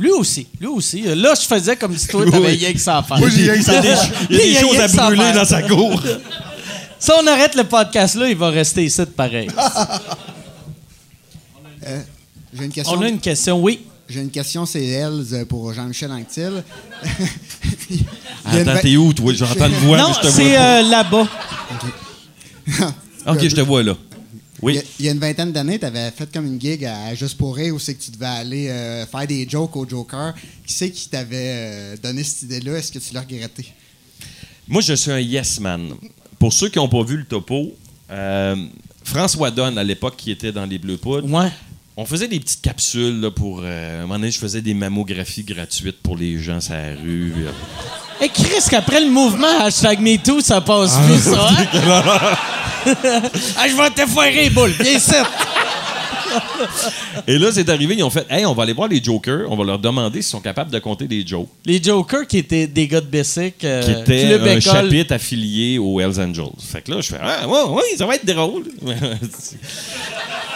Lui 0.00 0.10
aussi, 0.12 0.46
lui 0.58 0.66
aussi. 0.66 1.02
Là, 1.02 1.34
je 1.38 1.46
faisais 1.46 1.76
comme 1.76 1.94
si 1.94 2.08
toi, 2.08 2.24
t'avais 2.24 2.52
rien 2.52 2.72
que 2.72 2.78
ça 2.78 2.98
à 2.98 3.02
faire. 3.02 3.18
Moi, 3.18 3.28
j'ai 3.28 3.50
rien 3.50 3.60
que 3.60 3.64
ça 3.66 3.78
à 3.78 3.82
faire. 3.82 4.10
Il 4.30 4.36
y 4.36 4.40
a 4.40 4.44
des 4.44 4.56
a 4.56 4.60
choses 4.60 4.80
à 4.80 4.88
brûler 4.88 5.32
dans 5.34 5.44
sa 5.44 5.62
cour. 5.62 6.02
Si 7.02 7.10
on 7.18 7.26
arrête 7.26 7.54
le 7.54 7.64
podcast 7.64 8.14
là, 8.16 8.28
il 8.28 8.36
va 8.36 8.50
rester 8.50 8.84
ici 8.84 9.00
de 9.00 9.04
pareil. 9.06 9.48
Euh, 11.86 11.98
J'ai 12.52 12.64
une 12.66 12.72
question. 12.72 12.98
On 12.98 13.00
a 13.00 13.08
une 13.08 13.20
question, 13.20 13.58
oui. 13.62 13.80
J'ai 14.06 14.20
une 14.20 14.30
question, 14.30 14.66
c'est 14.66 14.84
elle 14.84 15.24
euh, 15.32 15.46
pour 15.46 15.72
Jean-Michel 15.72 16.12
Anctil. 16.12 16.62
Attends, 18.44 18.80
t'es 18.82 18.96
où, 18.98 19.14
toi? 19.14 19.32
J'entends 19.32 19.66
une 19.66 19.72
voix, 19.76 19.96
non, 19.96 20.08
mais 20.08 20.14
je 20.14 20.20
te 20.20 20.26
vois 20.26 20.44
c'est 20.44 20.58
euh, 20.58 20.82
là-bas. 20.82 21.26
OK, 23.28 23.48
je 23.48 23.56
te 23.56 23.60
vois 23.62 23.82
là. 23.82 23.96
Il 24.62 24.66
Oui. 24.66 24.80
y 25.00 25.08
a 25.08 25.12
une 25.12 25.18
vingtaine 25.18 25.52
d'années, 25.52 25.78
tu 25.78 25.86
avais 25.86 26.10
fait 26.10 26.30
comme 26.32 26.46
une 26.46 26.60
gig 26.60 26.84
à 26.84 27.14
Juste 27.14 27.36
pour 27.38 27.56
rire 27.56 27.74
où 27.74 27.78
c'est 27.78 27.94
que 27.94 28.02
tu 28.02 28.10
devais 28.10 28.26
aller 28.26 28.68
euh, 28.68 29.06
faire 29.06 29.26
des 29.26 29.48
jokes 29.48 29.74
au 29.76 29.88
Joker. 29.88 30.34
Qui 30.66 30.72
c'est 30.74 30.90
qui 30.90 31.08
t'avait 31.08 31.36
euh, 31.56 31.96
donné 32.02 32.22
cette 32.24 32.42
idée-là? 32.42 32.76
Est-ce 32.78 32.92
que 32.92 32.98
tu 32.98 33.14
l'as 33.14 33.20
regretté? 33.22 33.72
Moi, 34.68 34.82
je 34.82 34.92
suis 34.94 35.10
un 35.10 35.18
yes 35.20 35.58
man. 35.60 35.94
Pour 36.38 36.52
ceux 36.52 36.68
qui 36.68 36.78
n'ont 36.78 36.88
pas 36.88 37.02
vu 37.02 37.16
le 37.16 37.24
topo, 37.24 37.72
euh, 38.10 38.56
François 39.04 39.50
Donne, 39.50 39.78
à 39.78 39.84
l'époque, 39.84 40.16
qui 40.16 40.30
était 40.30 40.52
dans 40.52 40.66
les 40.66 40.78
Bleus 40.78 40.96
Poudres, 40.98 41.28
Ouais. 41.32 41.50
On 42.00 42.06
faisait 42.06 42.28
des 42.28 42.40
petites 42.40 42.62
capsules 42.62 43.20
là, 43.20 43.30
pour. 43.30 43.60
euh, 43.62 43.98
à 43.98 43.98
un 43.98 44.02
moment 44.02 44.14
donné, 44.14 44.30
je 44.30 44.38
faisais 44.38 44.62
des 44.62 44.72
mammographies 44.74 45.44
gratuites 45.44 46.00
pour 46.02 46.16
les 46.16 46.38
gens 46.38 46.60
sur 46.60 46.72
la 46.74 46.94
rue. 47.02 47.32
Et 48.22 48.28
Chris, 48.28 48.62
qu'après 48.70 49.00
le 49.00 49.10
mouvement 49.10 49.60
hashtag 49.60 50.00
MeToo, 50.00 50.40
ça 50.40 50.60
passe 50.62 50.96
plus, 51.06 51.20
ça. 51.32 51.48
hein? 51.48 51.66
ah, 53.58 53.68
je 53.68 53.76
vais 53.76 53.90
te 53.90 54.06
foirer, 54.10 54.48
boule. 54.50 54.72
Bien 54.80 54.98
sûr. 54.98 55.26
Et 57.26 57.38
là, 57.38 57.48
c'est 57.52 57.68
arrivé, 57.68 57.94
ils 57.96 58.04
ont 58.04 58.10
fait 58.10 58.24
Hey, 58.30 58.46
on 58.46 58.54
va 58.54 58.62
aller 58.62 58.72
voir 58.72 58.88
les 58.88 59.02
Jokers, 59.02 59.46
on 59.50 59.56
va 59.56 59.64
leur 59.64 59.78
demander 59.78 60.22
s'ils 60.22 60.30
sont 60.30 60.40
capables 60.40 60.70
de 60.70 60.78
compter 60.78 61.06
des 61.08 61.26
jokes. 61.26 61.48
Les 61.66 61.82
Jokers 61.82 62.26
qui 62.26 62.38
étaient 62.38 62.66
des 62.68 62.86
gars 62.86 63.00
de 63.00 63.06
Bessic. 63.06 63.64
euh, 63.64 63.82
qui 63.82 63.90
était 63.90 64.26
Club 64.28 64.42
un 64.42 64.46
École. 64.56 64.60
chapitre 64.62 65.14
affilié 65.14 65.78
aux 65.78 65.98
Hells 66.00 66.20
Angels. 66.20 66.44
Fait 66.60 66.82
que 66.82 66.92
là, 66.92 67.00
je 67.00 67.08
fais 67.08 67.18
Ah, 67.20 67.48
ouais, 67.48 67.58
oui, 67.70 67.82
ça 67.98 68.06
va 68.06 68.14
être 68.14 68.24
drôle. 68.26 68.64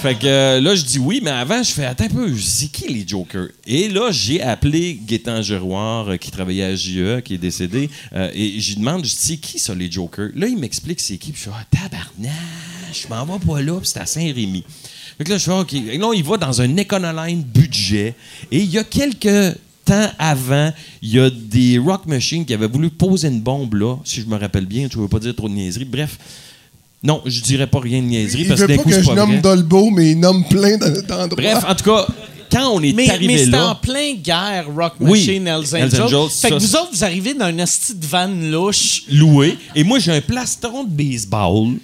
fait 0.00 0.14
que 0.14 0.26
euh, 0.26 0.60
là, 0.62 0.74
je 0.74 0.82
dis 0.82 0.98
oui, 0.98 1.20
mais 1.22 1.30
avant, 1.30 1.62
je 1.62 1.72
fais 1.72 1.84
Attends 1.84 2.04
un 2.04 2.08
peu, 2.08 2.38
c'est 2.38 2.68
qui 2.68 2.88
les 2.88 3.06
Jokers? 3.06 3.48
Et 3.66 3.90
là, 3.90 4.10
j'ai 4.10 4.40
appelé 4.40 4.98
Gaétan 5.06 5.42
Giroir, 5.42 6.08
euh, 6.08 6.16
qui 6.16 6.30
travaillait 6.30 6.64
à 6.64 6.74
JE, 6.74 7.20
qui 7.20 7.34
est 7.34 7.38
décédé, 7.38 7.90
euh, 8.14 8.30
et 8.32 8.58
je 8.60 8.70
lui 8.70 8.76
demande 8.76 9.04
Je 9.04 9.10
dis 9.10 9.16
C'est 9.16 9.36
qui 9.36 9.58
ça, 9.58 9.74
les 9.74 9.90
Jokers? 9.92 10.30
Là, 10.34 10.46
il 10.46 10.56
m'explique 10.56 11.00
c'est 11.00 11.18
qui, 11.18 11.32
puis 11.32 11.42
je 11.44 11.50
fais 11.50 11.56
Ah, 11.56 11.66
tabarnak, 11.70 12.32
je 12.94 13.08
m'en 13.08 13.26
vais 13.26 13.44
pas 13.44 13.60
là, 13.60 13.78
puis 13.78 13.90
c'est 13.92 14.00
à 14.00 14.06
Saint-Rémy. 14.06 14.64
Fait 15.18 15.24
que 15.24 15.30
là, 15.30 15.36
je 15.36 15.44
fais 15.44 15.52
OK. 15.52 15.72
Là, 15.72 16.12
il 16.14 16.24
va 16.24 16.36
dans 16.38 16.62
un 16.62 16.76
Econoline 16.78 17.42
budget, 17.42 18.14
et 18.50 18.58
il 18.58 18.70
y 18.70 18.78
a 18.78 18.84
quelques 18.84 19.54
temps 19.84 20.10
avant, 20.18 20.72
il 21.02 21.10
y 21.10 21.20
a 21.20 21.28
des 21.28 21.76
Rock 21.76 22.06
Machines 22.06 22.46
qui 22.46 22.54
avaient 22.54 22.68
voulu 22.68 22.88
poser 22.88 23.28
une 23.28 23.40
bombe 23.42 23.74
là, 23.74 23.96
si 24.04 24.22
je 24.22 24.26
me 24.26 24.38
rappelle 24.38 24.64
bien, 24.66 24.88
je 24.90 24.96
ne 24.96 25.02
veux 25.02 25.08
pas 25.08 25.18
dire 25.18 25.36
trop 25.36 25.48
de 25.48 25.54
niaiseries. 25.54 25.84
Bref, 25.84 26.16
non, 27.02 27.22
je 27.24 27.40
dirais 27.40 27.66
pas 27.66 27.80
rien 27.80 28.00
de 28.00 28.06
niaiserie 28.06 28.42
Il 28.42 28.48
parce 28.48 28.60
veut 28.60 28.66
que 28.66 28.72
d'un 28.72 28.76
pas 28.78 28.82
coup, 28.82 28.88
que 28.90 28.94
c'est 28.94 29.02
je 29.02 29.08
pas 29.08 29.14
nomme 29.14 29.30
vrai. 29.32 29.40
Dolbo, 29.40 29.90
mais 29.90 30.10
il 30.12 30.20
nomme 30.20 30.44
plein 30.44 30.76
d'en- 30.76 30.90
d'endroits. 30.90 31.28
Bref, 31.42 31.64
en 31.66 31.74
tout 31.74 31.84
cas, 31.84 32.06
quand 32.52 32.68
on 32.74 32.82
est 32.82 32.92
Mais, 32.92 33.06
mais 33.06 33.10
arrivé 33.10 33.44
c'était 33.44 33.56
en 33.56 33.68
là, 33.68 33.78
plein 33.80 34.14
guerre, 34.14 34.66
Rock 34.76 34.94
Oui, 35.00 35.20
Machine, 35.20 35.46
Hells 35.46 35.64
Hells 35.74 35.84
Angels. 35.94 36.02
Angels, 36.02 36.28
fait 36.30 36.48
que 36.50 36.54
ça, 36.54 36.58
vous 36.58 36.66
c'est- 36.66 36.76
autres, 36.78 36.88
vous 36.92 37.04
arrivez 37.04 37.34
dans 37.34 37.48
une 37.48 37.60
asti 37.60 37.94
de 37.94 38.04
van 38.06 38.26
louche. 38.28 39.02
loué, 39.10 39.56
et 39.74 39.84
moi 39.84 39.98
j'ai 39.98 40.12
un 40.12 40.20
plastron 40.20 40.84
de 40.84 40.90
baseball, 40.90 41.76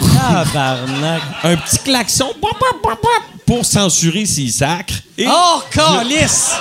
Tabarnak. 0.00 1.22
un 1.42 1.56
petit 1.56 1.78
klaxon 1.84 2.26
pop, 2.40 2.52
pop, 2.58 2.80
pop, 2.82 3.00
pop, 3.00 3.22
pour 3.44 3.64
censurer 3.66 4.24
s'il 4.26 4.52
sacre, 4.52 4.94
et, 5.18 5.26
Oh, 5.28 5.60
calice! 5.70 6.52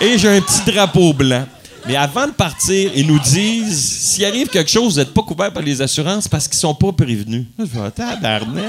et 0.00 0.16
j'ai 0.18 0.28
un 0.28 0.40
petit 0.40 0.60
drapeau 0.72 1.12
blanc. 1.12 1.46
Mais 1.86 1.96
avant 1.96 2.26
de 2.26 2.32
partir, 2.32 2.90
ils 2.94 3.06
nous 3.06 3.18
disent 3.18 3.78
s'il 4.12 4.24
arrive 4.24 4.48
quelque 4.48 4.70
chose, 4.70 4.94
vous 4.94 4.98
n'êtes 5.00 5.14
pas 5.14 5.22
couvert 5.22 5.52
par 5.52 5.62
les 5.62 5.80
assurances 5.82 6.28
parce 6.28 6.46
qu'ils 6.46 6.58
sont 6.58 6.74
pas 6.74 6.92
prévenus. 6.92 7.44
Je 7.58 7.88
tabarnak! 7.90 8.64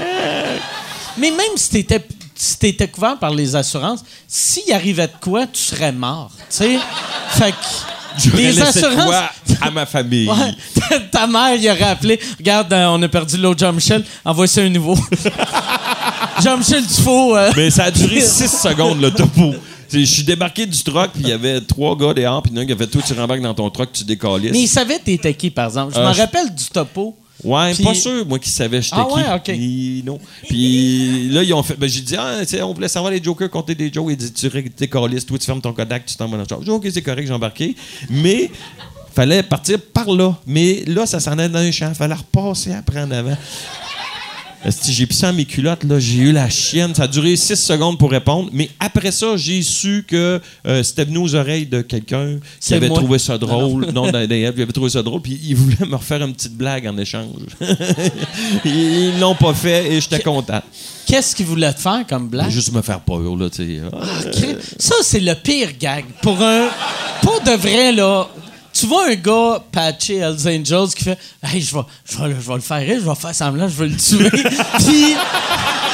Mais 1.18 1.30
même 1.30 1.56
si 1.56 1.68
t'étais 1.70 2.04
si 2.34 2.56
t'étais 2.58 2.88
couvert 2.88 3.18
par 3.18 3.30
les 3.30 3.54
assurances, 3.54 4.00
s'il 4.26 4.72
arrivait 4.72 5.06
de 5.06 5.12
quoi, 5.20 5.46
tu 5.46 5.60
serais 5.62 5.92
mort. 5.92 6.30
Tu 6.38 6.44
sais? 6.56 6.78
Fait 7.30 7.52
que. 7.52 7.56
Les 8.36 8.60
assurances. 8.60 9.06
quoi 9.06 9.30
à 9.62 9.70
ma 9.70 9.86
famille. 9.86 10.28
Ouais, 10.28 10.54
ta- 10.88 10.98
ta 11.00 11.26
mère, 11.26 11.54
il 11.54 11.66
aurait 11.70 11.82
appelé. 11.82 12.20
Regarde, 12.38 12.70
euh, 12.72 12.86
on 12.88 13.02
a 13.02 13.08
perdu 13.08 13.36
l'autre 13.38 13.60
Jean-Michel. 13.60 14.04
Envoie 14.24 14.46
ça 14.46 14.60
un 14.60 14.68
nouveau. 14.68 14.98
Jean-Michel 16.42 16.84
Dufault. 16.86 17.36
euh, 17.36 17.50
Mais 17.56 17.70
ça 17.70 17.84
a 17.84 17.90
duré 17.90 18.20
6 18.20 18.48
secondes, 18.48 19.00
le 19.00 19.10
topo. 19.12 19.54
Je 19.92 20.04
suis 20.04 20.22
débarqué 20.24 20.66
du 20.66 20.82
truck, 20.82 21.10
puis 21.12 21.22
il 21.24 21.28
y 21.28 21.32
avait 21.32 21.60
trois 21.60 21.96
gars 21.96 22.14
dehors, 22.14 22.42
puis 22.42 22.50
il 22.52 22.54
y 22.54 22.58
en 22.58 22.60
a 22.60 22.64
un 22.64 22.66
qui 22.66 22.72
avait 22.72 22.86
tout, 22.86 23.00
tu 23.06 23.12
rembarques 23.12 23.42
dans 23.42 23.54
ton 23.54 23.68
truck, 23.70 23.92
tu 23.92 24.04
décalisses. 24.04 24.52
Mais 24.52 24.60
il 24.62 24.68
savait 24.68 24.98
t'étais 24.98 25.34
qui, 25.34 25.50
par 25.50 25.66
exemple. 25.66 25.94
Je 25.94 26.00
Euh, 26.00 26.08
me 26.08 26.14
je- 26.14 26.20
rappelle 26.20 26.54
du 26.54 26.64
topo. 26.64 27.16
Ouais, 27.44 27.74
pas 27.82 27.94
sûr, 27.94 28.24
moi, 28.24 28.38
qui 28.38 28.48
savais 28.50 28.80
j'étais 28.80 28.94
Ah 28.98 29.06
qui. 29.08 29.14
ouais, 29.16 29.34
ok. 29.34 29.42
Puis, 29.44 30.02
non. 30.06 30.18
Puis 30.48 31.28
là, 31.30 31.42
ils 31.42 31.52
ont 31.52 31.62
fait. 31.64 31.74
Ben, 31.76 31.88
j'ai 31.88 32.00
dit, 32.00 32.14
ah, 32.16 32.36
on 32.64 32.72
voulait 32.72 32.86
savoir 32.86 33.10
les 33.10 33.20
jokers 33.22 33.50
compter 33.50 33.74
des 33.74 33.92
jokes. 33.92 34.06
Ils 34.10 34.16
disent, 34.16 34.32
tu 34.32 34.48
décalisses, 34.78 35.26
toi, 35.26 35.38
tu 35.38 35.46
fermes 35.46 35.60
ton 35.60 35.72
Kodak, 35.72 36.06
tu 36.06 36.14
t'en 36.14 36.26
vas 36.28 36.36
dans 36.36 36.42
le 36.44 36.48
char. 36.48 36.58
J'ai 36.60 36.66
dit, 36.66 36.70
ok, 36.70 36.86
c'est 36.94 37.02
correct, 37.02 37.26
j'ai 37.26 37.32
embarqué. 37.32 37.74
Mais, 38.08 38.48
fallait 39.12 39.42
partir 39.42 39.78
par 39.92 40.08
là. 40.12 40.36
Mais 40.46 40.84
là, 40.86 41.04
ça 41.04 41.18
s'en 41.18 41.32
allait 41.32 41.48
dans 41.48 41.58
un 41.58 41.70
champ. 41.72 41.92
Fallait 41.94 42.14
repasser 42.14 42.72
après 42.74 43.00
en 43.02 43.10
avant. 43.10 43.36
Esti, 44.64 44.92
J'ai 44.92 45.06
pissé 45.06 45.22
dans 45.26 45.32
mes 45.32 45.44
culottes, 45.44 45.82
là, 45.82 45.98
j'ai 45.98 46.18
eu 46.18 46.32
la 46.32 46.48
chienne. 46.48 46.94
Ça 46.94 47.02
a 47.04 47.06
duré 47.08 47.34
6 47.34 47.56
secondes 47.56 47.98
pour 47.98 48.10
répondre. 48.12 48.48
Mais 48.52 48.70
après 48.78 49.10
ça, 49.10 49.36
j'ai 49.36 49.60
su 49.62 50.04
que 50.06 50.40
euh, 50.66 50.82
c'était 50.84 51.04
venu 51.04 51.18
aux 51.18 51.34
oreilles 51.34 51.66
de 51.66 51.80
quelqu'un 51.80 52.38
qui 52.60 52.72
avait 52.74 52.86
moi. 52.88 52.98
trouvé 52.98 53.18
ça 53.18 53.38
drôle. 53.38 53.86
non, 53.92 54.10
d'un- 54.12 54.26
d'un- 54.26 54.36
il 54.36 54.46
avait 54.46 54.66
trouvé 54.66 54.88
ça 54.90 55.02
drôle. 55.02 55.20
Puis 55.20 55.40
il 55.44 55.56
voulait 55.56 55.84
me 55.84 55.96
refaire 55.96 56.22
une 56.22 56.32
petite 56.32 56.54
blague 56.56 56.86
en 56.86 56.96
échange. 56.96 57.26
Ils 58.64 59.18
l'ont 59.18 59.34
pas 59.34 59.52
fait 59.54 59.92
et 59.92 60.00
j'étais 60.00 60.20
content. 60.20 60.62
Qu'est-ce 61.06 61.34
qu'il 61.34 61.46
voulait 61.46 61.72
te 61.72 61.80
faire 61.80 62.04
comme 62.08 62.28
blague? 62.28 62.50
Juste 62.50 62.72
me 62.72 62.82
faire 62.82 63.00
peur, 63.00 63.20
là, 63.36 63.50
tu 63.50 63.64
sais. 63.66 63.80
Ah, 63.92 63.98
Ça, 64.78 64.94
c'est 65.02 65.20
le 65.20 65.34
pire 65.34 65.70
gag. 65.78 66.04
Pour 66.22 66.40
un. 66.40 66.68
Pour 67.22 67.40
de 67.40 67.50
vrai, 67.56 67.92
là. 67.92 68.28
Tu 68.82 68.88
vois 68.88 69.06
un 69.10 69.14
gars 69.14 69.62
patché 69.70 70.16
Hells 70.16 70.44
Angels 70.48 70.88
qui 70.96 71.04
fait 71.04 71.18
Hey, 71.40 71.60
je 71.62 71.72
vais, 71.72 71.82
je 72.10 72.18
vais, 72.18 72.28
le- 72.30 72.34
je 72.40 72.48
vais 72.48 72.54
le 72.54 72.60
faire 72.60 72.78
rire, 72.78 72.98
je 73.00 73.08
vais 73.08 73.14
faire 73.14 73.32
semblant, 73.32 73.68
je 73.68 73.76
vais 73.80 73.86
le 73.86 73.96
tuer. 73.96 74.28
Puis, 74.78 75.14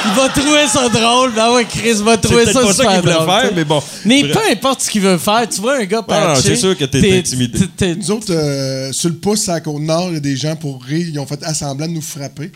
il 0.05 0.11
va 0.15 0.29
trouver 0.29 0.65
ça 0.67 0.89
drôle. 0.89 1.31
Ben 1.35 1.51
ouais, 1.53 1.65
Chris 1.65 1.93
va 2.03 2.17
trouver 2.17 2.45
ça 2.47 2.53
pas 2.61 2.67
ça 2.67 2.73
super 2.73 2.91
qu'il 2.93 3.01
voulait 3.01 3.13
drôle, 3.13 3.29
faire, 3.41 3.51
mais 3.53 3.63
bon. 3.63 3.83
Mais 4.05 4.23
Bref. 4.23 4.33
peu 4.33 4.51
importe 4.53 4.81
ce 4.81 4.89
qu'il 4.89 5.01
veut 5.01 5.19
faire, 5.19 5.47
tu 5.47 5.61
vois 5.61 5.77
un 5.77 5.85
gars 5.85 5.97
non, 5.97 6.03
patché. 6.03 6.41
c'est 6.41 6.55
sûr 6.55 6.75
que 6.75 6.85
t'es 6.85 7.19
intimidé. 7.19 7.59
Nous 7.95 8.09
autres, 8.11 8.33
euh, 8.33 8.91
sur 8.91 9.09
le 9.09 9.15
pouce 9.17 9.47
à 9.49 9.53
la 9.53 9.61
Côte-Nord, 9.61 10.07
il 10.09 10.13
y 10.15 10.17
a 10.17 10.21
des 10.21 10.35
gens 10.35 10.55
pour 10.55 10.81
rire, 10.83 11.05
ils 11.11 11.19
ont 11.19 11.27
fait 11.27 11.43
assemblant 11.43 11.85
de 11.87 11.91
nous 11.91 12.01
frapper. 12.01 12.51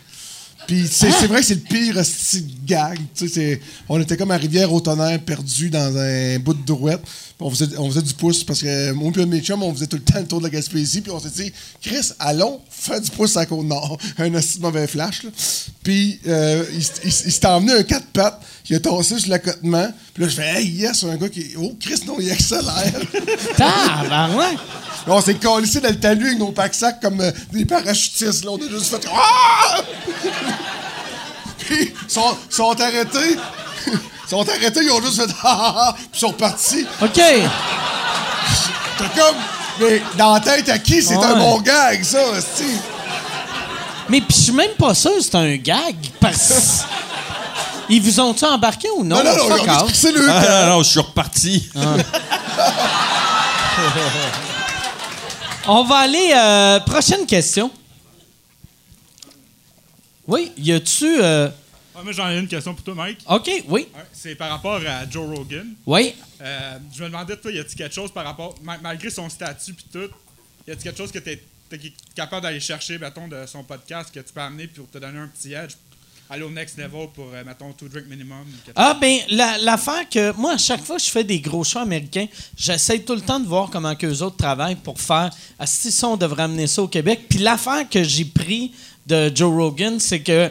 Puis 0.66 0.88
c'est 0.90 1.26
vrai 1.26 1.40
que 1.40 1.46
c'est 1.46 1.54
le 1.54 1.60
pire 1.60 1.94
de 1.94 2.66
gag. 2.66 2.98
On 3.88 4.00
était 4.00 4.16
comme 4.16 4.30
à 4.30 4.36
Rivière-au-Tonnerre, 4.36 5.20
perdus 5.20 5.70
dans 5.70 5.96
un 5.96 6.38
bout 6.38 6.54
de. 6.54 6.74
Puis 6.74 6.96
On 7.40 7.50
faisait, 7.50 7.76
on 7.78 7.88
faisait 7.90 8.02
du 8.02 8.14
pouce 8.14 8.44
parce 8.44 8.62
que 8.62 8.92
moi 8.92 9.10
et 9.16 9.26
mes 9.26 9.40
chums, 9.40 9.62
on 9.62 9.72
faisait 9.74 9.86
tout 9.86 9.96
le 9.96 10.02
temps 10.02 10.20
le 10.20 10.26
tour 10.26 10.38
de 10.38 10.44
la 10.44 10.50
Gaspésie. 10.50 11.00
Puis 11.00 11.10
on 11.10 11.20
s'est 11.20 11.30
dit, 11.30 11.52
Chris, 11.82 12.12
allons 12.18 12.60
faire 12.70 13.00
du 13.00 13.10
pouce 13.10 13.36
à 13.36 13.40
la 13.40 13.46
Côte-Nord. 13.46 13.98
Un 14.18 14.30
de 14.30 14.60
mauvais 14.60 14.86
flash. 14.86 15.22
Puis 15.82 16.20
euh, 16.26 16.64
il, 16.72 17.12
s'est 17.12 17.46
emmené 17.46 17.72
un 17.72 17.82
quatre 17.82 18.06
pattes. 18.06 18.40
Il 18.68 18.76
a 18.76 18.80
tassé 18.80 19.18
sur 19.18 19.30
l'accotement. 19.30 19.88
Puis 20.14 20.22
là, 20.22 20.28
je 20.28 20.34
fais, 20.34 20.60
hey, 20.60 20.68
yes, 20.68 21.04
un 21.04 21.16
gars 21.16 21.28
qui. 21.28 21.54
Oh, 21.58 21.76
Chris, 21.78 22.00
non, 22.06 22.16
il 22.18 22.30
accélère. 22.30 22.92
Tabarnak! 23.56 24.58
On 25.06 25.20
s'est 25.20 25.34
collé 25.34 25.68
dans 25.68 25.88
le 25.88 26.00
talus 26.00 26.26
avec 26.28 26.38
nos 26.38 26.52
packs-sacs 26.52 27.00
comme 27.00 27.20
euh, 27.20 27.30
des 27.52 27.66
parachutistes. 27.66 28.44
Là. 28.44 28.52
On 28.52 28.56
a 28.56 28.68
juste 28.70 28.86
fait. 28.86 29.06
Ah! 29.12 29.76
Puis, 31.58 31.92
ils 32.06 32.10
sont, 32.10 32.36
sont 32.48 32.80
arrêtés. 32.80 33.36
Ils 33.86 34.30
sont 34.30 34.48
arrêtés, 34.48 34.80
ils 34.82 34.90
ont 34.90 35.02
juste 35.02 35.20
fait. 35.20 35.30
Ah, 35.42 35.58
ah, 35.60 35.74
ah, 35.76 35.94
puis 35.94 36.06
ils 36.14 36.18
sont 36.20 36.28
repartis. 36.28 36.86
OK. 37.02 37.20
T'as 38.98 39.08
comme. 39.08 39.36
Mais 39.80 40.00
dans 40.16 40.34
la 40.34 40.40
tête 40.40 40.68
à 40.68 40.78
qui? 40.78 41.02
C'est 41.02 41.16
un 41.16 41.36
bon 41.36 41.60
gag, 41.60 42.02
ça, 42.02 42.26
hostie? 42.28 42.78
Mais 44.08 44.20
puis 44.20 44.36
je 44.36 44.42
suis 44.44 44.52
même 44.52 44.70
pas 44.78 44.94
sûr 44.94 45.12
que 45.16 45.20
c'est 45.20 45.34
un 45.34 45.56
gag. 45.56 45.96
Parce... 46.20 46.84
Ils 47.88 48.00
vous 48.00 48.20
ont-tu 48.20 48.44
embarqué 48.46 48.88
ou 48.96 49.04
non? 49.04 49.16
Non, 49.16 49.24
non, 49.36 49.48
non, 49.48 49.56
Ah, 49.66 50.64
non, 50.64 50.76
non, 50.76 50.82
je 50.82 50.88
suis 50.88 51.00
reparti. 51.00 51.68
On 55.66 55.84
va 55.84 55.96
aller. 55.96 56.32
euh, 56.36 56.80
prochaine 56.80 57.26
question. 57.26 57.70
Oui, 60.26 60.52
y 60.56 60.72
a-tu. 60.72 61.20
euh, 61.22 61.48
Ouais, 61.96 62.02
moi, 62.02 62.12
j'en 62.12 62.28
ai 62.30 62.38
une 62.38 62.48
question 62.48 62.74
pour 62.74 62.82
toi, 62.82 62.94
Mike. 62.94 63.20
OK, 63.28 63.48
oui. 63.68 63.86
C'est 64.12 64.34
par 64.34 64.50
rapport 64.50 64.80
à 64.84 65.08
Joe 65.08 65.28
Rogan. 65.38 65.74
Oui. 65.86 66.14
Euh, 66.40 66.78
je 66.92 67.04
me 67.04 67.08
demandais, 67.08 67.36
toi, 67.36 67.52
y 67.52 67.58
a-t-il 67.60 67.76
quelque 67.76 67.94
chose 67.94 68.10
par 68.12 68.24
rapport. 68.24 68.54
ma- 68.62 68.78
malgré 68.78 69.10
son 69.10 69.28
statut 69.28 69.74
puis 69.74 69.86
tout, 69.92 70.10
y 70.66 70.72
a-t-il 70.72 70.82
quelque 70.82 70.98
chose 70.98 71.12
que 71.12 71.18
t'es 71.20 71.42
t'es 71.70 71.80
capable 72.14 72.42
d'aller 72.42 72.60
chercher, 72.60 72.98
mettons, 72.98 73.26
de 73.26 73.46
son 73.46 73.64
podcast 73.64 74.12
que 74.12 74.20
tu 74.20 74.32
peux 74.32 74.40
amener 74.40 74.66
pour 74.66 74.88
te 74.90 74.98
donner 74.98 75.18
un 75.18 75.28
petit 75.28 75.52
edge? 75.54 75.72
Aller 76.30 76.42
au 76.42 76.50
next 76.50 76.78
level 76.78 77.08
pour, 77.14 77.26
euh, 77.34 77.44
mettons, 77.44 77.72
two 77.72 77.86
drink 77.86 78.06
minimum? 78.08 78.44
Ah, 78.74 78.96
ben, 78.98 79.18
la- 79.28 79.58
l'affaire 79.58 80.08
que. 80.08 80.32
Moi, 80.36 80.52
à 80.54 80.58
chaque 80.58 80.82
fois 80.82 80.96
que 80.96 81.02
je 81.02 81.10
fais 81.10 81.22
des 81.22 81.38
gros 81.38 81.64
shows 81.64 81.80
américains, 81.80 82.26
j'essaie 82.56 83.00
tout 83.00 83.14
le 83.14 83.20
temps 83.20 83.38
de 83.38 83.46
voir 83.46 83.68
comment 83.70 83.94
que 83.94 84.06
autres 84.22 84.36
travaillent 84.36 84.74
pour 84.76 84.98
faire. 84.98 85.30
Ah, 85.58 85.66
si 85.66 85.92
ça, 85.92 86.08
on 86.08 86.16
devrait 86.16 86.44
amener 86.44 86.66
ça 86.66 86.82
au 86.82 86.88
Québec. 86.88 87.26
Puis 87.28 87.40
l'affaire 87.40 87.88
que 87.88 88.02
j'ai 88.02 88.24
pris 88.24 88.72
de 89.06 89.30
Joe 89.34 89.52
Rogan, 89.54 90.00
c'est 90.00 90.20
que. 90.20 90.50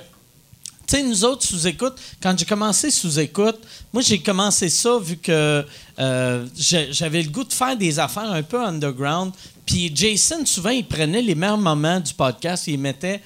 Tu 0.86 0.98
sais, 0.98 1.04
nous 1.04 1.24
autres, 1.26 1.44
sous-écoute, 1.48 1.96
quand 2.22 2.38
j'ai 2.38 2.46
commencé 2.46 2.92
sous-écoute, 2.92 3.60
moi, 3.92 4.04
j'ai 4.04 4.20
commencé 4.20 4.70
ça 4.70 5.00
vu 5.00 5.18
que 5.18 5.66
euh, 5.98 6.46
j'avais 6.56 7.24
le 7.24 7.30
goût 7.30 7.46
de 7.46 7.54
faire 7.54 7.76
des 7.76 7.98
affaires 8.00 8.32
un 8.32 8.44
peu 8.44 8.62
underground. 8.64 9.32
Puis 9.66 9.92
Jason, 9.96 10.46
souvent, 10.46 10.70
il 10.72 10.86
prenait 10.86 11.22
les 11.22 11.36
meilleurs 11.36 11.58
moments 11.58 12.00
du 12.02 12.14
podcast, 12.14 12.68
il 12.68 12.72
les 12.72 12.78
mettait 12.78 13.22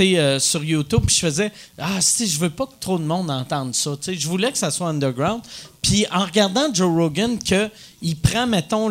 euh, 0.00 0.38
sur 0.38 0.62
YouTube, 0.62 1.02
puis 1.06 1.14
je 1.14 1.20
faisais 1.20 1.52
Ah, 1.78 2.00
si, 2.00 2.26
je 2.26 2.38
veux 2.38 2.50
pas 2.50 2.66
que 2.66 2.74
trop 2.78 2.98
de 2.98 3.04
monde 3.04 3.30
entende 3.30 3.74
ça. 3.74 3.92
Je 4.06 4.28
voulais 4.28 4.52
que 4.52 4.58
ça 4.58 4.70
soit 4.70 4.88
underground. 4.88 5.42
Puis 5.82 6.06
en 6.12 6.24
regardant 6.24 6.72
Joe 6.72 6.94
Rogan, 6.94 7.38
que 7.38 7.70
il 8.02 8.16
prend, 8.16 8.46
mettons, 8.46 8.90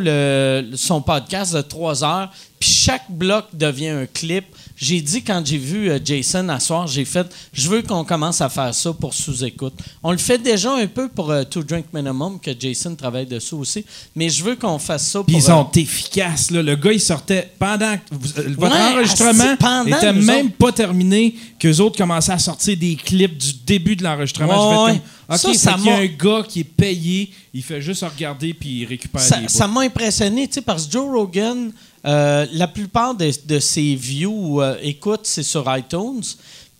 son 0.76 1.02
podcast 1.02 1.54
de 1.54 1.62
trois 1.62 2.04
heures, 2.04 2.32
puis 2.60 2.70
chaque 2.70 3.10
bloc 3.10 3.46
devient 3.54 3.90
un 3.90 4.06
clip. 4.06 4.46
J'ai 4.80 5.02
dit, 5.02 5.24
quand 5.24 5.42
j'ai 5.44 5.58
vu 5.58 5.90
euh, 5.90 5.98
Jason 6.04 6.48
à 6.50 6.60
soir, 6.60 6.86
j'ai 6.86 7.04
fait 7.04 7.26
Je 7.52 7.68
veux 7.68 7.82
qu'on 7.82 8.04
commence 8.04 8.42
à 8.42 8.50
faire 8.50 8.76
ça 8.76 8.94
pour 8.94 9.12
sous-écoute. 9.12 9.74
On 10.04 10.12
le 10.12 10.20
fait 10.20 10.38
déjà 10.38 10.72
un 10.76 10.86
peu 10.86 11.10
pour 11.10 11.32
euh, 11.32 11.44
Two 11.44 11.64
Drink 11.64 11.88
Minimum, 11.92 12.40
que 12.40 12.52
Jason 12.58 12.94
travaille 12.96 13.26
dessus 13.26 13.56
aussi, 13.56 13.84
mais 14.16 14.30
je 14.30 14.44
veux 14.44 14.56
qu'on 14.56 14.78
fasse 14.78 15.08
ça 15.08 15.24
Puis 15.24 15.34
pour. 15.34 15.42
ils 15.42 15.46
euh, 15.52 15.56
sont 15.56 15.72
efficaces. 15.76 16.52
Là. 16.52 16.62
Le 16.62 16.76
gars, 16.76 16.92
il 16.94 17.02
sortait 17.02 17.50
pendant 17.58 17.96
que 17.98 18.02
vous- 18.12 18.40
euh, 18.40 18.54
votre 18.56 18.76
Ouais, 18.76 18.94
enregistrement 18.94 19.56
pendant 19.60 19.84
n'était 19.86 20.14
même 20.14 20.46
autres. 20.48 20.56
pas 20.58 20.72
terminé 20.72 21.36
qu'eux 21.58 21.78
autres 21.80 21.98
commençaient 21.98 22.34
à 22.34 22.40
sortir 22.40 22.78
des 22.78 22.96
clips 22.96 23.36
du 23.38 23.54
début 23.66 23.96
de 23.96 24.04
l'enregistrement. 24.04 24.86
Ouais, 24.86 24.92
OK, 25.30 25.38
Ça, 25.38 25.54
ça 25.56 25.76
y 25.84 25.90
a 25.90 25.98
un 25.98 26.06
gars 26.06 26.44
qui 26.48 26.60
est 26.60 26.64
payé, 26.64 27.32
il 27.54 27.64
fait 27.64 27.82
juste 27.82 28.04
regarder 28.04 28.54
puis 28.54 28.82
il 28.82 28.86
récupère 28.86 29.20
ça, 29.22 29.38
bouts. 29.40 29.50
ça 29.50 29.68
m'a 29.68 29.82
impressionné, 29.82 30.48
tu 30.48 30.54
sais, 30.54 30.62
parce 30.62 30.86
que 30.86 30.92
Joe 30.94 31.10
Rogan, 31.12 31.72
euh, 32.08 32.46
la 32.54 32.68
plupart 32.68 33.16
de, 33.16 33.32
de 33.46 33.60
ses 33.60 33.96
views, 33.96 34.62
euh, 34.62 34.78
écoute, 34.82 35.22
c'est 35.24 35.44
sur 35.44 35.66
iTunes. 35.76 36.24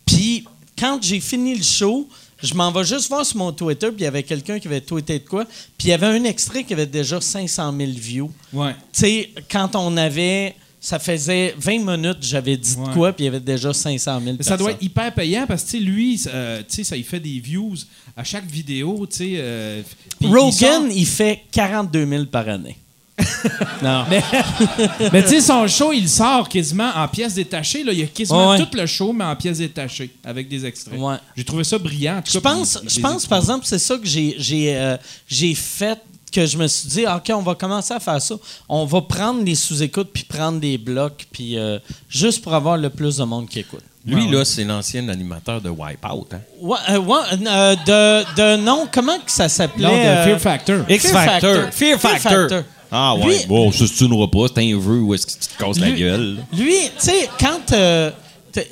Puis, 0.06 0.44
quand 0.78 0.98
j'ai 1.02 1.20
fini 1.20 1.54
le 1.56 1.62
show, 1.62 2.08
je 2.42 2.54
m'en 2.54 2.70
vais 2.70 2.84
juste 2.84 3.08
voir 3.08 3.26
sur 3.26 3.36
mon 3.36 3.52
Twitter, 3.52 3.88
puis 3.88 3.96
il 4.00 4.04
y 4.04 4.06
avait 4.06 4.22
quelqu'un 4.22 4.58
qui 4.58 4.68
avait 4.68 4.80
tweeté 4.80 5.18
de 5.18 5.24
quoi, 5.28 5.44
puis 5.44 5.88
il 5.88 5.90
y 5.90 5.92
avait 5.92 6.06
un 6.06 6.24
extrait 6.24 6.64
qui 6.64 6.72
avait 6.72 6.86
déjà 6.86 7.20
500 7.20 7.74
000 7.76 7.90
views. 7.96 8.30
Ouais. 8.52 8.72
Tu 8.92 9.00
sais, 9.00 9.30
quand 9.50 9.74
on 9.76 9.96
avait... 9.96 10.54
Ça 10.80 11.00
faisait 11.00 11.56
20 11.58 11.96
minutes, 11.96 12.18
j'avais 12.20 12.56
dit 12.56 12.76
de 12.76 12.92
quoi, 12.94 13.12
puis 13.12 13.24
il 13.24 13.26
y 13.26 13.28
avait 13.28 13.40
déjà 13.40 13.74
500 13.74 14.20
000 14.22 14.36
Mais 14.38 14.44
Ça 14.44 14.56
doit 14.56 14.70
être 14.70 14.76
personnes. 14.78 14.86
hyper 14.86 15.12
payant 15.12 15.44
parce 15.48 15.64
que 15.64 15.76
lui, 15.76 16.22
euh, 16.28 16.60
tu 16.68 16.76
sais, 16.76 16.84
ça 16.84 16.96
il 16.96 17.02
fait 17.02 17.18
des 17.18 17.40
views 17.40 17.74
à 18.16 18.22
chaque 18.22 18.46
vidéo. 18.48 19.04
tu 19.10 19.16
sais, 19.16 19.32
euh, 19.38 19.82
il 20.20 20.28
Rogan, 20.28 20.52
sort- 20.52 20.86
il 20.94 21.04
fait 21.04 21.42
42 21.50 22.06
000 22.06 22.24
par 22.26 22.48
année. 22.48 22.78
non. 23.82 24.04
Mais 25.12 25.22
tu 25.22 25.28
sais, 25.28 25.40
son 25.40 25.66
show, 25.66 25.92
il 25.92 26.08
sort 26.08 26.48
quasiment 26.48 26.90
en 26.94 27.08
pièces 27.08 27.34
détachées. 27.34 27.82
Là. 27.84 27.92
Il 27.92 28.00
y 28.00 28.02
a 28.02 28.06
quasiment 28.06 28.50
Ouais, 28.50 28.58
tout 28.58 28.76
le 28.76 28.86
show, 28.86 29.12
mais 29.12 29.24
en 29.24 29.34
pièces 29.36 29.58
détachées, 29.58 30.10
avec 30.24 30.48
des 30.48 30.64
extraits. 30.64 30.98
Ouais. 30.98 31.16
J'ai 31.36 31.44
trouvé 31.44 31.64
ça 31.64 31.78
brillant. 31.78 32.22
Je 32.24 32.38
pense, 32.38 32.80
je 32.86 33.00
par 33.28 33.38
exemple, 33.38 33.66
c'est 33.66 33.78
ça 33.78 33.96
que 33.96 34.06
j'ai, 34.06 34.36
j'ai, 34.38 34.76
euh, 34.76 34.96
j'ai 35.26 35.54
fait, 35.54 35.98
que 36.30 36.46
je 36.46 36.56
me 36.58 36.66
suis 36.66 36.88
dit, 36.88 37.04
OK, 37.06 37.30
on 37.34 37.42
va 37.42 37.54
commencer 37.54 37.94
à 37.94 38.00
faire 38.00 38.20
ça. 38.20 38.34
On 38.68 38.84
va 38.84 39.00
prendre 39.02 39.42
les 39.42 39.54
sous-écoutes, 39.54 40.10
puis 40.12 40.24
prendre 40.24 40.60
des 40.60 40.78
blocs, 40.78 41.26
puis 41.32 41.58
euh, 41.58 41.78
juste 42.08 42.42
pour 42.42 42.54
avoir 42.54 42.76
le 42.76 42.90
plus 42.90 43.16
de 43.16 43.24
monde 43.24 43.48
qui 43.48 43.60
écoute. 43.60 43.82
Lui, 44.06 44.30
là, 44.30 44.44
c'est 44.44 44.64
l'ancien 44.64 45.06
animateur 45.08 45.60
de 45.60 45.68
Wipeout. 45.68 46.28
Hein? 46.32 46.40
Ouais, 46.60 46.78
euh, 46.90 46.98
ouais, 46.98 47.18
euh, 47.46 47.76
de, 47.76 48.36
de 48.36 48.56
nom, 48.62 48.88
comment 48.90 49.18
que 49.18 49.30
ça 49.30 49.48
s'appelait? 49.48 49.86
Non, 49.86 49.92
de 49.92 50.24
Fear 50.24 50.40
Factor. 50.40 50.84
X 50.88 51.10
Factor. 51.10 51.72
Fear 51.72 51.98
Factor. 51.98 52.62
Ah 52.90 53.14
ouais, 53.16 53.38
Lui- 53.38 53.46
bon, 53.46 53.70
ça, 53.72 53.84
tu 53.86 54.08
n'auras 54.08 54.28
pas, 54.28 54.46
c'est 54.54 54.72
un 54.72 54.78
vœu 54.78 55.00
où 55.00 55.14
est-ce 55.14 55.26
que 55.26 55.32
tu 55.32 55.38
te 55.48 55.58
casses 55.62 55.78
la 55.78 55.90
gueule? 55.90 56.38
Lui, 56.52 56.74
tu 56.98 57.06
sais, 57.06 57.28
quand. 57.38 57.72
euh, 57.72 58.10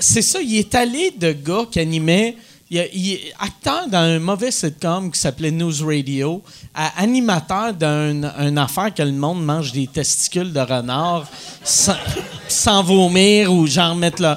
c'est 0.00 0.22
ça, 0.22 0.40
il 0.40 0.56
est 0.56 0.74
allé 0.74 1.12
de 1.16 1.32
gars 1.32 1.66
qui 1.70 1.78
animait. 1.80 2.36
Il, 2.68 3.18
acteur 3.38 3.86
dans 3.86 3.98
un 3.98 4.18
mauvais 4.18 4.50
sitcom 4.50 5.12
qui 5.12 5.20
s'appelait 5.20 5.52
News 5.52 5.72
Radio, 5.86 6.42
à 6.74 7.00
animateur 7.00 7.72
d'une 7.72 8.28
un 8.36 8.56
affaire 8.56 8.92
que 8.92 9.02
le 9.02 9.12
monde 9.12 9.44
mange 9.44 9.70
des 9.70 9.86
testicules 9.86 10.52
de 10.52 10.58
renard 10.58 11.28
sans, 11.62 11.94
sans 12.48 12.82
vomir 12.82 13.52
ou 13.52 13.68
genre 13.68 13.94
mettre 13.94 14.20
là. 14.22 14.36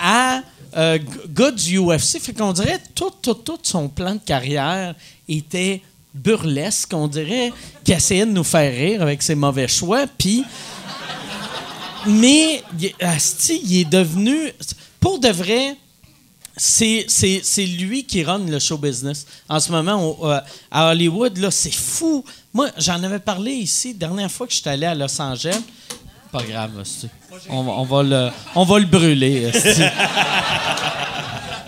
À 0.00 0.40
euh, 0.76 0.98
gars 1.32 1.52
du 1.52 1.78
UFC. 1.78 2.18
Fait 2.20 2.32
qu'on 2.32 2.52
dirait 2.52 2.80
tout, 2.96 3.12
tout, 3.22 3.34
tout 3.34 3.58
son 3.62 3.88
plan 3.88 4.14
de 4.14 4.20
carrière 4.26 4.96
était 5.28 5.80
burlesque. 6.14 6.92
On 6.92 7.08
dirait 7.08 7.52
qu'il 7.84 7.94
essayait 7.94 8.26
de 8.26 8.32
nous 8.32 8.44
faire 8.44 8.72
rire 8.72 9.02
avec 9.02 9.22
ses 9.22 9.34
mauvais 9.34 9.68
choix. 9.68 10.06
Puis. 10.06 10.44
Mais, 12.06 12.62
asti, 13.00 13.60
il 13.64 13.80
est 13.80 13.84
devenu. 13.84 14.52
Pour 15.00 15.18
de 15.18 15.28
vrai, 15.28 15.76
c'est, 16.58 17.66
lui 17.66 18.04
qui 18.04 18.24
run 18.24 18.38
le 18.46 18.58
show 18.58 18.78
business. 18.78 19.26
En 19.48 19.60
ce 19.60 19.70
moment, 19.70 20.16
euh, 20.22 20.40
à 20.70 20.90
Hollywood, 20.90 21.50
c'est 21.50 21.74
fou. 21.74 22.24
Moi, 22.52 22.70
j'en 22.78 23.02
avais 23.02 23.18
parlé 23.18 23.52
ici, 23.52 23.94
dernière 23.94 24.30
fois 24.30 24.46
que 24.46 24.52
j'étais 24.52 24.70
allé 24.70 24.86
à 24.86 24.94
Los 24.94 25.20
Angeles. 25.20 25.60
Pas 26.32 26.42
grave, 26.42 26.78
asti. 26.80 27.08
On 27.48 27.84
va 27.84 28.02
le, 28.02 28.30
on 28.54 28.64
va 28.64 28.78
le 28.78 28.86
brûler, 28.86 29.46
asti. 29.46 29.82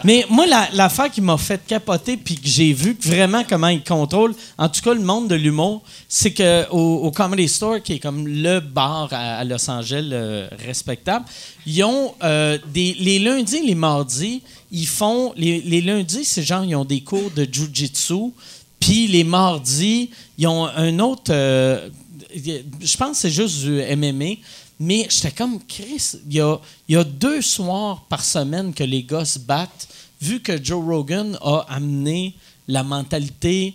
Mais 0.05 0.25
moi, 0.31 0.47
la- 0.47 0.69
l'affaire 0.73 1.11
qui 1.11 1.21
m'a 1.21 1.37
fait 1.37 1.61
capoter, 1.67 2.17
puis 2.17 2.37
que 2.37 2.49
j'ai 2.49 2.73
vu 2.73 2.97
vraiment 3.01 3.45
comment 3.49 3.69
ils 3.69 3.83
contrôlent, 3.85 4.35
en 4.57 4.69
tout 4.69 4.81
cas 4.81 4.95
le 4.95 5.01
monde 5.01 5.29
de 5.29 5.35
l'humour, 5.35 5.83
c'est 6.09 6.33
que 6.33 6.69
au, 6.71 7.11
Comedy 7.11 7.49
Store, 7.49 7.83
qui 7.83 7.95
est 7.95 7.99
comme 7.99 8.27
le 8.27 8.61
bar 8.61 9.09
à, 9.13 9.45
Los 9.45 9.69
Angeles 9.71 10.09
euh, 10.13 10.49
respectable, 10.65 11.27
ils 11.67 11.85
ont 11.85 12.15
euh, 12.23 12.57
des, 12.73 12.97
les 12.99 13.19
lundis, 13.19 13.61
les 13.67 13.75
mardis, 13.75 14.43
ils 14.73 14.87
font 14.87 15.33
les, 15.37 15.61
les 15.61 15.81
lundis, 15.83 16.25
c'est 16.25 16.43
genre 16.43 16.65
ils 16.65 16.75
ont 16.75 16.85
des 16.85 17.03
cours 17.03 17.31
de 17.33 17.47
jujitsu, 17.51 18.33
puis 18.79 19.07
les 19.07 19.25
mardis, 19.25 20.11
ils 20.39 20.47
ont 20.47 20.67
un 20.67 20.99
autre, 21.01 21.31
euh, 21.31 21.89
je 22.35 22.97
pense 22.97 23.11
que 23.13 23.17
c'est 23.17 23.31
juste 23.31 23.61
du 23.61 23.83
MMA. 23.97 24.37
Mais 24.83 25.07
j'étais 25.11 25.31
comme, 25.31 25.61
Chris, 25.69 26.13
il 26.27 26.59
y 26.89 26.97
a, 26.97 27.05
deux 27.05 27.43
soirs 27.43 28.03
par 28.09 28.25
semaine 28.25 28.73
que 28.73 28.83
les 28.83 29.03
gars 29.03 29.27
se 29.27 29.39
battent, 29.39 29.87
vu 30.23 30.41
que 30.41 30.63
Joe 30.63 30.83
Rogan 30.83 31.39
a 31.43 31.67
amené 31.69 32.35
la 32.67 32.83
mentalité 32.83 33.75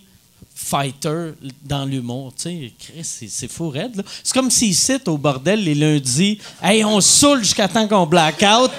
fighter 0.52 1.32
dans 1.64 1.84
l'humour. 1.84 2.32
Tu 2.34 2.42
sais, 2.42 2.72
Chris, 2.76 3.28
c'est, 3.28 3.48
fou 3.48 3.68
raide. 3.68 4.04
C'est 4.24 4.34
comme 4.34 4.50
s'ils 4.50 4.74
citent 4.74 5.06
au 5.06 5.16
bordel 5.16 5.62
les 5.62 5.76
lundis, 5.76 6.38
«Hey, 6.62 6.84
on 6.84 7.00
saoule 7.00 7.44
jusqu'à 7.44 7.68
temps 7.68 7.86
qu'on 7.86 8.06
blackout.» 8.06 8.72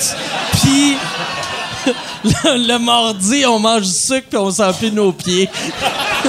Puis 0.51 0.95
le, 2.23 2.67
le 2.67 2.79
mardi, 2.79 3.45
on 3.45 3.59
mange 3.59 3.81
du 3.83 3.91
sucre 3.93 4.27
puis 4.29 4.37
on 4.37 4.51
s'empile 4.51 4.93
nos 4.93 5.11
pieds. 5.11 5.49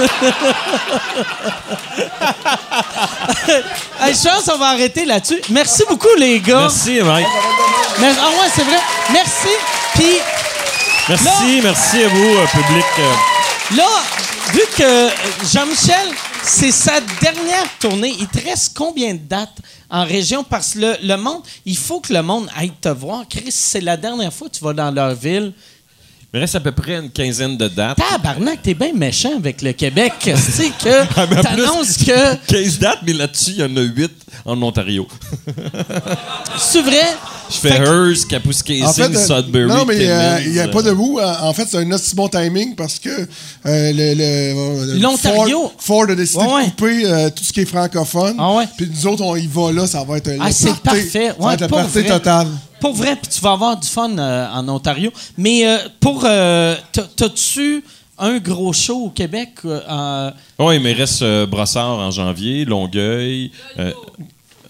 hey, 4.01 4.13
je 4.13 4.23
pense 4.29 4.45
qu'on 4.45 4.57
va 4.57 4.67
arrêter 4.69 5.05
là-dessus. 5.05 5.41
Merci 5.49 5.83
beaucoup, 5.89 6.07
les 6.17 6.39
gars. 6.39 6.61
Merci, 6.61 6.99
Mike. 7.01 7.27
Ah 8.01 8.29
ouais, 8.29 8.49
c'est 8.53 8.63
vrai. 8.63 8.79
Merci. 9.11 9.49
Puis 9.95 10.17
Merci, 11.09 11.59
merci 11.63 12.03
à 12.03 12.07
vous, 12.07 12.35
euh, 12.37 12.45
public. 12.51 12.85
euh. 12.99 13.75
là, 13.77 13.87
vu 14.53 14.61
que 14.77 15.09
Jean-Michel, 15.51 16.07
c'est 16.43 16.71
sa 16.71 16.99
dernière 17.19 17.65
tournée, 17.79 18.15
il 18.19 18.27
te 18.27 18.47
reste 18.47 18.77
combien 18.77 19.13
de 19.13 19.19
dates? 19.19 19.57
En 19.89 20.05
région? 20.05 20.43
Parce 20.43 20.73
que 20.73 20.79
le, 20.79 20.95
le 21.03 21.15
monde, 21.17 21.41
il 21.65 21.77
faut 21.77 21.99
que 21.99 22.13
le 22.13 22.21
monde 22.21 22.47
aille 22.55 22.71
te 22.81 22.89
voir. 22.89 23.25
Chris, 23.27 23.51
c'est 23.51 23.81
la 23.81 23.97
dernière 23.97 24.31
fois 24.33 24.49
que 24.49 24.55
tu 24.55 24.63
vas 24.63 24.73
dans 24.73 24.91
leur 24.91 25.15
ville. 25.15 25.53
Il 26.31 26.37
me 26.37 26.41
reste 26.41 26.55
à 26.55 26.59
peu 26.59 26.71
près 26.71 26.97
une 26.97 27.09
quinzaine 27.09 27.57
de 27.57 27.67
dates. 27.67 27.97
Tabarnak, 27.97 28.61
t'es 28.61 28.75
bien 28.75 28.93
méchant 28.93 29.35
avec 29.37 29.63
le 29.63 29.73
Québec. 29.73 30.13
Tu 30.19 30.37
sais 30.37 30.69
que 30.69 31.41
t'annonces 31.41 31.97
que... 31.97 32.35
15 32.45 32.77
dates, 32.77 32.99
mais 33.03 33.13
là-dessus, 33.13 33.51
il 33.51 33.57
y 33.57 33.63
en 33.63 33.75
a 33.75 33.81
8 33.81 34.11
en 34.45 34.61
Ontario. 34.61 35.07
C'est 36.57 36.81
vrai? 36.81 37.01
Je 37.49 37.55
fais 37.55 37.77
Hearst, 37.77 38.27
Kapuskasing, 38.27 38.83
En 38.85 38.93
fait, 38.93 39.15
euh, 39.15 39.25
Sudbury, 39.41 39.67
non, 39.67 39.83
mais 39.85 39.95
euh, 40.07 40.39
il 40.45 40.51
n'y 40.51 40.59
a 40.59 40.63
euh, 40.65 40.71
pas 40.71 40.83
de 40.83 40.91
vous. 40.91 41.17
Euh, 41.19 41.33
En 41.41 41.53
fait, 41.53 41.65
c'est 41.67 41.77
un 41.77 41.91
aussi 41.91 42.15
bon 42.15 42.27
timing 42.27 42.75
parce 42.75 42.99
que 42.99 43.09
euh, 43.09 43.25
le, 43.65 44.13
le- 44.13 44.93
le- 44.93 44.99
L'Ontario? 44.99 45.71
Ford, 45.79 46.03
Ford 46.03 46.09
a 46.11 46.15
décidé 46.15 46.43
Ouais, 46.43 46.53
ouais. 46.53 46.65
de 46.65 46.69
couper 46.69 47.01
euh, 47.05 47.29
tout 47.31 47.43
ce 47.43 47.51
qui 47.51 47.61
est 47.61 47.65
francophone. 47.65 48.35
Ah 48.37 48.53
ouais. 48.53 48.65
Puis 48.77 48.87
nous 48.93 49.07
autres, 49.07 49.23
on 49.23 49.35
y 49.35 49.47
va 49.47 49.71
là, 49.71 49.87
ça 49.87 50.03
va 50.03 50.17
être 50.17 50.29
Ah, 50.39 50.51
c'est 50.51 50.75
parfait. 50.81 51.29
Ça 51.29 51.35
va 51.39 51.45
Ouais, 51.47 51.53
être 51.55 51.61
le 51.61 51.67
pour 51.67 51.79
vrai. 51.79 52.03
total. 52.05 52.47
Pour 52.79 52.93
vrai, 52.93 53.15
puis 53.21 53.29
tu 53.33 53.41
vas 53.41 53.51
avoir 53.53 53.77
du 53.77 53.87
fun 53.87 54.15
euh, 54.17 54.47
en 54.53 54.67
Ontario. 54.69 55.11
Mais 55.37 55.65
euh, 55.67 55.77
pour. 55.99 56.23
euh, 56.25 56.75
t'as- 56.91 57.07
T'as-tu 57.15 57.83
un 58.19 58.37
gros 58.39 58.73
show 58.73 59.05
au 59.05 59.09
Québec? 59.09 59.49
euh, 59.65 60.31
Oui, 60.59 60.75
il 60.75 60.81
me 60.81 60.93
reste 60.95 61.21
euh, 61.21 61.45
Brossard 61.45 61.99
en 61.99 62.11
janvier, 62.11 62.65
Longueuil. 62.65 63.51
euh, 63.77 63.91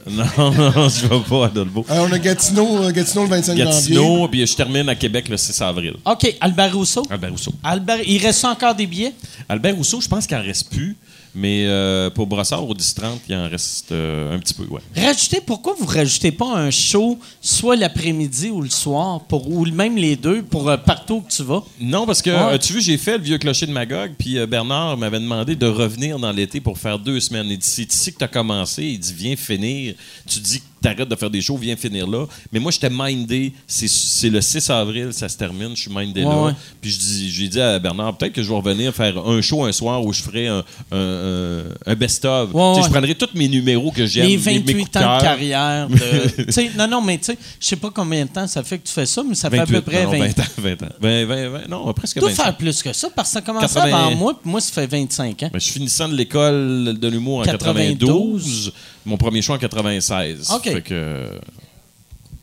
non, 0.10 0.24
non, 0.52 0.90
je 0.90 1.06
vais 1.08 1.20
pas 1.30 1.46
à 1.46 1.50
Dolbeau. 1.50 1.86
Euh, 1.90 2.08
on 2.10 2.12
a 2.12 2.18
Gatineau, 2.18 2.90
Gatineau 2.92 3.24
le 3.24 3.30
25 3.30 3.58
janvier. 3.58 3.66
Gatineau, 3.66 4.28
puis 4.28 4.48
je 4.48 4.56
termine 4.56 4.90
à 4.90 4.96
Québec 4.96 5.28
le 5.30 5.38
6 5.38 5.62
avril. 5.62 5.94
OK, 6.06 6.36
Albert 6.42 6.74
Rousseau. 6.74 7.06
Albert 7.10 7.32
Rousseau. 7.32 7.54
Albert, 7.64 8.00
il 8.08 8.18
reste 8.26 8.44
encore 8.46 8.74
des 8.74 8.88
billets? 8.88 9.14
Albert 9.48 9.76
Rousseau, 9.76 10.02
je 10.02 10.08
pense 10.08 10.26
qu'il 10.26 10.38
en 10.38 10.42
reste 10.42 10.70
plus, 10.72 10.96
mais 11.36 11.66
euh, 11.68 12.10
pour 12.10 12.28
Brossard, 12.28 12.68
au 12.68 12.74
10-30, 12.74 13.20
il 13.30 13.36
en 13.36 13.48
reste 13.50 13.92
euh, 13.92 14.36
un 14.36 14.40
petit 14.40 14.54
peu, 14.54 14.64
ouais. 14.64 14.82
Rajoutez, 14.96 15.42
pourquoi 15.42 15.76
vous 15.80 15.86
rajoutez 15.86 16.32
pas 16.32 16.56
un 16.58 16.72
show 16.72 17.18
soit 17.42 17.76
l'après-midi 17.76 18.50
ou 18.50 18.62
le 18.62 18.70
soir, 18.70 19.22
pour, 19.22 19.50
ou 19.50 19.66
même 19.66 19.96
les 19.98 20.16
deux, 20.16 20.42
pour 20.44 20.70
euh, 20.70 20.78
partout 20.78 21.16
où 21.16 21.26
tu 21.30 21.44
vas? 21.44 21.64
Non, 21.80 22.06
parce 22.06 22.22
que, 22.22 22.30
Ouais. 22.30 22.60
tu 22.60 22.74
vois, 22.74 22.82
j'ai 22.82 22.98
fait 22.98 23.18
le 23.18 23.24
vieux 23.24 23.38
clocher 23.38 23.66
de 23.68 23.72
Magog, 23.72 24.12
puis 24.18 24.38
euh, 24.38 24.46
Bernard 24.46 24.98
m'avait 24.98 25.20
demandé 25.20 25.56
de 25.56 25.68
revenir 25.68 26.18
dans 26.20 26.32
l'été 26.32 26.60
pour 26.62 26.78
faire 26.78 26.98
deux 27.00 27.20
semaines. 27.20 27.48
Il 27.50 27.58
dit, 27.58 27.68
c'est 27.68 27.94
ici 27.94 28.12
que 28.14 28.18
tu 28.20 28.24
as 28.24 28.28
commencé. 28.28 28.84
Il 28.84 29.00
dit, 29.00 29.14
viens 29.14 29.36
finir. 29.36 29.96
Tu 30.28 30.40
dis 30.40 30.62
t'arrêtes 30.82 31.10
de 31.10 31.16
faire 31.16 31.30
des 31.30 31.42
shows, 31.42 31.58
viens 31.58 31.76
finir 31.76 32.08
là. 32.08 32.26
Mais 32.52 32.60
moi, 32.60 32.72
j'étais 32.72 32.90
mindé. 32.90 33.54
C'est- 33.68 34.30
le 34.30 34.42
6 34.42 34.70
avril, 34.70 35.10
ça 35.12 35.28
se 35.30 35.38
termine. 35.38 35.76
Je 35.76 35.82
suis 35.82 35.92
mindé 35.94 36.24
Ouais, 36.24 36.30
là. 36.30 36.42
ouais. 36.44 36.52
Puis 36.82 36.92
je 36.92 37.00
dis, 37.00 37.32
j'ai 37.32 37.48
dit 37.48 37.60
à 37.62 37.80
Bernard, 37.80 38.16
peut-être 38.18 38.34
que 38.34 38.44
je 38.44 38.50
vais 38.50 38.56
revenir 38.56 38.94
faire 38.94 39.18
un 39.26 39.42
show 39.42 39.64
un 39.66 39.72
soir 39.72 40.04
où 40.06 40.14
je 40.14 40.22
ferai 40.22 40.48
un, 40.48 40.64
un- 40.92 40.98
un- 40.98 41.64
un 41.86 41.96
best-of. 41.96 42.54
Ouais. 42.54 42.82
Je 42.84 42.90
prendrai 42.90 43.16
tous 43.16 43.30
mes 43.36 43.48
numéros 43.48 43.92
que 43.92 44.06
j'aime. 44.06 44.28
Les 44.28 44.38
mes- 44.38 44.44
mes 44.44 44.60
28 44.60 44.74
coups 44.80 44.92
de 44.92 45.00
ans 45.00 45.18
de 45.18 45.22
carrière. 45.22 45.88
de- 45.90 46.78
non, 46.78 46.88
non, 46.88 47.02
mais 47.02 47.18
tu 47.18 47.26
sais, 47.26 47.38
je 47.60 47.66
sais 47.68 47.76
pas 47.76 47.90
combien 47.94 48.26
de 48.26 48.30
temps 48.30 48.48
ça 48.48 48.64
fait 48.64 48.78
que 48.80 48.88
tu 48.88 48.94
fais 48.94 49.06
ça, 49.06 49.24
mais 49.28 49.36
ça 49.36 49.50
fait 49.50 49.60
à 49.60 49.66
peu 49.66 49.74
28, 49.74 49.86
près 49.86 50.04
non, 50.06 50.12
20 50.12 50.18
20 50.20 50.40
ans. 50.40 50.44
20 50.58 50.84
ans. 50.84 50.90
20, 51.02 51.26
20, 51.26 51.50
20, 51.50 51.68
non, 51.70 51.94
presque 51.94 52.14
Tu 52.16 52.20
dois 52.20 52.30
25. 52.30 52.44
faire 52.44 52.58
plus 52.58 52.84
que 52.84 52.94
ça, 52.94 53.10
parce 53.16 53.30
que 53.30 53.34
ça 53.34 53.42
80. 53.42 53.86
avant 53.86 54.16
moi, 54.16 54.40
puis 54.42 54.50
moi, 54.52 54.62
ça 54.62 54.72
fait 54.74 54.88
25 54.88 55.44
ans. 55.44 55.50
Ben, 55.52 55.60
je 55.60 55.64
suis 55.66 55.74
finissant 55.74 56.08
de 56.10 56.16
l'école 56.16 56.98
de 57.00 57.08
l'humour 57.08 57.40
en 57.40 57.44
92. 57.44 58.00
92. 58.00 58.74
Mon 59.06 59.18
premier 59.18 59.42
choix 59.42 59.56
en 59.56 59.60
96. 59.60 60.52
OK. 60.56 60.64
Fait 60.64 60.82
que. 60.82 61.40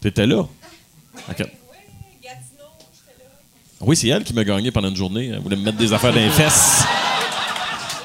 T'étais 0.01 0.27
là. 0.27 0.47
Ok. 1.29 1.47
Oui, 3.81 3.95
c'est 3.95 4.09
elle 4.09 4.25
qui 4.25 4.33
m'a 4.33 4.43
gagné 4.43 4.71
pendant 4.71 4.89
une 4.89 4.97
journée. 4.97 5.31
Elle 5.35 5.41
voulait 5.41 5.57
me 5.57 5.63
mettre 5.63 5.77
des 5.77 5.93
affaires 5.93 6.13
dans 6.13 6.19
les 6.21 6.31
fesses. 6.31 6.83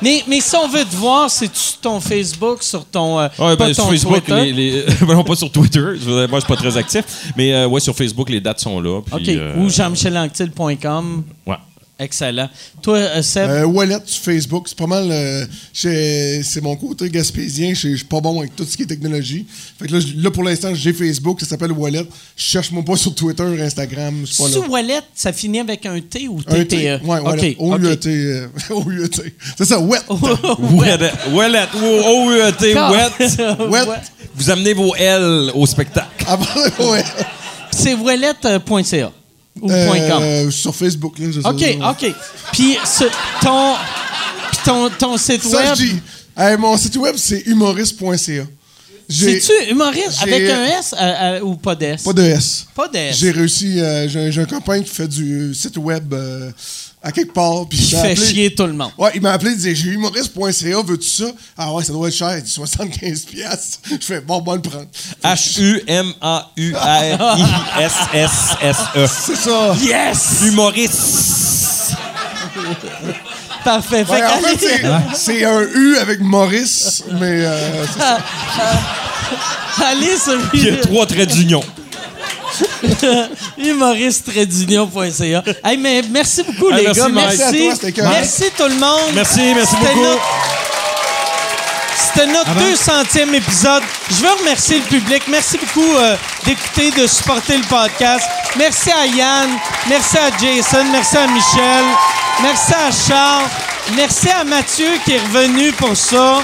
Mais, 0.01 0.23
mais 0.27 0.41
si 0.41 0.55
on 0.55 0.67
veut 0.67 0.83
te 0.83 0.95
voir, 0.95 1.29
c'est 1.29 1.55
sur 1.55 1.79
ton 1.79 1.99
Facebook, 1.99 2.63
sur 2.63 2.83
ton. 2.85 3.19
euh, 3.19 3.27
Ouais, 3.39 3.55
pas 3.55 3.67
ben, 3.67 3.73
sur 3.73 3.83
ton 3.85 3.89
Facebook, 3.91 4.25
Twitter? 4.25 4.51
les, 4.51 4.71
les- 4.71 4.83
ben 5.01 5.13
non, 5.13 5.23
pas 5.23 5.35
sur 5.35 5.51
Twitter. 5.51 5.79
Moi, 5.79 6.27
je 6.33 6.37
suis 6.39 6.47
pas 6.47 6.55
très 6.55 6.75
actif. 6.75 7.31
Mais 7.37 7.53
euh, 7.53 7.67
ouais, 7.67 7.79
sur 7.79 7.95
Facebook, 7.95 8.29
les 8.29 8.41
dates 8.41 8.59
sont 8.59 8.81
là. 8.81 9.01
puis, 9.01 9.15
OK. 9.15 9.27
euh, 9.29 9.55
Ou 9.57 9.69
jean-michelanctil.com. 9.69 11.23
Ouais. 11.45 11.55
Excellent. 12.01 12.49
Toi, 12.81 12.97
euh, 12.97 13.21
Seb? 13.21 13.47
Euh, 13.49 13.63
Wallet 13.65 13.99
sur 14.05 14.23
Facebook, 14.23 14.65
c'est 14.67 14.77
pas 14.77 14.87
mal. 14.87 15.07
euh, 15.11 15.45
c'est 15.73 16.61
mon 16.61 16.75
côté 16.75 17.09
gaspésien. 17.09 17.73
Je 17.75 17.95
suis 17.95 18.03
pas 18.05 18.19
bon 18.19 18.39
avec 18.39 18.55
tout 18.55 18.65
ce 18.65 18.75
qui 18.75 18.83
est 18.83 18.87
technologie. 18.87 19.45
Fait 19.79 19.87
que 19.87 19.93
là, 19.93 19.99
là, 20.17 20.31
pour 20.31 20.43
l'instant, 20.43 20.73
j'ai 20.73 20.93
Facebook, 20.93 21.39
ça 21.41 21.45
s'appelle 21.45 21.71
Wallet. 21.71 22.05
Je 22.35 22.43
cherche-moi 22.43 22.83
pas 22.83 22.95
sur 22.95 23.13
Twitter, 23.13 23.43
Instagram, 23.61 24.25
c'est 24.25 24.41
pas 24.43 24.49
là. 24.49 24.55
Sous 24.55 24.63
Wallet, 24.71 24.99
ça 25.13 25.31
finit 25.31 25.59
avec 25.59 25.85
un 25.85 25.99
T 26.01 26.27
ou 26.27 26.39
Un 26.47 26.63
TTE? 26.63 26.67
T. 26.67 26.91
Ouais, 27.05 27.19
Wallet. 27.19 27.55
O-U-E-T. 27.59 28.09
euh, 28.09 28.47
O-U-E-T. 28.71 29.35
C'est 29.57 29.65
ça, 29.65 29.79
Wet. 29.79 29.99
Ouellet. 30.09 31.11
Ouellet. 31.31 31.67
O-U-E-T. 31.75 32.73
Wet. 32.73 33.67
Wet. 33.69 34.01
Vous 34.35 34.49
amenez 34.49 34.73
vos 34.73 34.95
L 34.95 35.51
au 35.53 35.65
spectacle. 35.67 36.25
Ouais. 36.79 37.03
C'est 37.71 37.93
wallet.ca 37.93 39.11
ou 39.61 39.69
Euh. 39.71 40.49
Sur 40.51 40.75
Facebook, 40.75 41.17
là, 41.19 41.27
je 41.31 41.41
sais 41.41 41.47
OK, 41.47 41.79
pas. 41.79 41.91
OK. 41.91 42.13
Puis 42.51 42.77
ce- 42.85 43.03
ton, 43.41 43.75
puis 44.51 44.59
ton, 44.65 44.89
ton 44.89 45.17
site 45.17 45.43
Ça, 45.43 45.57
web, 45.57 45.67
je 45.75 45.83
dis. 45.83 45.95
Hey, 46.37 46.57
mon 46.57 46.75
site 46.77 46.95
web, 46.97 47.15
c'est 47.17 47.41
humoriste.ca. 47.45 48.43
J'ai 49.09 49.39
c'est-tu 49.41 49.71
humoriste 49.71 50.19
j'ai- 50.23 50.33
avec 50.33 50.49
un 50.49 50.63
S 50.79 50.95
euh, 50.97 50.97
euh, 51.01 51.41
ou 51.41 51.55
pas 51.55 51.75
d'S? 51.75 52.01
pas 52.03 52.13
de 52.13 52.21
S. 52.23 52.65
Pas 52.73 52.87
d'S. 52.87 53.11
J'ai 53.13 53.31
réussi. 53.31 53.79
euh, 53.79 54.07
j'ai, 54.07 54.31
j'ai 54.31 54.41
un 54.41 54.45
copain 54.45 54.81
qui 54.81 54.89
fait 54.89 55.07
du 55.07 55.53
site 55.53 55.75
web 55.77 56.13
euh, 56.13 56.49
à 57.03 57.11
quelque 57.11 57.33
part. 57.33 57.67
Puis 57.69 57.79
il 57.79 57.95
m'a 57.95 58.01
fait 58.03 58.11
appelé- 58.13 58.27
chier 58.29 58.53
tout 58.55 58.65
le 58.67 58.73
monde. 58.73 58.91
Ouais, 58.97 59.11
il 59.15 59.21
m'a 59.21 59.31
appelé, 59.31 59.51
il 59.51 59.57
disait 59.57 59.73
J'ai 59.75 59.89
humoriste.ca, 59.89 60.81
veux-tu 60.85 61.07
ça? 61.09 61.25
Ah 61.57 61.71
ouais, 61.73 61.83
ça 61.83 61.93
doit 61.93 62.07
être 62.07 62.13
cher. 62.15 62.37
Il 62.37 62.43
dit 62.43 62.51
75$. 62.51 63.25
piastres. 63.25 63.79
Je 63.89 63.97
fais 64.05 64.21
Bon, 64.21 64.39
bon, 64.41 64.53
le 64.55 64.61
prendre. 64.61 64.85
H-U-M-A-U-R-I-S-S-S-E. 67.81 69.07
C'est 69.25 69.35
ça. 69.35 69.75
Yes! 69.81 70.41
Humoriste. 70.45 71.95
Parfait. 73.63 74.03
Fait 74.05 74.11
Ouais, 74.13 74.23
en 74.25 74.39
fait, 74.39 74.57
c'est, 74.59 74.81
c'est 75.15 75.45
un 75.45 75.61
U 75.61 75.97
avec 75.97 76.19
Maurice, 76.19 77.03
mais 77.19 77.45
euh, 77.45 77.85
ça. 77.87 78.17
allez 79.85 80.17
sur 80.17 80.39
Il 80.53 80.63
y 80.65 80.69
a 80.69 80.77
trois 80.77 81.05
traits 81.05 81.29
d'union. 81.29 81.61
humoriste-union.ca. 83.57 85.43
Hey, 85.63 85.77
mais 85.77 86.01
merci 86.09 86.43
beaucoup, 86.43 86.69
Hey, 86.71 86.77
les 86.77 86.83
merci, 86.83 86.99
gars. 87.01 87.09
Mike. 87.09 87.37
Merci. 87.37 87.41
Merci 87.41 87.57
à 87.57 87.65
toi, 87.65 87.75
c'était 87.75 88.01
correct. 88.01 88.13
merci 88.19 88.43
tout 88.57 88.67
le 88.67 88.75
monde. 88.75 89.11
Merci, 89.13 89.39
merci 89.55 89.75
C'était 89.75 89.93
beaucoup. 89.93 90.05
notre- 90.05 90.21
C'était 92.13 92.25
notre 92.27 92.53
200e 92.55 93.33
épisode. 93.35 93.83
Je 94.09 94.15
veux 94.15 94.31
remercier 94.39 94.77
le 94.79 94.83
public. 94.85 95.23
Merci 95.27 95.57
beaucoup 95.57 95.95
euh, 95.97 96.15
d'écouter, 96.45 96.91
de 96.91 97.07
supporter 97.07 97.57
le 97.57 97.63
podcast. 97.63 98.25
Merci 98.57 98.91
à 98.91 99.05
Yann. 99.05 99.49
Merci 99.87 100.17
à 100.17 100.29
Jason. 100.37 100.83
Merci 100.91 101.17
à 101.17 101.27
Michel. 101.27 101.85
Merci 102.41 102.73
à 102.73 102.91
Charles. 103.07 103.45
Merci 103.95 104.29
à 104.29 104.43
Mathieu 104.43 104.87
qui 105.05 105.13
est 105.13 105.19
revenu 105.19 105.71
pour 105.73 105.95
ça, 105.95 106.41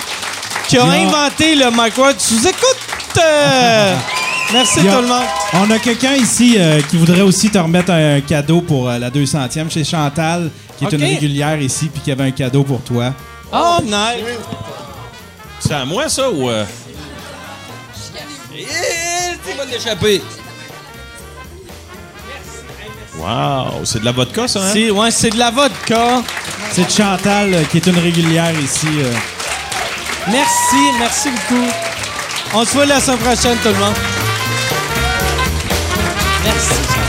qui 0.67 0.77
a 0.77 0.83
inventé 0.85 1.55
le 1.55 1.65
Ward. 1.65 2.15
Tu 2.17 2.33
nous 2.35 2.47
écoutes? 2.47 2.77
euh, 3.19 3.95
merci 4.53 4.79
a- 4.87 4.93
tout 4.95 5.01
le 5.01 5.07
monde. 5.07 5.23
On 5.53 5.71
a 5.71 5.79
quelqu'un 5.79 6.13
ici 6.15 6.55
euh, 6.57 6.81
qui 6.81 6.97
voudrait 6.97 7.21
aussi 7.21 7.49
te 7.49 7.57
remettre 7.57 7.91
un 7.91 8.21
cadeau 8.21 8.61
pour 8.61 8.89
euh, 8.89 8.97
la 8.99 9.09
200e. 9.09 9.67
C'est 9.69 9.83
Chantal, 9.83 10.49
qui 10.77 10.85
est 10.85 10.91
une 10.91 11.03
régulière 11.03 11.59
ici, 11.61 11.89
puis 11.93 12.01
qui 12.01 12.11
avait 12.11 12.25
un 12.25 12.31
cadeau 12.31 12.63
pour 12.63 12.81
toi. 12.81 13.13
Oh, 13.51 13.77
nice. 13.83 14.23
C'est 15.59 15.73
à 15.73 15.85
moi, 15.85 16.07
ça, 16.09 16.29
ou... 16.29 16.49
Euh... 16.49 16.65
Eh, 18.55 18.65
tu 19.45 19.57
vas 19.57 19.65
l'échapper. 19.65 20.21
Wow, 23.17 23.83
c'est 23.83 23.99
de 23.99 24.05
la 24.05 24.11
vodka, 24.11 24.47
ça, 24.47 24.59
hein? 24.61 24.69
C'est 24.73 24.91
ouais, 24.91 25.09
c'est 25.11 25.29
de 25.31 25.37
la 25.39 25.49
vodka. 25.49 26.21
C'est 26.71 26.85
de 26.85 26.91
Chantal, 26.91 27.53
euh, 27.53 27.63
qui 27.71 27.77
est 27.77 27.87
une 27.87 27.97
régulière 27.97 28.51
ici. 28.59 28.87
euh. 28.99 29.11
Merci, 30.27 30.97
merci 30.99 31.29
beaucoup. 31.29 31.65
On 32.53 32.65
se 32.65 32.71
voit 32.73 32.85
la 32.85 32.99
semaine 32.99 33.17
prochaine, 33.19 33.57
tout 33.63 33.69
le 33.69 33.73
monde. 33.75 33.93
Yes. 36.47 37.06